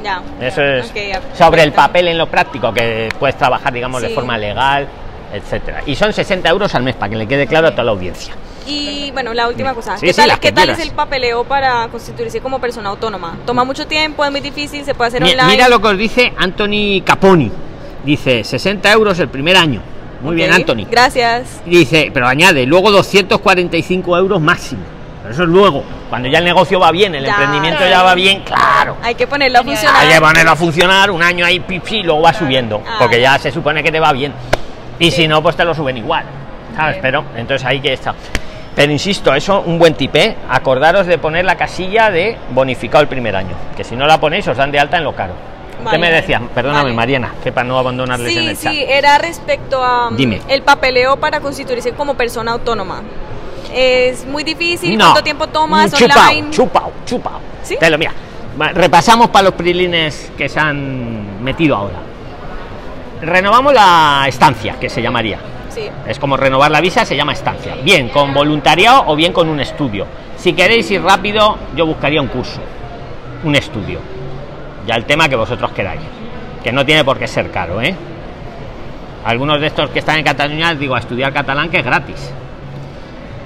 Ya. 0.04 0.20
eso 0.40 0.62
es 0.62 0.92
sobre 1.34 1.62
el 1.62 1.72
papel 1.72 2.08
en 2.08 2.18
lo 2.18 2.26
práctico, 2.26 2.72
que 2.72 3.08
puedes 3.18 3.36
trabajar, 3.36 3.72
digamos, 3.72 4.02
de 4.02 4.10
forma 4.10 4.36
legal, 4.36 4.86
etcétera. 5.32 5.80
Y 5.86 5.94
son 5.96 6.12
60 6.12 6.48
euros 6.50 6.74
al 6.74 6.82
mes, 6.82 6.94
para 6.96 7.08
que 7.10 7.16
le 7.16 7.26
quede 7.26 7.46
claro 7.46 7.68
a 7.68 7.70
toda 7.70 7.84
la 7.84 7.90
audiencia. 7.92 8.34
Y 8.66 9.10
bueno, 9.12 9.32
la 9.32 9.48
última 9.48 9.74
cosa. 9.74 9.96
Sí, 9.96 10.06
¿Qué 10.06 10.12
sí, 10.12 10.16
tal, 10.16 10.28
las 10.28 10.38
que 10.40 10.48
¿qué 10.48 10.52
tal 10.52 10.70
es 10.70 10.78
el 10.80 10.90
papeleo 10.90 11.44
para 11.44 11.88
constituirse 11.88 12.40
como 12.40 12.58
persona 12.60 12.88
autónoma? 12.90 13.36
Toma 13.46 13.64
mucho 13.64 13.86
tiempo, 13.86 14.24
es 14.24 14.30
muy 14.30 14.40
difícil, 14.40 14.84
se 14.84 14.94
puede 14.94 15.08
hacer 15.08 15.22
online. 15.22 15.44
Mira 15.46 15.68
lo 15.68 15.80
que 15.80 15.88
os 15.88 15.98
dice 15.98 16.32
Anthony 16.36 17.02
Caponi. 17.04 17.50
Dice 18.04 18.44
60 18.44 18.90
euros 18.92 19.18
el 19.18 19.28
primer 19.28 19.56
año. 19.56 19.80
Muy 20.22 20.34
bien, 20.36 20.52
Anthony. 20.52 20.86
Gracias. 20.90 21.60
Dice, 21.66 22.10
pero 22.12 22.26
añade, 22.26 22.66
luego 22.66 22.90
245 22.90 24.16
euros 24.16 24.40
máximo. 24.40 24.82
Pero 25.22 25.34
eso 25.34 25.42
es 25.42 25.48
luego. 25.48 25.82
Cuando 26.08 26.28
ya 26.28 26.38
el 26.38 26.44
negocio 26.44 26.78
va 26.80 26.90
bien, 26.92 27.14
el 27.14 27.24
Ya. 27.24 27.30
emprendimiento 27.32 27.86
ya 27.88 28.02
va 28.02 28.14
bien, 28.14 28.42
claro. 28.42 28.96
Hay 29.02 29.14
que 29.14 29.26
ponerlo 29.26 29.58
a 29.60 29.62
funcionar. 29.64 29.96
Hay 30.06 30.14
que 30.14 30.20
ponerlo 30.20 30.50
a 30.52 30.56
funcionar 30.56 31.10
un 31.10 31.22
año 31.22 31.44
ahí, 31.44 31.60
pipi, 31.60 31.96
y 31.98 32.02
luego 32.04 32.22
va 32.22 32.32
subiendo. 32.32 32.82
Ah, 32.86 32.96
Porque 32.98 33.20
ya. 33.20 33.36
ya 33.36 33.42
se 33.42 33.50
supone 33.52 33.82
que 33.82 33.90
te 33.92 34.00
va 34.00 34.12
bien. 34.12 34.32
Y 34.98 35.10
si 35.10 35.26
no, 35.28 35.42
pues 35.42 35.56
te 35.56 35.64
lo 35.64 35.74
suben 35.74 35.96
igual. 35.98 36.24
¿Sabes? 36.76 36.98
Pero 37.02 37.24
entonces 37.36 37.66
ahí 37.66 37.80
que 37.80 37.92
está. 37.92 38.14
Pero 38.76 38.92
insisto, 38.92 39.34
eso 39.34 39.62
un 39.66 39.78
buen 39.78 39.94
tip, 39.94 40.14
¿eh? 40.16 40.36
Acordaros 40.50 41.06
de 41.06 41.16
poner 41.18 41.44
la 41.46 41.56
casilla 41.56 42.10
de 42.10 42.36
bonificado 42.50 43.00
el 43.02 43.08
primer 43.08 43.34
año. 43.34 43.56
Que 43.76 43.82
si 43.82 43.96
no 43.96 44.06
la 44.06 44.20
ponéis, 44.20 44.46
os 44.48 44.56
dan 44.56 44.70
de 44.70 44.78
alta 44.78 44.98
en 44.98 45.04
lo 45.04 45.14
caro. 45.16 45.32
¿Qué 45.78 45.84
Vale. 45.84 45.98
me 45.98 46.10
decías? 46.10 46.42
Perdóname, 46.54 46.84
Vale. 46.84 46.94
Mariana, 46.94 47.34
que 47.42 47.52
para 47.52 47.66
no 47.66 47.78
abandonarles 47.78 48.36
en 48.36 48.42
Sí, 48.42 48.48
el 48.48 48.58
chat. 48.58 48.72
sí, 48.72 48.84
era 48.86 49.18
respecto 49.18 49.82
a 49.82 50.10
mm, 50.10 50.16
Dime. 50.16 50.40
el 50.48 50.62
papeleo 50.62 51.16
para 51.16 51.40
constituirse 51.40 51.92
como 51.92 52.14
persona 52.14 52.52
autónoma. 52.52 53.02
Es 53.74 54.26
muy 54.26 54.44
difícil, 54.44 54.96
No. 54.96 55.06
¿cuánto 55.06 55.22
tiempo 55.24 55.46
tomas 55.48 55.92
chupao, 55.92 56.28
online? 56.28 56.50
Chupao, 56.50 56.92
chupao. 57.06 57.40
¿Sí? 57.62 57.76
Te 57.80 57.88
lo 57.90 57.96
mira. 57.98 58.12
Repasamos 58.74 59.28
para 59.30 59.44
los 59.44 59.54
prilines 59.54 60.32
que 60.36 60.48
se 60.48 60.60
han 60.60 61.42
metido 61.42 61.76
ahora. 61.76 61.96
Renovamos 63.22 63.72
la 63.72 64.24
estancia, 64.28 64.76
que 64.80 64.88
se 64.90 65.00
llamaría. 65.02 65.38
Sí. 65.76 65.90
Es 66.06 66.18
como 66.18 66.38
renovar 66.38 66.70
la 66.70 66.80
visa, 66.80 67.04
se 67.04 67.14
llama 67.14 67.34
estancia. 67.34 67.74
Bien 67.82 68.08
con 68.08 68.32
voluntariado 68.32 69.04
o 69.08 69.14
bien 69.14 69.30
con 69.34 69.46
un 69.46 69.60
estudio. 69.60 70.06
Si 70.38 70.54
queréis 70.54 70.90
ir 70.90 71.02
rápido, 71.02 71.58
yo 71.76 71.84
buscaría 71.84 72.22
un 72.22 72.28
curso, 72.28 72.62
un 73.44 73.54
estudio. 73.54 74.00
Ya 74.86 74.94
el 74.94 75.04
tema 75.04 75.28
que 75.28 75.36
vosotros 75.36 75.72
queráis. 75.72 76.00
Que 76.64 76.72
no 76.72 76.86
tiene 76.86 77.04
por 77.04 77.18
qué 77.18 77.26
ser 77.26 77.50
caro, 77.50 77.82
¿eh? 77.82 77.94
Algunos 79.26 79.60
de 79.60 79.66
estos 79.66 79.90
que 79.90 79.98
están 79.98 80.16
en 80.16 80.24
Cataluña, 80.24 80.74
digo, 80.74 80.94
a 80.94 81.00
estudiar 81.00 81.30
catalán 81.32 81.68
que 81.68 81.80
es 81.80 81.84
gratis. 81.84 82.32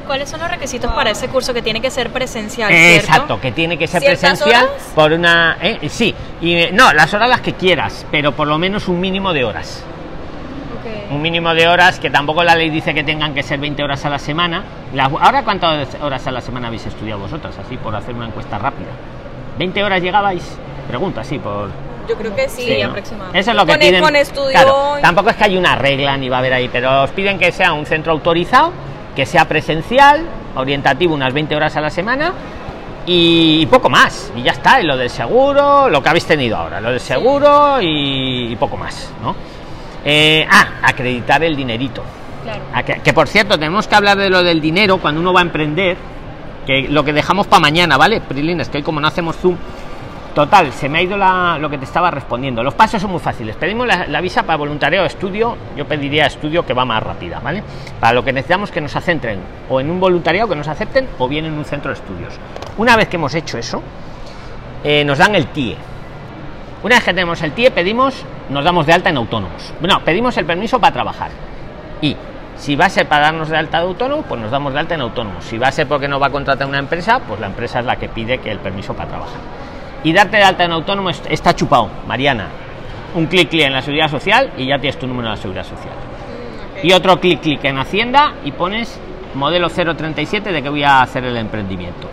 ¿Cuáles 0.07 0.29
son 0.29 0.41
los 0.41 0.51
requisitos 0.51 0.93
para 0.93 1.11
ese 1.11 1.29
curso 1.29 1.53
que 1.53 1.63
tiene 1.63 1.81
que 1.81 1.91
ser 1.91 2.11
presencial? 2.11 2.71
¿cierto? 2.71 3.07
Exacto, 3.07 3.41
que 3.41 3.53
tiene 3.53 3.77
que 3.77 3.87
ser 3.89 4.03
¿Ciertas 4.03 4.21
presencial 4.21 4.67
horas? 4.67 4.93
por 4.95 5.13
una... 5.13 5.57
¿eh? 5.61 5.89
Sí, 5.89 6.15
y 6.41 6.55
eh, 6.55 6.71
no, 6.73 6.93
las 6.93 7.13
horas 7.13 7.29
las 7.29 7.41
que 7.41 7.55
quieras, 7.55 8.07
pero 8.11 8.33
por 8.33 8.47
lo 8.47 8.59
menos 8.59 8.89
un 8.89 9.01
mínimo 9.01 9.33
de 9.33 9.45
horas. 9.45 9.85
Un 11.11 11.21
mínimo 11.23 11.53
de 11.55 11.67
horas, 11.69 11.99
que 11.99 12.11
tampoco 12.11 12.43
la 12.45 12.55
ley 12.55 12.71
dice 12.71 12.95
que 12.95 13.03
tengan 13.05 13.35
que 13.35 13.43
ser 13.43 13.59
20 13.61 13.83
horas 13.83 14.05
a 14.05 14.11
la 14.11 14.19
semana. 14.19 14.63
La- 14.95 15.05
¿Ahora 15.05 15.43
cuántas 15.45 15.89
horas 16.01 16.27
a 16.27 16.31
la 16.31 16.41
semana 16.41 16.69
habéis 16.69 16.87
estudiado 16.87 17.21
vosotras? 17.21 17.57
Así, 17.59 17.77
por 17.77 17.95
hacer 17.95 18.15
una 18.15 18.27
encuesta 18.27 18.59
rápida. 18.59 18.89
¿20 19.59 19.83
horas 19.85 20.03
llegabais? 20.03 20.59
Pregunta, 20.89 21.21
así, 21.23 21.39
por... 21.39 21.69
Yo 22.09 22.17
creo 22.17 22.35
que 22.35 22.49
sí. 22.49 22.63
Sí, 22.63 22.79
¿no? 22.83 22.89
aproximadamente. 22.89 23.39
Eso 23.39 23.51
es 23.51 23.57
lo 23.57 23.67
que 23.67 23.73
Con- 23.73 23.81
piden. 23.81 24.03
con 24.03 24.17
estudio 24.17 24.51
Claro, 24.51 24.99
y- 24.99 25.03
tampoco 25.03 25.31
es 25.31 25.37
que 25.37 25.45
haya 25.45 25.59
una 25.59 25.77
regla 25.77 26.17
ni 26.17 26.29
va 26.29 26.37
a 26.37 26.39
haber 26.41 26.53
ahí, 26.55 26.69
pero 26.69 27.03
os 27.03 27.11
piden 27.11 27.39
que 27.39 27.53
sea 27.53 27.73
un 27.73 27.87
centro 27.87 28.13
autorizado, 28.13 28.73
que 29.15 29.27
sea 29.27 29.45
presencial, 29.47 30.27
orientativo 30.57 31.15
unas 31.15 31.33
20 31.33 31.55
horas 31.55 31.77
a 31.77 31.81
la 31.81 31.91
semana 31.91 32.33
y, 33.07 33.67
poco 33.67 33.89
más. 33.91 34.33
Y 34.37 34.43
ya 34.43 34.53
está, 34.53 34.81
y 34.81 34.85
lo 34.85 34.97
del 34.97 35.11
seguro, 35.11 35.89
lo 35.89 36.03
que 36.03 36.09
habéis 36.09 36.27
tenido 36.27 36.57
ahora, 36.57 36.81
lo 36.81 36.91
del 36.91 37.01
seguro 37.01 37.81
y, 37.81 38.53
y 38.53 38.57
poco 38.57 38.77
más, 38.77 39.13
¿no? 39.23 39.35
Eh, 40.05 40.47
ah, 40.51 40.67
acreditar 40.83 41.43
el 41.45 41.55
dinerito. 41.57 42.03
Claro. 42.43 42.61
Ah, 42.73 42.83
Que, 42.83 42.95
que, 43.01 43.13
por 43.13 43.29
cierto, 43.29 43.59
tenemos 43.59 43.87
que 43.87 43.95
hablar 43.95 44.17
de 44.17 44.31
lo 44.31 44.43
del 44.43 44.61
dinero 44.61 44.99
cuando 44.99 45.21
uno 45.21 45.33
va 45.33 45.41
a 45.41 45.43
emprender, 45.45 45.97
que 46.67 46.89
lo 46.89 47.05
que 47.05 47.13
dejamos 47.13 47.47
para 47.47 47.61
mañana, 47.61 47.97
¿vale? 47.97 48.21
Prilines, 48.21 48.69
que 48.69 48.79
hoy 48.79 48.83
como 48.83 49.01
no 49.01 49.09
hacemos 49.09 49.37
zoom, 49.37 49.57
total, 50.35 50.73
se 50.73 50.89
me 50.89 50.99
ha 50.99 51.03
ido 51.03 51.17
la- 51.17 51.59
lo 51.59 51.69
que 51.69 51.77
te 51.77 51.85
estaba 51.85 52.11
respondiendo. 52.11 52.63
Los 52.63 52.75
pasos 52.75 53.03
son 53.03 53.11
muy 53.11 53.21
fáciles. 53.21 53.57
Pedimos 53.57 53.87
la, 53.87 54.07
la 54.07 54.21
visa 54.21 54.43
para 54.45 54.57
voluntariado 54.57 55.05
o 55.05 55.07
estudio, 55.07 55.57
yo 55.77 55.85
pediría 55.87 56.27
estudio 56.27 56.65
que 56.65 56.73
va 56.73 56.85
más 56.85 57.03
rápida, 57.03 57.41
¿vale? 57.41 57.63
Para 57.99 58.13
lo 58.15 58.25
que 58.25 58.33
necesitamos 58.33 58.71
que 58.71 58.81
nos 58.81 58.93
centren 58.93 59.41
o 59.69 59.81
en 59.81 59.91
un 59.91 60.01
voluntariado 60.01 60.49
que 60.49 60.57
nos 60.57 60.69
acepten 60.69 61.09
o 61.19 61.29
bien 61.29 61.45
en 61.47 61.53
un 61.55 61.65
centro 61.65 61.91
de 61.91 61.99
estudios. 61.99 62.35
Una 62.79 62.97
vez 62.97 63.09
que 63.09 63.17
hemos 63.17 63.35
hecho 63.35 63.59
eso, 63.59 63.83
eh, 64.85 65.05
nos 65.05 65.19
dan 65.19 65.35
el 65.35 65.47
TIE. 65.49 65.77
Una 66.83 66.95
vez 66.97 67.05
que 67.05 67.13
tenemos 67.13 67.41
el 67.43 67.53
TIE, 67.53 67.71
pedimos, 67.71 68.25
nos 68.49 68.65
damos 68.65 68.87
de 68.87 68.93
alta 68.95 69.11
en 69.11 69.17
autónomos. 69.19 69.73
No, 69.81 70.01
pedimos 70.01 70.37
el 70.39 70.47
permiso 70.47 70.79
para 70.81 70.93
trabajar. 70.95 71.31
Y 72.01 72.17
si 72.57 72.75
va 72.77 72.87
a 72.87 72.91
ser 72.91 73.07
para 73.07 73.27
darnos 73.27 73.49
de 73.51 73.57
alta 73.59 73.79
de 73.81 73.85
autónomo, 73.87 74.23
pues 74.23 74.41
nos 74.41 74.51
damos 74.51 74.73
de 74.73 74.79
alta 74.81 74.95
en 74.95 75.03
autónomos. 75.03 75.45
Si 75.45 75.59
va 75.59 75.69
a 75.69 75.73
ser 75.73 75.87
porque 75.87 76.09
nos 76.09 76.21
va 76.23 76.29
a 76.29 76.31
contratar 76.31 76.67
una 76.67 76.79
empresa, 76.79 77.21
pues 77.21 77.39
la 77.41 77.47
empresa 77.49 77.81
es 77.81 77.85
la 77.87 77.97
que 77.97 78.09
pide 78.09 78.39
que 78.39 78.51
el 78.51 78.59
permiso 78.61 78.95
para 78.95 79.09
trabajar. 79.11 79.41
Y 80.05 80.13
darte 80.15 80.39
de 80.39 80.45
alta 80.45 80.65
en 80.65 80.73
autónomo 80.73 81.11
est- 81.11 81.27
está 81.31 81.55
chupado, 81.55 81.89
Mariana. 82.07 82.47
Un 83.15 83.27
clic 83.27 83.51
clic 83.51 83.67
en 83.67 83.75
la 83.75 83.83
seguridad 83.83 84.09
social 84.09 84.53
y 84.57 84.67
ya 84.67 84.79
tienes 84.79 84.99
tu 84.99 85.07
número 85.07 85.29
de 85.29 85.35
la 85.37 85.41
seguridad 85.43 85.65
social. 85.65 85.93
Y 86.83 86.93
otro 86.93 87.21
clic 87.21 87.41
clic 87.43 87.63
en 87.65 87.77
Hacienda 87.79 88.33
y 88.45 88.53
pones 88.53 88.99
modelo 89.35 89.69
037 89.69 90.51
de 90.51 90.63
que 90.63 90.69
voy 90.71 90.83
a 90.85 91.03
hacer 91.03 91.25
el 91.25 91.37
emprendimiento. 91.37 92.09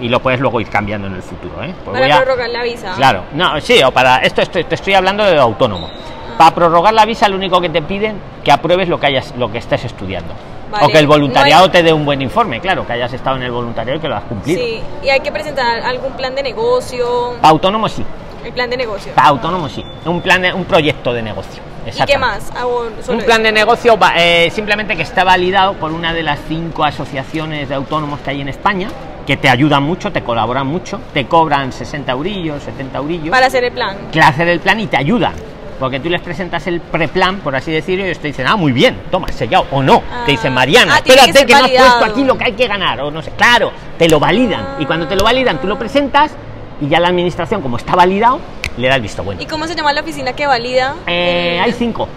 Y 0.00 0.08
lo 0.08 0.20
puedes 0.20 0.40
luego 0.40 0.60
ir 0.60 0.68
cambiando 0.68 1.06
en 1.06 1.14
el 1.14 1.22
futuro, 1.22 1.62
¿eh? 1.62 1.72
Pues 1.84 1.94
Para 1.94 1.98
voy 2.00 2.10
a- 2.10 2.20
prorrogar 2.22 2.50
la 2.50 2.62
visa. 2.62 2.92
Claro, 2.96 3.22
no, 3.32 3.60
sí, 3.60 3.82
o 3.82 3.90
para 3.92 4.18
esto 4.18 4.42
estoy, 4.42 4.64
te 4.64 4.74
estoy 4.74 4.94
hablando 4.94 5.24
de 5.24 5.38
autónomo. 5.38 5.88
Para 6.36 6.52
prorrogar 6.54 6.92
la 6.94 7.04
visa, 7.04 7.28
lo 7.28 7.36
único 7.36 7.60
que 7.60 7.68
te 7.68 7.80
piden 7.80 8.16
que 8.42 8.50
apruebes 8.50 8.88
lo 8.88 8.98
que 8.98 9.06
hayas, 9.06 9.32
lo 9.38 9.50
que 9.52 9.58
estés 9.58 9.84
estudiando. 9.84 10.34
Vale, 10.70 10.86
O 10.86 10.88
que 10.88 10.98
el 10.98 11.06
voluntariado 11.06 11.60
no 11.62 11.66
hay- 11.66 11.70
te 11.70 11.82
dé 11.84 11.92
un 11.92 12.04
buen 12.04 12.20
informe, 12.22 12.60
claro, 12.60 12.84
que 12.84 12.92
hayas 12.94 13.12
estado 13.12 13.36
en 13.36 13.44
el 13.44 13.52
voluntariado 13.52 13.98
y 13.98 14.00
que 14.02 14.08
lo 14.08 14.16
has 14.16 14.24
cumplido. 14.24 14.60
Sí, 14.60 14.80
y 15.04 15.08
hay 15.08 15.20
que 15.20 15.30
presentar 15.30 15.78
algún 15.82 16.12
plan 16.14 16.34
de 16.34 16.42
negocio. 16.42 17.34
Para 17.40 17.50
autónomo 17.50 17.88
sí, 17.88 18.04
El 18.44 18.52
plan 18.52 18.68
de 18.68 18.76
negocio. 18.78 19.12
para 19.14 19.28
autónomo 19.28 19.68
sí. 19.68 19.84
Un 20.04 20.20
plan, 20.20 20.42
de- 20.42 20.52
un 20.52 20.64
proyecto 20.64 21.12
de 21.12 21.22
negocio. 21.22 21.62
¿Y 21.86 22.04
qué 22.06 22.16
más? 22.18 22.50
Ah, 22.56 22.64
Un 22.66 23.18
plan 23.18 23.42
de 23.42 23.52
negocio 23.52 23.96
eh, 24.16 24.48
simplemente 24.50 24.96
que 24.96 25.02
está 25.02 25.22
validado 25.22 25.74
por 25.74 25.92
una 25.92 26.12
de 26.14 26.22
las 26.22 26.38
cinco 26.48 26.82
asociaciones 26.82 27.68
de 27.68 27.74
autónomos 27.74 28.20
que 28.20 28.30
hay 28.30 28.40
en 28.40 28.48
España, 28.48 28.88
que 29.26 29.36
te 29.36 29.48
ayudan 29.48 29.82
mucho, 29.82 30.12
te 30.12 30.22
colaboran 30.22 30.66
mucho, 30.66 31.00
te 31.12 31.26
cobran 31.26 31.72
60 31.72 32.12
eurillos, 32.12 32.62
70 32.62 32.98
eurillos. 32.98 33.30
Para 33.30 33.46
hacer 33.46 33.64
el 33.64 33.72
plan. 33.72 33.96
que 34.12 34.20
hacer 34.20 34.48
el 34.48 34.60
plan 34.60 34.80
y 34.80 34.86
te 34.86 34.96
ayudan. 34.96 35.32
Porque 35.80 35.98
tú 35.98 36.08
les 36.08 36.20
presentas 36.20 36.66
el 36.68 36.80
preplan, 36.80 37.38
por 37.40 37.56
así 37.56 37.72
decirlo, 37.72 38.04
y 38.04 38.08
ellos 38.08 38.20
te 38.20 38.28
dicen, 38.28 38.46
ah, 38.46 38.54
muy 38.56 38.70
bien, 38.72 38.96
toma, 39.10 39.26
sellado, 39.32 39.66
o 39.72 39.82
no. 39.82 40.02
Ah. 40.12 40.22
Te 40.24 40.32
dicen, 40.32 40.52
Mariana, 40.54 40.96
Ah, 40.98 41.02
tiene 41.02 41.22
que 41.22 41.30
espérate 41.30 41.38
ser 41.38 41.46
que, 41.46 41.52
no 41.78 41.84
has 41.84 41.88
puesto 41.98 42.04
aquí 42.12 42.24
lo 42.24 42.38
que 42.38 42.44
hay 42.44 42.52
que 42.52 42.68
ganar, 42.68 43.00
o 43.00 43.10
no 43.10 43.20
sé. 43.22 43.32
Claro, 43.32 43.72
te 43.98 44.08
lo 44.08 44.20
validan. 44.20 44.76
Y 44.78 44.86
cuando 44.86 45.08
te 45.08 45.16
lo 45.16 45.24
validan, 45.24 45.60
tú 45.60 45.66
lo 45.66 45.76
presentas 45.78 46.32
y 46.80 46.88
ya 46.88 47.00
la 47.00 47.08
administración, 47.08 47.60
como 47.60 47.76
está 47.76 47.96
validado, 47.96 48.38
le 48.76 48.88
da 48.88 48.94
el 48.96 49.02
visto 49.02 49.24
bueno. 49.24 49.42
¿Y 49.42 49.46
cómo 49.46 49.66
se 49.66 49.74
llama 49.74 49.92
la 49.92 50.02
oficina 50.02 50.32
que 50.32 50.46
valida? 50.46 50.94
Eh, 51.08 51.56
el- 51.58 51.64
hay 51.64 51.72
cinco. 51.72 52.08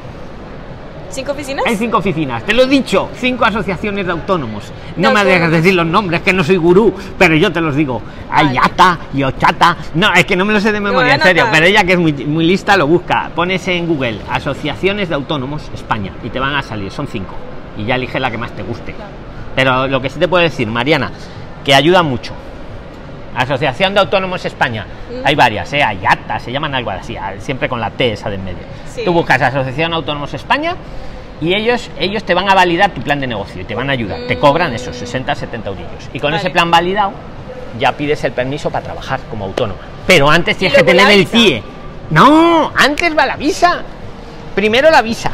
¿Cinco 1.10 1.32
oficinas? 1.32 1.66
Hay 1.66 1.76
cinco 1.76 1.98
oficinas, 1.98 2.44
te 2.44 2.54
lo 2.54 2.64
he 2.64 2.68
dicho, 2.68 3.10
cinco 3.16 3.46
asociaciones 3.46 4.06
de 4.06 4.12
autónomos. 4.12 4.66
No 4.98 5.12
me 5.12 5.24
dejes 5.24 5.52
decir 5.52 5.74
los 5.74 5.86
nombres, 5.86 6.22
que 6.22 6.34
no 6.34 6.44
soy 6.44 6.58
gurú, 6.58 6.94
pero 7.18 7.36
yo 7.36 7.52
te 7.52 7.62
los 7.62 7.76
digo. 7.76 8.02
Hay 8.30 8.48
Vale. 8.48 8.60
Yata 8.62 9.00
y 9.14 9.24
Ochata. 9.24 9.78
No, 9.96 10.14
es 10.14 10.26
que 10.26 10.36
no 10.36 10.46
me 10.46 10.54
lo 10.54 10.60
sé 10.60 10.72
de 10.72 10.80
memoria, 10.80 11.16
en 11.16 11.22
serio, 11.22 11.46
pero 11.52 11.66
ella 11.66 11.84
que 11.84 11.94
es 11.94 12.00
muy, 12.00 12.14
muy 12.14 12.46
lista 12.46 12.76
lo 12.76 12.88
busca. 12.88 13.32
Pones 13.34 13.68
en 13.68 13.88
Google 13.88 14.20
Asociaciones 14.30 15.10
de 15.10 15.16
Autónomos 15.16 15.70
España 15.74 16.12
y 16.24 16.30
te 16.30 16.40
van 16.40 16.56
a 16.56 16.62
salir, 16.62 16.92
son 16.92 17.08
cinco. 17.08 17.36
Y 17.78 17.86
ya 17.86 17.96
elige 17.96 18.20
la 18.20 18.30
que 18.32 18.38
más 18.38 18.52
te 18.52 18.64
guste. 18.64 18.94
Pero 19.56 19.88
lo 19.88 20.02
que 20.02 20.10
sí 20.10 20.20
te 20.20 20.28
puedo 20.28 20.44
decir, 20.44 20.68
Mariana, 20.68 21.12
que 21.64 21.74
ayuda 21.74 22.04
mucho. 22.04 22.34
Asociación 23.38 23.94
de 23.94 24.00
Autónomos 24.00 24.44
España. 24.46 24.86
Mm. 25.10 25.22
Hay 25.26 25.36
varias, 25.36 25.72
¿eh? 25.74 25.84
Hay 25.84 26.00
ATA, 26.06 26.40
se 26.40 26.52
llaman 26.52 26.74
algo 26.76 26.92
así, 26.92 27.16
a- 27.16 27.40
siempre 27.40 27.70
con 27.70 27.80
la 27.80 27.92
T 27.92 28.14
esa 28.14 28.30
de 28.30 28.36
en 28.36 28.44
medio. 28.46 28.58
Sí. 28.94 29.04
Tú 29.06 29.14
buscas 29.14 29.42
Asociación 29.42 29.94
Autónomos 29.94 30.34
España 30.34 30.76
y 31.40 31.54
ellos, 31.54 31.90
ellos 32.00 32.24
te 32.24 32.34
van 32.34 32.50
a 32.50 32.56
validar 32.56 32.92
tu 32.92 33.02
plan 33.02 33.20
de 33.20 33.28
negocio 33.28 33.62
y 33.62 33.66
te 33.66 33.76
van 33.76 33.90
a 33.90 33.94
ayudar. 33.94 34.22
Te 34.28 34.38
cobran 34.40 34.74
esos 34.74 34.96
60, 34.96 35.36
70 35.36 35.70
euros. 35.70 35.86
Y 36.14 36.20
con 36.20 36.32
Mm. 36.32 36.34
Vale. 36.34 36.38
ese 36.38 36.50
plan 36.50 36.72
validado 36.72 37.12
ya 37.80 37.92
pides 37.92 38.24
el 38.24 38.32
permiso 38.32 38.70
para 38.72 38.84
trabajar 38.86 39.20
como 39.30 39.46
autónoma. 39.46 39.80
Pero 40.08 40.30
antes 40.30 40.58
tienes 40.58 40.78
que 40.78 40.84
tener 40.84 41.10
el. 41.12 41.28
CIE. 41.28 41.62
No, 42.10 42.72
antes 42.76 43.16
va 43.16 43.26
la 43.26 43.36
visa. 43.36 43.82
Primero 44.56 44.90
la 44.90 45.02
visa. 45.04 45.30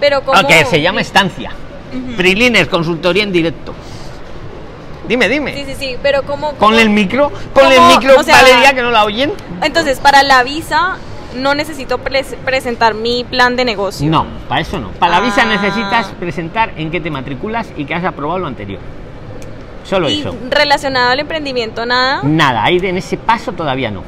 Pero 0.00 0.22
como... 0.22 0.40
Ok, 0.40 0.50
se 0.68 0.80
llama 0.80 1.00
estancia. 1.02 1.50
Freeliner, 2.16 2.68
consultoría 2.68 3.22
en 3.22 3.30
directo. 3.30 3.72
Dime, 5.08 5.28
dime. 5.28 5.54
Sí, 5.54 5.64
sí, 5.66 5.74
sí, 5.78 5.96
pero 6.02 6.22
como... 6.22 6.52
Con 6.54 6.74
el 6.78 6.88
micro, 6.90 7.30
con 7.52 7.66
el 7.70 7.76
¿Cómo? 7.76 7.88
micro, 7.88 8.18
O 8.18 8.22
sea- 8.22 8.40
Valeria, 8.40 8.72
que 8.74 8.82
no 8.82 8.90
la 8.90 9.04
oyen. 9.04 9.32
Entonces, 9.62 10.00
para 10.00 10.22
la 10.22 10.42
visa 10.42 10.96
no 11.36 11.54
necesito 11.54 11.98
pres- 11.98 12.36
presentar 12.44 12.94
mi 12.94 13.24
plan 13.24 13.56
de 13.56 13.64
negocio. 13.64 14.08
No, 14.10 14.26
para 14.48 14.60
eso 14.62 14.78
no. 14.80 14.88
Para 14.92 15.18
la 15.18 15.20
visa 15.20 15.42
Ah. 15.42 15.46
necesitas 15.46 16.06
presentar 16.18 16.72
en 16.76 16.90
qué 16.90 17.00
te 17.00 17.10
matriculas 17.10 17.72
y 17.76 17.84
que 17.84 17.94
has 17.94 18.04
aprobado 18.04 18.38
lo 18.38 18.46
anterior. 18.46 18.80
Solo 19.84 20.08
Y 20.08 20.20
eso. 20.20 20.34
relacionado 20.50 21.10
al 21.10 21.20
emprendimiento, 21.20 21.84
nada. 21.84 22.20
Nada, 22.22 22.64
ahí 22.64 22.78
en 22.82 22.96
ese 22.96 23.16
paso 23.18 23.52
todavía 23.52 23.90
no. 23.90 24.02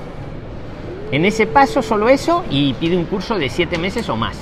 En 1.12 1.24
ese 1.24 1.46
paso 1.46 1.82
solo 1.82 2.08
eso 2.08 2.44
y 2.50 2.72
pide 2.74 2.96
un 2.96 3.04
curso 3.04 3.36
de 3.38 3.48
siete 3.50 3.76
meses 3.76 4.08
o 4.08 4.16
más. 4.16 4.36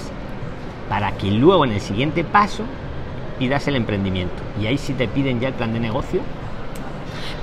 Para 0.89 1.13
que 1.13 1.27
luego 1.31 1.65
en 1.65 1.73
el 1.73 1.81
siguiente 1.81 2.23
paso 2.23 2.63
pidas 3.39 3.67
el 3.67 3.75
emprendimiento. 3.77 4.35
Y 4.63 4.67
ahí 4.67 4.79
sí 4.79 4.93
te 4.93 5.09
piden 5.09 5.41
ya 5.41 5.49
el 5.49 5.55
plan 5.55 5.73
de 5.73 5.81
negocio. 5.81 6.21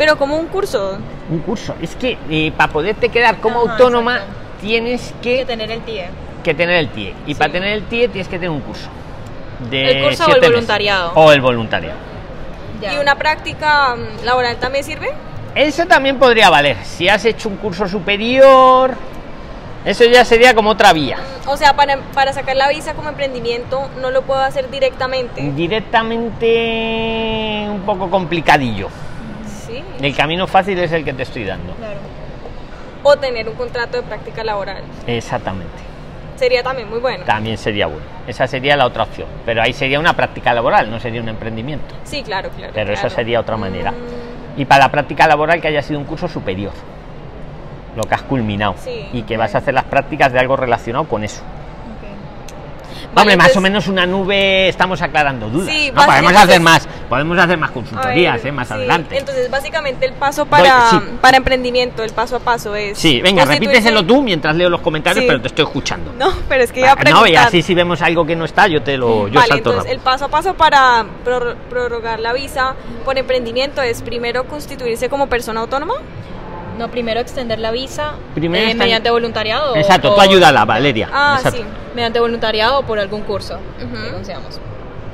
Pero 0.01 0.17
como 0.17 0.35
un 0.35 0.47
curso. 0.47 0.97
Un 1.29 1.39
curso. 1.41 1.75
Es 1.79 1.95
que 1.95 2.17
eh, 2.27 2.51
para 2.57 2.73
poderte 2.73 3.09
quedar 3.09 3.37
como 3.37 3.61
Ajá, 3.61 3.73
autónoma 3.73 4.15
exacto. 4.15 4.35
tienes 4.59 5.13
que 5.21 5.37
que, 5.37 5.45
tener 5.45 5.69
el 5.69 5.81
TIE. 5.81 6.05
que 6.43 6.55
tener 6.55 6.77
el 6.77 6.89
TIE. 6.89 7.13
Y 7.27 7.35
Sí. 7.35 7.39
para 7.39 7.51
tener 7.51 7.73
el 7.73 7.83
TIE 7.83 8.07
tienes 8.07 8.27
que 8.27 8.37
tener 8.37 8.49
un 8.49 8.61
curso. 8.61 8.89
De 9.69 9.91
El 9.91 10.03
curso 10.05 10.23
o 10.23 10.27
el 10.29 10.33
meses. 10.37 10.49
voluntariado. 10.49 11.11
O 11.13 11.31
el 11.31 11.39
voluntariado. 11.41 11.99
¿Y 12.81 12.97
una 12.99 13.13
práctica 13.13 13.95
mm, 13.95 14.25
laboral 14.25 14.57
también 14.57 14.83
sirve? 14.83 15.11
Eso 15.53 15.85
también 15.85 16.17
podría 16.17 16.49
valer. 16.49 16.77
Si 16.83 17.07
has 17.07 17.23
hecho 17.25 17.47
un 17.47 17.57
curso 17.57 17.87
superior, 17.87 18.95
eso 19.85 20.03
ya 20.05 20.25
sería 20.25 20.55
como 20.55 20.71
otra 20.71 20.93
vía. 20.93 21.17
O 21.45 21.57
sea, 21.57 21.75
para, 21.75 21.99
para 22.15 22.33
sacar 22.33 22.55
la 22.55 22.69
visa 22.69 22.95
como 22.95 23.09
emprendimiento 23.09 23.87
no 24.01 24.09
lo 24.09 24.23
puedo 24.23 24.41
hacer 24.41 24.67
directamente. 24.71 25.43
Directamente 25.51 27.67
un 27.69 27.81
poco 27.81 28.09
complicadillo. 28.09 28.89
Sí. 29.71 29.83
El 30.05 30.15
camino 30.15 30.47
fácil 30.47 30.77
es 30.79 30.91
el 30.91 31.03
que 31.03 31.13
te 31.13 31.23
estoy 31.23 31.45
dando. 31.45 31.73
Claro. 31.75 31.97
O 33.03 33.15
tener 33.17 33.47
un 33.49 33.55
contrato 33.55 33.97
de 33.97 34.03
práctica 34.03 34.43
laboral. 34.43 34.83
Exactamente. 35.07 35.73
Sería 36.35 36.63
también 36.63 36.89
muy 36.89 36.99
bueno. 36.99 37.23
También 37.25 37.57
sería 37.57 37.85
bueno. 37.87 38.03
Esa 38.27 38.47
sería 38.47 38.75
la 38.75 38.85
otra 38.85 39.03
opción. 39.03 39.27
Pero 39.45 39.61
ahí 39.61 39.73
sería 39.73 39.99
una 39.99 40.15
práctica 40.15 40.53
laboral, 40.53 40.89
no 40.89 40.99
sería 40.99 41.21
un 41.21 41.29
emprendimiento. 41.29 41.95
Sí, 42.03 42.23
claro, 42.23 42.49
claro. 42.49 42.73
Pero 42.73 42.93
esa 42.93 43.09
sería 43.09 43.39
otra 43.39 43.57
manera. 43.57 43.91
Mm, 43.91 44.59
Y 44.59 44.65
para 44.65 44.85
la 44.85 44.91
práctica 44.91 45.27
laboral 45.27 45.61
que 45.61 45.67
haya 45.67 45.81
sido 45.81 45.99
un 45.99 46.05
curso 46.05 46.27
superior. 46.27 46.73
Lo 47.95 48.03
que 48.03 48.15
has 48.15 48.23
culminado. 48.23 48.75
Sí. 48.77 49.07
Y 49.13 49.23
que 49.23 49.37
vas 49.37 49.53
a 49.55 49.59
hacer 49.59 49.73
las 49.73 49.83
prácticas 49.85 50.31
de 50.33 50.39
algo 50.39 50.55
relacionado 50.57 51.05
con 51.07 51.23
eso. 51.23 51.41
Vale, 53.13 53.21
Hombre, 53.33 53.37
más 53.37 53.47
entonces- 53.47 53.57
o 53.57 53.61
menos 53.61 53.87
una 53.87 54.05
nube 54.05 54.69
estamos 54.69 55.01
aclarando 55.01 55.49
dudas. 55.49 55.69
Sí, 55.73 55.91
¿no? 55.93 56.05
podemos 56.05 56.33
hacer 56.33 56.61
más, 56.61 56.87
podemos 57.09 57.37
hacer 57.37 57.57
más 57.57 57.71
consultorías, 57.71 58.37
ver, 58.37 58.47
¿eh? 58.47 58.51
más 58.53 58.67
sí, 58.69 58.73
adelante. 58.73 59.17
Entonces, 59.17 59.49
básicamente 59.51 60.05
el 60.05 60.13
paso 60.13 60.45
para, 60.45 60.89
sí. 60.91 60.97
para 61.19 61.37
emprendimiento, 61.37 62.03
el 62.03 62.11
paso 62.11 62.37
a 62.37 62.39
paso 62.39 62.73
es. 62.75 62.97
sí, 62.97 63.21
venga, 63.21 63.43
repíteselo 63.45 64.05
tú 64.05 64.21
mientras 64.23 64.55
leo 64.55 64.69
los 64.69 64.81
comentarios, 64.81 65.25
pero 65.27 65.41
te 65.41 65.47
estoy 65.47 65.65
escuchando. 65.65 66.13
No, 66.17 66.31
pero 66.47 66.63
es 66.63 66.71
que 66.71 66.79
iba 66.79 66.93
a 66.93 67.03
no, 67.03 67.27
y 67.27 67.35
así 67.35 67.61
si 67.61 67.73
vemos 67.75 68.01
algo 68.01 68.25
que 68.25 68.35
no 68.35 68.45
está, 68.45 68.67
yo 68.67 68.81
te 68.81 68.97
lo 68.97 69.27
yo 69.27 69.35
vale, 69.35 69.47
salto 69.49 69.69
entonces 69.71 69.91
el 69.91 69.97
rápido. 69.97 70.03
paso 70.11 70.25
a 70.25 70.27
paso 70.29 70.53
para 70.53 71.05
pror- 71.25 71.55
prorrogar 71.69 72.19
la 72.21 72.31
visa 72.33 72.75
por 73.03 73.17
emprendimiento 73.17 73.81
es 73.81 74.01
primero 74.01 74.45
constituirse 74.45 75.09
como 75.09 75.27
persona 75.27 75.59
autónoma. 75.59 75.95
No, 76.81 76.89
primero 76.89 77.19
extender 77.19 77.59
la 77.59 77.69
visa 77.69 78.13
Primero 78.33 78.67
eh, 78.67 78.73
mediante 78.73 79.11
voluntariado. 79.11 79.75
Exacto, 79.75 80.11
o- 80.11 80.15
tú 80.15 80.21
ayúdala, 80.21 80.65
Valeria. 80.65 81.09
Ah, 81.13 81.35
Exacto. 81.37 81.59
sí. 81.59 81.65
Mediante 81.93 82.19
voluntariado 82.19 82.79
o 82.79 82.83
por 82.83 82.97
algún 82.97 83.21
curso 83.21 83.59
que 83.77 84.11
consigamos. 84.11 84.59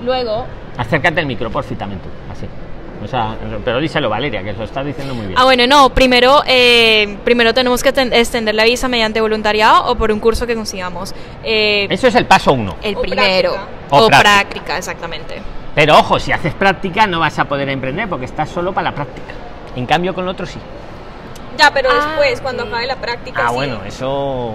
Luego, 0.03 0.45
Acércate 0.77 1.19
al 1.19 1.25
micro, 1.25 1.49
por 1.49 1.65
fin 1.65 1.77
también 1.77 1.99
tú, 1.99 2.07
así. 2.31 2.45
O 3.03 3.07
sea, 3.07 3.35
pero 3.65 3.79
díselo, 3.79 4.09
Valeria, 4.09 4.41
que 4.43 4.53
lo 4.53 4.63
estás 4.63 4.85
diciendo 4.85 5.13
muy 5.13 5.25
bien. 5.27 5.37
ah 5.37 5.43
bueno, 5.43 5.67
no, 5.67 5.89
primero, 5.89 6.41
eh, 6.47 7.17
primero 7.25 7.53
tenemos 7.53 7.83
que 7.83 7.91
ten- 7.91 8.13
extender 8.13 8.55
la 8.55 8.63
visa 8.63 8.87
mediante 8.87 9.19
voluntariado 9.19 9.87
o 9.91 9.95
por 9.95 10.11
un 10.11 10.19
curso 10.21 10.47
que 10.47 10.55
consigamos. 10.55 11.13
Eh, 11.43 11.87
Eso 11.89 12.07
es 12.07 12.15
el 12.15 12.25
paso 12.27 12.53
uno. 12.53 12.75
el 12.81 12.95
O 12.95 13.01
primero. 13.01 13.51
práctica. 13.51 13.67
O 13.89 13.97
O, 14.05 14.07
práctica. 14.07 14.21
práctica. 14.39 14.77
exactamente. 14.77 15.41
Pero 15.75 15.97
ojo, 15.99 16.17
si 16.17 16.31
haces 16.31 16.53
práctica 16.53 17.05
no 17.07 17.19
vas 17.19 17.37
a 17.39 17.45
poder 17.45 17.67
emprender 17.69 18.07
porque 18.07 18.25
estás 18.25 18.47
solo 18.49 18.71
para 18.71 18.91
la 18.91 18.95
práctica. 18.95 19.33
En 19.75 19.85
cambio, 19.85 20.13
con 20.15 20.23
lo 20.25 20.31
otro 20.31 20.45
sí. 20.45 20.59
Ya, 21.57 21.71
pero 21.73 21.89
Ah, 21.91 22.07
después, 22.07 22.41
cuando 22.41 22.63
ok. 22.63 22.69
acabe 22.69 22.87
la 22.87 22.95
práctica. 22.97 23.43
Ah, 23.45 23.49
sí. 23.49 23.55
bueno, 23.55 23.79
eso. 23.85 24.53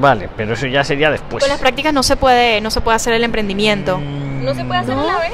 Vale, 0.00 0.28
pero 0.36 0.54
eso 0.54 0.66
ya 0.66 0.82
sería 0.84 1.10
después. 1.10 1.42
Con 1.42 1.48
las 1.50 1.60
prácticas 1.60 1.92
no 1.92 2.02
se 2.02 2.16
puede, 2.16 2.60
no 2.60 2.70
se 2.70 2.80
puede 2.80 2.96
hacer 2.96 3.14
el 3.14 3.24
emprendimiento. 3.24 3.98
¿No 4.00 4.54
se 4.54 4.64
puede 4.64 4.80
hacer 4.80 4.94
No. 4.94 5.02
a 5.02 5.12
la 5.12 5.18
vez? 5.20 5.32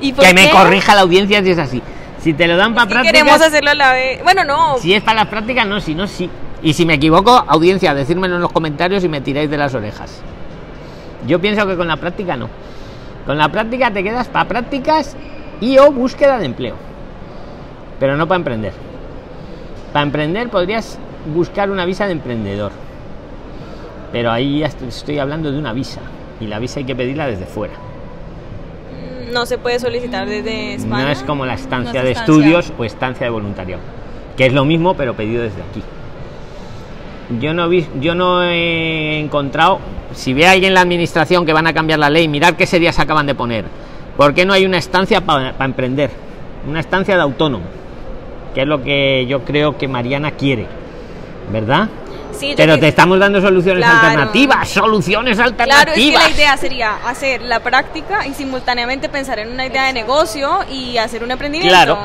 ¿Y 0.00 0.12
por 0.12 0.24
Que 0.24 0.34
me 0.34 0.50
corrija 0.50 0.94
la 0.94 1.02
audiencia 1.02 1.42
si 1.42 1.50
es 1.50 1.58
así. 1.58 1.82
Si 2.20 2.32
te 2.32 2.46
lo 2.46 2.56
dan 2.56 2.74
para 2.74 2.86
prácticas. 2.88 3.12
queremos 3.20 3.40
hacerlo 3.40 3.70
a 3.70 3.74
la 3.74 3.92
vez. 3.92 4.22
Bueno, 4.22 4.44
no. 4.44 4.78
Si 4.78 4.94
es 4.94 5.02
para 5.02 5.20
las 5.20 5.28
prácticas, 5.28 5.66
no, 5.66 5.80
si 5.80 5.94
no, 5.94 6.06
sí. 6.06 6.30
Y 6.62 6.72
si 6.72 6.86
me 6.86 6.94
equivoco, 6.94 7.44
audiencia, 7.46 7.92
decírmelo 7.94 8.36
en 8.36 8.40
los 8.42 8.52
comentarios 8.52 9.04
y 9.04 9.08
me 9.08 9.20
tiráis 9.20 9.50
de 9.50 9.58
las 9.58 9.74
orejas. 9.74 10.20
Yo 11.26 11.38
pienso 11.40 11.66
que 11.66 11.76
con 11.76 11.86
la 11.88 11.96
práctica 11.96 12.36
no. 12.36 12.48
Con 13.26 13.36
la 13.38 13.48
práctica 13.50 13.90
te 13.90 14.02
quedas 14.02 14.28
para 14.28 14.46
prácticas 14.48 15.16
y 15.60 15.76
o 15.78 15.90
búsqueda 15.90 16.38
de 16.38 16.46
empleo. 16.46 16.76
Pero 18.00 18.16
no 18.16 18.26
para 18.26 18.36
emprender. 18.36 18.72
Para 19.94 20.02
emprender 20.02 20.48
podrías 20.48 20.98
buscar 21.32 21.70
una 21.70 21.84
visa 21.84 22.06
de 22.06 22.12
emprendedor. 22.12 22.72
Pero 24.10 24.32
ahí 24.32 24.64
estoy 24.64 25.20
hablando 25.20 25.52
de 25.52 25.58
una 25.60 25.72
visa. 25.72 26.00
Y 26.40 26.48
la 26.48 26.58
visa 26.58 26.80
hay 26.80 26.84
que 26.84 26.96
pedirla 26.96 27.28
desde 27.28 27.46
fuera. 27.46 27.74
No 29.32 29.46
se 29.46 29.56
puede 29.56 29.78
solicitar 29.78 30.28
desde 30.28 30.74
España. 30.74 31.04
No 31.04 31.10
es 31.10 31.22
como 31.22 31.46
la 31.46 31.54
estancia 31.54 31.92
No 31.92 31.98
es 32.00 32.04
de 32.06 32.10
estancia. 32.10 32.34
estudios 32.34 32.72
o 32.76 32.84
estancia 32.84 33.24
de 33.24 33.30
voluntariado, 33.30 33.82
que 34.36 34.46
es 34.46 34.52
lo 34.52 34.64
mismo 34.64 34.94
pero 34.94 35.14
pedido 35.14 35.44
desde 35.44 35.62
aquí. 35.62 35.80
Yo 37.38 37.54
no 37.54 37.68
vi, 37.68 37.86
yo 38.00 38.16
no 38.16 38.42
he 38.42 39.20
encontrado, 39.20 39.78
si 40.12 40.34
ve 40.34 40.48
alguien 40.48 40.70
en 40.70 40.74
la 40.74 40.80
administración 40.80 41.46
que 41.46 41.52
van 41.52 41.68
a 41.68 41.72
cambiar 41.72 42.00
la 42.00 42.10
ley, 42.10 42.26
mirar 42.26 42.56
qué 42.56 42.66
días 42.80 42.98
acaban 42.98 43.26
de 43.26 43.36
poner. 43.36 43.64
¿Por 44.16 44.34
qué 44.34 44.44
no 44.44 44.54
hay 44.54 44.66
una 44.66 44.78
estancia 44.78 45.20
para 45.20 45.54
emprender? 45.64 46.10
Una 46.68 46.80
estancia 46.80 47.14
de 47.14 47.22
autónomo, 47.22 47.64
que 48.54 48.62
es 48.62 48.66
lo 48.66 48.82
que 48.82 49.26
yo 49.26 49.44
creo 49.44 49.76
que 49.76 49.88
Mariana 49.88 50.30
quiere, 50.32 50.66
¿verdad? 51.52 51.88
Sí, 52.32 52.54
Pero 52.56 52.74
que- 52.74 52.80
te 52.80 52.88
estamos 52.88 53.18
dando 53.18 53.40
soluciones 53.40 53.84
Claro. 53.84 54.06
alternativas, 54.08 54.68
soluciones 54.68 55.36
Claro, 55.36 55.50
es 55.50 55.56
que 55.56 55.62
alternativas. 55.62 56.22
la 56.24 56.30
idea 56.30 56.56
sería 56.56 56.96
hacer 57.06 57.42
la 57.42 57.60
práctica 57.60 58.26
y 58.26 58.34
simultáneamente 58.34 59.08
pensar 59.08 59.38
en 59.38 59.52
una 59.52 59.66
idea 59.66 59.84
de 59.84 59.92
negocio 59.92 60.60
y 60.70 60.96
hacer 60.98 61.22
un 61.22 61.30
emprendimiento. 61.30 61.74
Claro. 61.74 61.98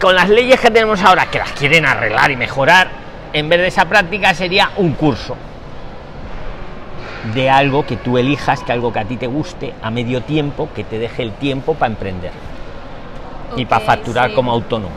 con 0.00 0.14
las 0.14 0.28
leyes 0.28 0.60
que 0.60 0.70
tenemos 0.70 1.02
ahora, 1.02 1.30
que 1.30 1.38
las 1.38 1.50
quieren 1.52 1.86
arreglar 1.86 2.30
y 2.30 2.36
mejorar, 2.36 2.88
en 3.32 3.48
vez 3.48 3.58
de 3.60 3.66
esa 3.68 3.86
práctica 3.86 4.34
sería 4.34 4.70
un 4.76 4.92
curso 4.92 5.34
de 7.34 7.48
algo 7.50 7.84
que 7.86 7.96
tú 7.96 8.18
elijas, 8.18 8.62
que 8.62 8.72
algo 8.72 8.92
que 8.92 8.98
a 9.00 9.04
ti 9.04 9.16
te 9.16 9.26
guste, 9.26 9.72
a 9.82 9.90
medio 9.90 10.22
tiempo, 10.22 10.68
que 10.74 10.84
te 10.84 10.98
deje 10.98 11.22
el 11.22 11.32
tiempo 11.32 11.74
para 11.74 11.90
emprender 11.92 12.32
y 13.56 13.64
para 13.64 13.84
facturar 13.84 14.30
sí. 14.30 14.34
como 14.34 14.52
autónomo. 14.52 14.94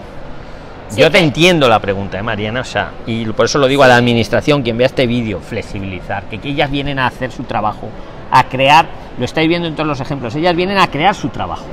Sí, 0.89 0.99
Yo 0.99 1.09
te 1.09 1.19
entiendo 1.19 1.69
la 1.69 1.79
pregunta, 1.79 2.19
¿eh, 2.19 2.23
Mariana, 2.23 2.61
o 2.61 2.65
sea, 2.65 2.91
y 3.05 3.25
por 3.27 3.45
eso 3.45 3.57
lo 3.59 3.67
digo 3.67 3.83
a 3.83 3.87
la 3.87 3.95
administración, 3.95 4.61
quien 4.61 4.77
vea 4.77 4.87
este 4.87 5.07
vídeo, 5.07 5.39
flexibilizar, 5.39 6.23
que, 6.25 6.39
que 6.39 6.49
ellas 6.49 6.69
vienen 6.69 6.99
a 6.99 7.07
hacer 7.07 7.31
su 7.31 7.43
trabajo, 7.43 7.87
a 8.29 8.43
crear, 8.43 8.87
lo 9.17 9.23
estáis 9.23 9.47
viendo 9.47 9.67
en 9.67 9.75
todos 9.75 9.87
los 9.87 10.01
ejemplos, 10.01 10.35
ellas 10.35 10.55
vienen 10.55 10.77
a 10.77 10.87
crear 10.87 11.15
su 11.15 11.29
trabajo. 11.29 11.65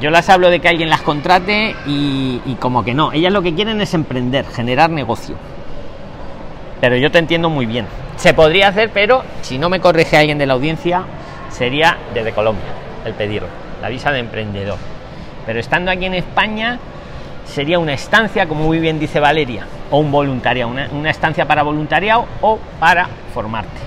Yo 0.00 0.10
las 0.10 0.28
hablo 0.28 0.50
de 0.50 0.58
que 0.60 0.68
alguien 0.68 0.90
las 0.90 1.02
contrate 1.02 1.76
y, 1.86 2.40
y 2.44 2.56
como 2.56 2.82
que 2.82 2.92
no, 2.92 3.12
ellas 3.12 3.32
lo 3.32 3.40
que 3.40 3.54
quieren 3.54 3.80
es 3.80 3.94
emprender, 3.94 4.46
generar 4.46 4.90
negocio. 4.90 5.36
Pero 6.80 6.96
yo 6.96 7.12
te 7.12 7.18
entiendo 7.20 7.48
muy 7.48 7.66
bien. 7.66 7.86
Se 8.16 8.34
podría 8.34 8.66
hacer, 8.66 8.90
pero 8.92 9.22
si 9.42 9.58
no 9.58 9.68
me 9.68 9.78
corrige 9.78 10.16
alguien 10.16 10.38
de 10.38 10.46
la 10.46 10.54
audiencia, 10.54 11.04
sería 11.50 11.96
desde 12.12 12.32
Colombia 12.32 12.64
el 13.04 13.14
pedirlo, 13.14 13.48
la 13.80 13.88
visa 13.88 14.10
de 14.10 14.18
emprendedor. 14.18 14.78
Pero 15.46 15.60
estando 15.60 15.90
aquí 15.90 16.04
en 16.04 16.14
España, 16.14 16.78
sería 17.44 17.78
una 17.78 17.92
estancia, 17.92 18.46
como 18.46 18.64
muy 18.64 18.78
bien 18.78 18.98
dice 18.98 19.20
Valeria, 19.20 19.66
o 19.90 19.98
un 19.98 20.10
voluntariado, 20.10 20.70
una, 20.70 20.88
una 20.92 21.10
estancia 21.10 21.46
para 21.46 21.62
voluntariado 21.62 22.26
o 22.40 22.58
para 22.78 23.08
formarte. 23.34 23.80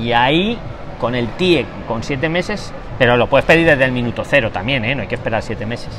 Y 0.00 0.12
ahí, 0.12 0.58
con 1.00 1.14
el 1.14 1.28
TIE, 1.30 1.66
con 1.88 2.02
siete 2.02 2.28
meses, 2.28 2.72
pero 2.98 3.16
lo 3.16 3.26
puedes 3.28 3.44
pedir 3.44 3.66
desde 3.66 3.84
el 3.84 3.92
minuto 3.92 4.22
cero 4.24 4.50
también, 4.50 4.84
¿eh? 4.84 4.94
no 4.94 5.02
hay 5.02 5.08
que 5.08 5.14
esperar 5.14 5.42
siete 5.42 5.66
meses. 5.66 5.90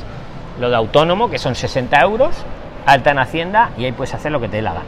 Lo 0.60 0.70
de 0.70 0.76
autónomo, 0.76 1.30
que 1.30 1.38
son 1.38 1.54
60 1.54 2.00
euros, 2.00 2.34
alta 2.86 3.10
en 3.10 3.18
Hacienda, 3.18 3.70
y 3.76 3.84
ahí 3.84 3.92
puedes 3.92 4.14
hacer 4.14 4.32
lo 4.32 4.40
que 4.40 4.48
te 4.48 4.56
dé 4.56 4.62
la 4.62 4.72
gana. 4.72 4.86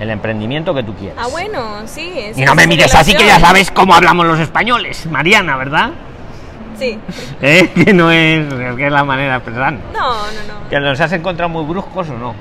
El 0.00 0.10
emprendimiento 0.10 0.74
que 0.74 0.82
tú 0.82 0.94
quieras. 0.94 1.18
Ah, 1.20 1.28
bueno, 1.30 1.82
sí. 1.86 2.32
Y 2.34 2.42
no 2.42 2.54
me 2.54 2.62
es 2.62 2.68
mires 2.68 2.94
así 2.94 3.14
que 3.14 3.26
ya 3.26 3.38
sabes 3.38 3.70
cómo 3.70 3.94
hablamos 3.94 4.26
los 4.26 4.40
españoles, 4.40 5.06
Mariana, 5.06 5.56
¿verdad? 5.56 5.90
Sí. 6.78 6.98
¿Eh? 7.42 7.70
Que 7.74 7.92
no 7.92 8.10
es, 8.10 8.46
que 8.76 8.86
es 8.86 8.92
la 8.92 9.04
manera 9.04 9.32
de 9.32 9.36
expresar. 9.38 9.72
No, 9.72 9.80
no, 9.92 10.12
no. 10.62 10.68
¿Que 10.70 10.80
los 10.80 11.00
has 11.00 11.12
encontrado 11.12 11.48
muy 11.48 11.64
bruscos 11.64 12.08
o 12.08 12.14
no? 12.14 12.34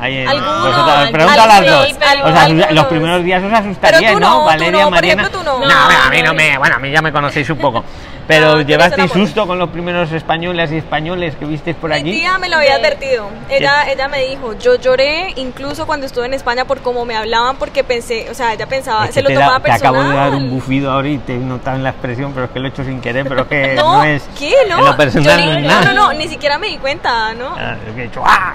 Algunos, 0.00 0.62
vosotras- 0.66 1.10
pregunta 1.12 1.44
a 1.44 1.46
las 1.46 1.56
algunos, 1.58 1.88
dos. 1.88 1.96
pero 2.00 2.24
Os 2.26 2.34
algunos. 2.40 2.70
los 2.72 2.86
primeros 2.86 3.22
días 3.24 3.42
os 3.44 3.52
asustaría, 3.52 4.12
tú 4.14 4.18
¿no? 4.20 4.28
no, 4.30 4.38
tú 4.40 4.44
Valeria, 4.46 4.72
no, 4.72 4.82
por 4.84 4.90
Mariana. 4.90 5.22
ejemplo, 5.22 5.38
tú 5.40 5.44
no. 5.46 5.56
a 5.64 5.68
No, 5.68 6.10
mí 6.10 6.22
no 6.22 6.28
no, 6.28 6.34
me. 6.34 6.58
Bueno, 6.58 6.76
a 6.76 6.78
mí 6.80 6.90
ya 6.90 7.02
me 7.02 7.12
conocéis 7.12 7.48
un 7.50 7.58
poco. 7.58 7.84
Pero 8.34 8.46
No, 8.46 8.54
no 8.56 8.60
llevasteis 8.62 9.10
susto 9.12 9.46
con 9.46 9.58
los 9.58 9.68
primeros 9.70 10.10
españoles 10.12 10.72
y 10.72 10.76
españoles 10.78 11.36
que 11.36 11.44
visteis 11.44 11.76
por 11.76 11.90
Mi 11.90 11.96
allí. 11.96 12.12
tía 12.20 12.38
me 12.38 12.48
lo 12.48 12.56
había 12.56 12.76
advertido. 12.76 13.28
Ella, 13.50 13.90
ella 13.90 14.08
me 14.08 14.24
dijo, 14.26 14.56
yo 14.58 14.76
lloré 14.76 15.32
incluso 15.36 15.86
cuando 15.86 16.06
estuve 16.06 16.26
en 16.26 16.34
España 16.34 16.64
por 16.64 16.80
cómo 16.80 17.04
me 17.04 17.14
hablaban 17.16 17.56
porque 17.56 17.84
pensé, 17.84 18.28
o 18.30 18.34
sea, 18.34 18.52
ella 18.54 18.66
pensaba, 18.66 19.02
Es 19.04 19.08
que 19.08 19.14
se 19.14 19.22
lo 19.22 19.28
te, 19.28 19.34
da- 19.34 19.40
tomaba 19.40 19.60
te 19.64 19.72
acabo 19.72 20.02
de 20.02 20.08
dar 20.14 20.28
un 20.28 20.32
personal. 20.32 20.50
bufido 20.50 20.90
ahora 20.92 21.08
y 21.08 21.18
te 21.18 21.34
he 21.34 21.38
notado 21.38 21.76
en 21.76 21.82
la 21.82 21.90
expresión, 21.90 22.32
pero 22.32 22.46
es 22.46 22.52
que 22.52 22.60
lo 22.60 22.66
he 22.66 22.70
hecho 22.70 22.84
sin 22.84 23.00
querer, 23.00 23.26
pero 23.28 23.46
que 23.48 23.74
No, 23.76 23.98
no, 23.98 24.04
es. 24.04 24.22
¿qué? 24.38 24.54
No, 24.68 24.78
En 24.78 24.84
lo 24.86 24.96
personal 24.96 25.38
yo 25.40 25.46
no 25.46 25.52
ni- 25.52 25.56
es 25.58 25.62
no, 25.64 25.68
nada. 25.80 25.92
no, 25.92 26.12
no, 26.12 26.18
ni 26.18 26.28
siquiera 26.28 26.58
me 26.58 26.68
di 26.68 26.78
cuenta, 26.78 27.34
¿no? 27.34 27.54
Ah, 27.58 27.76
he 27.96 28.02
hecho, 28.04 28.22
¡ah! 28.24 28.54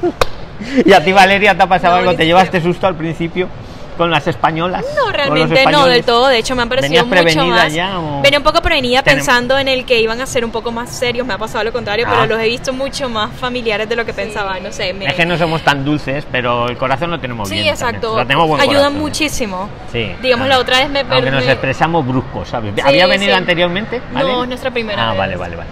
y 0.84 0.92
a 0.92 1.04
ti, 1.04 1.12
Valeria, 1.12 1.54
¿te 1.54 1.62
ha 1.62 1.66
pasado 1.66 1.94
No, 1.94 1.98
algo? 2.00 2.10
ni 2.12 2.16
¿Te 2.16 2.26
llevaste 2.26 2.60
susto 2.60 2.86
al 2.86 2.94
principio 2.94 3.48
con 3.96 4.10
las 4.10 4.26
españolas? 4.26 4.82
No, 4.82 4.88
¿Con 4.88 5.04
los 5.04 5.12
realmente 5.12 5.64
no 5.70 5.86
del 5.86 6.04
todo. 6.04 6.26
De 6.28 6.38
hecho, 6.38 6.54
me 6.54 6.62
han 6.62 6.68
parecido 6.68 7.04
¿Venías 7.06 7.24
mucho 7.36 7.46
más. 7.46 7.72
ya 7.72 7.98
o- 7.98 8.22
Venía 8.22 8.38
un 8.38 8.44
poco 8.44 8.60
prevenida 8.62 9.02
pensando 9.02 9.58
en 9.58 9.68
el 9.68 9.84
que 9.84 10.00
iban 10.00 10.20
a 10.20 10.26
ser 10.26 10.44
un 10.44 10.50
poco 10.50 10.70
más 10.72 10.90
serios. 10.90 11.26
Me 11.26 11.34
ha 11.34 11.38
pasado 11.38 11.64
lo 11.64 11.72
contrario, 11.72 12.06
Ah. 12.08 12.12
pero 12.22 12.34
los 12.36 12.44
he 12.44 12.48
visto 12.48 12.72
mucho 12.72 13.08
más 13.08 13.30
familiares 13.32 13.88
de 13.88 13.96
lo 13.96 14.04
que 14.04 14.12
pensaba. 14.12 14.58
No 14.60 14.72
sé, 14.72 14.92
me... 14.92 15.06
Es 15.06 15.14
que 15.14 15.26
no 15.26 15.36
somos 15.38 15.62
tan 15.62 15.84
dulces, 15.84 16.24
pero 16.30 16.68
el 16.68 16.76
corazón 16.76 17.10
lo 17.10 17.18
tenemos 17.20 17.48
Sí, 17.48 17.54
bien. 17.56 17.68
exacto. 17.68 18.08
también. 18.08 18.18
Lo 18.18 18.26
tenemos 18.26 18.48
buen 18.48 18.60
Ayudan 18.60 18.76
corazón, 18.78 18.96
¿eh? 18.96 19.00
muchísimo. 19.00 19.68
Sí. 19.92 20.12
Digamos, 20.22 20.48
la 20.48 20.58
otra 20.58 20.78
vez 20.80 20.90
me 20.90 21.00
Aunque 21.00 21.30
nos 21.30 21.44
expresamos 21.46 22.06
bruscos, 22.06 22.48
¿sabes? 22.48 22.72
Sí, 22.74 22.80
¿Había 22.84 23.06
venido 23.06 23.32
sí. 23.32 23.38
anteriormente? 23.38 24.00
No, 24.12 24.14
¿Vale? 24.14 24.42
es 24.42 24.48
nuestra 24.48 24.70
primera 24.70 25.02
Ah, 25.04 25.10
vez. 25.10 25.18
vale, 25.18 25.36
vale, 25.36 25.56
vale. 25.56 25.70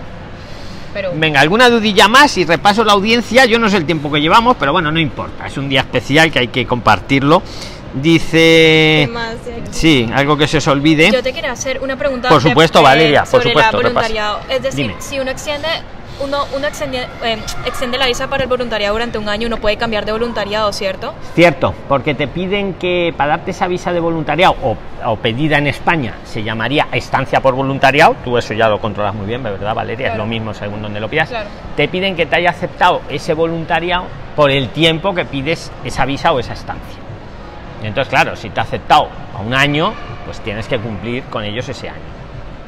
Pero... 0.93 1.11
Venga, 1.13 1.41
¿alguna 1.41 1.69
dudilla 1.69 2.07
más? 2.07 2.39
Y 2.39 2.45
repaso 2.45 2.85
la 2.85 2.93
audiencia. 2.93 3.47
Yo 3.47 3.59
no 3.59 3.69
sé 3.69 3.79
el 3.79 3.85
tiempo 3.85 4.13
que 4.13 4.21
llevamos, 4.21 4.57
pero 4.61 4.71
bueno, 4.71 4.93
no 4.93 5.01
importa. 5.01 5.45
Es 5.49 5.57
un 5.59 5.69
día 5.69 5.81
especial 5.81 6.31
que 6.31 6.39
hay 6.39 6.49
que 6.49 6.65
compartirlo. 6.67 7.43
Dice... 7.95 9.09
Sí, 9.71 10.11
algo 10.13 10.37
que 10.37 10.49
se 10.49 10.59
os 10.59 10.67
olvide. 10.67 11.11
Yo 11.13 11.23
te 11.23 11.33
quería 11.33 11.53
hacer 11.53 11.81
una 11.81 11.97
pregunta. 11.97 12.29
Por 12.29 12.43
supuesto, 12.43 12.83
Valeria, 12.83 13.21
por 13.21 13.29
sobre 13.29 13.49
supuesto, 13.51 13.73
la 13.73 13.79
voluntariado. 13.79 14.41
Es 14.49 14.63
decir, 14.63 14.89
Dime. 14.89 15.01
si 15.01 15.21
uno 15.21 15.31
extiende, 15.31 15.69
uno, 16.21 16.45
uno 16.57 16.67
extiende, 16.67 17.07
eh, 17.23 17.39
extiende 17.65 17.97
la 17.97 18.07
visa 18.07 18.27
para 18.29 18.43
el 18.43 18.49
voluntariado 18.49 18.95
durante 18.95 19.19
un 19.19 19.29
año, 19.29 19.47
uno 19.47 19.59
puede 19.59 19.77
cambiar 19.77 20.05
de 20.05 20.13
voluntariado, 20.13 20.73
¿cierto? 20.73 21.15
Cierto, 21.35 21.73
porque 21.89 22.15
te 22.15 22.27
piden 22.27 22.75
que 22.75 23.15
para 23.17 23.37
darte 23.37 23.53
esa 23.53 23.69
visa 23.69 23.93
de 23.93 24.01
voluntariado 24.01 24.57
o, 24.63 24.77
o 25.05 25.17
pedida 25.17 25.59
en 25.59 25.69
España 25.69 26.15
se 26.25 26.43
llamaría 26.43 26.89
estancia 26.93 27.41
por 27.41 27.55
voluntariado, 27.55 28.17
tú 28.25 28.37
eso 28.37 28.55
ya 28.55 28.69
lo 28.69 28.81
controlas 28.81 29.15
muy 29.15 29.27
bien, 29.27 29.43
¿verdad 29.43 29.75
Valeria? 29.75 30.13
Es 30.13 30.17
lo 30.17 30.27
mismo 30.27 30.53
según 30.53 30.83
donde 30.83 30.99
lo 30.99 31.09
pidas. 31.09 31.29
Claro. 31.29 31.49
Te 31.77 31.87
piden 31.87 32.17
que 32.17 32.27
te 32.27 32.37
haya 32.37 32.51
aceptado 32.51 33.03
ese 33.09 33.35
voluntariado 33.35 34.07
por 34.35 34.51
el 34.51 34.71
tiempo 34.71 35.15
que 35.15 35.25
pides 35.25 35.71
esa 35.85 36.05
visa 36.05 36.33
o 36.33 36.41
esa 36.41 36.55
estancia. 36.55 37.04
Entonces, 37.89 38.09
claro, 38.11 38.37
si 38.37 38.51
te 38.51 38.61
ha 38.61 38.63
aceptado 38.63 39.09
a 39.37 39.41
un 39.41 39.55
año, 39.55 39.93
pues 40.25 40.41
tienes 40.41 40.67
que 40.67 40.79
cumplir 40.79 41.25
con 41.25 41.45
ellos 41.45 41.69
ese 41.69 41.89
año. 41.89 42.01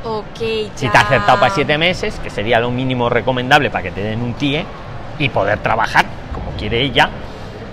Ok, 0.05 0.71
Si 0.75 0.89
te 0.89 0.97
ha 0.97 1.01
aceptado 1.01 1.41
para 1.41 1.53
siete 1.53 1.77
meses, 1.79 2.19
que 2.23 2.31
sería 2.31 2.61
lo 2.61 2.71
mínimo 2.71 3.09
recomendable 3.09 3.71
para 3.71 3.83
que 3.83 3.91
te 3.91 4.03
den 4.03 4.23
un 4.23 4.35
TIE 4.35 4.65
y 5.19 5.29
poder 5.31 5.59
trabajar 5.59 6.05
como 6.33 6.51
quiere 6.53 6.81
ella, 6.83 7.09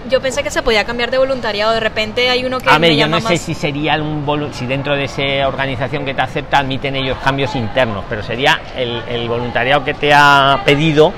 Yo 0.09 0.19
pensé 0.19 0.43
que 0.43 0.51
se 0.51 0.61
podía 0.61 0.83
cambiar 0.83 1.11
de 1.11 1.17
voluntariado. 1.17 1.71
De 1.71 1.79
repente 1.79 2.29
hay 2.29 2.43
uno 2.43 2.59
que 2.59 2.69
A 2.69 2.73
ver, 2.77 2.89
me 2.91 2.95
yo 2.97 3.05
llama 3.05 3.19
no 3.21 3.27
sé 3.27 3.33
más- 3.35 3.41
si 3.41 3.53
sería 3.53 3.95
un 3.95 4.49
si 4.53 4.65
dentro 4.65 4.95
de 4.97 5.05
esa 5.05 5.47
organización 5.47 6.03
que 6.03 6.13
te 6.13 6.21
acepta 6.21 6.57
admiten 6.57 6.95
ellos 6.97 7.17
cambios 7.23 7.55
internos, 7.55 8.03
pero 8.09 8.21
sería 8.21 8.59
el, 8.75 9.01
el 9.07 9.29
voluntariado 9.29 9.85
que 9.85 9.93
te 9.93 10.13
ha 10.13 10.59
pedido, 10.65 11.13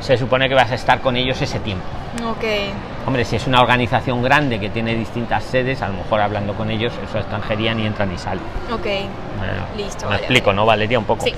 se 0.00 0.16
supone 0.16 0.48
que 0.48 0.54
vas 0.56 0.72
a 0.72 0.74
estar 0.74 1.00
con 1.00 1.16
ellos 1.16 1.40
ese 1.40 1.60
tiempo. 1.60 1.84
Ok. 2.28 2.44
Hombre, 3.06 3.24
si 3.24 3.36
es 3.36 3.46
una 3.46 3.60
organización 3.60 4.20
grande 4.20 4.58
que 4.58 4.68
tiene 4.68 4.94
distintas 4.96 5.44
sedes, 5.44 5.80
a 5.80 5.88
lo 5.88 5.94
mejor 5.94 6.20
hablando 6.20 6.54
con 6.54 6.70
ellos, 6.70 6.92
eso 7.08 7.18
extranjería 7.18 7.72
ni 7.72 7.86
entra 7.86 8.04
ni 8.04 8.18
sale. 8.18 8.40
Ok. 8.72 8.82
Bueno, 9.38 9.52
Listo, 9.76 10.00
Me 10.06 10.06
vale, 10.06 10.16
explico, 10.18 10.46
vale. 10.46 10.56
¿no, 10.56 10.66
Valeria? 10.66 10.98
Un 10.98 11.04
poco. 11.04 11.24
Sí. 11.24 11.32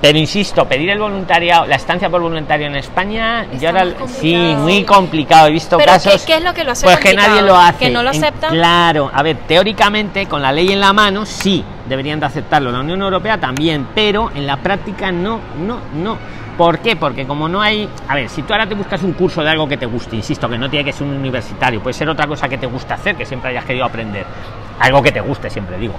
Pero 0.00 0.16
insisto, 0.16 0.64
pedir 0.66 0.88
el 0.88 0.98
voluntariado, 0.98 1.66
la 1.66 1.76
estancia 1.76 2.08
por 2.08 2.22
voluntario 2.22 2.68
en 2.68 2.76
España, 2.76 3.42
Está 3.42 3.56
yo 3.58 3.68
ahora 3.68 3.84
sí, 4.06 4.34
muy 4.56 4.82
complicado. 4.84 5.48
He 5.48 5.50
visto 5.50 5.76
Pero 5.76 5.92
casos. 5.92 6.22
¿qué- 6.22 6.32
qué 6.32 6.38
es 6.38 6.44
lo 6.44 6.54
que 6.54 6.64
lo 6.64 6.72
hace 6.72 6.84
Pues 6.86 6.98
que 7.00 7.12
nadie 7.12 7.42
lo 7.42 7.54
hace. 7.56 7.86
¿Que 7.86 7.90
no 7.90 8.02
lo 8.02 8.08
aceptan? 8.08 8.54
Claro, 8.54 9.10
a 9.12 9.22
ver, 9.22 9.36
teóricamente, 9.46 10.24
con 10.26 10.40
la 10.40 10.52
ley 10.52 10.72
en 10.72 10.80
la 10.80 10.94
mano, 10.94 11.26
sí, 11.26 11.62
deberían 11.86 12.18
de 12.18 12.26
aceptarlo. 12.26 12.72
La 12.72 12.80
Unión 12.80 13.02
Europea 13.02 13.36
también, 13.38 13.88
pero 13.94 14.30
en 14.34 14.46
la 14.46 14.56
práctica 14.56 15.12
no, 15.12 15.38
no, 15.58 15.80
no. 15.92 16.16
¿Por 16.60 16.78
qué? 16.80 16.94
Porque 16.94 17.26
como 17.26 17.48
no 17.48 17.62
hay. 17.62 17.88
A 18.06 18.14
ver, 18.14 18.28
si 18.28 18.42
tú 18.42 18.52
ahora 18.52 18.66
te 18.66 18.74
buscas 18.74 19.02
un 19.02 19.14
curso 19.14 19.42
de 19.42 19.48
algo 19.48 19.66
que 19.66 19.78
te 19.78 19.86
guste, 19.86 20.14
insisto, 20.14 20.46
que 20.46 20.58
no 20.58 20.68
tiene 20.68 20.84
que 20.84 20.92
ser 20.92 21.06
un 21.06 21.14
universitario, 21.16 21.80
puede 21.82 21.94
ser 21.94 22.06
otra 22.10 22.26
cosa 22.26 22.50
que 22.50 22.58
te 22.58 22.66
guste 22.66 22.92
hacer, 22.92 23.16
que 23.16 23.24
siempre 23.24 23.48
hayas 23.48 23.64
querido 23.64 23.86
aprender. 23.86 24.26
Algo 24.78 25.02
que 25.02 25.10
te 25.10 25.22
guste, 25.22 25.48
siempre 25.48 25.78
digo 25.78 25.94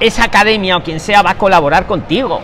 esa 0.00 0.24
academia 0.24 0.76
o 0.76 0.82
quien 0.82 1.00
sea 1.00 1.22
va 1.22 1.30
a 1.30 1.34
colaborar 1.36 1.86
contigo. 1.86 2.42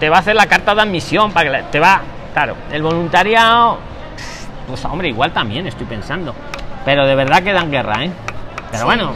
Te 0.00 0.08
va 0.08 0.16
a 0.16 0.20
hacer 0.20 0.34
la 0.34 0.46
carta 0.46 0.74
de 0.74 0.80
admisión 0.80 1.30
para 1.30 1.44
que 1.44 1.50
la- 1.58 1.70
te 1.70 1.78
va, 1.78 2.00
claro, 2.32 2.56
el 2.72 2.80
voluntariado, 2.82 3.76
pues 4.66 4.82
hombre, 4.86 5.08
igual 5.08 5.30
también 5.32 5.66
estoy 5.66 5.84
pensando, 5.84 6.34
pero 6.86 7.04
de 7.06 7.14
verdad 7.14 7.42
que 7.42 7.52
dan 7.52 7.70
guerra, 7.70 8.02
¿eh? 8.02 8.10
Pero 8.70 8.78
Sí, 8.78 8.84
bueno, 8.86 9.12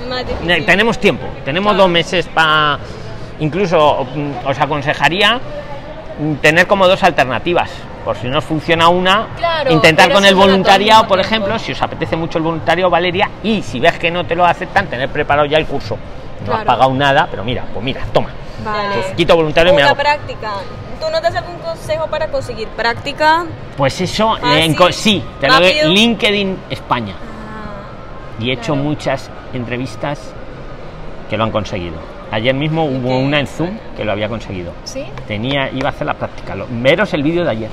tenemos 0.67 0.99
tiempo, 0.99 1.25
tenemos 1.43 1.71
Claro. 1.73 1.85
dos 1.85 1.91
meses 1.91 2.27
para, 2.27 2.79
incluso 3.39 4.05
mm, 4.15 4.47
os 4.47 4.59
aconsejaría 4.59 5.41
tener 6.41 6.67
como 6.67 6.87
dos 6.89 7.03
alternativas. 7.03 7.71
Por 8.05 8.17
si 8.17 8.29
no 8.29 8.39
os 8.39 8.45
funciona 8.45 8.89
una, 8.89 9.29
Claro, 9.37 9.71
intentar 9.73 10.11
con 10.13 10.25
el 10.25 10.35
voluntariado, 10.35 11.07
por 11.07 11.19
tiempo. 11.19 11.27
ejemplo, 11.27 11.59
si 11.59 11.73
os 11.73 11.83
apetece 11.83 12.17
mucho 12.17 12.39
el 12.39 12.45
voluntariado, 12.45 12.91
Valeria, 12.91 13.31
y 13.43 13.63
si 13.63 13.79
ves 13.79 13.99
que 13.99 14.11
no 14.11 14.25
te 14.25 14.35
lo 14.35 14.45
aceptan, 14.47 14.87
tener 14.87 15.09
preparado 15.11 15.47
ya 15.47 15.59
el 15.59 15.67
curso. 15.67 15.97
No 16.47 16.53
has 16.55 16.63
Claro. 16.63 16.65
pagado 16.67 16.95
nada, 16.95 17.29
pero 17.31 17.45
mira, 17.45 17.65
pues 17.73 17.85
mira, 17.85 18.01
toma. 18.13 18.31
Vale. 18.65 18.95
Pues 18.95 19.07
quito 19.15 19.37
voluntario 19.37 19.73
y 19.73 19.77
me 19.77 19.83
Una 19.83 19.91
hago. 19.91 20.01
práctica. 20.01 20.53
¿Tú 20.99 21.07
no 21.11 21.21
das 21.21 21.35
algún 21.35 21.59
consejo 21.59 22.07
para 22.07 22.29
conseguir 22.29 22.69
práctica? 22.69 23.45
Pues 23.77 24.01
eso, 24.01 24.37
en 24.43 24.75
sí. 24.93 25.23
te 25.41 25.49
lo 25.49 25.55
doy 25.55 25.65
Rápido. 25.73 25.89
LinkedIn 25.91 26.59
España. 26.71 27.15
Ah, 27.19 28.39
Y 28.43 28.51
he 28.51 28.55
hecho 28.55 28.75
muchas 28.77 29.31
entrevistas 29.53 30.33
que 31.29 31.37
lo 31.37 31.45
han 31.45 31.51
conseguido. 31.51 31.97
Ayer 32.33 32.55
mismo 32.55 32.85
hubo 32.85 33.19
una 33.19 33.41
en 33.41 33.47
Zoom 33.47 33.71
que 33.97 34.05
lo 34.05 34.13
había 34.13 34.29
conseguido. 34.29 34.73
¿Sí? 34.85 35.05
Tenía, 35.27 35.71
iba 35.73 35.89
a 35.89 35.93
hacer 35.93 36.07
la 36.07 36.15
práctica. 36.15 36.55
Lo- 36.55 36.67
veros 36.71 37.13
el 37.15 37.23
vídeo 37.23 37.45
de 37.45 37.51
ayer. 37.51 37.71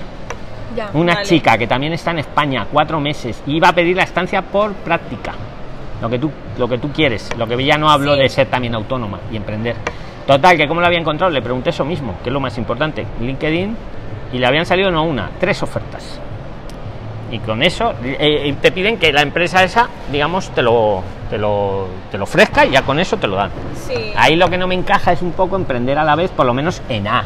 Ya. 0.76 0.90
Una 0.94 1.14
Vale. 1.16 1.26
chica 1.26 1.58
que 1.58 1.68
también 1.68 1.94
está 1.94 2.12
en 2.12 2.20
España, 2.20 2.68
cuatro 2.72 3.00
meses, 3.00 3.42
y 3.48 3.58
iba 3.58 3.70
a 3.70 3.74
pedir 3.74 3.96
la 3.96 4.04
estancia 4.04 4.42
por 4.42 4.74
práctica. 4.74 5.34
Lo 6.02 6.10
que 6.10 6.20
tú, 6.20 6.32
lo 6.58 6.68
que 6.68 6.78
tú 6.78 6.92
quieres. 6.92 7.30
Lo 7.38 7.48
que 7.48 7.64
ya 7.64 7.78
no 7.78 7.90
hablo 7.90 8.14
Sí. 8.16 8.22
de 8.22 8.30
ser 8.30 8.48
también 8.48 8.76
autónoma 8.76 9.20
y 9.32 9.38
emprender. 9.38 9.76
Total, 10.28 10.58
que 10.58 10.68
cómo 10.68 10.82
lo 10.82 10.88
había 10.88 11.00
encontrado, 11.00 11.32
le 11.32 11.42
pregunté 11.42 11.70
eso 11.70 11.86
mismo, 11.86 12.16
que 12.24 12.30
es 12.30 12.34
lo 12.34 12.40
más 12.40 12.58
importante. 12.58 13.06
LinkedIn, 13.22 13.76
y 14.34 14.38
le 14.38 14.46
habían 14.46 14.66
salido 14.66 14.92
no 14.92 15.04
una, 15.04 15.30
tres 15.40 15.64
ofertas. 15.64 16.20
Y 17.30 17.40
con 17.40 17.62
eso 17.62 17.94
eh, 18.04 18.56
te 18.62 18.72
piden 18.72 18.98
que 18.98 19.12
la 19.12 19.22
empresa 19.22 19.64
esa, 19.64 19.90
digamos, 20.12 20.50
te 20.52 20.62
lo, 20.62 21.04
te 21.30 21.38
lo, 21.38 21.88
te 22.10 22.18
lo 22.18 22.24
ofrezca 22.24 22.66
y 22.66 22.72
ya 22.72 22.84
con 22.84 23.00
eso 23.00 23.18
te 23.18 23.28
lo 23.28 23.36
dan. 23.36 23.52
sí. 23.86 24.14
Ahí 24.16 24.36
lo 24.38 24.50
que 24.50 24.58
no 24.58 24.66
me 24.68 24.76
encaja 24.76 25.12
es 25.12 25.22
un 25.22 25.34
poco 25.34 25.56
emprender 25.58 25.98
a 25.98 26.06
la 26.06 26.16
vez, 26.16 26.32
por 26.32 26.46
lo 26.46 26.54
menos 26.54 26.82
en 26.88 27.08
A. 27.08 27.26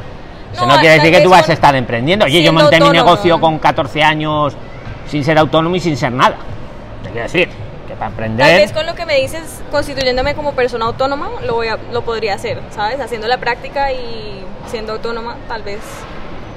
Eso 0.53 0.65
No, 0.65 0.73
no 0.73 0.79
quiere 0.79 0.95
tal 0.97 1.05
decir 1.05 1.17
que 1.19 1.23
tú 1.23 1.29
vas 1.29 1.47
a 1.49 1.53
estar 1.53 1.75
emprendiendo. 1.75 2.25
Oye, 2.25 2.41
yo 2.43 2.51
monté 2.51 2.77
mi 2.79 2.87
autónomo. 2.87 3.05
negocio 3.05 3.39
con 3.39 3.59
14 3.59 4.03
años 4.03 4.53
sin 5.07 5.23
ser 5.23 5.37
autónomo 5.37 5.75
y 5.75 5.79
sin 5.79 5.95
ser 5.95 6.11
nada. 6.11 6.35
Te 7.03 7.09
quiero 7.09 7.23
decir 7.23 7.47
que 7.87 7.93
para 7.93 8.09
Tal 8.11 8.25
emprender. 8.25 8.55
vez 8.61 8.71
con 8.73 8.85
lo 8.87 8.95
que 8.95 9.05
me 9.05 9.15
dices, 9.17 9.61
constituyéndome 9.71 10.33
como 10.35 10.53
persona 10.53 10.85
autónoma, 10.85 11.29
lo, 11.45 11.53
voy 11.55 11.67
a, 11.67 11.77
lo 11.91 12.01
podría 12.01 12.33
hacer, 12.33 12.59
¿sabes? 12.71 12.99
Haciendo 12.99 13.27
la 13.27 13.37
práctica 13.37 13.91
y 13.93 14.43
siendo 14.67 14.93
autónoma, 14.93 15.37
tal 15.47 15.61
vez. 15.63 15.79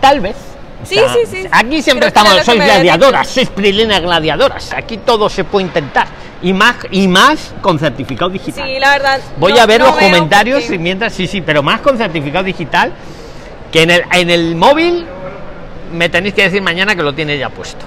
Tal 0.01 0.20
vez. 0.20 0.36
O 0.85 0.87
Sí, 0.87 0.95
sea, 0.95 1.12
sí, 1.12 1.20
sí. 1.30 1.49
Aquí 1.51 1.82
siempre 1.82 2.11
Creo 2.12 2.24
estamos, 2.24 2.45
sois 2.45 2.62
gladiadoras, 2.62 3.26
sois 3.28 3.49
prilinas 3.51 4.01
gladiadoras. 4.01 4.72
Aquí 4.72 4.99
todo 4.99 5.28
se 5.28 5.45
puede 5.45 5.66
intentar. 5.66 6.07
Y 6.43 6.53
más, 6.53 6.76
y 6.91 7.09
más 7.09 7.55
con 7.62 7.78
certificado 7.78 8.30
digital. 8.30 8.68
Sí, 8.68 8.78
la 8.78 8.91
verdad. 8.91 9.20
Voy 9.39 9.55
no- 9.55 9.61
a 9.61 9.66
ver 9.66 9.80
no 9.80 9.87
los 9.87 9.97
comentarios 9.97 10.61
por 10.61 10.68
qué. 10.70 10.74
y 10.76 10.78
mientras, 10.78 11.12
sí, 11.14 11.26
sí, 11.26 11.41
pero 11.41 11.62
más 11.62 11.80
con 11.80 11.97
certificado 11.97 12.45
digital 12.45 12.93
que 13.72 13.82
en 13.82 13.91
el, 13.91 14.03
en 14.12 14.30
el 14.30 14.55
móvil 14.55 15.07
me 15.93 16.09
tenéis 16.11 16.35
que 16.35 16.43
decir 16.43 16.61
mañana 16.61 16.95
que 16.95 17.03
lo 17.03 17.14
tiene 17.14 17.39
ya 17.39 17.49
puesto. 17.49 17.85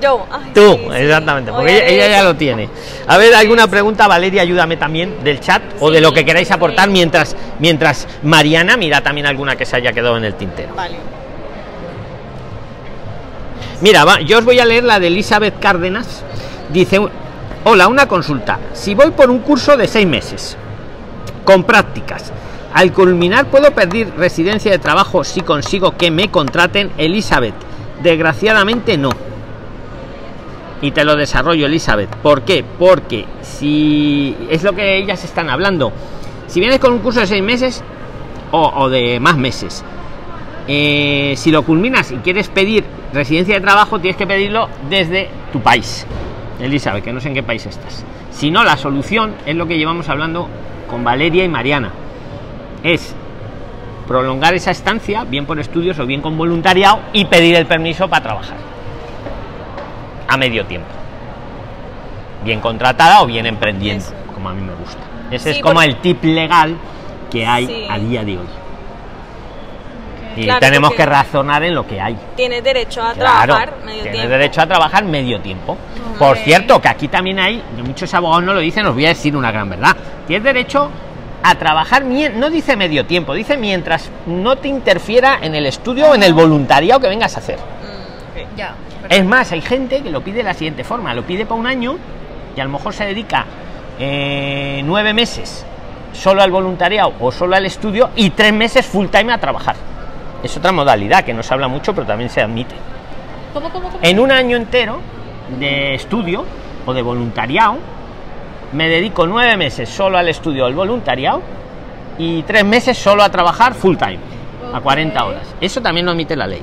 Yo. 0.00 0.26
ay, 0.32 0.50
Tú, 0.52 0.78
sí, 0.82 0.88
exactamente, 0.96 1.52
porque 1.52 1.84
ella, 1.94 2.08
ya 2.08 2.22
lo 2.24 2.34
tiene. 2.34 2.68
A 3.06 3.18
ver, 3.18 3.34
¿alguna 3.34 3.68
pregunta, 3.68 4.08
Valeria? 4.08 4.42
Ayúdame 4.42 4.76
también 4.76 5.22
del 5.22 5.38
chat 5.40 5.62
o 5.80 5.90
de 5.92 6.00
lo 6.00 6.12
que 6.12 6.24
queráis 6.24 6.50
aportar 6.50 6.88
mientras, 6.90 7.36
mientras 7.60 8.08
Mariana 8.24 8.76
mira 8.76 9.00
también 9.00 9.26
alguna 9.28 9.54
que 9.54 9.64
se 9.64 9.76
haya 9.76 9.92
quedado 9.92 10.16
en 10.16 10.24
el 10.24 10.34
tintero. 10.34 10.74
Vale. 10.74 10.96
Mira, 13.82 14.04
va, 14.04 14.20
yo 14.20 14.38
os 14.38 14.44
voy 14.44 14.60
a 14.60 14.64
leer 14.64 14.84
la 14.84 15.00
de 15.00 15.08
Elizabeth 15.08 15.58
Cárdenas. 15.58 16.22
Dice, 16.72 17.00
hola, 17.64 17.88
una 17.88 18.06
consulta. 18.06 18.60
Si 18.74 18.94
voy 18.94 19.10
por 19.10 19.28
un 19.28 19.40
curso 19.40 19.76
de 19.76 19.88
seis 19.88 20.06
meses, 20.06 20.56
con 21.44 21.64
prácticas, 21.64 22.32
al 22.72 22.92
culminar 22.92 23.46
puedo 23.46 23.72
pedir 23.72 24.12
residencia 24.16 24.70
de 24.70 24.78
trabajo 24.78 25.24
si 25.24 25.40
consigo 25.40 25.96
que 25.96 26.12
me 26.12 26.30
contraten, 26.30 26.92
Elizabeth. 26.96 27.56
Desgraciadamente 28.04 28.96
no. 28.96 29.10
Y 30.80 30.92
te 30.92 31.04
lo 31.04 31.16
desarrollo, 31.16 31.66
Elizabeth. 31.66 32.14
¿Por 32.22 32.42
qué? 32.42 32.64
Porque 32.78 33.26
si 33.42 34.36
es 34.48 34.62
lo 34.62 34.74
que 34.74 34.96
ellas 34.96 35.24
están 35.24 35.50
hablando. 35.50 35.92
Si 36.46 36.60
vienes 36.60 36.78
con 36.78 36.92
un 36.92 37.00
curso 37.00 37.18
de 37.18 37.26
seis 37.26 37.42
meses 37.42 37.82
o, 38.52 38.62
o 38.76 38.88
de 38.88 39.18
más 39.18 39.36
meses, 39.36 39.82
eh, 40.68 41.34
si 41.36 41.50
lo 41.50 41.62
culminas 41.64 42.10
y 42.12 42.16
quieres 42.16 42.48
pedir 42.48 42.84
residencia 43.12 43.54
de 43.56 43.60
trabajo, 43.60 43.98
tienes 44.00 44.16
que 44.16 44.26
pedirlo 44.26 44.68
desde 44.88 45.28
tu 45.52 45.60
país. 45.60 46.06
Elizabeth, 46.60 47.02
que 47.04 47.12
no 47.12 47.20
sé 47.20 47.28
en 47.28 47.34
qué 47.34 47.42
país 47.42 47.66
estás. 47.66 48.04
Si 48.30 48.50
no, 48.50 48.62
la 48.64 48.76
solución 48.76 49.34
es 49.46 49.56
lo 49.56 49.66
que 49.66 49.76
llevamos 49.76 50.08
hablando 50.08 50.48
con 50.88 51.02
Valeria 51.04 51.44
y 51.44 51.48
Mariana. 51.48 51.90
Es 52.82 53.14
prolongar 54.06 54.54
esa 54.54 54.70
estancia, 54.70 55.24
bien 55.24 55.46
por 55.46 55.58
estudios 55.58 55.98
o 55.98 56.06
bien 56.06 56.20
con 56.20 56.36
voluntariado, 56.36 57.00
y 57.12 57.24
pedir 57.24 57.56
el 57.56 57.66
permiso 57.66 58.08
para 58.08 58.22
trabajar. 58.22 58.56
A 60.28 60.36
medio 60.36 60.64
tiempo. 60.66 60.88
Bien 62.44 62.60
contratada 62.60 63.22
o 63.22 63.26
bien 63.26 63.46
emprendiendo, 63.46 64.04
como 64.34 64.48
a 64.48 64.54
mí 64.54 64.60
me 64.62 64.74
gusta. 64.74 65.00
Ese 65.30 65.52
Sí, 65.52 65.56
es 65.58 65.62
como 65.62 65.74
porque- 65.74 65.88
el 65.88 65.96
tip 65.96 66.24
legal 66.24 66.76
que 67.30 67.46
hay 67.46 67.66
Sí. 67.66 67.86
a 67.88 67.98
día 67.98 68.24
de 68.24 68.38
hoy. 68.38 68.46
Y 70.36 70.44
Claro, 70.44 70.60
tenemos 70.60 70.92
que 70.94 71.04
razonar 71.06 71.62
en 71.62 71.74
lo 71.74 71.86
que 71.86 72.00
hay. 72.00 72.16
Tienes 72.36 72.62
derecho 72.64 73.02
a 73.02 73.12
Claro, 73.12 73.54
trabajar 73.54 73.74
medio 73.84 74.02
tienes 74.02 74.12
tiempo. 74.12 74.28
derecho 74.30 74.60
a 74.62 74.66
trabajar 74.66 75.04
medio 75.04 75.40
tiempo. 75.40 75.76
Por 76.18 76.36
cierto, 76.38 76.80
que 76.80 76.88
aquí 76.88 77.08
también 77.08 77.38
hay, 77.38 77.62
y 77.78 77.82
muchos 77.82 78.12
abogados 78.14 78.44
no 78.44 78.54
lo 78.54 78.60
dicen, 78.60 78.86
os 78.86 78.94
voy 78.94 79.04
a 79.06 79.08
decir 79.08 79.36
una 79.36 79.50
gran 79.50 79.68
verdad. 79.68 79.96
Tienes 80.26 80.44
derecho 80.44 80.88
a 81.42 81.54
trabajar, 81.56 82.04
no 82.04 82.50
dice 82.50 82.76
medio 82.76 83.04
tiempo, 83.04 83.34
dice 83.34 83.56
mientras 83.56 84.08
no 84.26 84.56
te 84.56 84.68
interfiera 84.68 85.38
en 85.42 85.54
el 85.54 85.66
estudio 85.66 86.10
o 86.10 86.14
en 86.14 86.22
el 86.22 86.32
voluntariado 86.34 87.00
que 87.00 87.08
vengas 87.08 87.36
a 87.36 87.40
hacer. 87.40 87.58
Mm, 87.58 88.56
Ya. 88.56 88.74
Es 89.08 89.24
más, 89.24 89.50
hay 89.52 89.60
gente 89.60 90.00
que 90.02 90.10
lo 90.10 90.22
pide 90.22 90.38
de 90.38 90.42
la 90.44 90.54
siguiente 90.54 90.84
forma, 90.84 91.12
lo 91.12 91.22
pide 91.24 91.44
para 91.44 91.60
un 91.60 91.66
año 91.66 91.96
y 92.56 92.60
a 92.60 92.64
lo 92.64 92.70
mejor 92.70 92.94
se 92.94 93.04
dedica 93.04 93.44
eh, 93.98 94.80
nueve 94.84 95.12
meses 95.12 95.66
solo 96.12 96.42
al 96.42 96.50
voluntariado 96.50 97.12
o 97.20 97.32
solo 97.32 97.56
al 97.56 97.66
estudio 97.66 98.10
y 98.16 98.30
tres 98.30 98.52
meses 98.52 98.86
full 98.86 99.06
time 99.08 99.32
a 99.32 99.38
trabajar. 99.38 99.74
Es 100.42 100.56
otra 100.56 100.72
modalidad 100.72 101.24
que 101.24 101.32
no 101.34 101.42
se 101.42 101.54
habla 101.54 101.68
mucho, 101.68 101.94
pero 101.94 102.06
también 102.06 102.28
se 102.30 102.40
admite. 102.42 102.74
¿Cómo, 103.54 103.70
cómo, 103.70 103.88
cómo? 103.88 103.98
En 104.02 104.18
un 104.18 104.30
año 104.32 104.56
entero 104.56 104.98
de 105.58 105.94
estudio 105.94 106.44
o 106.86 106.92
de 106.92 107.02
voluntariado, 107.02 107.76
me 108.72 108.88
dedico 108.88 109.26
nueve 109.26 109.56
meses 109.56 109.88
solo 109.88 110.18
al 110.18 110.28
estudio 110.28 110.64
al 110.66 110.74
voluntariado 110.74 111.42
y 112.18 112.42
tres 112.42 112.64
meses 112.64 112.96
solo 112.98 113.22
a 113.22 113.28
trabajar 113.28 113.74
full 113.74 113.96
time, 113.96 114.18
a 114.72 114.80
40 114.80 115.22
Ok. 115.24 115.30
horas. 115.30 115.54
Eso 115.60 115.80
también 115.80 116.06
lo 116.06 116.12
admite 116.12 116.34
la 116.34 116.46
ley. 116.46 116.62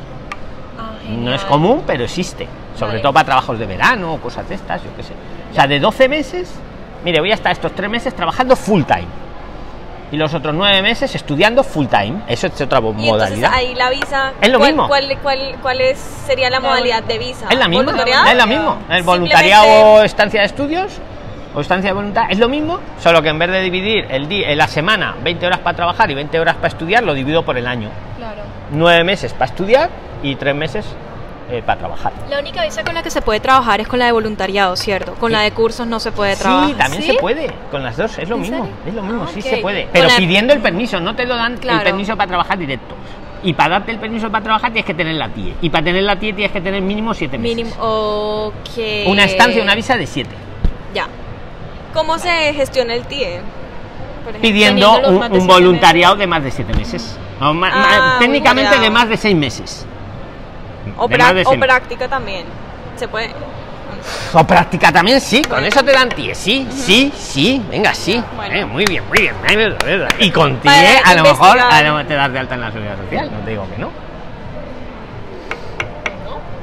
Ah, 0.78 0.92
No 1.10 1.34
es 1.34 1.44
común, 1.46 1.84
pero 1.86 2.04
existe. 2.04 2.48
Sobre 2.76 2.94
Vale. 2.94 3.02
todo 3.02 3.14
para 3.14 3.26
trabajos 3.26 3.60
de 3.60 3.66
verano 3.66 4.14
o 4.14 4.18
cosas 4.20 4.48
de 4.50 4.56
estas, 4.56 4.82
yo 4.84 4.90
qué 4.96 5.04
sé. 5.04 5.14
O 5.52 5.54
sea, 5.54 5.68
de 5.68 5.80
12 5.80 6.08
meses, 6.10 6.50
mire, 7.04 7.20
voy 7.20 7.32
a 7.32 7.36
estar 7.36 7.52
estos 7.52 7.74
tres 7.74 7.90
meses 7.90 8.14
trabajando 8.16 8.56
full 8.56 8.84
time. 8.84 9.06
Y 10.12 10.18
los 10.18 10.34
otros 10.34 10.56
nueve 10.56 10.82
meses 10.82 11.14
estudiando 11.14 11.64
full 11.64 11.86
time. 11.86 12.22
Eso 12.28 12.48
es 12.48 12.60
otra 12.62 12.80
Y 12.80 12.88
entonces 12.88 13.06
modalidad. 13.12 13.52
ahí 13.54 13.76
la 13.76 13.90
visa. 13.90 14.34
Es 14.42 14.50
lo 14.50 14.58
¿cuál, 14.58 14.72
mismo. 14.72 14.88
¿Cuál, 14.88 15.18
cuál, 15.22 15.56
cuál 15.62 15.82
es, 15.82 16.00
sería 16.00 16.50
la 16.50 16.60
La 16.60 16.68
modalidad 16.68 17.04
de 17.04 17.18
visa? 17.20 17.48
Es 17.50 17.58
la 17.60 17.68
misma. 17.68 17.84
¿Voluntariado? 17.84 18.26
Es 18.28 18.36
la 18.36 18.46
misma. 18.46 18.78
El 18.90 19.04
voluntariado, 19.04 20.04
estancia 20.04 20.40
de 20.40 20.46
estudios 20.48 21.00
o 21.54 21.62
estancia 21.62 21.90
de 21.90 21.94
voluntad 21.94 22.26
es 22.30 22.38
lo 22.40 22.48
mismo, 22.48 22.80
solo 23.00 23.22
que 23.22 23.30
en 23.30 23.40
vez 23.40 23.50
de 23.52 23.62
dividir 23.62 24.06
el 24.10 24.28
día, 24.28 24.56
la 24.56 24.68
semana 24.68 25.16
20 25.24 25.46
horas 25.46 25.60
para 25.60 25.76
trabajar 25.76 26.10
y 26.12 26.16
20 26.16 26.40
horas 26.40 26.56
para 26.56 26.68
estudiar, 26.68 27.04
lo 27.04 27.14
divido 27.14 27.44
por 27.44 27.58
el 27.58 27.68
año. 27.68 27.90
Claro. 28.18 28.42
Nueve 28.72 29.04
meses 29.04 29.34
para 29.34 29.46
estudiar 29.46 29.90
y 30.22 30.36
tres 30.36 30.56
meses 30.56 30.86
eh, 31.52 31.64
para 31.66 31.80
trabajar. 31.80 32.14
La 32.30 32.40
única 32.40 32.64
visa 32.64 32.84
con 32.84 32.94
la 32.94 33.02
que 33.04 33.10
se 33.10 33.22
puede 33.22 33.40
trabajar 33.40 33.82
es 33.82 33.88
con 33.88 34.00
la 34.00 34.06
de 34.06 34.12
voluntariado, 34.12 34.76
¿cierto? 34.76 35.16
Con 35.16 35.32
la 35.32 35.42
de 35.42 35.52
cursos 35.52 35.88
no 35.88 36.00
se 36.00 36.12
puede 36.12 36.36
Sí, 36.36 36.42
trabajar. 36.42 36.76
también 36.78 37.04
¿Sí? 37.04 37.12
se 37.12 37.18
puede, 37.20 37.52
con 37.72 37.84
las 37.84 37.98
dos, 37.98 38.18
es 38.20 38.30
lo 38.30 38.36
¿En 38.36 38.42
mismo, 38.42 38.58
serio? 38.58 38.74
es 38.88 38.94
lo 38.94 39.04
mismo, 39.04 39.24
Ah, 39.28 39.32
sí 39.34 39.42
se 39.42 39.58
puede, 39.58 39.88
pero 39.92 40.08
la- 40.08 40.16
pidiendo 40.18 40.54
el 40.54 40.60
permiso, 40.60 41.00
no 41.00 41.16
te 41.16 41.26
lo 41.26 41.36
dan 41.36 41.54
el 41.62 41.82
permiso 41.82 42.16
para 42.16 42.28
trabajar 42.28 42.58
directo. 42.58 42.96
Y 43.42 43.54
para 43.54 43.76
darte 43.80 43.92
el 43.94 44.00
permiso 44.00 44.30
para 44.30 44.44
trabajar 44.44 44.72
tienes 44.74 44.86
que 44.86 44.94
tener 44.94 45.16
la 45.16 45.30
TIE. 45.30 45.56
Y 45.62 45.70
para 45.70 45.86
tener 45.86 46.04
la 46.04 46.18
TIE 46.18 46.34
tienes 46.34 46.52
que 46.52 46.60
tener 46.60 46.82
mínimo 46.82 47.14
siete 47.14 47.38
meses. 47.38 47.56
Mínimo. 47.56 47.76
Ok. 47.82 49.08
Una 49.08 49.24
estancia, 49.24 49.64
una 49.64 49.76
visa 49.76 49.96
de 49.96 50.06
siete. 50.06 50.36
Ya. 50.94 51.08
¿Cómo 51.94 52.20
se 52.20 52.54
gestiona 52.54 52.94
el 52.96 53.06
TIE? 53.06 53.26
Ejemplo? 53.28 54.42
Pidiendo 54.42 55.00
un, 55.08 55.20
más 55.20 55.48
voluntariado 55.48 56.16
de 56.18 56.28
más 56.28 56.44
de 56.44 56.52
siete 56.52 56.74
meses. 56.74 57.18
O 57.40 57.54
ma- 57.54 57.70
ma- 57.70 58.16
Ah, 58.16 58.16
técnicamente 58.20 58.78
de 58.78 58.90
más 58.90 59.08
de 59.08 59.16
seis 59.16 59.36
meses. 59.36 59.88
O, 61.00 61.08
práctica 61.08 62.08
también. 62.08 62.46
Se 62.96 63.08
puede. 63.08 63.34
O 64.34 64.44
práctica 64.44 64.92
también, 64.92 65.20
sí, 65.20 65.42
con 65.42 65.64
eso 65.64 65.84
te 65.84 65.92
dan 65.92 66.10
TIE, 66.10 66.34
sí, 66.34 66.68
sí, 66.72 67.12
sí, 67.18 67.62
venga, 67.70 67.94
sí. 67.94 68.24
Bueno. 68.36 68.56
Eh, 68.56 68.66
muy 68.66 68.86
bien, 68.86 69.04
muy 69.08 69.18
bien. 69.18 69.36
Y 70.20 70.32
con 70.32 70.58
TIE 70.60 70.70
Para 70.72 71.00
a 71.00 71.16
lo 71.16 71.24
mejor 71.24 71.58
investigar. 71.58 71.74
a 71.74 71.84
lo 71.84 71.94
mejor 71.94 72.08
te 72.08 72.14
das 72.14 72.32
de 72.32 72.40
alta 72.40 72.56
en 72.56 72.62
la 72.62 72.72
seguridad 72.72 72.98
social, 72.98 73.32
no 73.32 73.40
te 73.40 73.50
digo 73.50 73.68
que 73.70 73.78
no. 73.78 74.09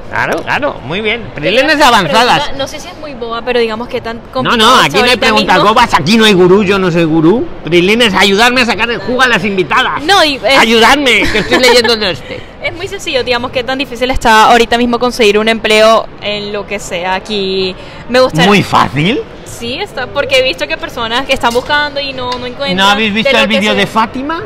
Claro, 0.09 0.41
claro, 0.41 0.75
muy 0.85 1.01
bien. 1.01 1.29
Prilenes 1.35 1.81
avanzadas. 1.81 2.39
Pregunta, 2.39 2.57
no 2.57 2.67
sé 2.67 2.79
si 2.79 2.87
es 2.87 2.97
muy 2.97 3.13
boba, 3.13 3.41
pero 3.41 3.59
digamos 3.59 3.87
que 3.89 3.99
tan 3.99 4.17
No, 4.17 4.23
complicado 4.31 4.57
no, 4.75 4.81
aquí 4.81 4.97
no 4.97 5.03
hay 5.03 5.17
preguntas 5.17 5.61
bobas, 5.61 5.93
aquí 5.93 6.17
no 6.17 6.23
hay 6.25 6.33
gurú, 6.33 6.63
yo 6.63 6.79
no 6.79 6.89
soy 6.91 7.03
gurú. 7.03 7.45
Prilines, 7.65 8.13
ayudarme 8.13 8.61
a 8.61 8.65
sacar 8.65 8.89
el 8.89 8.99
jugo 8.99 9.21
a 9.21 9.27
las 9.27 9.43
invitadas. 9.43 10.01
No, 10.03 10.23
y 10.23 10.35
es- 10.35 10.57
Ayudarme, 10.57 11.23
que 11.31 11.39
estoy 11.39 11.59
leyendo 11.59 11.95
de 11.97 12.11
este. 12.11 12.41
Es 12.63 12.73
muy 12.73 12.87
sencillo, 12.87 13.23
digamos 13.23 13.51
que 13.51 13.63
tan 13.63 13.77
difícil 13.77 14.09
está 14.11 14.49
ahorita 14.51 14.77
mismo 14.77 14.97
conseguir 14.99 15.37
un 15.39 15.47
empleo 15.47 16.05
en 16.21 16.51
lo 16.51 16.65
que 16.67 16.79
sea. 16.79 17.13
Aquí 17.15 17.73
me 18.09 18.19
gustaría. 18.19 18.47
Muy 18.47 18.63
fácil. 18.63 19.21
Sí, 19.45 19.79
está, 19.79 20.07
porque 20.07 20.39
he 20.39 20.43
visto 20.43 20.67
que 20.67 20.75
personas 20.75 21.25
que 21.25 21.33
están 21.33 21.53
buscando 21.53 21.99
y 22.01 22.13
no, 22.13 22.31
no 22.31 22.45
encuentran. 22.45 22.75
¿No 22.75 22.87
habéis 22.87 23.13
visto 23.13 23.37
el 23.37 23.47
vídeo 23.47 23.73
de 23.73 23.87
Fátima? 23.87 24.41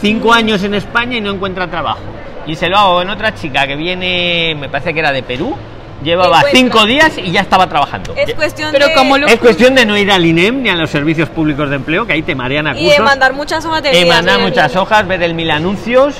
Cinco 0.00 0.32
años 0.32 0.62
en 0.64 0.74
España 0.74 1.16
y 1.16 1.20
no 1.20 1.30
encuentra 1.30 1.66
trabajo. 1.68 2.00
Y 2.46 2.54
se 2.56 2.68
lo 2.68 2.76
hago 2.78 3.02
en 3.02 3.10
otra 3.10 3.34
chica 3.34 3.66
que 3.66 3.76
viene, 3.76 4.54
me 4.58 4.68
parece 4.68 4.92
que 4.92 5.00
era 5.00 5.12
de 5.12 5.22
Perú. 5.22 5.56
Llevaba 6.02 6.42
cinco 6.52 6.84
días 6.84 7.16
y 7.16 7.30
ya 7.30 7.40
estaba 7.40 7.66
trabajando. 7.66 8.14
Es 8.14 8.34
cuestión 8.34 8.70
Pero 8.72 8.88
de. 8.88 8.94
como 8.94 9.16
lo- 9.16 9.26
Es 9.26 9.38
cuestión 9.38 9.74
de 9.74 9.86
no 9.86 9.96
ir 9.96 10.10
al 10.12 10.26
INEM 10.26 10.62
ni 10.62 10.68
a 10.68 10.74
los 10.74 10.90
servicios 10.90 11.30
públicos 11.30 11.70
de 11.70 11.76
empleo, 11.76 12.06
que 12.06 12.12
ahí 12.12 12.22
te 12.22 12.34
marean 12.34 12.66
a 12.66 12.72
Y 12.72 12.82
de 12.82 12.88
cursos. 12.88 13.04
mandar 13.06 13.32
muchas 13.32 13.64
hojas 13.64 13.82
de 13.82 13.98
y 13.98 14.04
vida. 14.04 14.14
mandar 14.14 14.40
muchas 14.40 14.76
hojas, 14.76 15.06
ver 15.06 15.22
el 15.22 15.32
mil 15.34 15.50
anuncios 15.50 16.16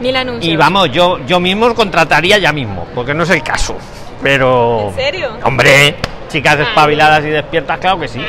Mil 0.00 0.14
anuncios. 0.16 0.52
Y 0.52 0.56
vamos, 0.56 0.90
yo, 0.90 1.18
yo 1.26 1.38
mismo 1.40 1.72
contrataría 1.74 2.36
ya 2.38 2.52
mismo, 2.52 2.86
porque 2.94 3.14
no 3.14 3.22
es 3.22 3.30
el 3.30 3.42
caso. 3.42 3.76
Pero. 4.22 4.88
¿En 4.88 4.94
serio? 4.96 5.38
Hombre, 5.44 5.96
chicas 6.28 6.58
espabiladas 6.58 7.24
y 7.24 7.28
despiertas, 7.28 7.78
claro 7.78 8.00
que 8.00 8.08
sí. 8.08 8.20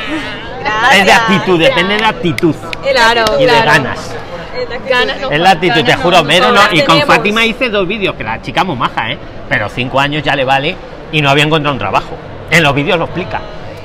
Gracias. 0.60 0.98
Es 1.00 1.04
de 1.06 1.12
actitud, 1.12 1.58
depende 1.58 1.96
de 1.98 2.04
actitud 2.04 2.54
Claro. 2.92 3.24
y 3.38 3.42
de 3.44 3.48
Claro. 3.50 3.66
ganas. 3.66 4.14
Es 4.56 4.68
la 4.68 4.74
actitud. 4.76 4.90
Ganas 4.90 5.20
no- 5.20 5.30
Es 5.30 5.40
la 5.40 5.50
actitud, 5.50 5.84
te 5.84 5.94
juro, 5.96 6.16
no 6.18 6.24
Vero, 6.24 6.52
no, 6.52 6.60
y 6.72 6.78
con 6.80 6.86
tenemos. 6.96 7.04
Fátima 7.16 7.44
hice 7.46 7.68
dos 7.70 7.86
vídeos, 7.86 8.14
que 8.14 8.24
la 8.24 8.40
chica 8.42 8.64
muy 8.64 8.76
maja, 8.76 9.10
¿eh? 9.12 9.18
Pero 9.48 9.68
cinco 9.68 10.00
años 10.00 10.22
ya 10.22 10.34
le 10.34 10.44
vale 10.44 10.74
y 11.12 11.20
no 11.22 11.30
había 11.30 11.44
encontrado 11.44 11.72
un 11.74 11.78
trabajo. 11.78 12.16
En 12.50 12.62
los 12.62 12.74
vídeos 12.74 12.98
lo 12.98 13.04
explica. 13.04 13.40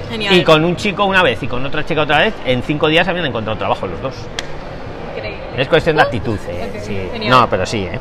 Genial. 0.10 0.34
Y 0.36 0.44
con 0.44 0.64
un 0.66 0.76
chico 0.76 1.06
una 1.06 1.22
vez 1.22 1.42
y 1.44 1.48
con 1.48 1.66
otra 1.66 1.86
chica 1.86 2.02
otra 2.02 2.20
vez, 2.20 2.34
en 2.46 2.64
cinco 2.64 2.88
días 2.88 3.08
habían 3.08 3.26
encontrado 3.26 3.58
trabajo 3.58 3.86
los 3.88 4.02
dos. 4.02 4.16
Increíble. 5.16 5.40
Es 5.58 5.68
cuestión 5.68 5.96
de 5.98 6.02
actitud. 6.02 6.38
eh, 6.48 6.82
sí. 6.84 7.28
No, 7.30 7.48
pero 7.50 7.66
sí, 7.66 7.80
¿eh? 7.84 8.00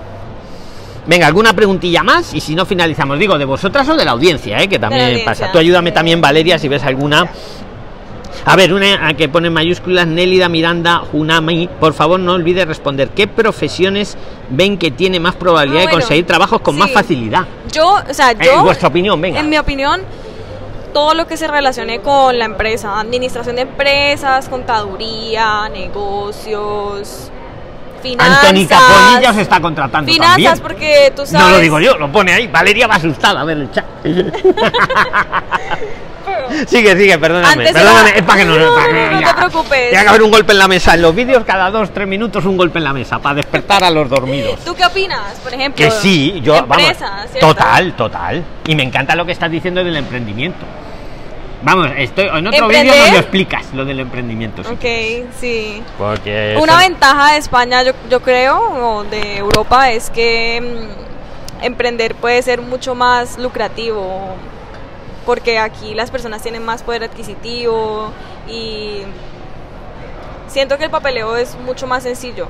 Venga, 1.06 1.26
¿alguna 1.26 1.54
preguntilla 1.54 2.02
más? 2.02 2.34
Y 2.34 2.40
si 2.40 2.54
no, 2.54 2.66
finalizamos. 2.66 3.18
Digo, 3.18 3.38
de 3.38 3.44
vosotras 3.46 3.88
o 3.88 3.96
de 3.96 4.04
la 4.04 4.10
audiencia, 4.12 4.58
¿eh? 4.62 4.68
que 4.68 4.78
también 4.78 5.24
pasa. 5.24 5.50
Tú 5.50 5.58
ayúdame 5.58 5.90
también, 5.90 6.20
Valeria, 6.20 6.58
si 6.58 6.68
ves 6.68 6.82
alguna. 6.84 7.26
A 8.44 8.56
ver, 8.56 8.72
una 8.72 9.14
que 9.14 9.28
pone 9.28 9.48
en 9.48 9.54
mayúsculas, 9.54 10.06
Nélida 10.06 10.48
Miranda 10.48 10.98
Junami. 10.98 11.68
Por 11.80 11.94
favor, 11.94 12.20
no 12.20 12.32
olvide 12.32 12.64
responder. 12.64 13.10
¿Qué 13.10 13.26
profesiones 13.26 14.16
ven 14.50 14.78
que 14.78 14.90
tiene 14.90 15.20
más 15.20 15.34
probabilidad 15.34 15.82
Ah, 15.82 15.86
de 15.86 15.92
conseguir 15.92 16.26
trabajos 16.26 16.60
con 16.60 16.76
más 16.78 16.90
facilidad? 16.90 17.46
Yo, 17.72 17.96
o 18.08 18.14
sea, 18.14 18.30
En 18.32 18.40
yo... 18.40 18.62
vuestra 18.62 18.88
opinión, 18.88 19.20
venga. 19.20 19.40
En 19.40 19.48
mi 19.50 19.58
opinión, 19.58 20.00
todo 20.94 21.14
lo 21.14 21.26
que 21.26 21.36
se 21.36 21.46
relacione 21.48 22.00
con 22.00 22.38
la 22.38 22.46
empresa, 22.46 22.98
administración 22.98 23.56
de 23.56 23.62
empresas, 23.62 24.48
contaduría, 24.48 25.68
negocios, 25.68 27.30
finanzas. 28.02 28.44
Antoni 28.44 28.66
Caponilla 28.66 29.30
os 29.30 29.36
está 29.36 29.60
contratando 29.60 30.10
Finanzas, 30.12 30.34
también. 30.36 30.58
porque 30.62 31.12
tú 31.14 31.26
sabes... 31.26 31.46
No 31.46 31.50
lo 31.50 31.58
digo 31.60 31.80
yo, 31.80 31.98
lo 31.98 32.10
pone 32.10 32.32
ahí. 32.32 32.46
Valeria 32.46 32.86
va 32.86 32.94
asustada 32.94 33.40
a 33.40 33.44
ver 33.44 33.58
el 33.58 33.70
chat. 33.72 33.84
sigue, 36.66 36.96
sigue, 36.96 37.18
perdóname. 37.18 37.52
Antes 37.52 37.72
perdóname, 37.72 38.08
era- 38.10 38.18
es 38.18 38.24
para 38.24 38.38
que 38.38 38.44
no, 38.44 38.58
No, 38.58 38.74
para 38.74 38.86
no, 38.86 38.92
que- 38.92 39.10
no 39.14 39.18
te 39.18 39.24
ya. 39.24 39.36
preocupes. 39.36 39.88
Tiene 39.90 40.02
que 40.04 40.08
haber 40.08 40.22
un 40.22 40.30
golpe 40.30 40.52
en 40.52 40.58
la 40.58 40.68
mesa. 40.68 40.94
En 40.94 41.02
los 41.02 41.14
vídeos, 41.14 41.44
cada 41.44 41.70
dos, 41.70 41.90
tres 41.92 42.06
minutos, 42.08 42.44
un 42.44 42.56
golpe 42.56 42.78
en 42.78 42.84
la 42.84 42.92
mesa 42.92 43.18
para 43.18 43.36
despertar 43.36 43.84
a 43.84 43.90
los 43.90 44.08
dormidos. 44.08 44.58
¿Tú 44.64 44.74
qué 44.74 44.84
opinas, 44.84 45.34
por 45.42 45.52
ejemplo? 45.54 45.76
Que 45.84 45.90
sí, 45.90 46.40
yo, 46.42 46.64
vamos. 46.66 46.86
¿cierto? 47.30 47.38
Total, 47.48 47.92
total. 47.94 48.44
Y 48.66 48.74
me 48.74 48.82
encanta 48.82 49.14
lo 49.16 49.24
que 49.26 49.32
estás 49.32 49.50
diciendo 49.50 49.82
del 49.84 49.96
emprendimiento. 49.96 50.64
Vamos, 51.60 51.88
estoy 51.96 52.26
en 52.32 52.46
otro 52.46 52.68
vídeo 52.68 52.94
nos 52.94 53.10
lo 53.10 53.18
explicas, 53.18 53.64
lo 53.74 53.84
del 53.84 53.98
emprendimiento. 53.98 54.62
sí. 54.62 54.70
Ok, 54.72 55.28
sí. 55.40 55.82
Porque 55.98 56.56
Una 56.60 56.78
ventaja 56.78 57.32
de 57.32 57.38
España, 57.38 57.82
yo, 57.82 57.92
yo 58.08 58.20
creo, 58.20 58.58
o 58.60 59.02
de 59.04 59.38
Europa, 59.38 59.90
es 59.90 60.08
que 60.10 60.60
mm, 61.60 61.64
emprender 61.64 62.14
puede 62.14 62.40
ser 62.42 62.60
mucho 62.62 62.94
más 62.94 63.38
lucrativo, 63.38 64.36
porque 65.28 65.58
aquí 65.58 65.92
las 65.94 66.10
personas 66.10 66.40
tienen 66.40 66.64
más 66.64 66.82
poder 66.82 67.04
adquisitivo 67.04 68.10
y 68.48 69.00
siento 70.48 70.78
que 70.78 70.84
el 70.84 70.90
papeleo 70.90 71.36
es 71.36 71.54
mucho 71.66 71.86
más 71.86 72.02
sencillo. 72.02 72.48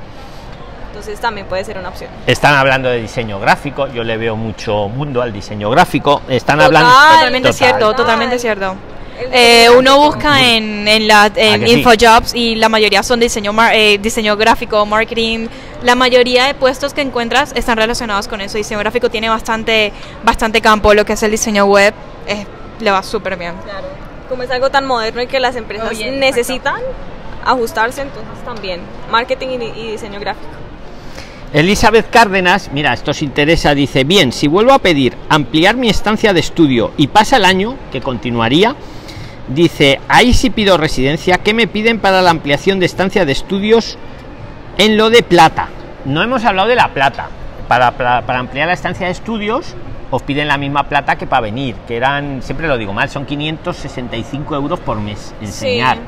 Entonces 0.86 1.18
también 1.18 1.48
puede 1.48 1.64
ser 1.64 1.76
una 1.76 1.88
opción. 1.88 2.08
Están 2.24 2.54
hablando 2.54 2.88
de 2.88 3.00
diseño 3.00 3.40
gráfico, 3.40 3.88
yo 3.88 4.04
le 4.04 4.16
veo 4.16 4.36
mucho 4.36 4.88
mundo 4.88 5.20
al 5.20 5.32
diseño 5.32 5.70
gráfico. 5.70 6.22
Están 6.28 6.58
Total. 6.58 6.76
hablando. 6.76 7.14
Totalmente 7.16 7.48
Total. 7.48 7.54
cierto, 7.58 7.78
Total. 7.80 7.96
totalmente 7.96 8.38
cierto. 8.38 8.76
Eh, 9.32 9.68
uno 9.76 9.98
busca 9.98 10.46
en, 10.46 10.86
en, 10.86 11.08
la, 11.08 11.32
en 11.34 11.54
¿A 11.54 11.58
que 11.58 11.66
sí? 11.72 11.80
InfoJobs 11.80 12.34
y 12.36 12.54
la 12.54 12.68
mayoría 12.68 13.02
son 13.02 13.18
diseño, 13.18 13.52
mar- 13.52 13.74
eh, 13.74 13.98
diseño 13.98 14.36
gráfico, 14.36 14.86
marketing. 14.86 15.48
La 15.82 15.96
mayoría 15.96 16.44
de 16.44 16.54
puestos 16.54 16.94
que 16.94 17.00
encuentras 17.00 17.50
están 17.56 17.76
relacionados 17.76 18.28
con 18.28 18.40
eso. 18.40 18.56
Diseño 18.56 18.78
gráfico 18.78 19.10
tiene 19.10 19.28
bastante, 19.28 19.92
bastante 20.22 20.60
campo. 20.60 20.94
Lo 20.94 21.04
que 21.04 21.14
es 21.14 21.22
el 21.24 21.32
diseño 21.32 21.64
web 21.64 21.92
es- 22.28 22.46
le 22.80 22.90
va 22.90 23.02
súper 23.02 23.36
bien. 23.36 23.54
Claro. 23.64 23.86
Como 24.28 24.42
es 24.42 24.50
algo 24.50 24.70
tan 24.70 24.86
moderno 24.86 25.22
y 25.22 25.26
que 25.26 25.40
las 25.40 25.56
empresas 25.56 25.90
Oye, 25.90 26.10
necesitan 26.10 26.80
ajustarse, 27.44 28.02
entonces 28.02 28.44
también 28.44 28.80
marketing 29.10 29.48
y, 29.48 29.80
y 29.80 29.90
diseño 29.92 30.20
gráfico. 30.20 30.48
Elizabeth 31.52 32.10
Cárdenas, 32.10 32.70
mira, 32.72 32.92
esto 32.92 33.12
os 33.12 33.22
interesa, 33.22 33.74
dice, 33.74 34.04
bien, 34.04 34.32
si 34.32 34.48
vuelvo 34.48 34.72
a 34.72 34.80
pedir 34.80 35.16
ampliar 35.30 35.76
mi 35.76 35.88
estancia 35.88 36.34
de 36.34 36.40
estudio 36.40 36.92
y 36.98 37.06
pasa 37.06 37.38
el 37.38 37.46
año, 37.46 37.76
que 37.90 38.02
continuaría, 38.02 38.76
dice, 39.48 39.98
ahí 40.08 40.34
sí 40.34 40.50
pido 40.50 40.76
residencia, 40.76 41.38
¿qué 41.38 41.54
me 41.54 41.66
piden 41.66 42.00
para 42.00 42.20
la 42.20 42.30
ampliación 42.30 42.80
de 42.80 42.86
estancia 42.86 43.24
de 43.24 43.32
estudios 43.32 43.96
en 44.76 44.98
lo 44.98 45.08
de 45.08 45.22
plata? 45.22 45.68
No 46.04 46.22
hemos 46.22 46.44
hablado 46.44 46.68
de 46.68 46.76
la 46.76 46.92
plata. 46.92 47.30
Para, 47.66 47.92
para, 47.92 48.22
para 48.22 48.38
ampliar 48.38 48.66
la 48.66 48.72
estancia 48.74 49.06
de 49.06 49.12
estudios 49.12 49.74
os 50.10 50.22
piden 50.22 50.48
la 50.48 50.56
misma 50.56 50.84
plata 50.84 51.16
que 51.16 51.26
para 51.26 51.42
venir, 51.42 51.74
que 51.86 51.96
eran, 51.96 52.40
siempre 52.42 52.66
lo 52.66 52.76
digo 52.78 52.92
mal, 52.92 53.08
son 53.10 53.26
565 53.26 54.54
euros 54.54 54.80
por 54.80 54.98
mes 55.00 55.34
enseñar. 55.40 55.98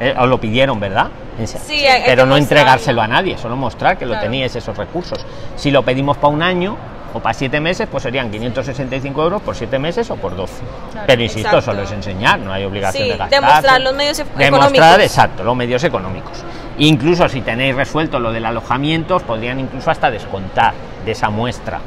Eh, 0.00 0.14
os 0.18 0.28
lo 0.28 0.40
pidieron, 0.40 0.80
¿verdad? 0.80 1.08
Sí, 1.44 1.84
hay 1.86 2.02
pero 2.06 2.24
que 2.24 2.28
no 2.30 2.36
entregárselo 2.36 2.96
mostrarlo. 3.00 3.02
a 3.02 3.06
nadie, 3.08 3.38
solo 3.38 3.56
mostrar 3.56 3.96
que 3.98 4.06
lo 4.06 4.12
Claro. 4.12 4.24
teníais 4.26 4.54
esos 4.56 4.76
recursos. 4.76 5.24
Si 5.56 5.70
lo 5.70 5.82
pedimos 5.84 6.16
para 6.16 6.32
un 6.32 6.42
año 6.42 6.76
o 7.12 7.20
para 7.20 7.34
siete 7.34 7.60
meses, 7.60 7.86
pues 7.90 8.02
serían 8.02 8.30
565 8.30 9.22
euros 9.22 9.42
por 9.42 9.54
siete 9.54 9.78
meses 9.78 10.10
o 10.10 10.16
por 10.16 10.34
12. 10.36 10.62
Pero 11.06 11.22
insisto, 11.22 11.48
Exacto. 11.48 11.62
solo 11.72 11.82
es 11.82 11.92
enseñar, 11.92 12.40
no 12.40 12.52
hay 12.52 12.64
obligación 12.64 13.04
Sí, 13.04 13.10
de 13.10 13.16
gastar. 13.16 13.40
demostrar 13.40 13.80
los 13.80 13.94
medios 13.94 14.18
e- 14.18 14.24
Demostrar, 14.24 14.72
económicos. 14.74 14.98
exacto, 15.04 15.44
los 15.44 15.56
medios 15.56 15.84
económicos. 15.84 16.44
Incluso 16.78 17.28
si 17.28 17.40
tenéis 17.42 17.76
resuelto 17.76 18.18
lo 18.18 18.32
del 18.32 18.46
alojamiento, 18.46 19.16
os 19.16 19.22
podrían 19.22 19.60
incluso 19.60 19.90
hasta 19.92 20.10
descontar 20.10 20.74
de 21.04 21.12
esa 21.12 21.30
muestra. 21.30 21.78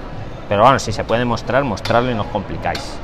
Pero 0.50 0.64
bueno, 0.64 0.80
si 0.80 0.92
se 0.92 1.04
puede 1.04 1.26
mostrar, 1.26 1.64
mostrarlo 1.64 2.12
y 2.12 2.16
no 2.16 2.22
os 2.22 2.28
complicáis. 2.28 2.98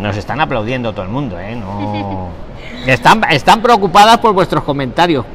Nos 0.00 0.16
están 0.16 0.40
aplaudiendo 0.40 0.92
todo 0.92 1.04
el 1.04 1.10
mundo, 1.10 1.38
¿eh? 1.38 1.56
No... 1.56 2.28
Están, 2.86 3.22
están 3.30 3.60
preocupadas 3.60 4.18
por 4.18 4.32
vuestros 4.32 4.64
comentarios. 4.64 5.26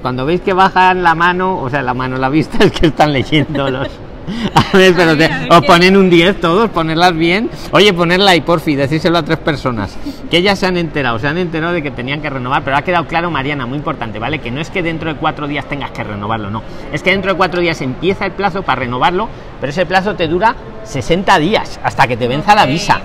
Cuando 0.00 0.24
veis 0.24 0.40
que 0.40 0.54
bajan 0.54 1.02
la 1.02 1.14
mano, 1.14 1.58
o 1.58 1.68
sea, 1.68 1.82
la 1.82 1.92
mano, 1.92 2.16
la 2.16 2.30
vista, 2.30 2.58
es 2.64 2.72
que 2.72 2.86
están 2.86 3.12
leyéndolos. 3.12 3.88
A 4.54 4.76
ver, 4.76 4.94
pero 4.94 5.16
te- 5.16 5.30
os 5.50 5.64
ponen 5.64 5.96
un 5.96 6.10
10 6.10 6.40
todos, 6.40 6.68
ponerlas 6.70 7.14
bien. 7.16 7.48
Oye, 7.70 7.92
ponerla 7.92 8.32
ahí, 8.32 8.40
porfi, 8.40 8.74
decírselo 8.74 9.18
a 9.18 9.22
tres 9.22 9.38
personas. 9.38 9.96
Que 10.30 10.38
ellas 10.38 10.58
se 10.58 10.66
han 10.66 10.76
enterado, 10.76 11.18
se 11.18 11.28
han 11.28 11.38
enterado 11.38 11.72
de 11.72 11.82
que 11.82 11.90
tenían 11.92 12.20
que 12.20 12.28
renovar, 12.28 12.62
pero 12.64 12.76
ha 12.76 12.82
quedado 12.82 13.06
claro, 13.06 13.30
Mariana, 13.30 13.66
muy 13.66 13.78
importante, 13.78 14.18
¿vale? 14.18 14.40
Que 14.40 14.50
no 14.50 14.60
es 14.60 14.70
que 14.70 14.82
dentro 14.82 15.12
de 15.12 15.18
cuatro 15.18 15.46
días 15.46 15.66
tengas 15.68 15.92
que 15.92 16.02
renovarlo, 16.02 16.50
no. 16.50 16.62
Es 16.92 17.02
que 17.02 17.10
dentro 17.10 17.30
de 17.32 17.36
cuatro 17.36 17.60
días 17.60 17.80
empieza 17.80 18.26
el 18.26 18.32
plazo 18.32 18.62
para 18.62 18.80
renovarlo, 18.80 19.28
pero 19.60 19.70
ese 19.70 19.86
plazo 19.86 20.14
te 20.16 20.26
dura 20.26 20.54
60 20.84 21.38
días, 21.38 21.78
hasta 21.82 22.06
que 22.08 22.16
te 22.16 22.26
venza 22.28 22.54
la 22.54 22.66
visa. 22.66 23.00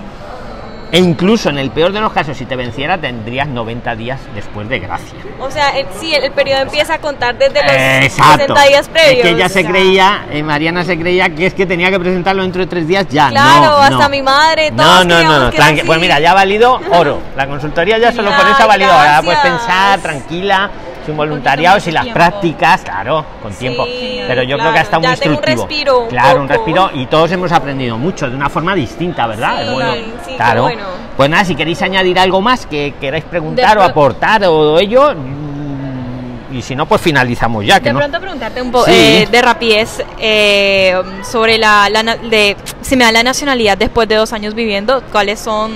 E 0.92 0.98
incluso 0.98 1.48
en 1.48 1.56
el 1.56 1.70
peor 1.70 1.90
de 1.90 2.00
los 2.02 2.12
casos, 2.12 2.36
si 2.36 2.44
te 2.44 2.54
venciera, 2.54 2.98
tendrías 2.98 3.48
90 3.48 3.96
días 3.96 4.20
después 4.34 4.68
de 4.68 4.78
gracia. 4.78 5.18
O 5.40 5.50
sea, 5.50 5.70
el, 5.70 5.86
sí, 5.98 6.14
el, 6.14 6.22
el 6.24 6.32
periodo 6.32 6.60
empieza 6.60 6.94
a 6.94 6.98
contar 6.98 7.34
desde 7.38 7.62
los 7.62 7.72
Exacto. 7.72 8.54
60 8.54 8.62
días 8.66 8.88
previos. 8.90 9.16
Es 9.16 9.22
que 9.22 9.30
ella 9.30 9.48
se 9.48 9.64
creía, 9.64 10.26
eh, 10.30 10.42
Mariana 10.42 10.84
se 10.84 10.98
creía 10.98 11.30
que 11.34 11.46
es 11.46 11.54
que 11.54 11.64
tenía 11.64 11.90
que 11.90 11.98
presentarlo 11.98 12.42
dentro 12.42 12.60
de 12.60 12.66
tres 12.66 12.86
días 12.86 13.06
ya. 13.08 13.30
Claro, 13.30 13.64
no, 13.70 13.76
hasta 13.78 13.98
no. 14.04 14.08
mi 14.10 14.20
madre, 14.20 14.70
No, 14.70 14.82
todos 14.84 15.06
no, 15.06 15.22
no, 15.22 15.38
no. 15.40 15.50
tranqui- 15.50 15.78
así. 15.78 15.82
Pues 15.86 15.98
mira, 15.98 16.20
ya 16.20 16.32
ha 16.32 16.34
valido 16.34 16.78
oro. 16.90 17.20
La 17.36 17.46
consultoría 17.46 17.96
ya 17.96 18.12
solo 18.12 18.30
con 18.30 18.44
Ay, 18.46 18.52
eso 18.52 18.62
ha 18.62 18.66
valido 18.66 18.90
oro. 18.90 18.98
Ahora 18.98 19.22
puedes 19.22 19.40
pensar 19.40 19.98
tranquila, 20.00 20.70
sin 21.06 21.16
voluntariados 21.16 21.86
y 21.86 21.92
las 21.92 22.04
tiempo. 22.04 22.18
prácticas, 22.18 22.82
claro, 22.82 23.24
con 23.42 23.52
tiempo. 23.54 23.84
Pero 24.26 24.42
yo 24.42 24.56
creo 24.58 24.72
que 24.72 24.78
ha 24.78 24.82
estado 24.82 25.02
muy 25.02 25.16
tengo 25.16 25.36
un 25.38 25.42
instructivo. 25.48 25.66
respiro 25.66 26.00
un 26.00 26.08
claro, 26.08 26.40
un 26.42 26.48
respiro 26.48 26.90
y 26.94 27.06
todos 27.06 27.30
hemos 27.32 27.52
aprendido 27.52 27.98
mucho 27.98 28.28
de 28.30 28.36
una 28.36 28.48
forma 28.48 28.74
distinta, 28.74 29.26
¿verdad? 29.26 29.56
Sí, 29.58 29.62
Es 29.66 29.72
bueno. 29.72 29.92
sí, 30.26 30.34
claro. 30.36 30.62
bueno. 30.62 30.84
Pues 31.16 31.28
nada, 31.30 31.44
si 31.44 31.54
queréis 31.54 31.80
añadir 31.82 32.18
algo 32.18 32.40
más 32.40 32.66
que 32.66 32.94
queráis 33.00 33.24
preguntar 33.24 33.76
De 33.76 33.82
o 33.82 33.86
aportar 33.86 34.42
o 34.46 34.78
ello, 34.78 35.12
mm, 35.14 36.54
y 36.56 36.62
si 36.62 36.74
no, 36.76 36.86
pues 36.86 37.00
finalizamos 37.00 37.64
ya. 37.66 37.78
Que 37.80 37.86
De 37.88 37.92
no... 37.94 37.98
pronto 37.98 38.20
preguntarte 38.20 38.60
un 38.62 38.70
poco 38.70 38.86
eh, 38.88 39.26
de 39.30 39.42
rapidez 39.42 40.02
eh, 40.18 40.94
sobre 41.22 41.58
la, 41.58 41.88
la 41.90 42.02
na- 42.02 42.16
de 42.16 42.56
si 42.82 42.96
me 42.96 43.04
da 43.04 43.12
la 43.12 43.22
nacionalidad 43.22 43.76
después 43.78 44.06
de 44.08 44.16
dos 44.16 44.32
años 44.32 44.54
viviendo, 44.54 45.02
cuáles 45.12 45.40
son 45.40 45.72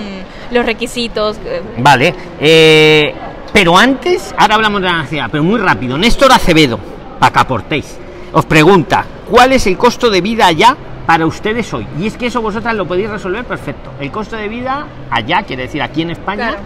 los 0.51 0.65
requisitos. 0.65 1.37
Vale, 1.77 2.13
eh, 2.39 3.13
pero 3.53 3.77
antes, 3.77 4.33
ahora 4.37 4.55
hablamos 4.55 4.81
de 4.81 4.87
la 4.87 4.93
nacionalidad, 4.97 5.29
pero 5.31 5.43
muy 5.43 5.59
rápido. 5.59 5.97
Néstor 5.97 6.31
Acevedo, 6.31 6.79
para 7.19 7.31
que 7.33 7.39
aportéis, 7.39 7.97
os 8.33 8.45
pregunta, 8.45 9.05
¿cuál 9.29 9.53
es 9.53 9.65
el 9.67 9.77
costo 9.77 10.09
de 10.09 10.21
vida 10.21 10.45
allá 10.47 10.75
para 11.05 11.25
ustedes 11.25 11.73
hoy? 11.73 11.87
Y 11.99 12.07
es 12.07 12.17
que 12.17 12.27
eso 12.27 12.41
vosotras 12.41 12.75
lo 12.75 12.85
podéis 12.87 13.09
resolver 13.09 13.45
perfecto. 13.45 13.91
El 13.99 14.11
costo 14.11 14.35
de 14.35 14.47
vida 14.47 14.85
allá, 15.09 15.43
quiere 15.43 15.63
decir 15.63 15.81
aquí 15.81 16.01
en 16.01 16.11
España, 16.11 16.49
Claro. 16.49 16.63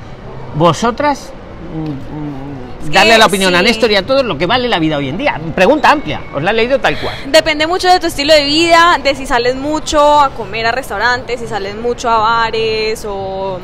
vosotras 0.55 1.31
mm, 1.73 2.87
mm, 2.89 2.91
darle 2.91 3.17
la 3.17 3.27
opinión 3.27 3.55
a. 3.55 3.61
Néstor 3.61 3.91
y 3.91 3.95
a 3.95 4.05
todos 4.05 4.25
lo 4.25 4.37
que 4.37 4.47
vale 4.47 4.67
la 4.67 4.79
vida 4.79 4.97
hoy 4.97 5.07
en 5.09 5.17
día. 5.17 5.39
Pregunta 5.55 5.91
amplia, 5.91 6.19
os 6.33 6.41
la 6.43 6.51
he 6.51 6.53
leído 6.55 6.79
tal 6.79 6.97
cual. 6.99 7.15
Depende 7.27 7.67
mucho 7.67 7.87
de 7.87 7.99
tu 7.99 8.07
estilo 8.07 8.33
de 8.33 8.43
vida, 8.43 8.99
de 9.01 9.15
si 9.15 9.25
sales 9.25 9.55
mucho 9.55 10.19
a 10.19 10.31
comer 10.31 10.65
a 10.65 10.71
restaurantes, 10.71 11.39
si 11.39 11.47
sales 11.47 11.75
mucho 11.75 12.09
a 12.09 12.17
bares 12.17 13.05
o... 13.07 13.59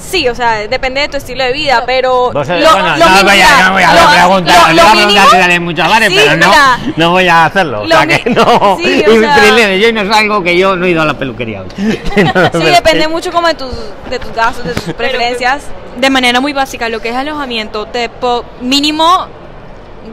Sí, 0.00 0.28
o 0.28 0.34
sea, 0.34 0.66
depende 0.68 1.00
de 1.02 1.08
tu 1.08 1.16
estilo 1.16 1.44
de 1.44 1.52
vida, 1.52 1.82
pero... 1.84 2.30
Vos, 2.32 2.48
lo- 2.48 2.54
bueno, 2.54 2.96
lo 2.96 2.96
no, 2.96 3.06
mínimo- 3.06 3.24
voy 3.24 3.40
a, 3.40 3.62
no 3.66 3.72
voy 3.72 3.82
a 3.82 3.92
lo- 3.94 4.10
preguntar, 4.10 4.60
lo- 4.62 4.68
le 4.68 4.74
lo 4.74 4.82
voy 4.82 4.90
a 4.90 4.92
preguntar 4.92 4.96
mínimo- 4.96 5.30
si 5.30 5.36
salen 5.36 5.64
muchos 5.64 5.88
bares, 5.88 6.08
Sí, 6.08 6.14
pero 6.18 6.36
no, 6.36 6.48
mira, 6.48 6.78
no 6.96 7.10
voy 7.10 7.28
a 7.28 7.44
hacerlo. 7.44 7.82
o 7.82 7.88
sea 7.88 8.06
que 8.06 8.30
no. 8.30 8.78
sí, 8.82 9.04
o 9.06 9.20
sea- 9.20 9.76
yo 9.76 9.92
no 9.92 10.12
salgo 10.12 10.42
que 10.42 10.56
yo 10.56 10.76
no 10.76 10.86
he 10.86 10.90
ido 10.90 11.02
a 11.02 11.04
la 11.04 11.14
peluquería 11.14 11.62
hoy. 11.62 11.68
Sí, 11.76 12.64
depende 12.64 13.08
mucho 13.08 13.32
como 13.32 13.48
de 13.48 13.54
tus, 13.54 13.70
de 14.08 14.18
tus 14.18 14.32
gastos, 14.32 14.64
de 14.64 14.72
tus 14.74 14.94
preferencias. 14.94 15.64
de 15.96 16.10
manera 16.10 16.40
muy 16.40 16.52
básica, 16.52 16.88
lo 16.88 17.00
que 17.00 17.10
es 17.10 17.16
alojamiento, 17.16 17.86
te 17.86 18.08
po- 18.08 18.44
mínimo 18.60 19.26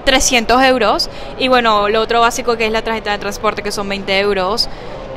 300 0.04 0.62
euros 0.64 1.10
y 1.38 1.48
bueno, 1.48 1.90
lo 1.90 2.02
otro 2.02 2.22
básico 2.22 2.58
que 2.58 2.66
es 2.66 2.72
la 2.72 2.82
tarjeta 2.82 3.12
de 3.12 3.18
transporte 3.20 3.62
que 3.64 3.72
son 3.72 3.88
20 3.88 4.20
euros. 4.20 4.68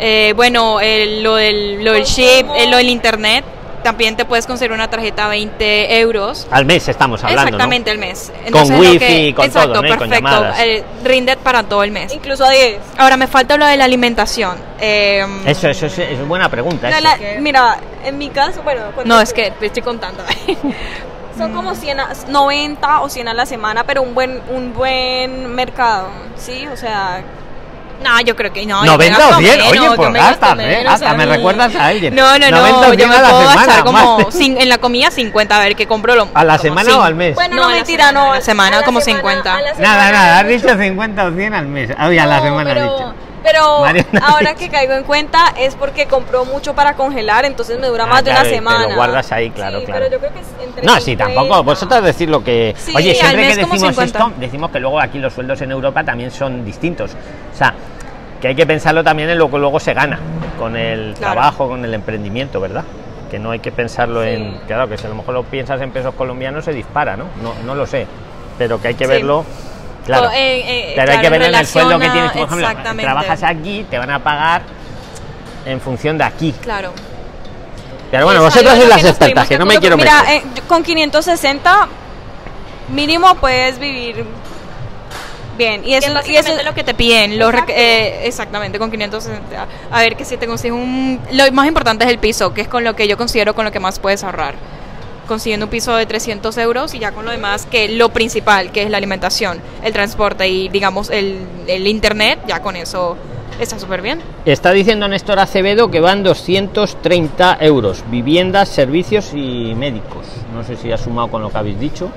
Eh, 0.01 0.33
bueno, 0.37 0.79
el- 0.81 1.23
lo, 1.23 1.35
del, 1.37 1.85
lo 1.85 1.93
del 1.95 2.05
chip, 2.05 2.47
eh, 2.57 2.69
lo 2.69 2.77
del 2.77 2.89
internet 2.91 3.45
también 3.89 4.17
te 4.17 4.27
puedes 4.27 4.47
conseguir 4.47 4.73
una 4.73 4.91
tarjeta 4.91 5.29
20 5.29 5.99
euros. 6.01 6.47
Al 6.51 6.67
mes 6.67 6.87
estamos 6.89 7.25
hablando. 7.25 7.43
¿no? 7.43 7.47
Exactamente, 7.49 7.91
el 7.91 7.97
mes. 7.99 8.31
Con 8.53 8.69
lo 8.69 8.79
wifi, 8.81 9.33
con 9.33 9.47
exacto, 9.47 9.73
todo, 9.73 9.83
¿no? 9.83 9.89
Con 9.97 9.99
perfecto. 10.11 10.15
llamadas. 10.31 10.61
eh, 10.61 10.85
rinde 11.05 11.37
para 11.39 11.63
todo 11.63 11.83
el 11.85 11.91
mes. 11.91 12.13
Incluso 12.13 12.45
a 12.45 12.51
10. 12.51 12.79
Ahora 12.99 13.17
me 13.17 13.27
falta 13.27 13.57
lo 13.57 13.65
de 13.65 13.79
la 13.79 13.85
alimentación. 13.87 14.59
Eh, 14.79 15.25
Eso, 15.47 15.69
eso 15.69 15.87
es, 15.87 15.99
es 15.99 16.29
buena 16.29 16.51
pregunta. 16.51 16.91
No, 16.91 16.97
eso. 16.97 17.03
la- 17.03 17.41
mira, 17.41 17.79
en 18.05 18.19
mi 18.19 18.29
caso, 18.29 18.63
bueno, 18.63 18.83
No, 19.07 19.21
es 19.23 19.33
que 19.33 19.53
te 19.53 19.67
estoy 19.67 19.83
contando. 19.83 20.23
son 21.39 21.53
como 21.55 21.75
100 21.75 22.01
a- 22.01 22.13
90 22.29 23.01
o 23.01 23.09
100 23.09 23.29
a 23.29 23.33
la 23.35 23.47
semana, 23.47 23.85
pero 23.85 24.03
un 24.03 24.15
buen 24.15 24.43
un 24.51 24.75
buen 24.75 25.47
mercado, 25.55 26.09
¿sí? 26.37 26.67
O 26.71 26.77
sea, 26.77 27.23
No, 28.03 28.21
yo 28.21 28.37
creo 28.37 28.53
que 28.53 28.65
no. 28.65 28.85
yo 28.85 28.93
90 28.93 29.19
me 29.19 29.25
o 29.25 29.29
gasto 29.29 29.39
100, 29.41 29.59
menos, 29.59 29.73
oye, 29.89 29.97
pues 29.97 30.13
gastas, 30.13 30.59
¿eh? 30.61 30.85
Hasta 30.89 31.15
me 31.15 31.27
mí. 31.27 31.33
recuerdas 31.33 31.75
a 31.75 31.87
alguien. 31.87 32.15
No, 32.15 32.39
no, 32.39 32.51
90 32.51 32.79
o 32.79 32.81
no, 32.81 32.87
100 32.89 32.99
yo 32.99 33.09
me 33.09 33.15
a 33.17 33.23
la 33.23 33.29
puedo 33.31 33.41
semana, 33.51 33.67
gastar 33.67 33.85
como 33.85 34.19
más. 34.19 34.27
cin- 34.35 34.57
en 34.61 34.69
la 34.69 34.79
comida 34.79 35.11
50, 35.11 35.57
a 35.57 35.61
ver 35.61 35.75
que 35.77 35.87
compro 35.87 36.15
lo 36.15 36.29
¿A 36.33 36.45
la 36.45 36.59
semana 36.59 36.97
o 36.99 37.03
al 37.03 37.15
mes? 37.17 37.35
bueno, 37.35 37.57
No, 37.57 37.63
no, 37.63 37.69
a 37.69 37.71
la 37.71 37.77
mentira, 37.77 38.07
semana, 38.09 38.25
no. 38.27 38.33
a 38.33 38.35
la 38.37 38.41
semana 38.41 38.77
a 38.77 38.81
la 38.81 38.87
como 38.87 39.01
semana- 39.01 39.21
50. 39.23 39.55
a 39.57 39.61
la 39.63 39.75
Nada, 39.75 40.13
nada, 40.13 40.39
has 40.41 40.47
dicho 40.49 40.69
50 40.79 41.25
o 41.27 41.33
100 41.33 41.55
al 41.55 41.67
mes. 41.67 41.91
Oye, 42.07 42.21
a 42.21 42.27
la 42.27 42.37
No, 42.39 42.43
semana 42.45 42.71
pero, 42.75 42.85
has 42.85 42.93
dicho. 42.99 43.15
Pero 43.43 43.81
Mariana 43.81 44.21
ahora 44.27 44.55
que 44.55 44.69
caigo 44.69 44.95
en 44.95 45.05
cuenta 45.05 45.55
es 45.59 45.75
porque 45.75 46.07
compró 46.07 46.45
mucho 46.45 46.75
para 46.75 46.95
congelar, 46.95 47.45
entonces 47.45 47.79
me 47.79 47.87
dura 47.89 48.05
Ah, 48.05 48.09
más 48.09 48.25
de 48.25 48.31
una 48.31 48.41
y 48.41 48.43
te 48.43 48.49
lo 48.51 48.55
semana. 48.57 48.95
guardas 48.95 49.33
ahí, 49.33 49.51
claro, 49.51 49.81
Sí, 49.81 49.87
claro. 49.87 50.01
pero 50.05 50.13
yo 50.13 50.19
creo 50.21 50.33
que 50.33 50.41
es 50.41 50.47
entre 50.67 50.85
No, 50.85 50.95
sí, 50.97 51.01
50. 51.13 51.25
tampoco. 51.35 51.63
Vosotros 51.65 52.03
decir 52.03 52.29
lo 52.31 52.43
que. 52.43 52.75
Sí, 52.77 52.93
Oye, 52.97 53.15
siempre 53.15 53.43
que 53.43 53.49
decimos 53.57 53.79
50. 53.81 54.05
esto, 54.05 54.33
decimos 54.39 54.71
que 54.71 54.81
luego 54.81 55.01
aquí 55.01 55.19
los 55.19 55.33
sueldos 55.33 55.61
en 55.63 55.71
Europa 55.71 56.05
también 56.05 56.31
son 56.31 56.65
distintos. 56.65 57.13
O 57.55 57.57
sea, 57.57 57.75
que 58.41 58.49
hay 58.49 58.55
que 58.55 58.67
pensarlo 58.67 59.03
también 59.03 59.31
en 59.31 59.39
lo 59.39 59.51
que 59.51 59.59
luego 59.59 59.81
se 59.81 59.95
gana 59.95 60.19
con 60.59 60.77
el 60.77 61.15
Claro. 61.15 61.33
trabajo, 61.35 61.69
con 61.69 61.85
el 61.85 61.93
emprendimiento, 61.95 62.61
¿verdad? 62.61 62.85
Que 63.31 63.39
no 63.39 63.51
hay 63.51 63.59
que 63.59 63.73
pensarlo 63.73 64.23
Sí. 64.23 64.31
en. 64.31 64.59
Claro, 64.67 64.89
que 64.89 64.97
si 64.97 65.07
a 65.07 65.09
lo 65.11 65.15
mejor 65.17 65.35
lo 65.35 65.43
piensas 65.45 65.81
en 65.81 65.91
pesos 65.91 66.15
colombianos 66.15 66.65
se 66.65 66.73
dispara, 66.73 67.17
¿no? 67.17 67.25
No, 67.43 67.53
no 67.65 67.75
lo 67.75 67.87
sé. 67.87 68.07
Pero 68.59 68.81
que 68.81 68.89
hay 68.89 68.95
que 68.95 69.07
verlo. 69.07 69.45
Claro. 70.09 70.31
Eh, 70.31 70.61
eh, 70.61 70.93
Pero 70.97 71.13
hay 71.13 71.19
claro, 71.19 71.23
que 71.23 71.31
verlo 71.31 71.47
en 71.47 71.55
el 71.55 71.67
sueldo 71.67 71.99
que 71.99 72.11
tienes. 72.11 72.33
Por 72.33 72.41
ejemplo, 72.43 72.67
exactamente. 72.69 73.05
trabajas 73.05 73.43
aquí, 73.43 73.87
te 73.91 73.99
van 73.99 74.11
a 74.11 74.19
pagar 74.19 74.63
en 75.67 75.81
función 75.81 76.17
de 76.19 76.25
aquí. 76.25 76.53
Claro. 76.63 76.93
Pero 78.11 78.25
bueno, 78.25 78.41
Es 78.41 78.55
vosotros 78.55 78.77
sois 78.77 78.89
las 78.89 79.05
expertas, 79.05 79.49
que 79.49 79.55
que 79.55 79.59
no 79.59 79.67
me 79.67 79.79
quiero 79.79 79.97
Mira, 79.97 80.23
meter. 80.23 80.37
eh, 80.37 80.63
con 80.67 80.83
560 80.83 81.89
mínimo 82.89 83.35
puedes 83.35 83.79
vivir 83.79 84.25
bien. 85.59 85.85
Y 85.85 85.95
es 85.95 86.07
eso, 86.07 86.19
y 86.27 86.37
eso 86.37 86.53
lo 86.65 86.73
que 86.73 86.85
te 86.85 86.95
piden. 86.95 87.39
Los 87.39 87.53
eh, 87.69 88.23
exactamente, 88.25 88.79
con 88.79 88.91
560. 88.91 89.67
A 89.91 90.01
ver, 90.01 90.17
que 90.17 90.25
si 90.25 90.37
te 90.37 90.47
consigues 90.47 90.79
un... 90.79 91.21
Lo 91.33 91.51
más 91.53 91.67
importante 91.67 92.05
es 92.05 92.11
el 92.11 92.19
piso, 92.19 92.55
que 92.55 92.63
es 92.63 92.69
con 92.69 92.85
lo 92.85 92.97
que 92.97 93.07
yo 93.09 93.19
considero 93.19 93.55
con 93.55 93.65
lo 93.65 93.73
que 93.73 93.81
más 93.81 93.99
puedes 93.99 94.25
ahorrar. 94.25 94.55
Consiguiendo 95.29 95.67
un 95.67 95.71
piso 95.71 95.95
de 95.95 96.07
300 96.07 96.57
euros 96.59 96.95
y 96.95 96.99
ya 96.99 97.13
con 97.13 97.27
lo 97.27 97.31
demás, 97.31 97.67
que 97.67 97.89
lo 97.91 98.09
principal, 98.09 98.73
que 98.73 98.83
es 98.83 98.91
la 98.91 98.97
alimentación, 98.97 99.61
el 99.85 99.93
transporte 99.93 100.49
y, 100.49 100.71
digamos, 100.71 101.11
el, 101.11 101.37
el 101.67 101.87
internet, 101.87 102.41
ya 102.49 102.63
con 102.63 102.77
eso 102.77 103.15
está 103.61 103.79
súper 103.79 104.01
bien. 104.01 104.21
Está 104.47 104.73
diciendo 104.73 105.07
Néstor 105.07 105.39
Acevedo 105.39 105.91
que 105.91 106.01
van 106.01 106.23
230 106.23 107.59
euros, 107.61 108.03
viviendas, 108.11 108.71
servicios 108.71 109.33
y 109.35 109.75
médicos. 109.75 110.27
No 110.55 110.65
sé 110.65 110.77
si 110.77 110.91
ha 110.91 110.97
sumado 110.97 111.29
con 111.29 111.43
lo 111.43 111.51
que 111.51 111.59
habéis 111.59 111.79
dicho. 111.79 112.09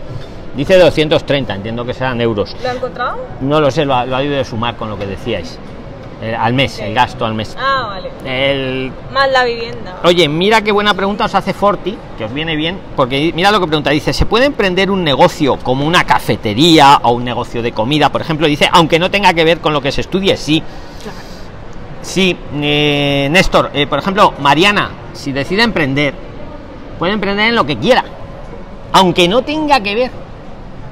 Dice 0.56 0.78
230, 0.78 1.56
entiendo 1.56 1.86
que 1.86 1.94
serán 1.94 2.20
euros. 2.22 2.56
¿Lo 2.62 2.70
ha 2.70 2.74
encontrado? 2.74 3.18
No 3.42 3.60
lo 3.60 3.72
sé, 3.72 3.86
lo 3.86 3.94
ha, 3.96 4.06
lo 4.06 4.16
ha 4.16 4.24
ido 4.24 4.36
de 4.36 4.46
sumar 4.46 4.76
con 4.76 4.90
lo 4.90 4.98
que 4.98 5.06
decíais. 5.06 5.58
Eh, 6.22 6.36
al 6.36 6.54
mes, 6.54 6.78
el 6.78 6.94
gasto 6.94 7.26
al 7.26 7.34
mes. 7.34 7.58
Ah, 7.60 7.88
vale. 7.90 8.12
El... 8.24 8.92
Más 9.12 9.32
la 9.32 9.44
vivienda. 9.44 10.00
Oye, 10.04 10.30
mira 10.30 10.62
qué 10.62 10.72
buena 10.72 10.94
pregunta 10.94 11.26
os 11.26 11.34
hace 11.34 11.52
Forti, 11.52 11.98
que 12.16 12.26
os 12.26 12.34
viene 12.34 12.56
bien, 12.56 12.80
porque 12.96 13.32
mira 13.34 13.52
lo 13.52 13.60
que 13.60 13.66
pregunta, 13.66 13.90
dice, 13.90 14.14
¿se 14.14 14.28
puede 14.28 14.46
emprender 14.46 14.92
un 14.92 15.04
negocio 15.04 15.58
como 15.58 15.84
una 15.84 16.04
cafetería 16.04 17.00
o 17.02 17.14
un 17.14 17.26
negocio 17.26 17.64
de 17.64 17.72
comida, 17.72 18.12
por 18.12 18.22
ejemplo? 18.22 18.46
Dice, 18.46 18.70
aunque 18.72 19.00
no 19.00 19.10
tenga 19.10 19.34
que 19.34 19.44
ver 19.44 19.62
con 19.62 19.74
lo 19.74 19.82
que 19.82 19.92
se 19.92 20.02
estudie, 20.02 20.38
sí. 20.38 20.62
Sí, 22.04 22.38
eh, 22.54 23.28
Néstor, 23.32 23.72
eh, 23.74 23.88
por 23.88 23.98
ejemplo, 23.98 24.34
Mariana, 24.40 24.92
si 25.14 25.32
decide 25.32 25.64
emprender, 25.64 26.14
puede 27.00 27.14
emprender 27.14 27.50
en 27.50 27.56
lo 27.56 27.66
que 27.66 27.78
quiera, 27.78 28.04
aunque 28.94 29.28
no 29.28 29.42
tenga 29.42 29.80
que 29.82 29.96
ver 29.96 30.12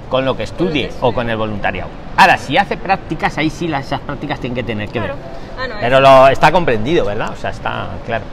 con 0.09 0.25
lo 0.25 0.35
que 0.35 0.43
estudie 0.43 0.89
o 1.01 1.13
con 1.13 1.29
el 1.29 1.37
voluntariado. 1.37 1.89
Ahora, 2.19 2.37
si 2.37 2.57
hace 2.57 2.75
prácticas, 2.75 3.37
ahí 3.37 3.49
sí 3.49 3.69
las, 3.69 3.85
esas 3.85 4.01
prácticas 4.01 4.41
tienen 4.41 4.53
que 4.53 4.63
tener 4.63 4.89
que 4.89 4.99
ver. 4.99 5.13
Ah, 5.57 5.67
no, 5.69 5.75
Pero 5.79 6.01
lo 6.01 6.27
está 6.27 6.51
comprendido, 6.51 7.05
¿verdad? 7.05 7.29
O 7.31 7.35
sea, 7.37 7.51
está 7.51 7.91
claro. 8.05 8.25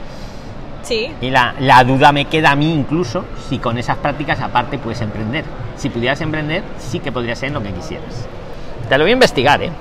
Sí. 0.83 1.09
Y 1.21 1.29
la, 1.29 1.55
la 1.59 1.85
duda 1.85 2.11
me 2.11 2.25
queda 2.25 2.51
a 2.51 2.55
mí 2.57 2.73
incluso 2.73 3.23
si 3.47 3.59
con 3.59 3.77
esas 3.77 3.95
prácticas 3.95 4.41
aparte 4.41 4.77
puedes 4.77 4.99
emprender. 4.99 5.45
Si 5.77 5.89
pudieras 5.89 6.19
emprender, 6.19 6.63
sí 6.77 6.99
que 6.99 7.13
podría 7.13 7.33
ser 7.37 7.51
lo 7.51 7.63
que 7.63 7.71
quisieras. 7.71 8.27
Te 8.89 8.97
lo 8.97 9.05
voy 9.05 9.11
a 9.11 9.13
investigar, 9.13 9.63
¿eh? 9.63 9.71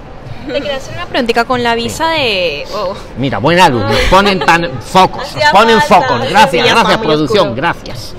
Te 0.46 0.52
quería 0.52 0.76
hacer 0.76 0.94
una 0.94 1.06
preguntita 1.06 1.44
con 1.44 1.64
la 1.64 1.74
visa 1.74 2.10
de... 2.10 2.64
oh, 2.76 2.94
Mira, 3.18 3.38
buen 3.38 3.58
alumno. 3.58 3.90
Ponen 4.08 4.38
tan 4.38 4.70
focos, 4.82 5.34
ponen 5.50 5.80
focos. 5.80 6.30
Gracias, 6.30 6.64
gracias, 6.64 6.98
producción, 6.98 7.48
oscuro. 7.48 7.56
gracias. 7.56 8.14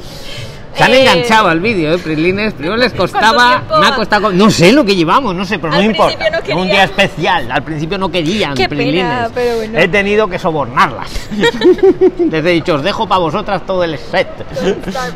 Se 0.77 0.83
han 0.83 0.93
Eh, 0.93 0.99
enganchado 1.01 1.47
al 1.49 1.59
vídeo, 1.59 1.93
¿eh, 1.93 1.97
Prilines? 1.97 2.53
Primero 2.53 2.77
les 2.77 2.93
costaba, 2.93 3.63
me 3.79 3.87
ha 3.87 3.95
costado, 3.95 4.31
no 4.31 4.49
sé 4.51 4.71
lo 4.71 4.85
que 4.85 4.95
llevamos, 4.95 5.33
no 5.35 5.43
sé, 5.45 5.57
pero 5.57 5.73
Al 5.73 5.79
no 5.83 5.85
importa. 5.91 6.29
no 6.49 6.61
un 6.61 6.67
día 6.67 6.83
especial, 6.83 7.51
al 7.51 7.63
principio 7.63 7.97
no 7.97 8.09
querían, 8.11 8.53
Qué 8.53 8.69
pena, 8.69 8.77
Prilines. 8.81 9.29
pero 9.33 9.55
bueno. 9.57 9.79
He 9.79 9.87
tenido 9.87 10.27
que 10.27 10.37
sobornarlas. 10.37 11.09
Les 12.29 12.45
he 12.45 12.49
dicho, 12.49 12.75
os 12.75 12.83
dejo 12.83 13.07
para 13.07 13.19
vosotras 13.19 13.65
todo 13.65 13.83
el 13.83 13.97
set. 13.97 14.27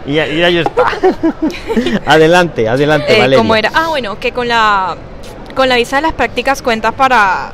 y, 0.08 0.14
y 0.14 0.20
ahí 0.20 0.58
está. 0.58 0.86
adelante, 2.06 2.68
adelante, 2.68 3.16
eh, 3.16 3.20
Valeria. 3.20 3.38
¿Cómo 3.38 3.56
era? 3.56 3.72
Ah, 3.74 3.88
bueno, 3.90 4.20
que 4.20 4.32
con 4.32 4.48
la, 4.48 4.96
con 5.56 5.70
la 5.70 5.76
visa 5.76 5.98
de 5.98 6.02
las 6.04 6.14
prácticas 6.14 6.62
cuentas 6.62 6.94
para... 6.94 7.54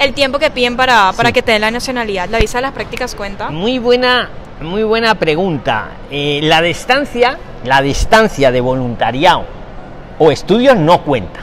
El 0.00 0.12
tiempo 0.12 0.38
que 0.40 0.50
piden 0.50 0.76
para, 0.76 1.12
para 1.16 1.28
Sí. 1.28 1.32
que 1.34 1.42
te 1.42 1.52
den 1.52 1.60
la 1.60 1.70
nacionalidad. 1.70 2.28
La 2.28 2.38
visa 2.38 2.58
de 2.58 2.62
las 2.62 2.72
prácticas 2.72 3.14
cuenta. 3.14 3.50
Muy 3.50 3.78
buena, 3.78 4.28
muy 4.60 4.82
buena 4.82 5.14
pregunta. 5.16 5.88
Eh, 6.10 6.40
la 6.42 6.62
distancia, 6.62 7.38
la 7.64 7.82
distancia 7.82 8.50
de 8.50 8.60
voluntariado 8.60 9.44
o 10.18 10.30
estudios 10.30 10.76
no 10.76 11.02
cuenta. 11.02 11.40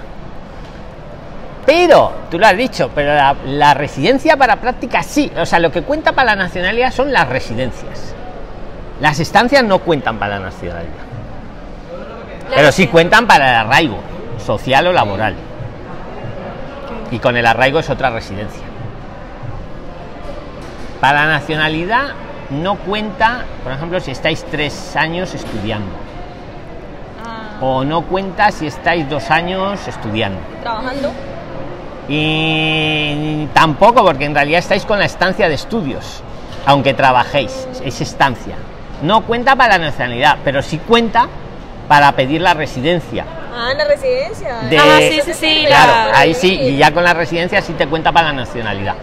Pero, 1.65 2.13
tú 2.29 2.39
lo 2.39 2.47
has 2.47 2.57
dicho, 2.57 2.89
pero 2.93 3.13
la, 3.13 3.35
la 3.45 3.73
residencia 3.73 4.35
para 4.35 4.55
prácticas 4.57 5.05
sí. 5.05 5.31
O 5.37 5.45
sea, 5.45 5.59
lo 5.59 5.71
que 5.71 5.83
cuenta 5.83 6.11
para 6.13 6.35
la 6.35 6.43
nacionalidad 6.43 6.91
son 6.91 7.11
las 7.13 7.29
residencias. 7.29 8.15
Las 8.99 9.19
estancias 9.19 9.63
no 9.63 9.79
cuentan 9.79 10.17
para 10.17 10.39
la 10.39 10.45
nacionalidad. 10.45 11.11
Pero 12.53 12.71
sí 12.71 12.87
cuentan 12.87 13.27
para 13.27 13.49
el 13.49 13.55
arraigo, 13.67 13.97
social 14.43 14.87
o 14.87 14.93
laboral. 14.93 15.35
Y 17.11 17.19
con 17.19 17.37
el 17.37 17.45
arraigo 17.45 17.79
es 17.79 17.89
otra 17.89 18.09
residencia. 18.09 18.63
Para 20.99 21.25
la 21.25 21.31
nacionalidad 21.33 22.09
no 22.51 22.75
cuenta, 22.77 23.45
por 23.63 23.71
ejemplo, 23.71 23.99
si 23.99 24.11
estáis 24.11 24.43
tres 24.51 24.95
años 24.95 25.33
estudiando. 25.33 25.89
Ah. 27.25 27.57
O 27.61 27.83
no 27.83 28.03
cuenta 28.03 28.51
si 28.51 28.67
estáis 28.67 29.09
dos 29.09 29.29
años 29.31 29.87
estudiando. 29.87 30.39
Trabajando. 30.61 31.11
Y 32.09 33.47
tampoco, 33.53 34.03
porque 34.03 34.25
en 34.25 34.35
realidad 34.35 34.59
estáis 34.59 34.85
con 34.85 34.99
la 34.99 35.05
estancia 35.05 35.47
de 35.47 35.55
estudios, 35.55 36.21
aunque 36.65 36.93
trabajéis, 36.93 37.67
es 37.83 38.01
estancia. 38.01 38.55
No 39.01 39.21
cuenta 39.21 39.55
para 39.55 39.77
la 39.77 39.85
nacionalidad, 39.85 40.37
pero 40.43 40.61
sí 40.61 40.77
cuenta 40.77 41.27
para 41.87 42.11
pedir 42.13 42.41
la 42.41 42.53
residencia. 42.53 43.25
Ah, 43.55 43.73
la 43.75 43.85
residencia. 43.85 44.57
De- 44.69 44.77
Ah, 44.77 44.97
sí, 44.99 45.21
sí, 45.25 45.33
sí, 45.33 45.63
Claro, 45.67 46.11
la- 46.11 46.19
ahí 46.19 46.33
sí, 46.33 46.53
y 46.53 46.77
ya 46.77 46.91
con 46.91 47.03
la 47.03 47.13
residencia 47.13 47.61
sí 47.61 47.73
te 47.73 47.87
cuenta 47.87 48.11
para 48.11 48.27
la 48.27 48.33
nacionalidad. 48.33 48.95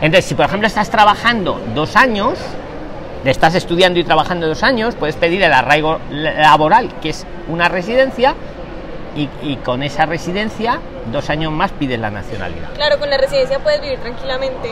Entonces, 0.00 0.24
si 0.26 0.34
por 0.34 0.46
ejemplo 0.46 0.66
estás 0.66 0.88
trabajando 0.90 1.60
dos 1.74 1.96
años, 1.96 2.38
estás 3.24 3.54
estudiando 3.54 3.98
y 3.98 4.04
trabajando 4.04 4.46
dos 4.48 4.62
años, 4.62 4.94
puedes 4.94 5.16
pedir 5.16 5.42
el 5.42 5.52
arraigo 5.52 5.98
laboral, 6.10 6.88
que 7.00 7.10
es 7.10 7.26
una 7.48 7.68
residencia, 7.68 8.34
y, 9.16 9.28
y 9.42 9.56
con 9.56 9.82
esa 9.82 10.06
residencia, 10.06 10.80
dos 11.10 11.30
años 11.30 11.52
más 11.52 11.72
pides 11.72 11.98
la 11.98 12.10
nacionalidad. 12.10 12.72
Claro, 12.74 12.98
con 12.98 13.10
la 13.10 13.18
residencia 13.18 13.58
puedes 13.58 13.80
vivir 13.80 13.98
tranquilamente. 13.98 14.70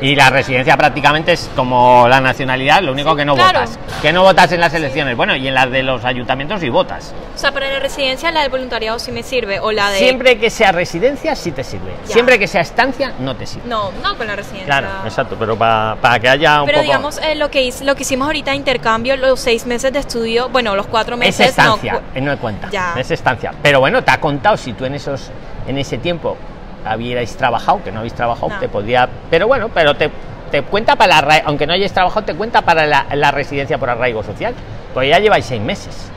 Y 0.00 0.14
la 0.14 0.30
residencia 0.30 0.76
prácticamente 0.76 1.32
es 1.32 1.50
como 1.56 2.06
la 2.08 2.20
nacionalidad, 2.20 2.82
lo 2.82 2.92
único 2.92 3.16
que 3.16 3.24
no 3.24 3.34
claro. 3.34 3.60
votas. 3.60 3.78
Que 4.00 4.12
no 4.12 4.22
votas 4.22 4.52
en 4.52 4.60
las 4.60 4.72
elecciones. 4.74 5.16
Bueno, 5.16 5.34
y 5.34 5.48
en 5.48 5.54
las 5.54 5.70
de 5.70 5.82
los 5.82 6.04
ayuntamientos 6.04 6.60
sí 6.60 6.68
votas. 6.68 7.12
O 7.34 7.38
sea, 7.38 7.52
para 7.52 7.68
la 7.68 7.80
residencia 7.80 8.30
la 8.30 8.42
del 8.42 8.50
voluntariado 8.50 8.98
sí 8.98 9.10
me 9.10 9.22
sirve. 9.22 9.58
O 9.60 9.72
la 9.72 9.90
de... 9.90 9.98
Siempre 9.98 10.38
que 10.38 10.50
sea 10.50 10.70
residencia 10.72 11.34
sí 11.34 11.50
te 11.50 11.64
sirve. 11.64 11.92
Ya. 12.06 12.12
Siempre 12.12 12.38
que 12.38 12.46
sea 12.46 12.60
estancia 12.60 13.12
no 13.18 13.34
te 13.34 13.46
sirve. 13.46 13.68
No, 13.68 13.90
no 14.02 14.16
con 14.16 14.26
la 14.28 14.36
residencia. 14.36 14.66
Claro, 14.66 14.88
exacto, 15.04 15.36
pero 15.38 15.56
para, 15.56 15.96
para 16.00 16.20
que 16.20 16.28
haya 16.28 16.60
un 16.62 16.66
Pero 16.66 16.78
poco... 16.78 16.86
digamos, 16.86 17.18
eh, 17.18 17.34
lo, 17.34 17.50
que 17.50 17.62
hice- 17.62 17.84
lo 17.84 17.94
que 17.96 18.02
hicimos 18.02 18.26
ahorita 18.26 18.54
intercambio, 18.54 19.16
los 19.16 19.40
seis 19.40 19.66
meses 19.66 19.92
de 19.92 19.98
estudio, 19.98 20.48
bueno, 20.48 20.76
los 20.76 20.86
cuatro 20.86 21.14
es 21.14 21.20
meses... 21.20 21.48
estancia, 21.48 21.94
no, 21.94 22.00
eh, 22.14 22.20
no, 22.20 22.38
cuenta. 22.38 22.68
Ya. 22.70 22.94
Es 22.96 23.10
estancia. 23.10 23.52
Pero 23.62 23.80
bueno, 23.80 24.02
te 24.04 24.10
ha 24.12 24.20
contado 24.20 24.56
si 24.56 24.72
tú 24.74 24.84
en 24.84 24.94
esos 24.94 25.30
en 25.66 25.76
ese 25.76 25.98
tiempo 25.98 26.36
habierais 26.84 27.36
trabajado, 27.36 27.82
que 27.82 27.92
no 27.92 27.98
habéis 27.98 28.14
trabajado, 28.14 28.48
No. 28.50 28.58
te 28.58 28.68
podría... 28.68 29.08
Pero 29.30 29.46
bueno, 29.46 29.68
pero 29.72 29.94
te 29.94 30.10
te 30.50 30.62
cuenta 30.62 30.96
para 30.96 31.20
la, 31.20 31.42
aunque 31.44 31.66
no 31.66 31.74
hayáis 31.74 31.92
trabajado, 31.92 32.24
te 32.24 32.34
cuenta 32.34 32.62
para 32.62 32.86
la, 32.86 33.04
la 33.14 33.30
residencia 33.30 33.76
por 33.76 33.90
arraigo 33.90 34.22
social. 34.22 34.54
Pues 34.94 35.10
ya 35.10 35.18
lleváis 35.18 35.44
seis 35.44 35.60
meses. 35.60 36.10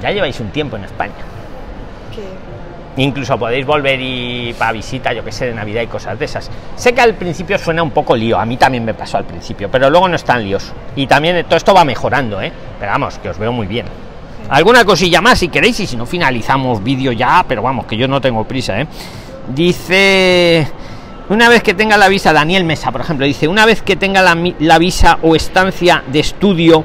Ya 0.00 0.12
lleváis 0.12 0.38
un 0.38 0.50
tiempo 0.50 0.76
en 0.76 0.84
España. 0.84 1.12
Incluso 2.98 3.36
podéis 3.38 3.66
volver 3.66 4.00
y 4.00 4.54
para 4.58 4.72
visita, 4.72 5.12
yo 5.12 5.22
que 5.22 5.30
sé, 5.30 5.46
de 5.46 5.54
Navidad 5.54 5.82
y 5.82 5.86
cosas 5.86 6.18
de 6.18 6.24
esas. 6.24 6.50
Sé 6.76 6.94
que 6.94 7.00
al 7.02 7.14
principio 7.14 7.58
suena 7.58 7.82
un 7.82 7.90
poco 7.90 8.16
lío, 8.16 8.38
a 8.38 8.46
mí 8.46 8.56
también 8.56 8.84
me 8.86 8.94
pasó 8.94 9.18
al 9.18 9.24
principio, 9.24 9.70
pero 9.70 9.90
luego 9.90 10.08
no 10.08 10.16
es 10.16 10.24
tan 10.24 10.42
líos. 10.42 10.72
Y 10.94 11.06
también 11.06 11.44
todo 11.44 11.56
esto 11.56 11.74
va 11.74 11.84
mejorando, 11.84 12.40
¿eh? 12.40 12.50
Pero 12.80 12.92
vamos, 12.92 13.18
que 13.18 13.28
os 13.28 13.38
veo 13.38 13.52
muy 13.52 13.66
bien. 13.66 13.84
Alguna 14.48 14.84
cosilla 14.84 15.20
más 15.20 15.38
si 15.38 15.48
queréis 15.48 15.80
y 15.80 15.86
si 15.86 15.96
no 15.96 16.06
finalizamos 16.06 16.82
vídeo 16.82 17.12
ya, 17.12 17.44
pero 17.48 17.62
vamos, 17.62 17.86
que 17.86 17.96
yo 17.96 18.06
no 18.06 18.20
tengo 18.20 18.44
prisa, 18.44 18.80
¿eh? 18.80 18.86
Dice, 19.48 20.68
una 21.28 21.48
vez 21.48 21.62
que 21.62 21.74
tenga 21.74 21.96
la 21.96 22.08
visa, 22.08 22.32
Daniel 22.32 22.64
Mesa, 22.64 22.92
por 22.92 23.00
ejemplo, 23.00 23.26
dice, 23.26 23.48
una 23.48 23.66
vez 23.66 23.82
que 23.82 23.96
tenga 23.96 24.22
la, 24.22 24.36
la 24.60 24.78
visa 24.78 25.18
o 25.22 25.34
estancia 25.34 26.02
de 26.06 26.20
estudio, 26.20 26.84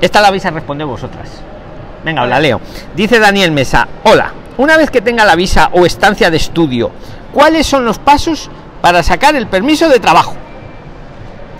esta 0.00 0.20
la 0.20 0.30
vais 0.30 0.44
a 0.44 0.50
responder 0.50 0.86
vosotras. 0.86 1.30
Venga, 2.04 2.26
la 2.26 2.40
leo. 2.40 2.60
Dice 2.94 3.18
Daniel 3.18 3.52
Mesa, 3.52 3.88
hola, 4.04 4.32
una 4.58 4.76
vez 4.76 4.90
que 4.90 5.00
tenga 5.00 5.24
la 5.24 5.36
visa 5.36 5.70
o 5.72 5.86
estancia 5.86 6.30
de 6.30 6.36
estudio, 6.36 6.90
¿cuáles 7.32 7.66
son 7.66 7.84
los 7.84 7.98
pasos 7.98 8.50
para 8.80 9.02
sacar 9.02 9.36
el 9.36 9.46
permiso 9.46 9.88
de 9.88 10.00
trabajo? 10.00 10.34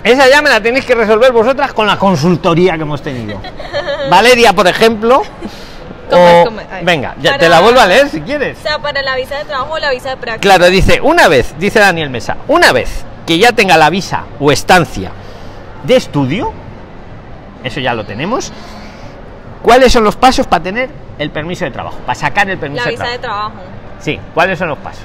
Esa 0.03 0.27
ya 0.29 0.41
me 0.41 0.49
la 0.49 0.61
tenéis 0.61 0.85
que 0.85 0.95
resolver 0.95 1.31
vosotras 1.31 1.71
con 1.73 1.87
la 1.87 1.97
consultoría 1.97 2.75
que 2.75 2.81
hemos 2.81 3.01
tenido. 3.01 3.39
Valeria, 4.09 4.53
por 4.53 4.67
ejemplo. 4.67 5.21
O- 6.11 6.45
venga, 6.83 7.15
ya 7.21 7.37
te 7.37 7.47
la 7.49 7.61
vuelvo 7.61 7.79
a 7.79 7.87
leer 7.87 8.09
si 8.09 8.21
quieres. 8.21 8.57
O 8.59 8.61
sea, 8.61 8.79
para 8.79 9.01
la 9.01 9.15
visa 9.15 9.37
de 9.37 9.45
trabajo 9.45 9.73
o 9.73 9.79
la 9.79 9.91
visa 9.91 10.09
de 10.09 10.17
práctica. 10.17 10.41
Claro, 10.41 10.69
dice, 10.69 10.99
una 11.01 11.27
vez, 11.27 11.55
dice 11.57 11.79
Daniel 11.79 12.09
Mesa, 12.09 12.37
una 12.47 12.71
vez 12.73 13.05
que 13.25 13.37
ya 13.39 13.53
tenga 13.53 13.77
la 13.77 13.89
visa 13.89 14.25
o 14.39 14.51
estancia 14.51 15.11
de 15.83 15.95
estudio, 15.95 16.51
eso 17.63 17.79
ya 17.79 17.93
lo 17.93 18.05
tenemos, 18.05 18.51
¿cuáles 19.63 19.91
son 19.93 20.03
los 20.03 20.17
pasos 20.17 20.45
para 20.45 20.61
tener 20.63 20.89
el 21.17 21.31
permiso 21.31 21.63
de 21.65 21.71
trabajo? 21.71 21.97
Para 22.05 22.19
sacar 22.19 22.49
el 22.49 22.57
permiso 22.57 22.83
La 22.83 22.91
de 22.91 22.97
visa 22.97 23.07
de 23.09 23.19
trabajo. 23.19 23.53
Sí, 23.99 24.19
¿cuáles 24.33 24.59
son 24.59 24.67
los 24.67 24.77
pasos? 24.79 25.03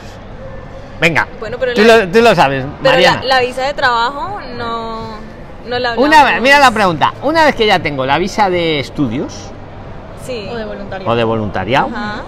Venga, 1.00 1.28
Bueno, 1.38 1.56
pero 1.60 1.74
tú, 1.74 1.82
la- 1.84 1.96
lo, 1.98 2.08
tú 2.08 2.20
lo 2.20 2.34
sabes, 2.34 2.64
Pero 2.82 2.94
Mariana. 2.94 3.22
la, 3.22 3.36
la 3.36 3.40
visa 3.40 3.62
de 3.62 3.74
trabajo 3.74 4.40
no, 4.56 5.16
no 5.66 5.78
la 5.78 5.90
hablamos. 5.90 5.98
Una 6.08 6.24
vez, 6.24 6.40
mira 6.42 6.58
la 6.58 6.70
pregunta, 6.72 7.12
una 7.22 7.44
vez 7.44 7.54
que 7.54 7.66
ya 7.66 7.78
tengo 7.78 8.04
la 8.04 8.18
visa 8.18 8.50
de 8.50 8.80
estudios 8.80 9.32
Sí. 10.26 10.48
O 10.50 10.56
de 10.56 10.64
voluntario. 10.64 11.08
o 11.08 11.14
de 11.14 11.24
voluntariado, 11.24 11.88
Ajá. 11.94 12.22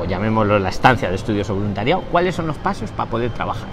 o 0.00 0.04
llamémoslo 0.04 0.58
la 0.58 0.68
estancia 0.68 1.08
de 1.08 1.16
estudios 1.16 1.48
o 1.50 1.54
voluntariado, 1.54 2.02
¿cuáles 2.12 2.34
son 2.34 2.46
los 2.46 2.56
pasos 2.58 2.90
para 2.90 3.08
poder 3.10 3.30
trabajar? 3.32 3.68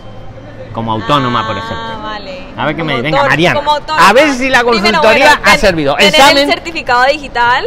Como 0.73 0.91
autónoma, 0.93 1.45
por 1.45 1.55
Ah, 1.55 1.59
ejemplo. 1.59 2.03
vale. 2.03 2.39
A 2.55 2.65
ver 2.67 2.75
qué 2.75 2.83
me 2.83 3.01
venga, 3.01 3.23
Mariana. 3.23 3.55
como 3.59 3.71
autónoma. 3.71 4.09
A 4.09 4.13
ver 4.13 4.29
si 4.33 4.49
la 4.49 4.59
Primero, 4.59 4.81
consultoría 4.83 5.25
bueno, 5.27 5.41
ha 5.43 5.51
ten- 5.51 5.59
servido. 5.59 5.95
Tener 5.95 6.13
Examen. 6.15 6.37
el 6.37 6.47
certificado 6.49 7.03
digital. 7.05 7.65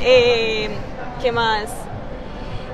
Eh, 0.00 0.70
¿Qué 1.22 1.32
más? 1.32 1.64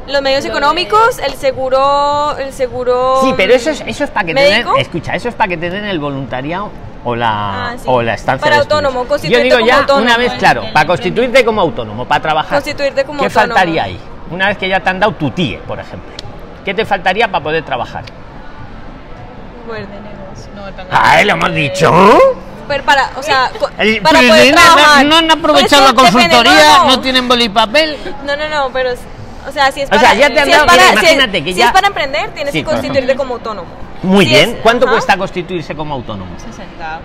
Los 0.09 0.23
medios 0.23 0.45
Lo 0.45 0.51
de- 0.53 0.57
económicos, 0.59 1.19
el 1.19 1.35
seguro, 1.35 2.37
el 2.39 2.53
seguro. 2.53 3.21
Sí, 3.25 3.35
pero 3.37 3.55
eso 3.55 3.71
es, 3.71 3.83
eso 3.87 4.05
es 4.05 4.11
para 4.11 4.27
que 4.27 4.35
¿Médico? 4.35 4.71
tengan, 4.71 4.81
escucha, 4.81 5.15
eso 5.15 5.29
es 5.29 5.35
para 5.35 5.49
que 5.49 5.57
tengan 5.57 5.85
el 5.85 5.99
voluntariado 5.99 6.71
o 7.05 7.17
la, 7.17 7.71
Ah, 7.71 7.75
sí. 7.77 7.85
o 7.87 8.03
la 8.03 8.15
estancia 8.15 8.43
Para 8.45 8.57
de 8.57 8.61
autónomo, 8.63 9.03
Yo 9.03 9.09
constituirte 9.09 9.45
digo 9.45 9.57
como 9.59 9.67
ya 9.69 9.79
autónomo, 9.79 10.05
una 10.07 10.17
vez, 10.17 10.33
el- 10.33 10.39
claro, 10.39 10.63
el 10.65 10.73
para 10.73 10.87
constituirte 10.87 11.45
como 11.45 11.61
autónomo, 11.61 12.05
para 12.05 12.23
trabajar. 12.23 12.53
Constituirte 12.55 13.05
como 13.05 13.19
¿Qué 13.21 13.27
autónomo. 13.27 13.55
faltaría 13.55 13.83
ahí? 13.85 14.01
Una 14.31 14.49
vez 14.49 14.59
que 14.59 14.69
ya 14.69 14.81
te 14.81 14.91
han 14.91 15.01
dado 15.01 15.13
tu 15.15 15.31
TIE, 15.31 15.59
por 15.67 15.79
ejemplo. 15.81 16.11
¿Qué 16.65 16.73
te 16.75 16.85
faltaría 16.85 17.29
para 17.31 17.43
poder 17.43 17.65
trabajar? 17.65 18.05
Bueno, 19.67 19.87
No, 20.55 20.69
el 20.69 20.75
plan- 20.75 20.87
¡Ay, 20.91 21.25
lo 21.25 21.33
hemos 21.33 21.53
dicho! 21.55 21.93
pero 22.69 22.83
para, 22.85 23.11
o 23.17 23.23
sea, 23.23 23.51
El- 23.79 24.01
para 24.03 24.19
poder 24.21 24.55
no- 24.55 24.61
no-. 24.77 25.05
No 25.05 25.17
han 25.17 25.31
aprovechado 25.31 25.95
Pues 25.95 26.13
la 26.13 26.13
consultoría, 26.13 26.53
no, 26.79 26.85
no, 26.85 26.91
no. 26.97 27.01
tienen 27.01 27.29
bolipapel. 27.29 27.97
No, 28.25 28.37
no, 28.37 28.49
no, 28.49 28.71
pero, 28.73 28.91
o 29.47 29.53
sea, 29.53 29.71
si 29.73 29.81
es 29.83 29.87
O 29.87 29.91
para, 29.91 30.01
sea, 30.03 30.15
ya 30.15 30.29
te 30.31 30.41
han 30.41 30.47
si 30.47 30.51
es 30.53 30.57
dado- 30.57 30.67
para- 30.67 30.83
mira, 30.83 30.89
si 30.91 30.97
es- 30.97 31.03
imagínate 31.13 31.45
que 31.45 31.53
si 31.53 31.59
ya- 31.61 31.67
es 31.67 31.73
para 31.73 31.87
emprender, 31.89 32.31
tienes 32.31 32.53
Sí, 32.53 32.59
que 32.61 32.65
constituirte 32.65 33.17
como 33.17 33.35
autónomo. 33.35 33.69
Muy 34.03 34.25
Si 34.27 34.31
bien. 34.33 34.51
es- 34.51 34.57
¿Cuánto 34.63 34.87
ajá. 34.87 34.95
cuesta 34.95 35.17
constituirse 35.17 35.75
como 35.75 35.95
autónomo? 35.95 36.33
60 36.39 37.01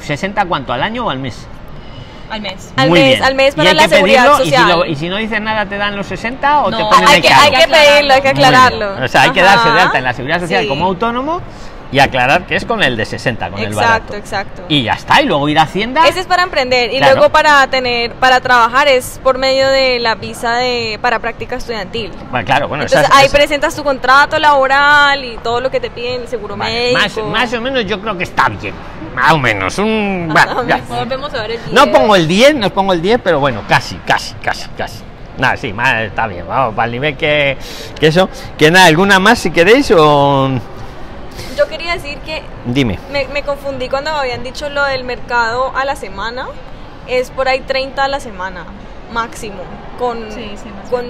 ¿60 0.00 0.44
cuánto? 0.46 0.72
¿Al 0.72 0.82
año 0.82 1.06
o 1.06 1.10
al 1.10 1.18
mes? 1.18 1.46
al 2.28 2.40
mes. 2.40 2.72
Al 2.76 2.90
mes, 2.90 3.04
bien. 3.04 3.22
al 3.22 3.34
mes 3.36 3.54
Y 3.54 3.56
para 3.56 3.68
hay 3.70 3.76
la 3.76 3.82
que 3.84 3.88
seguridad 3.88 4.22
pedirlo, 4.24 4.38
social. 4.44 4.62
Y 4.62 4.64
si, 4.64 4.72
lo- 4.78 4.84
y 4.86 4.96
si 4.96 5.08
no 5.08 5.16
dices 5.16 5.40
nada, 5.40 5.64
¿te 5.66 5.78
dan 5.78 5.96
los 5.96 6.06
60 6.08 6.62
o 6.62 6.70
te 6.70 6.76
ponen 6.82 7.06
hay 7.08 7.16
el 7.16 7.22
que, 7.22 7.28
cargo? 7.28 7.42
hay 7.44 7.50
que 7.52 7.68
pedirlo, 7.68 8.14
hay 8.14 8.20
que 8.22 8.28
aclararlo. 8.30 9.04
O 9.04 9.08
sea, 9.08 9.22
hay 9.22 9.30
que 9.30 9.42
darse 9.42 9.70
de 9.70 9.80
alta 9.80 9.98
en 9.98 10.04
la 10.04 10.12
seguridad 10.12 10.40
social 10.40 10.62
Sí. 10.64 10.68
como 10.68 10.86
autónomo 10.86 11.40
y 11.96 12.00
aclarar 12.00 12.44
que 12.46 12.56
es 12.56 12.66
con 12.66 12.82
el 12.82 12.94
de 12.94 13.06
60, 13.06 13.48
con 13.48 13.58
el 13.58 13.68
Exacto, 13.72 13.88
barato. 13.90 14.14
exacto. 14.16 14.62
Y 14.68 14.82
ya 14.82 14.92
está, 14.92 15.22
y 15.22 15.24
luego 15.24 15.48
ir 15.48 15.58
a 15.58 15.62
Hacienda. 15.62 16.06
Ese 16.06 16.20
es 16.20 16.26
para 16.26 16.42
emprender 16.42 16.92
y 16.92 16.98
Claro. 16.98 17.14
luego 17.16 17.30
para 17.32 17.66
tener, 17.68 18.12
para 18.16 18.40
trabajar 18.42 18.86
es 18.86 19.18
por 19.22 19.38
medio 19.38 19.66
de 19.70 19.98
la 19.98 20.14
visa 20.14 20.56
de 20.56 20.98
para 21.00 21.20
práctica 21.20 21.56
estudiantil. 21.56 22.12
Bueno, 22.30 22.44
claro, 22.44 22.68
bueno, 22.68 22.84
Entonces 22.84 23.08
esa- 23.08 23.18
ahí 23.18 23.26
esa- 23.26 23.36
presentas 23.38 23.74
tu 23.74 23.82
contrato 23.82 24.38
laboral 24.38 25.24
y 25.24 25.38
todo 25.38 25.58
lo 25.62 25.70
que 25.70 25.80
te 25.80 25.88
piden, 25.88 26.20
el 26.20 26.28
seguro 26.28 26.54
vale, 26.54 26.92
médico. 26.92 27.00
más, 27.00 27.16
más 27.40 27.52
o 27.54 27.60
menos 27.62 27.86
yo 27.86 27.98
creo 27.98 28.18
que 28.18 28.24
está 28.24 28.50
bien. 28.50 28.74
Más 29.14 29.32
o 29.32 29.38
menos. 29.38 29.78
Un, 29.78 30.30
Ajá, 30.36 30.52
bueno, 30.54 30.68
ya. 30.68 30.80
Volvemos 30.86 31.32
a 31.32 31.40
ver 31.42 31.52
el 31.52 31.60
No 31.72 31.86
video. 31.86 31.92
pongo 31.98 32.14
el 32.16 32.28
10, 32.28 32.54
no 32.56 32.68
pongo 32.68 32.92
el 32.92 33.00
10, 33.00 33.18
pero 33.24 33.40
bueno, 33.40 33.62
casi, 33.66 33.96
casi, 34.06 34.34
casi, 34.42 34.68
casi. 34.76 35.02
Nada, 35.38 35.56
sí, 35.56 35.72
más, 35.72 36.02
está 36.02 36.26
bien, 36.26 36.46
vamos, 36.46 36.74
para 36.74 36.84
el 36.86 36.92
nivel 36.92 37.16
que, 37.16 37.56
que 37.98 38.08
eso. 38.08 38.28
Que 38.58 38.70
nada, 38.70 38.84
¿alguna 38.84 39.18
más 39.18 39.38
si 39.38 39.50
queréis 39.50 39.90
o...? 39.96 40.50
Yo 41.56 41.66
quería 41.68 41.92
decir 41.92 42.18
que 42.18 42.42
Dime. 42.66 42.98
me, 43.10 43.26
me 43.28 43.42
confundí 43.42 43.88
cuando 43.88 44.12
me 44.12 44.18
habían 44.18 44.42
dicho 44.42 44.68
lo 44.68 44.84
del 44.84 45.04
mercado 45.04 45.72
a 45.76 45.84
la 45.84 45.96
semana. 45.96 46.48
Es 47.06 47.30
por 47.30 47.48
ahí 47.48 47.60
30 47.60 48.02
a 48.04 48.08
la 48.08 48.18
semana, 48.20 48.64
máximo, 49.12 49.58
con, 49.98 50.30
Sí, 50.32 50.54
sí, 50.60 50.68
con, 50.90 51.04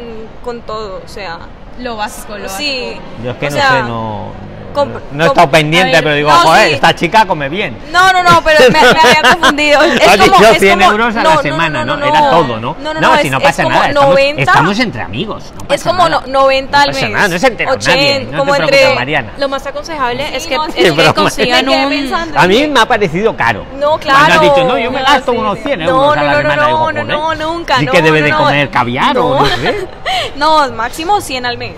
con 0.44 0.60
todo, 0.62 1.00
o 1.04 1.08
sea, 1.08 1.38
Lo 1.78 1.96
básico, 1.96 2.36
lo 2.36 2.48
sí. 2.50 2.86
básico. 2.98 3.02
Yo 3.24 3.30
es 3.30 3.36
que 3.38 3.46
o 3.46 3.50
no 3.50 3.56
sea, 3.56 3.70
sé, 3.70 3.82
no... 3.84 4.32
comp- 4.76 5.00
no 5.12 5.24
he 5.24 5.26
estado 5.28 5.50
pendiente, 5.50 5.92
ver, 5.92 6.04
pero 6.04 6.14
digo, 6.16 6.30
no, 6.30 6.36
joder, 6.38 6.68
sí. 6.68 6.74
esta 6.74 6.94
chica 6.94 7.26
come 7.26 7.48
bien. 7.48 7.78
No, 7.90 8.12
no, 8.12 8.22
no, 8.22 8.42
pero 8.44 8.60
me, 8.70 8.70
me 8.70 8.78
había 9.00 9.22
confundido. 9.32 9.82
Es 9.82 10.06
Has 10.06 10.16
como, 10.18 10.24
dicho 10.38 10.50
es 10.52 10.58
100 10.58 10.78
como- 10.78 10.90
euros 10.92 11.16
a 11.16 11.22
no, 11.22 11.28
la 11.30 11.34
no, 11.36 11.42
semana, 11.42 11.84
¿no? 11.84 11.96
no, 11.96 12.06
Era 12.06 12.30
todo, 12.30 12.60
¿no? 12.60 12.76
No, 12.82 12.94
no, 12.94 13.00
no, 13.00 13.16
si 13.18 13.26
es- 13.26 13.32
no 13.32 13.38
es 13.38 13.44
pasa 13.44 13.62
como 13.64 13.74
nada. 13.76 13.88
Estamos, 13.88 14.08
90 14.10 14.42
estamos 14.42 14.78
entre 14.80 15.02
amigos. 15.02 15.44
no 15.54 15.60
Es 15.74 15.82
pasa 15.82 15.90
como 15.90 16.08
nada. 16.08 16.22
no- 16.26 16.32
90 16.32 16.80
al 16.80 16.86
No 16.88 16.92
pasa 16.92 17.04
mes. 17.06 17.14
nada, 17.14 17.28
no 17.28 17.38
se 17.38 17.46
entera 17.46 17.70
nadie. 17.76 17.88
80, 18.16 18.32
No 18.32 18.38
como 18.38 18.54
te 18.54 18.62
entre- 18.62 18.94
Mariana. 18.94 19.32
Lo 19.38 19.48
más 19.48 19.66
aconsejable 19.66 20.36
es 20.36 20.46
que, 20.46 20.56
no, 20.56 20.66
es 20.66 20.74
que 20.74 21.14
consigan 21.14 21.68
un... 21.68 21.88
pensando. 21.88 22.38
A 22.38 22.46
mí 22.46 22.66
me 22.66 22.80
ha 22.80 22.86
parecido 22.86 23.36
caro. 23.36 23.64
No, 23.78 23.98
claro. 23.98 24.18
Cuando 24.26 24.34
has 24.34 24.40
dicho, 24.56 24.68
no, 24.68 24.78
yo 24.78 24.90
me 24.90 25.00
No, 25.00 25.06
gasto 25.06 25.32
unos 25.32 25.58
sí. 25.58 25.64
100 25.64 25.80
No, 25.80 25.86
euros 25.86 26.12
a 26.12 26.16
no, 26.16 26.24
la 26.24 26.32
no, 26.32 26.38
semana. 26.40 26.56
no, 26.62 26.66
digo, 26.66 26.92
no, 26.92 27.04
no, 27.04 27.34
nunca, 27.34 27.78
Sí 27.78 27.86
no, 27.86 27.92
que 27.92 28.02
debe 28.02 28.20
no, 28.20 28.24
de 28.26 28.30
no. 28.32 28.38
comer 28.38 28.70
caviar 28.70 29.18
o 29.18 29.38
no 29.40 29.46
sé. 29.46 29.86
No, 30.36 30.70
máximo 30.72 31.20
100 31.20 31.46
al 31.46 31.58
mes. 31.58 31.74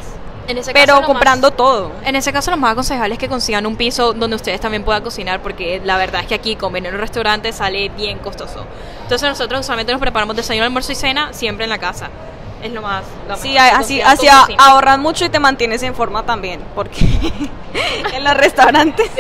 En 0.49 0.57
ese 0.59 0.73
caso, 0.73 0.83
Pero 0.83 0.95
lo 0.95 1.01
más- 1.03 1.07
comprando 1.07 1.51
todo. 1.53 1.93
En 2.05 2.17
ese 2.17 2.33
caso, 2.33 2.51
lo 2.51 2.57
más 2.57 2.73
aconsejable 2.73 3.13
es 3.15 3.19
que 3.21 3.29
consigan 3.29 3.67
un 3.67 3.77
piso 3.77 4.15
donde 4.15 4.35
ustedes 4.37 4.61
también 4.61 4.83
puedan 4.83 5.03
cocinar, 5.03 5.41
porque 5.43 5.81
la 5.85 5.97
verdad 5.99 6.23
es 6.23 6.27
que 6.27 6.35
aquí 6.35 6.57
comer 6.57 6.87
en 6.87 6.95
un 6.95 7.01
restaurante 7.01 7.53
sale 7.53 7.91
bien 7.91 8.19
costoso. 8.19 8.65
Entonces, 9.03 9.29
nosotros 9.29 9.61
usualmente 9.61 9.93
nos 9.93 10.01
preparamos 10.01 10.35
desayuno, 10.35 10.65
almuerzo 10.65 10.93
y 10.93 10.95
cena 10.95 11.33
siempre 11.33 11.65
en 11.65 11.71
la 11.71 11.79
casa. 11.79 12.09
Es 12.63 12.73
lo 12.73 12.83
más. 12.83 13.05
lo 13.29 13.37
Sí, 13.37 13.53
mejor 13.53 13.69
que 13.71 13.77
así, 13.77 14.01
así 14.03 14.27
con 14.27 14.37
a- 14.37 14.41
cocina. 14.41 14.65
ahorras 14.67 14.99
mucho 14.99 15.25
y 15.25 15.29
te 15.29 15.39
mantienes 15.39 15.83
en 15.85 15.95
forma 15.95 16.25
también. 16.25 16.61
Porque 16.75 16.99
en 18.15 18.25
los 18.25 18.35
restaurantes. 18.35 19.11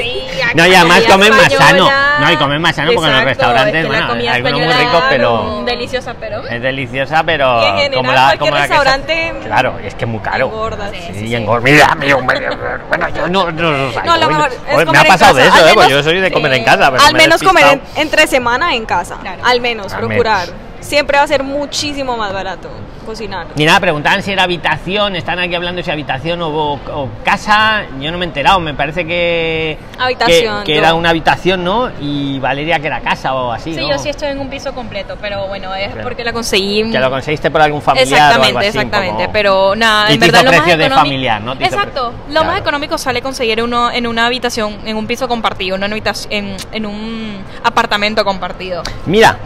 No, 0.54 0.66
y 0.66 0.74
además 0.74 1.02
comer 1.04 1.30
más 1.32 1.52
sano. 1.52 1.88
No, 2.20 2.32
y 2.32 2.36
comer 2.36 2.58
más 2.58 2.74
sano 2.74 2.90
porque 2.94 3.08
en 3.10 3.14
los 3.16 3.24
restaurantes, 3.24 3.74
es 3.74 3.82
que 3.82 3.86
bueno, 3.86 4.12
algunos 4.32 4.60
muy 4.60 4.72
ricos, 4.72 5.02
pero. 5.10 5.42
mm, 5.42 5.64
deliciosa, 5.66 6.14
pero. 6.18 6.46
Es 6.48 6.62
deliciosa, 6.62 7.22
pero. 7.22 7.62
En 7.62 7.76
general, 7.76 7.94
como 7.94 8.12
la, 8.12 8.36
como 8.38 8.50
la 8.52 8.56
que 8.62 8.62
se- 8.62 8.68
restaurante 8.74 9.34
Claro, 9.44 9.78
es 9.84 9.94
que 9.94 10.04
es 10.04 10.10
muy 10.10 10.20
caro. 10.20 10.46
engorda, 10.46 10.90
Sí, 10.90 10.96
sí, 11.06 11.12
sí, 11.14 11.24
y 11.24 11.28
sí. 11.28 11.34
engorda. 11.36 11.60
Mira, 11.64 11.94
mira, 11.96 12.16
hombre, 12.16 12.48
bueno, 12.88 13.08
yo 13.10 13.28
no, 13.28 13.52
no, 13.52 13.70
no, 13.72 14.02
No, 14.04 14.16
lo 14.16 14.28
mejor 14.28 14.50
es 14.68 14.86
me 14.90 14.98
ha 14.98 15.04
pasado 15.04 15.34
de 15.34 15.46
eso, 15.46 15.54
al 15.54 15.68
¿eh? 15.68 15.74
Pues 15.74 15.86
menos- 15.88 16.04
yo 16.04 16.10
soy 16.10 16.20
de 16.20 16.32
comer 16.32 16.52
en 16.54 16.58
sí. 16.60 16.64
casa. 16.64 16.86
Al 17.06 17.14
menos 17.14 17.42
comer 17.42 17.80
entre 17.96 18.26
semana 18.26 18.74
en 18.74 18.86
casa. 18.86 19.18
Claro. 19.20 19.42
Al 19.44 19.60
menos, 19.60 19.92
procurar. 19.92 20.48
Siempre 20.80 21.18
va 21.18 21.24
a 21.24 21.26
ser 21.26 21.42
muchísimo 21.42 22.16
más 22.16 22.32
barato 22.32 22.68
cocinar. 23.04 23.46
Ni 23.56 23.64
nada, 23.64 23.80
preguntaban 23.80 24.22
si 24.22 24.32
era 24.32 24.42
habitación, 24.42 25.16
están 25.16 25.38
aquí 25.38 25.54
hablando 25.54 25.82
si 25.82 25.90
habitación 25.90 26.42
o, 26.42 26.48
o 26.74 27.08
casa, 27.24 27.84
yo 28.00 28.12
no 28.12 28.18
me 28.18 28.26
he 28.26 28.28
enterado, 28.28 28.60
me 28.60 28.74
parece 28.74 29.06
que, 29.06 29.78
Habitación, 29.98 30.62
que, 30.64 30.76
era 30.76 30.92
una 30.92 31.08
habitación, 31.10 31.64
¿no? 31.64 31.90
Y 32.02 32.38
Valeria 32.38 32.78
que 32.80 32.86
era 32.86 33.00
casa 33.00 33.34
o 33.34 33.50
así, 33.50 33.74
Sí, 33.74 33.80
¿no? 33.80 33.90
yo 33.90 33.98
sí 33.98 34.10
estoy 34.10 34.28
en 34.28 34.38
un 34.40 34.50
piso 34.50 34.74
completo, 34.74 35.16
pero 35.22 35.48
bueno, 35.48 35.74
es 35.74 35.86
Claro. 35.88 36.02
porque 36.02 36.22
la 36.22 36.34
conseguí. 36.34 36.90
Que 36.90 36.98
lo 36.98 37.08
conseguiste 37.10 37.50
por 37.50 37.62
algún 37.62 37.80
familiar 37.80 38.06
Exactamente, 38.06 38.44
o 38.44 38.48
algo 38.48 38.58
así, 38.58 38.68
exactamente. 38.68 39.22
poco- 39.22 39.32
Pero 39.32 39.74
nada, 39.74 40.10
Y 40.10 40.14
en 40.14 40.20
verdad 40.20 40.44
lo 40.44 40.50
más 40.50 40.60
precio 40.60 40.76
de 40.76 40.84
económico. 40.84 41.06
familiar, 41.08 41.40
¿no? 41.40 41.52
Exacto. 41.54 42.12
Lo 42.30 42.44
más 42.44 42.60
económico 42.60 42.98
sale 42.98 43.22
conseguir 43.22 43.62
uno 43.62 43.90
en 43.90 44.06
una 44.06 44.26
habitación, 44.26 44.76
en 44.84 44.96
un 44.98 45.06
piso 45.06 45.26
compartido, 45.28 45.76
una 45.76 45.86
habitación, 45.86 46.30
en, 46.32 46.56
en 46.72 46.84
un 46.86 47.38
apartamento 47.64 48.22
compartido. 48.22 48.82
Mira, 49.06 49.38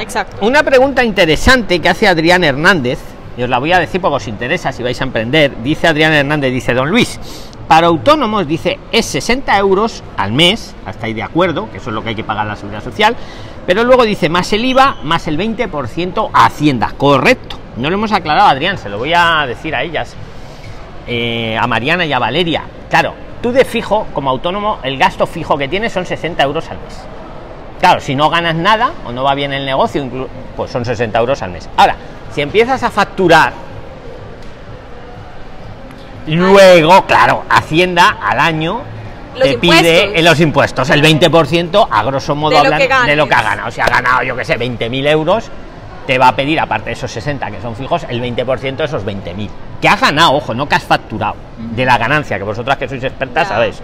Exacto. 0.00 0.44
una 0.44 0.62
pregunta 0.62 1.04
interesante 1.04 1.80
que 1.80 1.88
hace 1.88 2.08
Adrián 2.08 2.44
Hernández, 2.44 2.98
y 3.36 3.42
os 3.42 3.50
la 3.50 3.58
voy 3.58 3.72
a 3.72 3.78
decir 3.78 4.00
porque 4.00 4.16
os 4.16 4.28
interesa 4.28 4.72
si 4.72 4.82
vais 4.82 5.00
a 5.00 5.04
emprender. 5.04 5.62
Dice 5.62 5.86
Adrián 5.86 6.12
Hernández, 6.12 6.52
dice 6.52 6.72
Don 6.74 6.90
Luis, 6.90 7.20
Para 7.68 7.88
autónomos, 7.88 8.46
dice, 8.46 8.78
es 8.92 9.06
60 9.06 9.58
euros 9.58 10.04
al 10.16 10.32
mes, 10.32 10.74
hasta 10.84 11.06
ahí 11.06 11.14
de 11.14 11.24
acuerdo, 11.24 11.68
que 11.70 11.78
eso 11.78 11.90
es 11.90 11.94
lo 11.94 12.02
que 12.02 12.10
hay 12.10 12.14
que 12.14 12.22
pagar 12.22 12.46
la 12.46 12.54
seguridad 12.54 12.82
social, 12.82 13.16
pero 13.66 13.82
luego 13.82 14.04
dice 14.04 14.28
más 14.28 14.52
el 14.52 14.64
IVA, 14.64 14.98
más 15.02 15.26
el 15.26 15.36
20% 15.36 16.30
a 16.32 16.46
Hacienda, 16.46 16.92
correcto. 16.96 17.56
No 17.76 17.90
lo 17.90 17.96
hemos 17.96 18.12
aclarado, 18.12 18.46
Adrián, 18.46 18.78
se 18.78 18.88
lo 18.88 18.98
voy 18.98 19.12
a 19.14 19.44
decir 19.48 19.74
a 19.74 19.82
ellas, 19.82 20.14
eh, 21.08 21.58
a 21.60 21.66
Mariana 21.66 22.06
y 22.06 22.12
a 22.12 22.20
Valeria. 22.20 22.62
Claro, 22.88 23.14
tú 23.42 23.50
de 23.50 23.64
fijo, 23.64 24.06
como 24.14 24.30
autónomo, 24.30 24.78
el 24.84 24.96
gasto 24.96 25.26
fijo 25.26 25.58
que 25.58 25.66
tienes 25.66 25.92
son 25.92 26.06
60 26.06 26.44
euros 26.44 26.70
al 26.70 26.78
mes. 26.78 27.04
Claro, 27.80 28.00
si 28.00 28.14
no 28.14 28.30
ganas 28.30 28.54
nada 28.54 28.92
o 29.04 29.12
no 29.12 29.22
va 29.22 29.34
bien 29.34 29.52
el 29.52 29.66
negocio, 29.66 30.04
pues 30.56 30.70
son 30.70 30.84
60 30.84 31.18
euros 31.18 31.42
al 31.42 31.50
mes. 31.50 31.68
Ahora, 31.76 31.96
si 32.32 32.40
empiezas 32.40 32.82
a 32.82 32.90
facturar, 32.90 33.52
luego, 36.26 37.06
claro, 37.06 37.44
Hacienda 37.48 38.16
al 38.22 38.40
año 38.40 38.80
te 39.40 39.58
pide 39.58 40.18
en 40.18 40.24
los 40.24 40.40
impuestos 40.40 40.88
el 40.90 41.02
20% 41.02 41.88
a 41.90 42.02
grosso 42.04 42.34
modo 42.34 42.52
De 42.52 42.58
hablan, 42.58 43.06
de 43.06 43.16
lo 43.16 43.28
que 43.28 43.34
ha 43.34 43.42
ganado. 43.42 43.70
Si 43.70 43.80
ha 43.80 43.86
ganado, 43.86 44.22
yo 44.22 44.36
que 44.36 44.44
sé, 44.44 44.58
20.000 44.58 45.08
euros, 45.08 45.50
te 46.06 46.18
va 46.18 46.28
a 46.28 46.36
pedir, 46.36 46.58
aparte 46.58 46.86
de 46.86 46.92
esos 46.92 47.10
60 47.10 47.50
que 47.50 47.60
son 47.60 47.76
fijos, 47.76 48.06
el 48.08 48.22
20% 48.22 48.76
de 48.76 48.84
esos 48.84 49.04
20.000. 49.04 49.48
Que 49.80 49.88
has 49.88 50.00
ganado, 50.00 50.32
ojo, 50.32 50.54
no 50.54 50.68
que 50.68 50.76
has 50.76 50.84
facturado, 50.84 51.36
de 51.58 51.84
la 51.84 51.98
ganancia, 51.98 52.38
que 52.38 52.44
vosotras 52.44 52.78
que 52.78 52.88
sois 52.88 53.04
expertas 53.04 53.48
sabéis. 53.48 53.82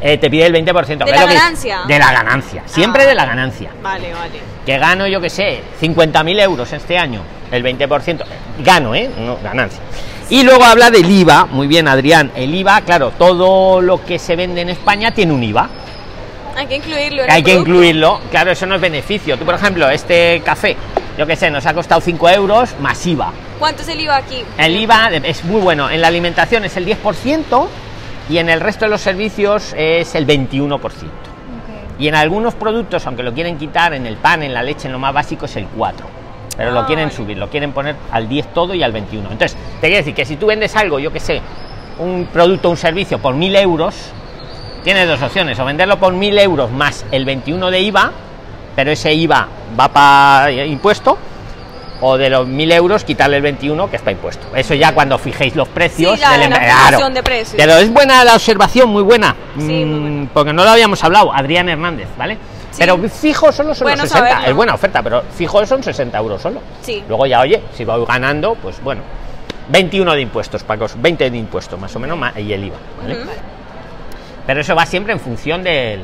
Eh, 0.00 0.18
te 0.18 0.28
pide 0.30 0.46
el 0.46 0.52
20%. 0.52 1.04
¿De 1.04 1.10
la 1.12 1.26
ganancia? 1.26 1.82
De 1.86 1.98
la 1.98 2.12
ganancia, 2.12 2.62
siempre 2.66 3.04
Ah. 3.04 3.06
de 3.06 3.14
la 3.14 3.24
ganancia. 3.24 3.70
Vale, 3.82 4.12
vale. 4.12 4.40
Que 4.66 4.78
gano, 4.78 5.06
yo 5.06 5.20
que 5.20 5.30
sé, 5.30 5.62
50.000 5.80 6.38
euros 6.40 6.72
este 6.72 6.98
año, 6.98 7.20
el 7.50 7.62
20%, 7.62 8.24
gano, 8.58 8.94
¿eh? 8.94 9.10
No, 9.18 9.38
ganancia. 9.42 9.80
Y 10.30 10.42
luego 10.42 10.64
habla 10.64 10.90
del 10.90 11.10
IVA, 11.10 11.46
muy 11.46 11.66
bien 11.66 11.86
Adrián, 11.88 12.32
el 12.34 12.54
IVA, 12.54 12.80
claro, 12.82 13.12
todo 13.18 13.80
lo 13.80 14.04
que 14.04 14.18
se 14.18 14.36
vende 14.36 14.62
en 14.62 14.70
España 14.70 15.12
tiene 15.12 15.32
un 15.32 15.42
IVA. 15.42 15.68
Hay 16.56 16.66
que 16.66 16.76
incluirlo. 16.76 17.24
en 17.24 17.30
Hay 17.30 17.38
el 17.40 17.44
que 17.44 17.50
producto. 17.52 17.70
incluirlo, 17.70 18.20
claro, 18.30 18.50
eso 18.52 18.64
no 18.66 18.76
es 18.76 18.80
beneficio. 18.80 19.36
Tú, 19.36 19.44
por 19.44 19.54
ejemplo, 19.54 19.88
este 19.90 20.40
café, 20.44 20.76
yo 21.18 21.26
que 21.26 21.36
sé, 21.36 21.50
nos 21.50 21.66
ha 21.66 21.74
costado 21.74 22.00
5 22.00 22.28
euros 22.30 22.70
más 22.80 23.04
IVA. 23.06 23.32
¿Cuánto 23.58 23.82
es 23.82 23.88
el 23.88 24.00
IVA 24.00 24.16
aquí? 24.16 24.42
El 24.58 24.76
IVA 24.76 25.08
es 25.24 25.44
muy 25.44 25.60
bueno, 25.60 25.90
en 25.90 26.00
la 26.00 26.08
alimentación 26.08 26.64
es 26.64 26.76
el 26.76 26.86
10% 26.86 27.68
y 28.28 28.38
en 28.38 28.48
el 28.48 28.60
resto 28.60 28.84
de 28.86 28.90
los 28.90 29.00
servicios 29.00 29.74
es 29.76 30.14
el 30.14 30.26
21%. 30.26 30.80
Y 31.98 32.08
en 32.08 32.14
algunos 32.16 32.54
productos, 32.54 33.06
aunque 33.06 33.22
lo 33.22 33.32
quieren 33.32 33.56
quitar, 33.56 33.94
en 33.94 34.06
el 34.06 34.16
pan, 34.16 34.42
en 34.42 34.52
la 34.52 34.62
leche, 34.62 34.88
en 34.88 34.92
lo 34.92 34.98
más 34.98 35.14
básico 35.14 35.44
es 35.46 35.56
el 35.56 35.66
4. 35.66 36.06
Pero 36.56 36.70
lo 36.72 36.80
Ah, 36.80 36.86
quieren 36.86 37.06
vale. 37.06 37.16
subir, 37.16 37.36
lo 37.38 37.48
quieren 37.50 37.72
poner 37.72 37.96
al 38.10 38.28
10 38.28 38.52
todo 38.54 38.74
y 38.74 38.82
al 38.82 38.92
21. 38.92 39.30
Entonces, 39.30 39.56
te 39.80 39.86
quiero 39.88 39.98
decir 39.98 40.14
que 40.14 40.24
si 40.24 40.36
tú 40.36 40.46
vendes 40.46 40.74
algo, 40.76 40.98
yo 40.98 41.12
que 41.12 41.20
sé, 41.20 41.40
un 41.98 42.28
producto, 42.32 42.70
un 42.70 42.76
servicio 42.76 43.18
por 43.18 43.34
1000 43.34 43.56
euros, 43.56 43.94
tienes 44.82 45.06
dos 45.08 45.22
opciones, 45.22 45.58
o 45.58 45.64
venderlo 45.64 45.98
por 45.98 46.12
1000 46.12 46.38
euros 46.38 46.70
más 46.70 47.04
el 47.10 47.24
21 47.24 47.70
de 47.70 47.80
IVA, 47.80 48.10
pero 48.76 48.90
ese 48.90 49.14
IVA 49.14 49.48
va 49.78 49.88
para 49.88 50.50
impuesto, 50.52 51.16
o 52.00 52.16
de 52.18 52.28
los 52.30 52.46
1000 52.46 52.72
euros 52.72 53.04
quitarle 53.04 53.36
el 53.36 53.42
21 53.42 53.88
que 53.90 53.96
está 53.96 54.10
impuesto. 54.10 54.46
Eso 54.54 54.74
ya 54.74 54.92
cuando 54.92 55.18
fijéis 55.18 55.54
los 55.56 55.68
precios 55.68 56.18
Sí, 56.18 56.26
del 56.26 56.52
fijación 56.52 56.98
claro. 56.98 57.10
de 57.10 57.22
precios. 57.22 57.54
Pero 57.56 57.74
es 57.78 57.92
buena 57.92 58.24
la 58.24 58.34
observación, 58.34 58.88
muy 58.90 59.02
buena. 59.02 59.34
Sí, 59.56 59.62
muy 59.62 59.84
Mm, 59.84 60.00
buena. 60.00 60.30
Porque 60.34 60.52
no 60.52 60.64
lo 60.64 60.70
habíamos 60.70 61.02
hablado, 61.04 61.32
Adrián 61.32 61.68
Hernández, 61.68 62.08
¿vale? 62.18 62.34
Sí. 62.70 62.78
Pero 62.80 62.98
fijo 63.08 63.52
solo 63.52 63.74
son 63.74 63.84
Bueno 63.86 64.02
los 64.02 64.10
60. 64.10 64.28
saberlo. 64.30 64.50
Es 64.50 64.56
buena 64.56 64.74
oferta, 64.74 65.02
pero 65.02 65.22
fijo 65.36 65.64
son 65.64 65.82
60 65.82 66.18
euros 66.18 66.42
solo. 66.42 66.60
Luego 67.08 67.26
ya, 67.26 67.40
oye, 67.40 67.62
si 67.72 67.84
voy 67.84 68.04
ganando, 68.06 68.54
pues 68.56 68.82
bueno. 68.82 69.02
21 69.68 70.12
de 70.14 70.20
impuestos, 70.20 70.62
Pacos, 70.62 70.92
20 71.00 71.30
de 71.30 71.38
impuestos 71.38 71.80
más 71.80 71.94
o 71.96 71.98
menos, 71.98 72.18
y 72.36 72.52
el 72.52 72.64
IVA. 72.64 72.76
¿vale? 73.00 73.16
Pero 74.46 74.60
eso 74.60 74.74
va 74.74 74.86
siempre 74.86 75.12
en 75.12 75.20
función 75.20 75.62
de 75.62 75.98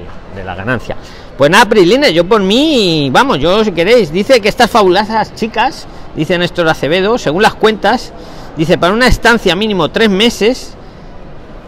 la 0.44 0.54
ganancia. 0.54 0.96
Pues 1.40 1.50
nada, 1.50 1.64
Prilines, 1.64 2.12
yo 2.12 2.26
por 2.26 2.42
mí, 2.42 3.08
vamos, 3.10 3.38
yo 3.38 3.64
si 3.64 3.72
queréis, 3.72 4.12
dice 4.12 4.42
que 4.42 4.48
estas 4.50 4.70
fabulosas 4.70 5.34
chicas, 5.34 5.86
dice 6.14 6.36
Néstor 6.36 6.68
Acevedo, 6.68 7.16
según 7.16 7.42
las 7.42 7.54
cuentas, 7.54 8.12
dice 8.58 8.76
para 8.76 8.92
una 8.92 9.06
estancia 9.06 9.56
mínimo 9.56 9.88
tres 9.88 10.10
meses, 10.10 10.74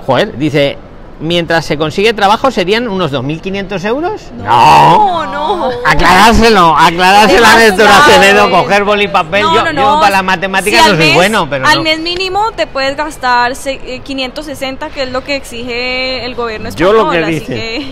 joder, 0.06 0.36
dice, 0.36 0.76
mientras 1.22 1.64
se 1.64 1.78
consigue 1.78 2.12
trabajo 2.12 2.50
serían 2.50 2.88
unos 2.88 3.10
2.500 3.12 3.84
euros. 3.86 4.30
No, 4.36 5.24
no. 5.26 5.70
Aclarárselo, 5.86 6.76
aclarárselo 6.76 7.46
a 7.46 7.56
Néstor. 7.56 7.86
Acevedo, 7.88 8.50
coger 8.50 8.84
boli 8.84 9.04
y 9.04 9.08
papel. 9.08 9.42
No, 9.42 9.54
yo, 9.54 9.62
no, 9.64 9.72
yo 9.72 9.94
no. 9.94 10.00
para 10.00 10.10
las 10.16 10.24
matemáticas 10.24 10.82
Si 10.84 10.90
no 10.90 10.96
soy 10.96 11.06
mes- 11.06 11.14
bueno, 11.14 11.48
pero 11.48 11.66
al 11.66 11.76
no. 11.76 11.82
mes 11.82 12.00
mínimo 12.00 12.52
te 12.56 12.66
puedes 12.66 12.96
gastar 12.96 13.56
se- 13.56 13.80
eh, 13.96 14.00
560, 14.04 14.90
que 14.90 15.04
es 15.04 15.10
lo 15.10 15.24
que 15.24 15.36
exige 15.36 16.24
el 16.26 16.34
gobierno 16.34 16.68
Yo 16.70 16.88
español. 16.90 17.06
lo 17.06 17.10
que 17.10 17.18
así 17.24 17.32
dice. 17.40 17.54
que 17.54 17.86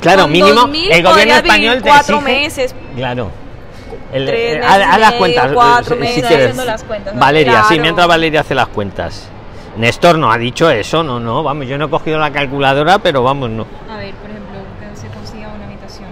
Claro, 0.00 0.26
mínimo 0.28 0.60
2000 0.62 0.92
el 0.92 1.02
gobierno 1.02 1.34
español 1.34 1.76
te 1.82 1.88
cuatro 1.88 2.18
exige- 2.18 2.24
meses. 2.24 2.74
Claro. 2.96 3.30
El- 4.12 4.26
Tres 4.26 4.58
meses 4.60 4.78
las 4.78 4.98
medio, 4.98 5.18
cuentas. 5.18 5.50
cuatro 5.54 5.84
si- 5.84 5.92
si 5.94 5.98
meses. 6.00 6.26
quieres. 6.26 6.46
haciendo 6.50 6.64
las 6.66 6.84
cuentas, 6.84 7.14
¿no? 7.14 7.20
Valeria, 7.20 7.64
sí, 7.68 7.78
mientras 7.80 8.06
Valeria 8.06 8.40
hace 8.40 8.54
las 8.54 8.68
cuentas. 8.68 9.28
Néstor 9.76 10.18
no 10.18 10.30
ha 10.30 10.36
dicho 10.38 10.68
eso, 10.70 11.02
no, 11.02 11.18
no, 11.18 11.42
vamos, 11.42 11.66
yo 11.66 11.78
no 11.78 11.86
he 11.86 11.90
cogido 11.90 12.18
la 12.18 12.30
calculadora, 12.30 12.98
pero 12.98 13.22
vamos, 13.22 13.48
no. 13.50 13.66
A 13.90 13.96
ver, 13.96 14.14
por 14.14 14.28
ejemplo, 14.30 14.58
que 14.78 14.96
se 14.96 15.06
consiga 15.08 15.48
una 15.48 15.64
habitación. 15.64 16.08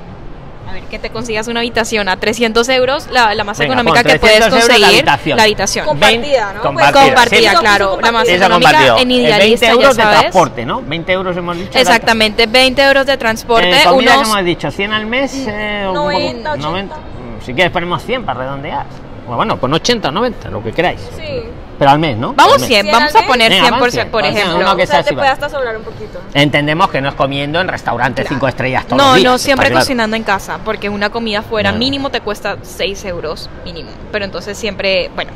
A 0.69 0.73
ver, 0.73 0.83
que 0.85 0.99
te 0.99 1.11
consigas 1.11 1.47
una 1.49 1.61
habitación 1.61 2.09
a 2.09 2.17
300 2.17 2.67
euros, 2.71 3.09
la, 3.11 3.35
la 3.35 3.45
más 3.45 3.59
Venga, 3.59 3.75
económica 3.75 4.03
que 4.03 4.19
puedes 4.19 4.37
300 4.39 4.53
euros 4.63 4.69
la 4.69 4.75
conseguir. 4.75 4.99
habitación. 5.01 5.37
La 5.37 5.43
habitación. 5.43 5.87
Compartida, 5.87 6.53
¿no? 6.55 6.63
Compartida, 6.63 7.03
Compartida, 7.05 7.51
sí. 7.51 7.57
claro. 7.59 7.99
La 8.01 8.13
más 8.13 8.29
económica 8.29 8.71
compartido. 8.71 8.99
en 8.99 9.11
Eh, 9.11 9.15
idealista, 9.15 9.67
20 9.67 9.67
euros 9.67 9.83
ya 9.83 9.89
de 9.89 9.95
sabes. 10.09 10.21
transporte, 10.21 10.65
¿no? 10.67 10.83
20 10.83 11.13
euros 11.13 11.37
hemos 11.37 11.57
dicho. 11.59 11.71
de 11.73 11.81
Exactamente, 11.81 12.47
20 12.47 12.83
euros 12.83 13.07
de 13.07 13.17
transporte, 13.19 13.71
Eh, 13.83 13.89
unos... 13.93 14.15
hemos 14.27 14.45
dicho, 14.45 14.71
100 14.71 14.93
al 14.95 15.05
mes. 15.07 15.35
eh, 15.47 15.85
un 15.87 15.95
poco- 15.95 16.05
90, 16.13 16.53
80. 16.53 16.97
Mm, 16.97 17.45
Si 17.45 17.53
quieres 17.55 17.73
ponemos 17.73 18.03
100 18.05 18.25
para 18.25 18.41
redondear. 18.41 18.87
Bueno, 19.31 19.37
bueno, 19.37 19.57
pon 19.61 19.73
80 19.75 20.09
o 20.09 20.11
90, 20.13 20.51
lo 20.51 20.63
que 20.63 20.73
queráis. 20.73 21.01
Sí. 21.17 21.43
Pero 21.79 21.93
al 21.93 21.99
mes, 21.99 22.19
¿no? 22.19 22.35
Vamos 22.35 22.59
mes. 22.59 22.67
100, 22.69 22.83
¿Cien 22.83 22.93
vamos 22.93 23.15
a 23.15 23.23
poner 23.23 23.49
Venga, 23.51 23.63
100 23.63 23.71
por, 23.71 23.81
vamos 23.81 23.93
100, 23.95 24.11
por 24.11 24.23
vamos 24.23 24.37
a- 24.37 24.39
ejemplo. 24.41 24.59
uno 24.61 24.77
que 24.77 24.83
O 24.83 24.87
sea, 24.87 24.95
sea 24.97 25.03
te 25.03 25.09
así, 25.11 25.15
puede 25.15 25.29
hasta 25.29 25.49
sobrar 25.49 25.77
un 25.77 25.83
poquito. 25.85 26.21
Entendemos 26.35 26.91
que 26.91 27.01
no 27.01 27.09
es 27.09 27.15
comiendo 27.15 27.61
en 27.61 27.69
restaurantes 27.69 28.27
cinco 28.29 28.49
estrellas 28.49 28.85
todos 28.87 28.99
No, 29.01 29.07
los 29.11 29.17
días. 29.17 29.33
no, 29.33 29.39
siempre 29.39 29.69
claro. 29.69 29.81
cocinando 29.81 30.17
en 30.17 30.23
casa, 30.25 30.59
porque 30.65 30.89
una 30.91 31.09
comida 31.11 31.41
fuera 31.43 31.73
mínimo 31.73 32.11
te 32.11 32.21
cuesta 32.21 32.57
6 32.63 33.05
euros, 33.07 33.49
mínimo. 33.65 33.91
Pero 34.13 34.25
entonces 34.27 34.59
siempre, 34.59 35.11
bueno, 35.15 35.31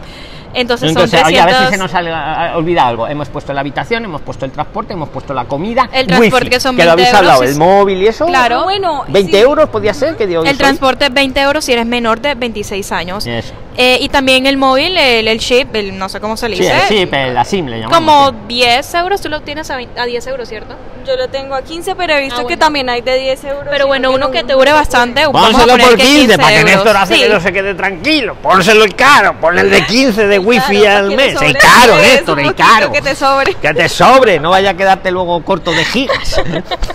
entonces, 0.52 0.90
Entonces, 0.90 1.18
son 1.18 1.26
oye, 1.28 1.40
a 1.40 1.44
300... 1.46 1.60
veces 1.70 1.70
se 1.70 1.82
nos 1.82 1.94
ha 2.14 2.56
olvidado 2.56 2.88
algo. 2.88 3.08
Hemos 3.08 3.28
puesto 3.28 3.52
la 3.54 3.60
habitación, 3.60 4.04
hemos 4.04 4.20
puesto 4.20 4.44
el 4.44 4.52
transporte, 4.52 4.92
hemos 4.92 5.08
puesto 5.08 5.32
la 5.34 5.46
comida. 5.46 5.88
El 5.92 6.06
transporte, 6.06 6.44
wifi, 6.44 6.50
que 6.50 6.60
son 6.60 6.76
que 6.76 6.84
lo 6.84 6.94
20 6.94 7.02
habéis 7.10 7.14
hablado, 7.14 7.36
euros, 7.42 7.48
el 7.48 7.52
es- 7.54 7.58
móvil 7.58 8.02
y 8.02 8.06
eso. 8.06 8.26
Claro. 8.26 8.60
Ah, 8.60 8.64
Bueno, 8.64 9.04
20 9.08 9.32
sí. 9.32 9.38
euros 9.38 9.68
podía 9.70 9.94
ser 9.94 10.14
que 10.16 10.24
El 10.24 10.58
transporte 10.58 11.08
20 11.08 11.40
euros 11.40 11.64
si 11.64 11.72
eres 11.72 11.86
menor 11.86 12.20
de 12.20 12.34
26 12.34 12.92
años. 12.92 13.26
Eso. 13.26 13.52
Eh, 13.76 13.98
y 14.00 14.08
también 14.08 14.46
el 14.46 14.56
móvil, 14.56 14.96
el, 14.96 15.26
el 15.26 15.38
chip, 15.40 15.74
el, 15.74 15.98
no 15.98 16.08
sé 16.08 16.20
cómo 16.20 16.36
se 16.36 16.48
le 16.48 16.56
Sí, 16.56 16.62
dice. 16.62 16.74
el 16.76 16.88
chip, 16.88 17.12
el- 17.12 17.34
la 17.34 17.44
SIM 17.44 17.66
le 17.66 17.80
llamamos. 17.80 17.98
como 17.98 18.30
sí. 18.30 18.36
10 18.48 18.94
euros, 18.94 19.20
tú 19.20 19.28
lo 19.28 19.40
tienes 19.40 19.68
a, 19.70 19.76
20 19.76 19.98
a 20.00 20.04
10 20.04 20.26
euros, 20.28 20.48
¿cierto? 20.48 20.76
Yo 21.04 21.16
lo 21.16 21.28
tengo 21.28 21.54
a 21.56 21.62
15, 21.62 21.96
pero 21.96 22.14
he 22.14 22.20
visto 22.20 22.36
Ah, 22.36 22.38
que 22.38 22.44
bueno. 22.44 22.58
también 22.60 22.88
hay 22.88 23.00
de 23.02 23.18
10 23.18 23.44
euros. 23.44 23.66
Pero 23.68 23.86
bueno, 23.88 24.10
no 24.10 24.14
uno 24.14 24.30
que 24.30 24.44
te 24.44 24.52
dure 24.52 24.70
bastante. 24.72 25.26
vamos 25.26 25.42
a 25.42 25.50
Pónselo 25.50 25.72
poner 25.72 25.86
por 25.88 25.96
que 25.96 26.04
15, 26.04 26.38
para 26.38 26.56
que. 26.58 26.64
Néstor 26.64 26.96
hace 26.96 27.14
Sí. 27.16 27.20
que 27.22 27.28
no 27.28 27.40
se 27.40 27.52
quede 27.52 27.74
tranquilo. 27.74 28.36
Pónselo 28.36 28.84
el 28.84 28.94
caro, 28.94 29.34
ponle 29.40 29.62
el 29.62 29.70
de 29.70 29.84
15 29.86 30.26
de 30.28 30.38
wifi 30.38 30.78
Claro, 30.78 30.98
al 31.06 31.10
que 31.10 31.16
mes. 31.16 31.42
El 31.42 31.58
caro, 31.58 31.96
Néstor, 31.96 32.40
el 32.40 32.54
caro. 32.54 32.92
Que 32.92 33.02
te 33.02 33.14
sobre. 33.16 33.54
Que 33.54 33.74
te 33.74 33.88
sobre, 33.88 34.38
no 34.38 34.50
vaya 34.50 34.70
a 34.70 34.74
quedarte 34.74 35.10
luego 35.10 35.42
corto 35.44 35.72
de 35.72 35.84
gigas. 35.84 36.40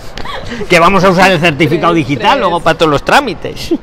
que 0.68 0.78
vamos 0.78 1.04
a 1.04 1.10
usar 1.10 1.30
el 1.30 1.40
certificado 1.40 1.92
digital 1.92 2.38
luego 2.40 2.58
para 2.60 2.76
todos 2.78 2.90
los 2.90 3.04
trámites. 3.04 3.74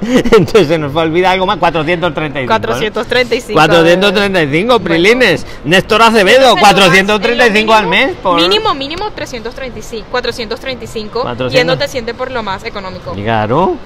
Entonces 0.32 0.68
se 0.68 0.78
nos 0.78 0.96
va 0.96 1.02
a 1.02 1.04
olvidar 1.04 1.32
algo 1.34 1.46
más, 1.46 1.58
435. 1.58 2.50
¿no? 2.52 2.60
435. 2.60 3.54
435, 3.54 4.80
Prilines. 4.80 5.46
Néstor 5.64 6.02
Acevedo, 6.02 6.56
Entonces, 6.56 6.60
435 6.60 7.74
al 7.74 7.86
mes. 7.86 8.16
Por... 8.22 8.40
Mínimo, 8.40 8.74
mínimo 8.74 9.10
335. 9.10 10.06
435. 10.10 11.22
400. 11.22 11.52
Yéndote 11.52 11.88
siente 11.88 12.14
por 12.14 12.30
lo 12.30 12.42
más 12.42 12.64
económico. 12.64 13.12
Claro. 13.12 13.76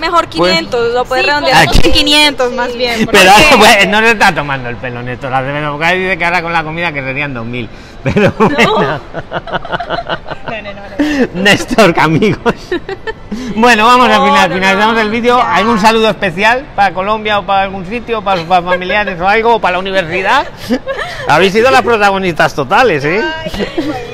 Mejor 0.00 0.28
500, 0.28 0.94
lo 0.94 1.04
puedes 1.04 1.24
Sí, 1.24 1.30
redondear. 1.30 1.66
pongamos 1.66 1.78
Aquí. 1.78 1.92
500 1.92 2.52
más 2.52 2.74
bien. 2.76 3.08
Pero 3.10 3.30
bueno, 3.58 3.86
no 3.92 4.00
le 4.00 4.10
está 4.12 4.34
tomando 4.34 4.68
el 4.68 4.76
pelo 4.76 5.02
Néstor 5.02 5.32
Acevedo, 5.32 5.72
porque 5.72 5.86
ahí 5.86 6.00
dice 6.00 6.18
que 6.18 6.24
ahora 6.24 6.42
con 6.42 6.52
la 6.52 6.64
comida 6.64 6.92
que 6.92 7.02
serían 7.02 7.34
2000. 7.34 7.68
Pero 8.04 8.32
bueno. 8.38 8.58
No, 8.58 8.78
no, 8.78 8.80
no, 8.80 8.98
no. 10.08 10.15
Néstor, 11.34 11.94
amigos. 11.98 12.54
Bueno, 13.54 13.84
vamos 13.86 14.08
al 14.08 14.18
No, 14.20 14.24
final. 14.26 14.48
no, 14.50 14.54
Finalizamos 14.56 14.94
no, 14.94 15.00
el 15.00 15.10
vídeo. 15.10 15.40
¿Algún 15.40 15.78
saludo 15.80 16.08
especial 16.10 16.64
para 16.74 16.92
Colombia 16.94 17.38
o 17.38 17.46
para 17.46 17.62
algún 17.62 17.86
sitio, 17.86 18.22
para 18.22 18.40
sus 18.40 18.48
familiares 18.48 19.20
o 19.20 19.28
algo, 19.28 19.54
o 19.56 19.60
para 19.60 19.72
la 19.72 19.78
universidad? 19.80 20.46
Habéis 21.28 21.52
sido 21.52 21.70
las 21.70 21.82
protagonistas 21.82 22.54
totales, 22.54 23.04
¿eh? 23.04 23.22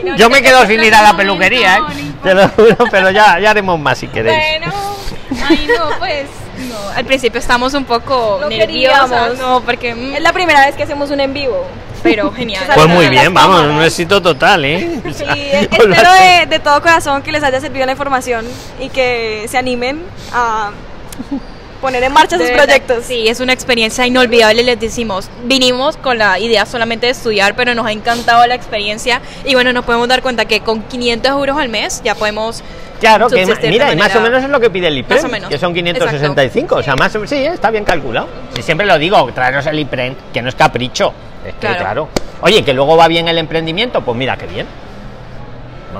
Bueno, 0.02 0.16
Yo 0.16 0.28
me 0.30 0.38
que 0.38 0.48
quedo 0.48 0.66
sin 0.66 0.82
ir 0.82 0.94
a 0.94 1.02
la 1.02 1.16
peluquería, 1.16 1.76
¿eh? 1.78 1.80
Te 2.22 2.34
lo 2.34 2.48
juro, 2.48 2.76
pero 2.90 3.10
ya, 3.10 3.38
ya 3.38 3.50
haremos 3.50 3.78
más 3.78 3.98
si 3.98 4.08
queréis. 4.08 4.36
Bueno, 4.60 4.72
ay 5.48 5.68
no, 5.78 5.98
pues 5.98 6.26
no. 6.68 6.78
Al 6.96 7.04
principio 7.04 7.38
estamos 7.40 7.74
un 7.74 7.84
poco 7.84 8.38
No 8.42 8.48
nerviosas, 8.48 9.10
queríamos. 9.10 9.38
no, 9.38 9.60
porque 9.62 9.94
mm, 9.94 10.14
Es 10.14 10.22
la 10.22 10.32
primera 10.32 10.64
vez 10.66 10.74
que 10.74 10.82
hacemos 10.84 11.10
un 11.10 11.20
en 11.20 11.32
vivo. 11.32 11.66
Pero 12.02 12.32
genial. 12.32 12.64
Pues 12.74 12.88
muy 12.88 13.08
bien, 13.08 13.32
vamos, 13.32 13.62
un 13.62 13.82
éxito 13.82 14.20
total, 14.20 14.64
¿eh? 14.64 15.00
Sí, 15.14 15.24
espero 15.28 16.12
de, 16.12 16.46
de 16.48 16.58
todo 16.58 16.80
corazón 16.82 17.22
que 17.22 17.32
les 17.32 17.42
haya 17.42 17.60
servido 17.60 17.86
la 17.86 17.92
información 17.92 18.44
y 18.80 18.88
que 18.88 19.46
se 19.48 19.58
animen 19.58 20.02
a 20.32 20.70
poner 21.82 22.02
en 22.02 22.12
marcha 22.12 22.38
De 22.38 22.44
sus 22.44 22.50
verdad, 22.52 22.64
proyectos. 22.64 23.04
Sí, 23.04 23.28
es 23.28 23.40
una 23.40 23.52
experiencia 23.52 24.06
inolvidable, 24.06 24.62
les 24.62 24.80
decimos. 24.80 25.28
Vinimos 25.44 25.98
con 25.98 26.16
la 26.16 26.38
idea 26.38 26.64
solamente 26.64 27.04
de 27.06 27.12
estudiar, 27.12 27.54
pero 27.54 27.74
nos 27.74 27.84
ha 27.84 27.92
encantado 27.92 28.46
la 28.46 28.54
experiencia 28.54 29.20
y 29.44 29.52
bueno, 29.54 29.74
nos 29.74 29.84
podemos 29.84 30.08
dar 30.08 30.22
cuenta 30.22 30.46
que 30.46 30.60
con 30.60 30.82
500 30.84 31.30
euros 31.32 31.58
al 31.58 31.68
mes 31.68 32.00
ya 32.02 32.14
podemos... 32.14 32.62
Claro, 33.00 33.28
que 33.28 33.44
mira, 33.68 33.92
y 33.92 33.96
más 33.96 34.14
o 34.14 34.20
menos 34.20 34.44
es 34.44 34.48
lo 34.48 34.60
que 34.60 34.70
pide 34.70 34.86
el 34.86 34.96
IPREN, 34.98 35.18
Más 35.18 35.24
o 35.24 35.28
menos. 35.28 35.50
que 35.50 35.58
son 35.58 35.74
565, 35.74 36.76
o 36.76 36.82
sea, 36.84 36.94
más 36.94 37.12
o- 37.16 37.26
sí, 37.26 37.34
está 37.44 37.70
bien 37.70 37.84
calculado. 37.84 38.28
Sí, 38.54 38.62
siempre 38.62 38.86
lo 38.86 38.96
digo, 38.96 39.28
traeros 39.34 39.66
el 39.66 39.76
IPREN, 39.80 40.16
que 40.32 40.40
no 40.40 40.48
es 40.48 40.54
capricho. 40.54 41.12
Es 41.44 41.52
que, 41.54 41.58
claro. 41.58 41.78
Claro. 41.78 42.08
Oye, 42.42 42.62
que 42.64 42.72
luego 42.72 42.96
va 42.96 43.08
bien 43.08 43.26
el 43.26 43.38
emprendimiento, 43.38 44.02
pues 44.02 44.16
mira, 44.16 44.36
qué 44.36 44.46
bien. 44.46 44.66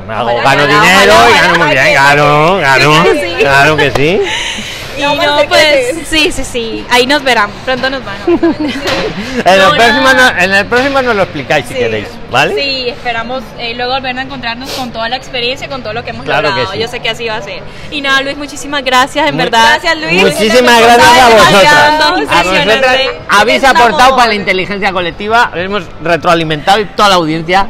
Me 0.07 0.15
hago- 0.15 0.27
gano 0.43 0.63
dinero 0.67 1.15
y 1.29 1.39
gano 1.39 1.59
muy 1.59 1.71
bien, 1.73 1.93
claro, 1.93 3.05
Sí. 3.13 3.35
claro 3.41 3.77
que 3.77 3.91
sí. 3.91 4.21
Y 4.99 5.03
no, 5.03 5.17
pues 5.49 6.07
sí, 6.09 6.31
sí, 6.33 6.45
sí, 6.45 6.87
ahí 6.91 7.07
nos 7.07 7.23
verán, 7.23 7.51
pronto 7.65 7.89
nos 7.91 8.03
van. 8.05 8.17
En, 8.27 9.53
el 9.55 9.59
No, 9.61 9.71
próximo 9.71 10.03
nada. 10.13 10.33
no- 10.35 10.43
en 10.43 10.53
el 10.55 10.67
próximo 10.67 11.03
nos 11.03 11.17
lo 11.17 11.23
explicáis 11.23 11.67
si 11.67 11.73
Sí. 11.75 11.79
queréis, 11.81 12.09
¿vale? 12.31 12.55
Sí, 12.55 12.89
esperamos 12.89 13.43
eh, 13.59 13.75
luego 13.75 13.93
volver 13.95 14.19
a 14.19 14.23
encontrarnos 14.23 14.71
con 14.73 14.93
toda 14.93 15.09
la 15.09 15.17
experiencia, 15.17 15.69
con 15.69 15.83
todo 15.83 15.93
lo 15.95 16.05
que 16.05 16.11
hemos 16.11 16.25
Claro 16.25 16.43
que 16.43 16.49
logrado. 16.51 16.73
sí. 16.73 16.79
Yo 16.79 16.89
sé 16.89 17.01
que 17.01 17.09
así 17.11 17.27
va 17.27 17.37
a 17.37 17.43
ser. 17.43 17.63
Y 17.91 18.01
nada, 18.03 18.21
Luis, 18.21 18.37
muchísimas 18.37 18.85
gracias, 18.85 19.29
en 19.29 19.37
verdad. 19.37 19.79
Gracias, 19.81 19.97
Luis. 19.99 20.23
Muchísimas 20.23 20.81
gracias 20.83 21.19
a 21.21 21.29
vosotras. 21.31 22.01
A 22.01 22.43
vosotras 22.43 22.97
habéis 23.29 23.65
aportado 23.65 24.17
para 24.17 24.29
la 24.29 24.35
inteligencia 24.35 24.93
colectiva, 24.93 25.51
hemos 25.55 25.85
retroalimentado 26.03 26.81
y 26.81 26.85
toda 26.87 27.09
la 27.09 27.15
audiencia 27.17 27.67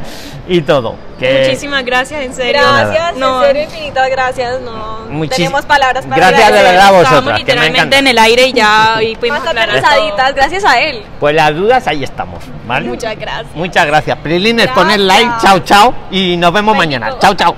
y 0.47 0.61
todo. 0.61 0.95
Que 1.23 1.43
Muchísimas 1.45 1.85
gracias, 1.85 2.21
en 2.21 2.33
serio. 2.33 2.61
Gracias, 2.61 3.15
No, 3.15 3.41
en 3.41 3.47
serio, 3.47 3.63
infinitas 3.63 4.09
gracias. 4.09 4.61
No 4.61 5.07
Muchis- 5.09 5.29
tenemos 5.35 5.65
palabras 5.65 6.05
para 6.05 6.17
Gracias 6.29 6.51
de 6.53 6.61
verdad 6.63 6.87
a 6.87 6.91
vosotras, 6.91 7.03
Estábamos 7.03 7.27
que 7.27 7.31
me 7.33 7.39
literalmente 7.39 7.79
encanta. 7.79 7.97
en 7.99 8.07
el 8.07 8.17
aire 8.19 8.47
y 8.47 8.53
ya 8.53 8.97
y 9.01 9.15
pudimos 9.15 9.39
aclarar 9.39 9.69
gracias 10.35 10.63
a 10.65 10.79
él. 10.81 11.03
Pues 11.19 11.35
las 11.35 11.55
dudas 11.55 11.87
ahí 11.87 12.03
estamos, 12.03 12.43
¿vale? 12.65 12.87
Muchas 12.89 13.17
gracias. 13.17 13.55
Muchas 13.55 13.85
gracias. 13.85 14.17
Prilines, 14.17 14.67
poner 14.69 14.99
like, 14.99 15.31
chao, 15.41 15.59
chao 15.59 15.93
y 16.11 16.35
nos 16.37 16.51
vemos 16.51 16.75
mañana. 16.75 17.15
Chao, 17.19 17.33
chao. 17.35 17.55